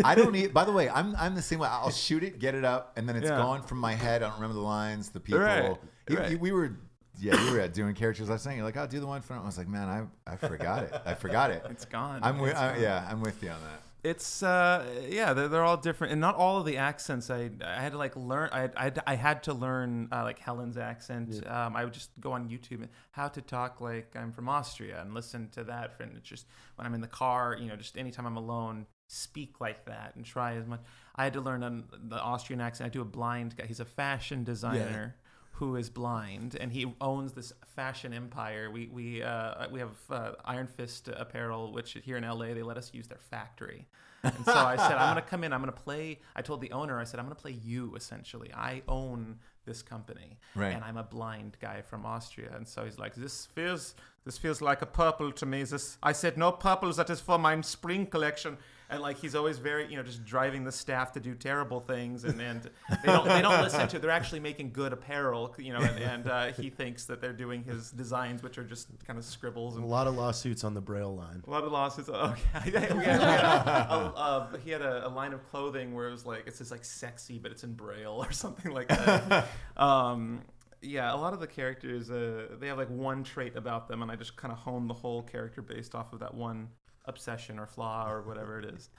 I 0.05 0.15
don't 0.15 0.33
need. 0.33 0.55
By 0.55 0.65
the 0.65 0.73
way, 0.73 0.89
I'm 0.89 1.15
I'm 1.17 1.35
the 1.35 1.43
same 1.43 1.59
way. 1.59 1.69
I'll 1.71 1.91
shoot 1.91 2.23
it, 2.25 2.39
get 2.39 2.55
it 2.55 2.65
up, 2.65 2.93
and 2.97 3.09
then 3.09 3.17
it's 3.17 3.29
Yeah. 3.29 3.37
gone 3.37 3.63
from 3.63 3.79
my 3.79 3.95
head. 3.95 4.23
I 4.23 4.27
don't 4.29 4.37
remember 4.37 4.55
the 4.55 4.61
lines, 4.61 5.11
the 5.11 5.21
people. 5.21 5.41
Right, 5.43 5.77
You- 6.09 6.17
right. 6.17 6.31
you- 6.31 6.39
we 6.39 6.53
were. 6.53 6.77
Yeah, 7.19 7.41
you 7.45 7.53
were 7.53 7.61
at 7.61 7.75
doing 7.75 7.95
characters 7.95 8.29
last 8.29 8.47
night. 8.47 8.57
You're 8.57 8.65
like, 8.65 8.77
I'll 8.77 8.87
do 8.87 9.01
the 9.01 9.07
one 9.07 9.23
from. 9.23 9.41
I 9.41 9.47
was 9.47 9.59
like, 9.59 9.69
man, 9.69 9.89
I 10.27 10.33
I 10.33 10.37
forgot 10.37 10.85
it. 10.85 11.03
I 11.05 11.15
forgot 11.15 11.51
it. 11.51 11.65
It's 11.71 11.85
gone. 11.85 12.21
I'm 12.23 12.39
with. 12.39 12.57
I, 12.57 12.79
yeah, 12.79 13.07
I'm 13.11 13.21
with 13.21 13.43
you 13.43 13.51
on 13.51 13.61
that. 13.63 13.83
It's 14.05 14.43
uh 14.43 14.85
yeah 15.09 15.33
they're, 15.33 15.47
they're 15.47 15.63
all 15.63 15.77
different 15.77 16.11
and 16.11 16.21
not 16.21 16.35
all 16.35 16.59
of 16.59 16.67
the 16.67 16.77
accents 16.77 17.31
I 17.31 17.51
I 17.65 17.81
had 17.81 17.93
to 17.93 17.99
like 17.99 18.17
learn 18.17 18.49
I 18.51 18.69
I, 18.77 18.93
I 19.07 19.15
had 19.15 19.45
to 19.45 19.55
learn 19.55 20.09
uh, 20.11 20.25
like 20.25 20.41
Helen's 20.41 20.77
accent 20.77 21.47
um 21.47 21.77
I 21.77 21.85
would 21.85 21.95
just 21.95 22.11
go 22.19 22.33
on 22.33 22.49
YouTube 22.49 22.81
and 22.81 22.89
how 23.13 23.29
to 23.29 23.41
talk 23.41 23.81
like 23.81 24.17
I'm 24.17 24.33
from 24.33 24.49
Austria 24.49 25.01
and 25.01 25.15
listen 25.15 25.51
to 25.51 25.63
that 25.65 25.95
and 26.01 26.17
it's 26.17 26.29
just 26.29 26.47
when 26.75 26.85
I'm 26.85 26.95
in 26.95 27.01
the 27.01 27.07
car 27.07 27.57
you 27.61 27.69
know 27.69 27.77
just 27.77 27.97
anytime 27.97 28.27
I'm 28.27 28.37
alone 28.37 28.87
speak 29.13 29.61
like 29.61 29.85
that 29.85 30.17
and 30.17 30.25
try 30.25 30.55
as 30.55 30.67
much. 30.67 30.81
I 31.15 31.25
had 31.25 31.35
to 31.35 31.41
learn 31.41 31.63
on 31.63 31.85
the 31.93 32.19
Austrian 32.19 32.61
accent. 32.61 32.87
I 32.87 32.91
do 32.91 33.03
a 33.03 33.05
blind 33.05 33.57
guy. 33.57 33.67
He's 33.67 33.81
a 33.81 33.85
fashion 33.85 34.43
designer 34.43 35.17
who 35.63 35.77
is 35.77 35.89
blind, 35.89 36.57
and 36.61 36.73
he 36.73 36.93
owns 37.01 37.35
this 37.35 37.53
fashion 37.77 38.13
empire. 38.13 38.69
We 38.71 38.89
we 38.93 39.23
uh, 39.23 39.69
we 39.71 39.79
have 39.79 39.97
uh, 40.11 40.33
Iron 40.45 40.67
Fist 40.67 41.09
apparel, 41.09 41.73
which 41.73 41.97
here 42.05 42.17
in 42.17 42.25
LA 42.25 42.47
they 42.55 42.65
let 42.65 42.77
us 42.77 42.91
use 42.93 43.07
their 43.07 43.21
factory. 43.31 43.87
And 44.25 44.45
so 44.45 44.55
I 44.55 44.77
said, 44.77 44.97
I'm 44.99 45.15
going 45.15 45.25
to 45.25 45.31
come 45.31 45.43
in. 45.45 45.53
I'm 45.53 45.61
going 45.61 45.73
to 45.73 45.81
play. 45.81 46.21
I 46.37 46.43
told 46.43 46.61
the 46.61 46.71
owner, 46.73 47.01
I 47.01 47.05
said, 47.05 47.19
I'm 47.19 47.27
going 47.27 47.35
to 47.37 47.43
play 47.43 47.57
you. 47.65 47.95
Essentially, 47.97 48.51
I 48.55 48.83
own 48.89 49.39
this 49.65 49.83
company, 49.83 50.39
Right. 50.57 50.75
and 50.75 50.83
I'm 50.85 50.97
a 50.97 51.03
blind 51.05 51.57
guy 51.61 51.83
from 51.83 52.05
Austria. 52.07 52.51
And 52.57 52.67
so 52.67 52.85
he's 52.85 52.99
like, 52.99 53.15
this 53.15 53.47
feels 53.47 53.95
this 54.25 54.39
feels 54.39 54.61
like 54.61 54.81
a 54.83 54.87
purple 54.87 55.31
to 55.33 55.47
me. 55.47 55.63
This 55.63 55.97
I 56.03 56.13
said, 56.13 56.37
no 56.37 56.51
purples. 56.53 56.97
That 56.97 57.11
is 57.11 57.21
for 57.21 57.39
my 57.39 57.61
spring 57.61 58.07
collection. 58.07 58.59
And 58.93 59.01
like 59.01 59.19
he's 59.19 59.35
always 59.35 59.59
very, 59.59 59.89
you 59.91 59.97
know, 59.97 60.03
just 60.03 60.25
driving 60.25 60.65
the 60.65 60.73
staff 60.73 61.13
to 61.13 61.21
do 61.21 61.35
terrible 61.35 61.81
things, 61.81 62.25
and, 62.25 62.41
and 62.41 62.63
they 62.63 63.07
don't 63.07 63.27
they 63.27 63.43
don't 63.43 63.63
listen 63.63 63.89
to. 63.89 63.99
They're 63.99 64.11
actually 64.11 64.41
making 64.41 64.73
good 64.73 64.93
apparel, 64.93 65.55
you 65.59 65.73
know, 65.73 65.81
and, 65.81 65.99
and 65.99 66.29
uh, 66.29 66.47
he 66.53 66.71
thinks 66.71 67.07
that 67.07 67.21
they're 67.21 67.33
doing 67.33 67.65
his 67.65 67.91
designs, 67.91 68.43
which 68.43 68.59
are 68.59 68.65
just 68.65 68.89
kind 69.07 69.19
of 69.19 69.25
scribbles 69.25 69.77
and 69.77 69.85
A 69.85 69.89
lot 69.89 70.07
of 70.07 70.15
lawsuits 70.15 70.63
on 70.63 70.75
the 70.75 70.81
Braille 70.81 71.15
line. 71.15 71.43
a 71.47 71.51
lot 71.51 71.65
of 71.65 71.73
lawsuits 71.73 72.09
okay 72.09 72.43
we 72.67 72.71
had, 72.73 72.97
we 72.97 73.05
had 73.05 73.21
a, 73.21 73.91
a, 73.91 74.13
uh, 74.15 74.57
he 74.59 74.71
had 74.71 74.83
a, 74.83 75.07
a 75.07 75.11
line 75.11 75.33
of 75.33 75.43
clothing 75.51 75.95
where 75.95 76.09
it 76.09 76.13
was 76.13 76.27
like, 76.27 76.47
it 76.47 76.55
says 76.55 76.71
like 76.71 76.85
sexy, 76.85 77.39
but 77.39 77.51
it's 77.51 77.65
in 77.65 77.73
Braille 77.73 78.25
or 78.25 78.33
something 78.33 78.73
like 78.73 78.89
that. 78.89 79.49
um, 79.77 80.43
yeah, 80.83 81.15
a 81.15 81.17
lot 81.17 81.33
of 81.33 81.41
the 81.41 81.47
characters, 81.47 82.11
uh, 82.11 82.49
they 82.59 82.67
have 82.67 82.77
like 82.77 82.91
one 82.91 83.23
trait 83.23 83.57
about 83.57 83.89
them, 83.89 84.03
and 84.03 84.11
I 84.11 84.17
just 84.17 84.37
kind 84.37 84.53
of 84.53 84.59
hone 84.59 84.89
the 84.89 84.95
whole 84.95 85.23
character 85.23 85.63
based 85.63 85.95
off 85.95 86.13
of 86.13 86.21
that 86.21 86.35
one 86.35 86.69
obsession 87.05 87.59
or 87.59 87.67
flaw 87.67 88.11
or 88.11 88.23
whatever 88.23 88.59
it 88.59 88.65
is. 88.67 88.91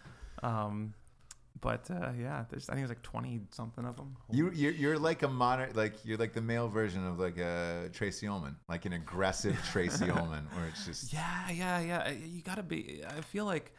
Um, 0.42 0.94
but 1.62 1.90
uh, 1.90 2.12
yeah, 2.20 2.44
there's 2.50 2.70
I 2.70 2.74
think 2.74 2.88
there's 2.88 2.98
like 2.98 3.04
twenty 3.04 3.40
something 3.52 3.86
of 3.86 3.96
them. 3.96 4.18
You 4.32 4.52
you're, 4.52 4.74
you're 4.74 5.00
like 5.00 5.24
a 5.24 5.28
modern 5.28 5.72
like 5.74 5.94
you're 6.04 6.18
like 6.18 6.34
the 6.34 6.42
male 6.42 6.68
version 6.68 7.06
of 7.08 7.20
like 7.20 7.38
a 7.38 7.90
Tracey 7.94 8.28
Ullman, 8.28 8.58
like 8.68 8.86
an 8.86 8.94
aggressive 8.94 9.58
Tracy 9.72 10.10
Ullman, 10.10 10.46
where 10.54 10.66
it's 10.66 10.86
just 10.86 11.14
Yeah, 11.14 11.50
yeah, 11.52 11.80
yeah. 11.80 12.10
You 12.10 12.42
gotta 12.42 12.64
be. 12.64 13.02
I 13.08 13.22
feel 13.22 13.46
like 13.46 13.74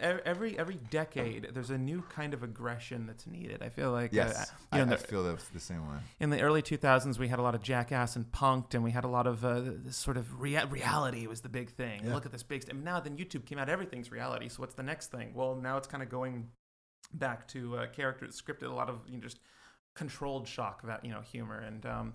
every 0.00 0.58
every 0.58 0.74
decade 0.90 1.48
there's 1.52 1.70
a 1.70 1.78
new 1.78 2.02
kind 2.10 2.34
of 2.34 2.42
aggression 2.42 3.06
that's 3.06 3.26
needed. 3.26 3.62
I 3.62 3.68
feel 3.68 3.90
like 3.92 4.12
yes, 4.12 4.36
uh, 4.50 4.54
I, 4.72 4.78
you 4.78 4.84
know, 4.86 4.92
I 4.92 4.96
the- 4.96 5.02
feel 5.06 5.22
the, 5.22 5.38
the 5.52 5.60
same 5.60 5.88
way. 5.88 5.98
in 6.20 6.30
the 6.30 6.40
early 6.40 6.62
2000s 6.62 7.18
we 7.18 7.28
had 7.28 7.38
a 7.38 7.42
lot 7.42 7.54
of 7.54 7.62
jackass 7.62 8.16
and 8.16 8.30
punked 8.32 8.74
and 8.74 8.82
we 8.84 8.90
had 8.90 9.04
a 9.04 9.08
lot 9.08 9.26
of 9.26 9.44
uh, 9.44 9.60
this 9.84 9.96
sort 9.96 10.16
of 10.16 10.40
rea- 10.40 10.64
reality 10.68 11.26
was 11.26 11.40
the 11.42 11.48
big 11.48 11.70
thing 11.70 12.02
Yeah. 12.04 12.14
look 12.14 12.26
at 12.26 12.32
this 12.32 12.42
big 12.42 12.62
st- 12.62 12.74
and 12.74 12.84
now 12.84 13.00
then 13.00 13.16
youtube 13.16 13.44
came 13.46 13.58
out 13.58 13.68
everything's 13.68 14.10
reality 14.10 14.48
so 14.48 14.60
what's 14.60 14.74
the 14.74 14.82
next 14.82 15.10
thing 15.10 15.32
well 15.34 15.54
now 15.54 15.76
it's 15.76 15.88
kind 15.88 16.02
of 16.02 16.08
going 16.08 16.48
back 17.14 17.46
to 17.48 17.76
uh, 17.76 17.86
characters 17.88 18.40
scripted 18.40 18.70
a 18.70 18.74
lot 18.74 18.88
of 18.88 19.00
you 19.08 19.14
know, 19.16 19.20
just 19.22 19.38
controlled 19.94 20.48
shock 20.48 20.82
about 20.82 21.04
you 21.04 21.10
know 21.10 21.20
humor 21.20 21.58
and 21.60 21.84
um, 21.86 22.14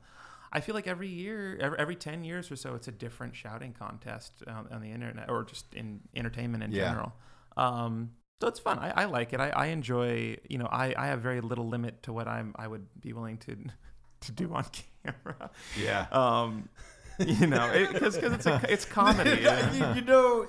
I 0.50 0.62
feel 0.62 0.76
like 0.76 0.88
every 0.88 1.10
year, 1.10 1.58
every, 1.60 1.78
every 1.78 1.96
ten 1.98 2.24
years 2.24 2.50
or 2.50 2.56
so, 2.56 2.74
it's 2.74 2.88
a 2.88 2.92
different 2.92 3.36
shouting 3.36 3.74
contest 3.78 4.44
on, 4.48 4.68
on 4.72 4.82
the 4.82 4.90
internet, 4.90 5.30
or 5.30 5.44
just 5.44 5.74
in 5.74 6.00
entertainment 6.16 6.64
in 6.64 6.72
Yeah. 6.72 6.86
general. 6.86 7.12
Um, 7.58 8.12
so 8.42 8.48
it's 8.48 8.60
fun. 8.60 8.78
I, 8.80 8.92
I 8.92 9.06
like 9.06 9.34
it. 9.34 9.40
I, 9.40 9.50
I 9.50 9.66
enjoy. 9.68 10.38
You 10.48 10.58
know, 10.60 10.68
I, 10.72 10.94
I 10.98 11.08
have 11.08 11.22
very 11.22 11.42
little 11.42 11.68
limit 11.68 12.04
to 12.04 12.14
what 12.14 12.28
I'm. 12.28 12.54
I 12.56 12.68
would 12.68 12.86
be 13.02 13.14
willing 13.14 13.38
to 13.40 13.58
to 14.22 14.32
do 14.32 14.54
on 14.54 14.66
camera. 15.04 15.50
Yeah. 15.82 16.06
Um, 16.12 16.70
you 17.20 17.48
know, 17.48 17.88
because 17.92 18.16
it's 18.18 18.46
a, 18.46 18.62
it's 18.70 18.86
comedy. 18.86 19.42
you, 19.42 19.94
you 19.96 20.02
know, 20.02 20.48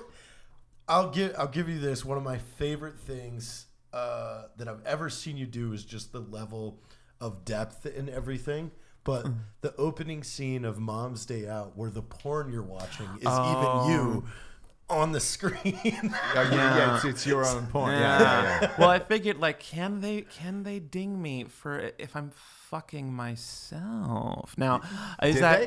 I'll 0.87 1.09
give 1.09 1.33
I'll 1.37 1.47
give 1.47 1.67
you 1.69 1.79
this. 1.79 2.05
One 2.05 2.17
of 2.17 2.23
my 2.23 2.37
favorite 2.37 2.99
things 2.99 3.65
uh, 3.93 4.43
that 4.57 4.67
I've 4.67 4.85
ever 4.85 5.09
seen 5.09 5.35
you 5.37 5.45
do 5.47 5.73
is 5.73 5.83
just 5.83 6.11
the 6.11 6.19
level 6.19 6.79
of 7.19 7.43
depth 7.45 7.85
in 7.85 8.07
everything. 8.09 8.71
But 9.03 9.25
Mm. 9.25 9.37
the 9.61 9.75
opening 9.77 10.23
scene 10.23 10.65
of 10.65 10.77
Mom's 10.77 11.25
Day 11.25 11.47
Out, 11.47 11.75
where 11.75 11.89
the 11.89 12.01
porn 12.03 12.51
you're 12.51 12.61
watching 12.61 13.07
is 13.19 13.25
Oh. 13.25 13.87
even 13.87 13.99
you 13.99 14.23
on 14.89 15.11
the 15.11 15.19
screen. 15.19 15.77
Yeah, 15.83 16.53
yeah, 16.53 16.95
it's, 16.95 17.05
it's 17.05 17.27
your 17.27 17.45
own 17.45 17.67
porn. 17.67 17.91
Yeah, 17.93 18.19
yeah, 18.19 18.59
yeah. 18.61 18.71
well, 18.79 18.89
I 18.89 18.99
figured 18.99 19.37
like, 19.39 19.59
can 19.59 20.01
they 20.01 20.21
can 20.21 20.63
they 20.63 20.79
ding 20.79 21.21
me 21.21 21.45
for 21.45 21.91
if 21.97 22.15
I'm 22.15 22.31
fucking 22.69 23.11
myself? 23.13 24.55
Now, 24.57 24.81
is 25.23 25.35
Did 25.35 25.43
that? 25.43 25.61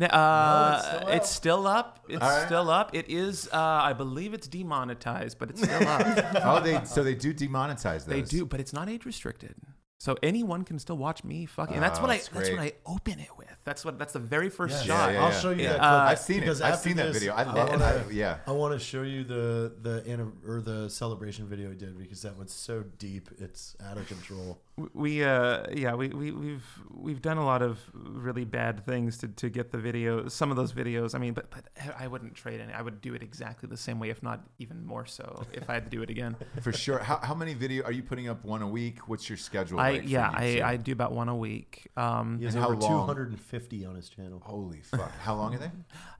N- 0.00 0.10
Uh, 0.10 1.00
No, 1.02 1.08
it's 1.08 1.16
it's 1.16 1.30
still 1.30 1.66
up. 1.66 2.04
It's 2.08 2.22
All 2.22 2.28
right. 2.28 2.46
still 2.46 2.70
up. 2.70 2.94
It 2.94 3.08
is. 3.08 3.48
Uh, 3.52 3.58
I 3.58 3.92
believe 3.94 4.34
it's 4.34 4.46
demonetized, 4.48 5.38
but 5.38 5.50
it's 5.50 5.62
still 5.62 5.88
up. 5.88 6.02
Oh, 6.44 6.60
they 6.60 6.84
so 6.84 7.02
they 7.02 7.14
do 7.14 7.32
demonetize 7.32 8.04
those. 8.04 8.06
they 8.06 8.22
do, 8.22 8.44
but 8.46 8.60
it's 8.60 8.72
not 8.72 8.88
age 8.88 9.04
restricted. 9.06 9.54
So 9.98 10.14
anyone 10.22 10.62
can 10.62 10.78
still 10.78 10.98
watch 10.98 11.24
me 11.24 11.46
fucking. 11.46 11.74
And 11.74 11.82
that's 11.82 11.98
Oh, 11.98 12.02
what 12.02 12.10
I. 12.10 12.16
that's 12.16 12.28
That's 12.28 12.50
what 12.50 12.58
great. 12.58 12.74
I 12.86 12.90
open 12.90 13.18
it 13.18 13.30
with. 13.38 13.46
That's 13.64 13.82
what. 13.84 13.98
That's 13.98 14.12
the 14.12 14.18
very 14.18 14.50
first 14.50 14.74
Yes. 14.76 14.84
shot. 14.86 15.12
Yeah, 15.12 15.24
I'll 15.24 15.32
show 15.32 15.50
you 15.50 15.62
Yeah. 15.62 15.72
that. 15.72 15.80
Uh, 15.80 16.00
clip 16.00 16.10
I've 16.12 16.18
seen 16.18 16.36
it. 16.36 16.40
because 16.40 16.60
I've 16.60 16.74
after 16.74 16.88
seen 16.88 16.96
that 16.98 17.06
this, 17.06 17.14
video. 17.14 17.32
I 17.34 17.42
I 17.42 17.44
love 17.44 17.68
it. 17.68 17.70
wanna- 17.72 17.84
I- 18.06 18.10
yeah. 18.12 18.38
I 18.46 18.50
want 18.52 18.74
to 18.74 18.78
show 18.78 19.02
you 19.02 19.24
the 19.24 19.72
the 19.80 20.04
anni- 20.06 20.32
or 20.46 20.60
the 20.60 20.90
celebration 20.90 21.46
video 21.48 21.70
we 21.70 21.76
did 21.76 21.98
because 21.98 22.20
that 22.22 22.36
one's 22.36 22.52
so 22.52 22.84
deep, 22.98 23.30
it's 23.38 23.74
out 23.82 23.96
of 23.96 24.06
control. 24.06 24.60
we 24.92 25.24
uh 25.24 25.64
yeah 25.72 25.94
we, 25.94 26.08
we 26.08 26.30
we've 26.30 26.66
we've 26.90 27.22
done 27.22 27.38
a 27.38 27.44
lot 27.46 27.62
of 27.62 27.78
really 27.94 28.44
bad 28.44 28.84
things 28.84 29.16
to, 29.16 29.26
to 29.26 29.48
get 29.48 29.72
the 29.72 29.78
video 29.78 30.28
some 30.28 30.50
of 30.50 30.56
those 30.58 30.74
videos 30.74 31.14
i 31.14 31.18
mean 31.18 31.32
but 31.32 31.50
but 31.50 31.64
i 31.98 32.06
wouldn't 32.06 32.34
trade 32.34 32.60
any 32.60 32.70
i 32.74 32.82
would 32.82 33.00
do 33.00 33.14
it 33.14 33.22
exactly 33.22 33.66
the 33.70 33.76
same 33.78 33.98
way 33.98 34.10
if 34.10 34.22
not 34.22 34.44
even 34.58 34.84
more 34.84 35.06
so 35.06 35.46
if 35.54 35.70
i 35.70 35.72
had 35.72 35.84
to 35.84 35.88
do 35.88 36.02
it 36.02 36.10
again 36.10 36.36
For 36.60 36.74
sure. 36.74 36.98
How, 36.98 37.16
how 37.22 37.34
many 37.34 37.54
video 37.54 37.84
are 37.84 37.92
you 37.92 38.02
putting 38.02 38.28
up 38.28 38.44
one 38.44 38.60
a 38.60 38.68
week? 38.68 39.08
What's 39.08 39.30
your 39.30 39.38
schedule? 39.38 39.80
I 39.86 39.92
like 39.92 40.02
for 40.02 40.08
yeah 40.08 40.30
i 40.34 40.44
YouTube? 40.44 40.62
i 40.64 40.76
do 40.76 40.92
about 40.92 41.12
one 41.12 41.28
a 41.28 41.36
week 41.36 41.88
um 41.96 42.38
He 42.38 42.44
has 42.44 42.54
And 42.54 42.62
how 42.64 42.70
over 42.70 42.80
long? 42.80 43.06
250 43.06 43.84
on 43.86 43.94
his 43.94 44.08
channel. 44.08 44.40
Holy 44.44 44.80
fuck! 44.82 45.10
How 45.18 45.34
long 45.34 45.54
are 45.54 45.58
they? 45.58 45.70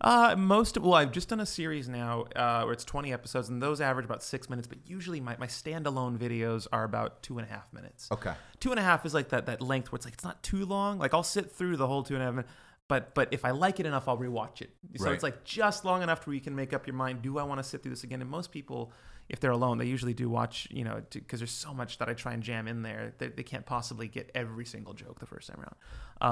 uh 0.01 0.35
most 0.37 0.79
well 0.79 0.95
i've 0.95 1.13
just 1.13 1.29
done 1.29 1.41
a 1.41 1.47
series 1.47 1.89
now 1.89 2.25
uh 2.35 2.63
where 2.65 2.73
it's 2.73 2.85
20 2.85 3.13
episodes 3.13 3.49
and 3.49 3.63
those 3.63 3.81
average 3.81 4.05
about 4.05 4.23
six 4.23 4.49
minutes 4.51 4.67
but 4.69 4.79
usually 4.87 5.21
my, 5.21 5.37
my 5.39 5.47
standalone 5.47 6.17
videos 6.19 6.67
are 6.73 6.85
about 6.85 7.23
two 7.23 7.39
and 7.39 7.47
a 7.49 7.51
half 7.51 7.73
minutes 7.73 8.09
Okay. 8.13 8.35
two 8.61 8.71
and 8.71 8.79
a 8.81 8.83
half 8.83 9.05
is 9.07 9.15
like 9.15 9.29
that 9.31 9.47
that 9.47 9.61
length 9.61 9.91
where 9.93 9.97
it's 9.97 10.07
like 10.07 10.15
it's 10.15 10.25
not 10.25 10.43
too 10.43 10.65
long. 10.65 10.99
Like 10.99 11.13
I'll 11.15 11.23
sit 11.23 11.51
through 11.53 11.77
the 11.77 11.87
whole 11.87 12.03
two 12.03 12.15
and 12.15 12.23
a 12.23 12.27
half 12.27 12.35
minutes, 12.35 12.53
but 12.89 13.15
but 13.15 13.29
if 13.33 13.45
I 13.45 13.51
like 13.51 13.81
it 13.81 13.87
enough, 13.87 14.07
I'll 14.09 14.17
rewatch 14.19 14.63
it. 14.63 14.71
So 14.97 15.05
Right. 15.07 15.15
it's 15.15 15.23
like 15.23 15.45
just 15.45 15.85
long 15.85 16.03
enough 16.03 16.27
where 16.27 16.35
you 16.35 16.41
can 16.41 16.55
make 16.55 16.73
up 16.73 16.87
your 16.87 16.95
mind. 16.95 17.23
Do 17.23 17.39
I 17.39 17.43
want 17.43 17.59
to 17.59 17.65
sit 17.65 17.83
through 17.83 17.91
this 17.91 18.05
again? 18.05 18.21
And 18.23 18.31
most 18.31 18.51
people, 18.53 18.93
if 19.29 19.41
they're 19.41 19.51
alone, 19.51 19.79
they 19.79 19.87
usually 19.87 20.15
do 20.15 20.29
watch. 20.29 20.69
You 20.71 20.85
know, 20.85 21.03
because 21.11 21.41
there's 21.41 21.51
so 21.51 21.73
much 21.75 21.99
that 21.99 22.09
I 22.09 22.15
try 22.15 22.33
and 22.33 22.43
jam 22.43 22.69
in 22.69 22.83
there 22.83 23.15
that 23.19 23.37
they 23.37 23.43
can't 23.43 23.67
possibly 23.67 24.09
get 24.09 24.31
every 24.35 24.65
single 24.67 24.95
joke 24.95 25.19
the 25.21 25.27
first 25.27 25.49
time 25.49 25.59
around. 25.61 25.77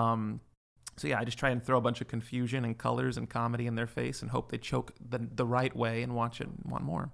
Um, 0.01 0.40
so 0.97 1.09
yeah, 1.09 1.18
I 1.18 1.24
just 1.24 1.38
try 1.38 1.51
and 1.51 1.61
throw 1.61 1.76
a 1.78 1.80
bunch 1.80 2.01
of 2.01 2.07
confusion 2.07 2.64
and 2.64 2.78
colors 2.78 3.16
and 3.16 3.28
comedy 3.28 3.66
in 3.66 3.74
their 3.74 3.88
face 3.88 4.22
and 4.22 4.30
hope 4.30 4.53
they 4.53 4.59
choke 4.59 4.92
the 5.01 5.18
the 5.34 5.45
right 5.47 5.74
way 5.74 6.03
and 6.03 6.14
watch 6.14 6.40
it 6.40 6.47
and 6.47 6.62
want 6.70 6.84
more. 6.84 7.11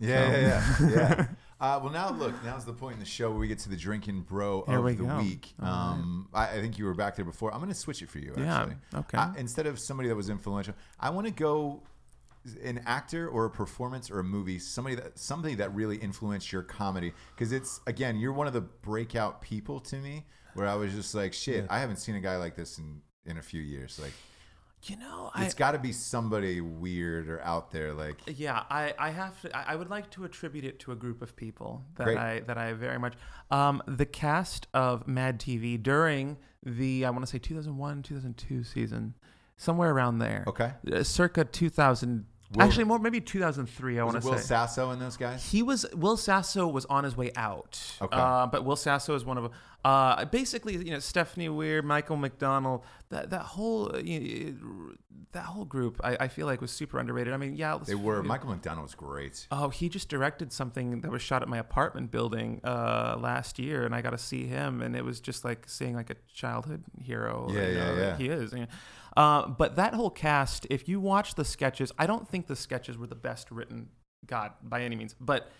Yeah, 0.00 0.26
So- 0.26 0.38
yeah, 0.38 0.90
yeah. 0.90 0.90
yeah. 1.18 1.26
Uh, 1.60 1.78
well, 1.82 1.92
now 1.92 2.08
look, 2.10 2.32
now's 2.42 2.64
the 2.64 2.72
point 2.72 2.94
in 2.94 3.00
the 3.00 3.04
show 3.04 3.28
where 3.28 3.38
we 3.38 3.46
get 3.46 3.58
to 3.58 3.68
the 3.68 3.76
drinking 3.76 4.22
bro 4.22 4.64
Here 4.66 4.78
of 4.78 4.96
the 4.96 5.04
go. 5.04 5.18
week. 5.18 5.52
All 5.60 5.66
right. 5.68 5.90
Um, 5.92 6.28
I, 6.32 6.44
I 6.56 6.60
think 6.62 6.78
you 6.78 6.86
were 6.86 6.94
back 6.94 7.16
there 7.16 7.24
before. 7.26 7.52
I'm 7.52 7.58
going 7.60 7.68
to 7.68 7.74
switch 7.74 8.00
it 8.00 8.08
for 8.08 8.18
you. 8.18 8.32
Yeah, 8.34 8.60
Actually, 8.60 8.76
okay. 8.94 9.18
Uh, 9.18 9.32
instead 9.36 9.66
of 9.66 9.78
somebody 9.78 10.08
that 10.08 10.14
was 10.16 10.30
influential, 10.30 10.72
I 10.98 11.10
want 11.10 11.26
to 11.26 11.32
go 11.34 11.82
an 12.62 12.80
actor 12.86 13.28
or 13.28 13.44
a 13.44 13.50
performance 13.50 14.10
or 14.10 14.18
a 14.20 14.24
movie, 14.24 14.58
somebody 14.58 14.96
that 14.96 15.18
somebody 15.18 15.54
that 15.56 15.74
really 15.74 15.96
influenced 15.96 16.52
your 16.52 16.62
comedy. 16.62 17.12
Because 17.34 17.52
it's 17.52 17.80
again, 17.86 18.16
you're 18.18 18.32
one 18.32 18.46
of 18.46 18.52
the 18.52 18.62
breakout 18.62 19.40
people 19.42 19.80
to 19.80 19.96
me. 19.96 20.26
Where 20.54 20.66
I 20.66 20.74
was 20.74 20.92
just 20.92 21.14
like, 21.14 21.32
shit, 21.32 21.66
I 21.70 21.78
haven't 21.78 21.96
seen 21.96 22.16
a 22.16 22.20
guy 22.20 22.36
like 22.36 22.56
this 22.56 22.78
in 22.78 23.02
in 23.26 23.38
a 23.38 23.42
few 23.42 23.60
years. 23.62 24.00
Like, 24.02 24.12
You 24.82 24.96
know, 24.96 25.30
it's 25.36 25.54
got 25.54 25.72
to 25.72 25.78
be 25.78 25.92
somebody 25.92 26.60
weird 26.60 27.28
or 27.28 27.40
out 27.42 27.70
there. 27.70 27.92
Like, 27.92 28.16
Yeah, 28.26 28.64
I, 28.68 28.94
I 28.98 29.10
have 29.10 29.40
to. 29.42 29.56
I 29.56 29.74
I 29.74 29.76
would 29.76 29.90
like 29.90 30.10
to 30.10 30.24
attribute 30.24 30.64
it 30.64 30.80
to 30.80 30.92
a 30.92 30.96
group 30.96 31.22
of 31.22 31.36
people 31.36 31.84
that 31.96 32.04
Great. 32.04 32.18
I 32.18 32.40
that 32.40 32.58
I 32.58 32.72
very 32.72 32.98
much. 32.98 33.14
Um, 33.50 33.82
the 33.86 34.06
cast 34.06 34.66
of 34.74 35.06
Mad 35.06 35.38
TV 35.38 35.80
during 35.80 36.38
the 36.64 37.04
I 37.04 37.10
want 37.10 37.24
to 37.24 37.30
say 37.30 37.38
2001 37.38 38.02
2002 38.02 38.64
season, 38.64 39.14
somewhere 39.56 39.90
around 39.92 40.18
there. 40.18 40.44
okay, 40.48 40.72
Uh, 40.92 41.02
circa 41.02 41.44
2000. 41.44 42.26
Will- 42.52 42.62
actually, 42.62 42.84
more 42.84 42.98
maybe 42.98 43.20
2003. 43.20 43.98
I 43.98 44.04
want 44.04 44.20
to 44.20 44.28
Will 44.28 44.36
say. 44.36 44.42
Sasso 44.42 44.90
and 44.90 45.00
those 45.00 45.16
guys? 45.16 45.48
He 45.50 45.62
was 45.62 45.86
Will 45.94 46.16
Sasso 46.16 46.66
was 46.66 46.84
on 46.86 47.04
his 47.04 47.16
way 47.16 47.30
out. 47.36 47.80
Okay. 48.02 48.16
Uh, 48.16 48.46
but 48.46 48.64
Will 48.64 48.76
Sasso 48.76 49.14
is 49.14 49.24
one 49.24 49.38
of. 49.38 49.52
Uh, 49.84 50.24
basically, 50.26 50.76
you 50.76 50.90
know, 50.90 50.98
Stephanie 50.98 51.48
Weir, 51.48 51.80
Michael 51.82 52.16
McDonald, 52.16 52.82
that 53.08 53.30
that 53.30 53.42
whole 53.42 53.94
uh, 53.94 53.98
you 53.98 54.56
know, 54.60 54.92
that 55.32 55.44
whole 55.44 55.64
group, 55.64 56.00
I, 56.02 56.16
I 56.20 56.28
feel 56.28 56.46
like 56.46 56.60
was 56.60 56.72
super 56.72 56.98
underrated. 56.98 57.32
I 57.32 57.36
mean, 57.36 57.54
yeah, 57.54 57.74
let's- 57.74 57.88
They 57.88 57.94
were. 57.94 58.22
Michael 58.22 58.50
McDonald 58.50 58.82
was 58.84 58.94
great. 58.94 59.46
Oh, 59.50 59.68
he 59.68 59.88
just 59.88 60.08
directed 60.08 60.52
something 60.52 61.00
that 61.00 61.10
was 61.10 61.22
shot 61.22 61.40
at 61.42 61.48
my 61.48 61.58
apartment 61.58 62.10
building 62.10 62.60
uh, 62.64 63.16
last 63.18 63.58
year, 63.58 63.84
and 63.86 63.94
I 63.94 64.02
got 64.02 64.10
to 64.10 64.18
see 64.18 64.46
him, 64.46 64.82
and 64.82 64.94
it 64.96 65.04
was 65.04 65.20
just 65.20 65.44
like 65.44 65.68
seeing 65.68 65.94
like 65.94 66.10
a 66.10 66.16
childhood 66.34 66.84
hero. 67.00 67.48
Yeah, 67.50 67.68
you 67.68 67.74
yeah, 67.76 67.84
know, 67.84 67.94
yeah. 67.96 68.16
He 68.16 68.28
is. 68.28 68.52
you 68.52 68.60
know. 68.60 68.66
Uh, 69.16 69.46
but 69.48 69.76
that 69.76 69.94
whole 69.94 70.10
cast, 70.10 70.66
if 70.70 70.88
you 70.88 71.00
watch 71.00 71.34
the 71.36 71.44
sketches, 71.44 71.90
I 71.98 72.06
don't 72.06 72.28
think 72.28 72.46
the 72.46 72.56
sketches 72.56 72.98
were 72.98 73.06
the 73.06 73.14
best 73.16 73.50
written, 73.50 73.88
God, 74.26 74.52
by 74.62 74.82
any 74.82 74.96
means, 74.96 75.14
but 75.20 75.50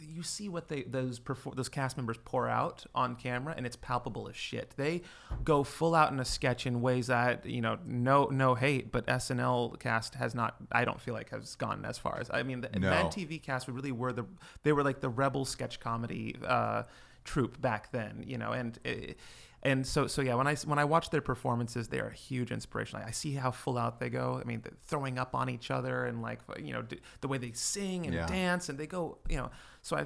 you 0.00 0.22
see 0.22 0.48
what 0.48 0.68
they 0.68 0.82
those 0.82 1.20
perfor- 1.20 1.54
those 1.54 1.68
cast 1.68 1.96
members 1.96 2.16
pour 2.24 2.48
out 2.48 2.84
on 2.94 3.16
camera, 3.16 3.54
and 3.56 3.66
it's 3.66 3.76
palpable 3.76 4.28
as 4.28 4.36
shit. 4.36 4.74
They 4.76 5.02
go 5.44 5.62
full 5.64 5.94
out 5.94 6.12
in 6.12 6.20
a 6.20 6.24
sketch 6.24 6.66
in 6.66 6.80
ways 6.80 7.08
that 7.08 7.46
you 7.46 7.60
know, 7.60 7.78
no 7.84 8.26
no 8.26 8.54
hate, 8.54 8.92
but 8.92 9.06
SNL 9.06 9.78
cast 9.78 10.14
has 10.14 10.34
not. 10.34 10.56
I 10.72 10.84
don't 10.84 11.00
feel 11.00 11.14
like 11.14 11.30
has 11.30 11.54
gone 11.54 11.84
as 11.84 11.98
far 11.98 12.18
as 12.20 12.30
I 12.32 12.42
mean, 12.42 12.60
the 12.60 12.70
No. 12.78 12.90
Mad 12.90 13.06
TV 13.06 13.42
cast 13.42 13.68
really 13.68 13.92
were 13.92 14.12
the 14.12 14.24
they 14.62 14.72
were 14.72 14.82
like 14.82 15.00
the 15.00 15.08
rebel 15.10 15.44
sketch 15.44 15.80
comedy 15.80 16.36
uh, 16.46 16.84
troupe 17.24 17.60
back 17.60 17.92
then, 17.92 18.24
you 18.26 18.38
know, 18.38 18.52
and. 18.52 18.78
It, 18.84 19.18
and 19.62 19.86
so, 19.86 20.06
so 20.06 20.22
yeah, 20.22 20.34
when 20.36 20.46
I 20.46 20.54
when 20.56 20.78
I 20.78 20.84
watch 20.84 21.10
their 21.10 21.20
performances, 21.20 21.88
they 21.88 22.00
are 22.00 22.08
a 22.08 22.14
huge 22.14 22.50
inspiration. 22.50 22.98
Like, 22.98 23.08
I 23.08 23.12
see 23.12 23.34
how 23.34 23.50
full 23.50 23.76
out 23.76 24.00
they 24.00 24.08
go. 24.08 24.40
I 24.42 24.46
mean, 24.46 24.62
throwing 24.86 25.18
up 25.18 25.34
on 25.34 25.50
each 25.50 25.70
other 25.70 26.06
and 26.06 26.22
like 26.22 26.40
you 26.62 26.72
know 26.72 26.82
d- 26.82 27.00
the 27.20 27.28
way 27.28 27.38
they 27.38 27.52
sing 27.52 28.06
and 28.06 28.14
Yeah. 28.14 28.26
dance, 28.26 28.68
and 28.68 28.78
they 28.78 28.86
go, 28.86 29.18
you 29.28 29.36
know. 29.36 29.50
So 29.82 29.96
I 29.96 30.04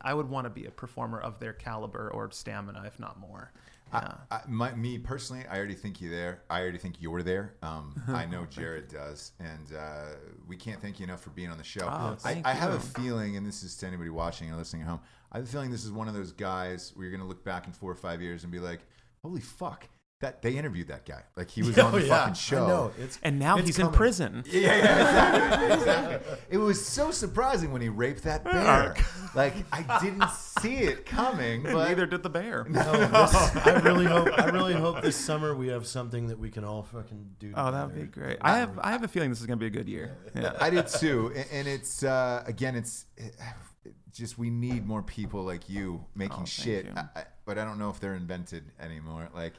I 0.00 0.14
would 0.14 0.28
want 0.30 0.44
to 0.46 0.50
be 0.50 0.66
a 0.66 0.70
performer 0.70 1.20
of 1.20 1.38
their 1.40 1.52
caliber 1.52 2.10
or 2.10 2.30
stamina, 2.30 2.84
if 2.86 2.98
not 2.98 3.18
more. 3.20 3.52
Yeah. 3.92 4.14
I, 4.32 4.40
my, 4.48 4.74
me 4.74 4.98
personally, 4.98 5.44
I 5.48 5.56
already 5.56 5.74
think 5.74 6.00
you 6.00 6.10
there. 6.10 6.42
I 6.50 6.60
already 6.60 6.78
think 6.78 6.96
you're 7.00 7.22
there. 7.22 7.54
Um, 7.62 8.02
I 8.08 8.26
know 8.26 8.44
Jarred 8.46 8.88
does, 8.88 9.30
and 9.38 9.76
uh, 9.78 10.06
we 10.48 10.56
can't 10.56 10.82
thank 10.82 10.98
you 10.98 11.04
enough 11.04 11.20
for 11.22 11.30
being 11.30 11.50
on 11.50 11.56
the 11.58 11.62
show. 11.64 11.84
Oh, 11.86 12.16
I, 12.24 12.42
I 12.44 12.52
have 12.52 12.72
a 12.74 12.80
feeling, 12.80 13.36
and 13.36 13.46
this 13.46 13.62
is 13.62 13.76
to 13.76 13.86
anybody 13.86 14.10
watching 14.10 14.50
or 14.50 14.56
listening 14.56 14.82
at 14.82 14.88
home. 14.88 15.00
I 15.36 15.40
have 15.40 15.48
a 15.48 15.52
feeling 15.52 15.70
this 15.70 15.84
is 15.84 15.92
one 15.92 16.08
of 16.08 16.14
those 16.14 16.32
guys 16.32 16.92
where 16.94 17.04
you're 17.04 17.14
going 17.14 17.20
to 17.20 17.28
look 17.28 17.44
back 17.44 17.66
in 17.66 17.72
four 17.74 17.90
or 17.92 17.94
five 17.94 18.22
years 18.22 18.42
and 18.42 18.50
be 18.50 18.58
like, 18.58 18.80
"Holy 19.22 19.42
fuck, 19.42 19.86
that 20.22 20.40
they 20.40 20.56
interviewed 20.56 20.88
that 20.88 21.04
guy. 21.04 21.24
Like 21.36 21.50
he 21.50 21.62
was 21.62 21.78
on 21.78 21.92
the 21.92 22.00
fucking 22.00 22.32
show." 22.32 22.64
I 22.64 22.68
know. 22.68 22.92
It's, 22.98 23.18
and 23.22 23.38
now 23.38 23.58
it's 23.58 23.66
he's 23.66 23.78
in 23.78 23.90
prison. 23.90 24.44
Yeah, 24.50 24.60
yeah, 24.78 24.96
exactly, 25.58 25.74
exactly. 25.76 26.38
It 26.48 26.56
was 26.56 26.82
so 26.86 27.10
surprising 27.10 27.70
when 27.70 27.82
he 27.82 27.90
raped 27.90 28.22
that 28.22 28.44
bear. 28.44 28.96
Like 29.34 29.52
I 29.70 30.00
didn't 30.00 30.24
see 30.30 30.76
it 30.76 31.04
coming, 31.04 31.62
but 31.64 31.74
Neither 31.74 32.06
did 32.06 32.22
the 32.22 32.30
bear. 32.30 32.64
No, 32.66 32.90
this- 32.92 33.56
I 33.66 33.78
really 33.84 34.06
hope. 34.06 34.28
I 34.38 34.46
really 34.46 34.72
hope 34.72 35.02
this 35.02 35.16
summer 35.16 35.54
we 35.54 35.68
have 35.68 35.86
something 35.86 36.28
that 36.28 36.38
we 36.38 36.48
can 36.50 36.64
all 36.64 36.82
fucking 36.82 37.32
do. 37.38 37.52
Oh, 37.54 37.70
that'd 37.70 37.94
be 37.94 38.04
great. 38.04 38.38
I 38.40 38.56
have 38.56 38.78
I 38.78 38.90
have 38.90 39.04
a 39.04 39.08
feeling 39.08 39.28
this 39.28 39.40
is 39.40 39.46
gonna 39.46 39.58
be 39.58 39.66
a 39.66 39.70
good 39.70 39.86
year. 39.86 40.16
Yeah. 40.34 40.54
I 40.58 40.70
did 40.70 40.86
too. 40.86 41.30
And, 41.36 41.46
and 41.52 41.68
it's 41.68 42.02
uh, 42.02 42.42
again, 42.46 42.74
it's 42.74 43.04
it, 43.18 43.36
just 44.16 44.38
we 44.38 44.50
need 44.50 44.86
more 44.86 45.02
people 45.02 45.42
like 45.42 45.68
you 45.68 46.04
making 46.14 46.42
Oh, 46.42 46.44
shit. 46.46 46.86
you. 46.86 46.92
I, 46.96 47.20
I, 47.20 47.24
but 47.44 47.58
I 47.58 47.64
don't 47.64 47.78
know 47.78 47.90
if 47.90 48.00
they're 48.00 48.14
invented 48.14 48.64
anymore. 48.80 49.28
Like. 49.34 49.54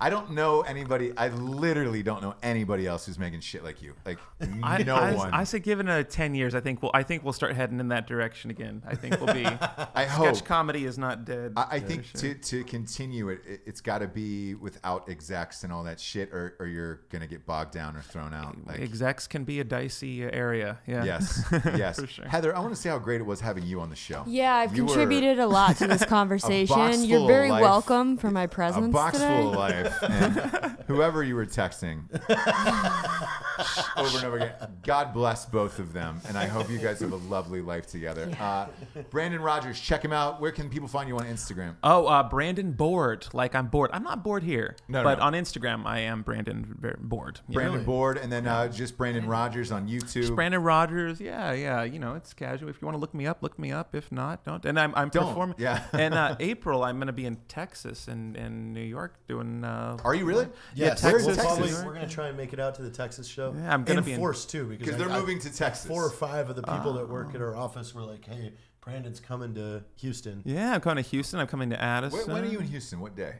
I 0.00 0.08
don't 0.08 0.30
know 0.30 0.62
anybody. 0.62 1.12
I 1.16 1.28
literally 1.28 2.02
don't 2.02 2.22
know 2.22 2.34
anybody 2.42 2.86
else 2.86 3.04
who's 3.04 3.18
making 3.18 3.40
shit 3.40 3.62
like 3.62 3.82
you. 3.82 3.94
Like 4.06 4.18
I, 4.62 4.82
no 4.82 4.96
I, 4.96 5.12
one. 5.12 5.34
I 5.34 5.44
say, 5.44 5.58
given 5.58 5.88
a 5.88 6.02
ten 6.02 6.34
years, 6.34 6.54
I 6.54 6.60
think 6.60 6.80
we'll 6.80 6.90
I 6.94 7.02
think 7.02 7.22
we'll 7.22 7.34
start 7.34 7.54
heading 7.54 7.80
in 7.80 7.88
that 7.88 8.06
direction 8.06 8.50
again. 8.50 8.82
I 8.86 8.94
think 8.94 9.20
we'll 9.20 9.34
be. 9.34 9.44
I 9.94 10.06
sketch 10.06 10.38
hope. 10.38 10.44
comedy 10.46 10.86
is 10.86 10.96
not 10.96 11.26
dead. 11.26 11.52
I, 11.56 11.66
I 11.72 11.80
for 11.80 11.86
think 11.86 12.04
sure. 12.04 12.20
to, 12.20 12.34
to 12.34 12.64
continue 12.64 13.28
it, 13.28 13.40
it 13.46 13.60
it's 13.66 13.82
got 13.82 13.98
to 13.98 14.08
be 14.08 14.54
without 14.54 15.08
execs 15.10 15.64
and 15.64 15.72
all 15.72 15.84
that 15.84 16.00
shit, 16.00 16.32
or, 16.32 16.56
or 16.58 16.66
you're 16.66 17.00
gonna 17.10 17.26
get 17.26 17.44
bogged 17.44 17.72
down 17.72 17.94
or 17.94 18.00
thrown 18.00 18.32
out. 18.32 18.56
Like, 18.66 18.80
execs 18.80 19.26
can 19.26 19.44
be 19.44 19.60
a 19.60 19.64
dicey 19.64 20.22
area. 20.22 20.78
Yeah. 20.86 21.04
yes, 21.04 21.44
yes. 21.76 22.00
For 22.00 22.06
sure. 22.06 22.26
Heather, 22.26 22.56
I 22.56 22.60
want 22.60 22.74
to 22.74 22.80
say 22.80 22.88
how 22.88 22.98
great 22.98 23.20
it 23.20 23.24
was 23.24 23.40
having 23.40 23.64
you 23.64 23.80
on 23.80 23.90
the 23.90 23.96
show. 23.96 24.24
Yeah, 24.26 24.54
I've 24.54 24.74
You 24.74 24.86
contributed 24.86 25.38
a 25.38 25.46
lot 25.46 25.76
to 25.76 25.86
this 25.86 26.04
conversation. 26.06 27.04
You're 27.04 27.26
very 27.26 27.50
welcome 27.50 28.16
for 28.16 28.30
my 28.30 28.46
presence. 28.46 28.60
A 28.60 28.70
presence 28.70 28.92
box 28.92 29.18
today. 29.18 29.36
full 29.36 29.50
of 29.50 29.56
life, 29.56 29.89
and 30.02 30.76
whoever 30.86 31.22
you 31.22 31.34
were 31.34 31.46
texting 31.46 32.02
over 33.96 34.16
and 34.18 34.26
over 34.26 34.36
again. 34.36 34.52
God 34.82 35.12
bless 35.12 35.46
both 35.46 35.78
of 35.78 35.92
them, 35.92 36.20
and 36.28 36.36
I 36.36 36.46
hope 36.46 36.70
you 36.70 36.78
guys 36.78 37.00
have 37.00 37.12
a 37.12 37.16
lovely 37.16 37.60
life 37.60 37.86
together. 37.86 38.30
Uh, 38.40 38.66
Brandon 39.10 39.40
Rogers, 39.40 39.80
check 39.80 40.04
him 40.04 40.12
out. 40.12 40.40
Where 40.40 40.52
can 40.52 40.68
people 40.70 40.88
find 40.88 41.08
you 41.08 41.16
on 41.18 41.24
Instagram? 41.26 41.76
Oh, 41.82 42.06
uh, 42.06 42.22
Brandon 42.22 42.72
bored. 42.72 43.26
Like 43.32 43.54
I'm 43.54 43.66
bored. 43.68 43.90
I'm 43.92 44.02
not 44.02 44.22
bored 44.24 44.42
here. 44.42 44.76
No, 44.88 45.02
but 45.04 45.18
no. 45.18 45.24
on 45.24 45.32
Instagram, 45.34 45.84
I 45.86 46.00
am 46.00 46.22
Brandon 46.22 46.74
Ver- 46.78 46.98
bored. 47.00 47.40
Yeah. 47.48 47.54
Brandon 47.54 47.84
Bored, 47.84 48.16
and 48.18 48.30
then 48.32 48.46
uh, 48.46 48.68
just 48.68 48.96
Brandon 48.96 49.26
Rogers 49.26 49.70
on 49.72 49.88
YouTube. 49.88 50.12
Just 50.22 50.34
Brandon 50.34 50.62
Rogers. 50.62 51.20
Yeah, 51.20 51.52
yeah. 51.52 51.82
You 51.82 51.98
know, 51.98 52.14
it's 52.14 52.32
casual. 52.32 52.68
If 52.68 52.80
you 52.80 52.86
want 52.86 52.94
to 52.96 53.00
look 53.00 53.14
me 53.14 53.26
up, 53.26 53.42
look 53.42 53.58
me 53.58 53.72
up. 53.72 53.94
If 53.94 54.10
not, 54.12 54.44
don't. 54.44 54.64
And 54.64 54.78
I'm 54.78 54.94
I'm 54.94 55.08
Don't, 55.08 55.26
performing. 55.28 55.56
yeah. 55.58 55.82
and 55.92 56.14
uh, 56.14 56.36
April, 56.40 56.82
I'm 56.84 56.98
gonna 56.98 57.12
be 57.12 57.26
in 57.26 57.36
Texas 57.48 58.08
and 58.08 58.36
in 58.36 58.72
New 58.72 58.80
York 58.82 59.14
doing. 59.28 59.64
Uh, 59.64 59.96
Are 60.04 60.14
you 60.14 60.24
really? 60.24 60.48
Yes, 60.74 61.02
Where's 61.02 61.26
we'll 61.26 61.34
Texas? 61.36 61.56
probably- 61.56 61.86
we're 61.86 61.94
gonna 61.94 62.08
try 62.08 62.28
and 62.28 62.36
make 62.36 62.52
it 62.52 62.60
out 62.60 62.74
to 62.76 62.82
the 62.82 62.90
Texas 62.90 63.26
show. 63.26 63.49
Yeah, 63.56 63.72
I'm 63.74 63.84
gonna 63.84 63.98
and 63.98 64.06
be 64.06 64.12
in- 64.12 64.18
forced 64.18 64.50
too 64.50 64.64
because 64.66 64.86
Because 64.86 64.98
they're 64.98 65.10
I- 65.10 65.20
moving 65.20 65.38
to 65.40 65.52
Texas. 65.54 65.86
Four 65.86 66.04
or 66.04 66.10
five 66.10 66.50
of 66.50 66.56
the 66.56 66.62
people 66.62 66.94
that 66.94 67.08
work 67.08 67.34
at 67.34 67.40
our 67.40 67.56
office 67.56 67.94
were 67.94 68.02
like, 68.02 68.24
"Hey, 68.24 68.52
Brandon's 68.80 69.20
coming 69.20 69.54
to 69.54 69.84
Houston." 69.96 70.42
yeah, 70.44 70.74
I'm 70.74 70.80
coming 70.80 71.02
to 71.04 71.10
Houston. 71.10 71.38
I'm 71.40 71.46
coming 71.46 71.70
to 71.70 71.80
Addison. 71.82 72.18
When, 72.26 72.32
when 72.32 72.44
are 72.44 72.52
you 72.52 72.58
in 72.60 72.66
Houston? 72.66 73.00
What 73.00 73.16
day? 73.16 73.36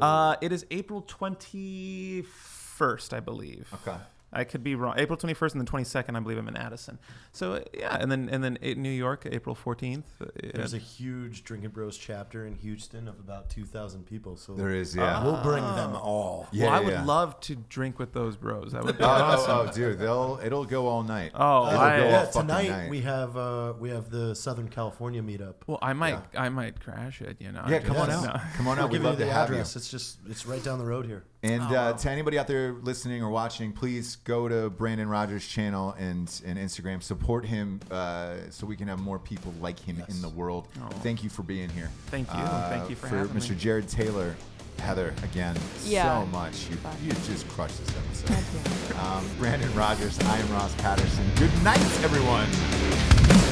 Uh, 0.00 0.36
it 0.40 0.52
is 0.52 0.64
April 0.70 1.02
21st, 1.02 3.12
I 3.12 3.20
believe. 3.20 3.68
Okay. 3.86 3.96
I 4.36 4.44
could 4.44 4.62
be 4.62 4.74
wrong. 4.74 4.94
April 4.98 5.16
21st 5.16 5.52
and 5.54 5.66
the 5.66 5.70
22nd, 5.70 6.16
I 6.16 6.20
believe 6.20 6.38
I'm 6.38 6.48
in 6.48 6.56
Addison. 6.56 6.98
So 7.32 7.54
uh, 7.54 7.60
yeah, 7.72 7.96
and 7.98 8.10
then 8.12 8.28
and 8.30 8.44
then 8.44 8.56
in 8.60 8.82
New 8.82 8.90
York, 8.90 9.26
April 9.30 9.56
14th. 9.56 10.02
uh, 10.20 10.26
There's 10.54 10.74
a 10.74 10.78
huge 10.78 11.42
Drinking 11.44 11.70
Bros 11.70 11.96
chapter 11.96 12.46
in 12.46 12.54
Houston 12.56 13.08
of 13.08 13.18
about 13.18 13.48
2,000 13.50 14.04
people. 14.06 14.36
So 14.36 14.54
There 14.54 14.70
is, 14.74 14.94
yeah. 14.94 15.24
we'll 15.24 15.42
bring 15.42 15.64
them 15.64 15.94
all. 15.96 16.48
yeah, 16.52 16.64
well, 16.66 16.72
I 16.74 16.80
would 16.80 16.92
yeah. 16.92 17.04
love 17.04 17.40
to 17.40 17.56
drink 17.56 17.98
with 17.98 18.12
those 18.12 18.36
bros. 18.36 18.72
That 18.72 18.84
would 18.84 18.98
be 18.98 19.04
Oh, 19.04 19.08
awesome. 19.08 19.50
oh, 19.50 19.66
oh, 19.68 19.72
dude, 19.72 19.98
they'll 19.98 20.40
it'll 20.44 20.64
go 20.64 20.86
all 20.86 21.02
night. 21.02 21.32
Oh, 21.34 21.68
it'll 21.68 21.80
I- 21.80 21.96
go 21.98 22.04
Yeah, 22.04 22.24
all 22.34 22.42
tonight 22.42 22.68
night. 22.68 22.90
we 22.90 23.00
have 23.02 23.36
uh, 23.36 23.72
we 23.78 23.90
have 23.90 24.10
the 24.10 24.34
Southern 24.34 24.68
California 24.68 25.22
meetup. 25.22 25.54
Well, 25.66 25.78
I 25.82 25.92
might 25.92 26.18
I 26.36 26.48
might 26.48 26.80
crash 26.80 27.20
it. 27.22 27.36
You 27.40 27.52
know. 27.52 27.64
yeah, 27.68 27.76
I 27.76 27.80
come 27.80 27.96
on 27.96 28.10
out. 28.10 28.24
no. 28.24 28.40
Come 28.56 28.68
on 28.68 28.78
I'll 28.78 28.84
out. 28.84 28.90
We'd 28.90 28.98
give 28.98 29.02
you 29.02 29.08
love 29.08 29.18
to 29.18 29.24
the 29.24 29.30
have 29.32 29.48
you. 29.48 29.54
address. 29.56 29.76
It's 29.76 29.90
just 29.90 30.18
it's 30.28 30.46
right 30.46 30.62
down 30.62 30.78
the 30.78 30.84
road 30.84 31.06
here. 31.06 31.24
And 31.42 31.62
Oh, 31.62 31.74
uh, 31.76 31.92
to 31.92 32.10
anybody 32.10 32.38
out 32.38 32.46
there 32.48 32.72
listening 32.72 33.22
or 33.22 33.28
watching, 33.30 33.72
please 33.72 34.16
go 34.16 34.48
to 34.48 34.70
Brandon 34.70 35.08
Rogers' 35.08 35.46
channel 35.46 35.94
and, 35.98 36.28
and 36.44 36.58
Instagram. 36.58 37.02
Support 37.02 37.44
him 37.44 37.80
uh, 37.90 38.36
so 38.50 38.66
we 38.66 38.76
can 38.76 38.88
have 38.88 38.98
more 39.00 39.18
people 39.18 39.52
like 39.60 39.78
him 39.78 40.02
in 40.08 40.22
the 40.22 40.28
world. 40.28 40.66
Oh. 40.82 40.88
Thank 41.02 41.22
you 41.22 41.30
for 41.30 41.42
being 41.42 41.68
here. 41.68 41.90
Thank 42.06 42.28
you. 42.28 42.38
Uh, 42.40 42.68
Thank 42.70 42.90
you 42.90 42.96
for 42.96 43.06
having 43.08 43.36
Mr. 43.36 43.50
me. 43.50 43.56
Jarred 43.56 43.88
Taylor. 43.88 44.34
Heather, 44.80 45.14
again, 45.22 45.56
Yeah. 45.86 46.20
so 46.20 46.26
much. 46.26 46.68
You, 46.68 46.76
you 47.02 47.10
just 47.26 47.48
crushed 47.48 47.78
this 47.86 47.96
episode. 47.96 48.28
Thank 48.28 48.90
you. 48.94 49.00
Um, 49.00 49.26
Brandon 49.38 49.74
Rogers, 49.74 50.18
I 50.20 50.36
am 50.38 50.52
Ross 50.52 50.74
Patterson. 50.74 51.24
Good 51.36 51.62
night, 51.64 51.80
everyone. 52.04 53.45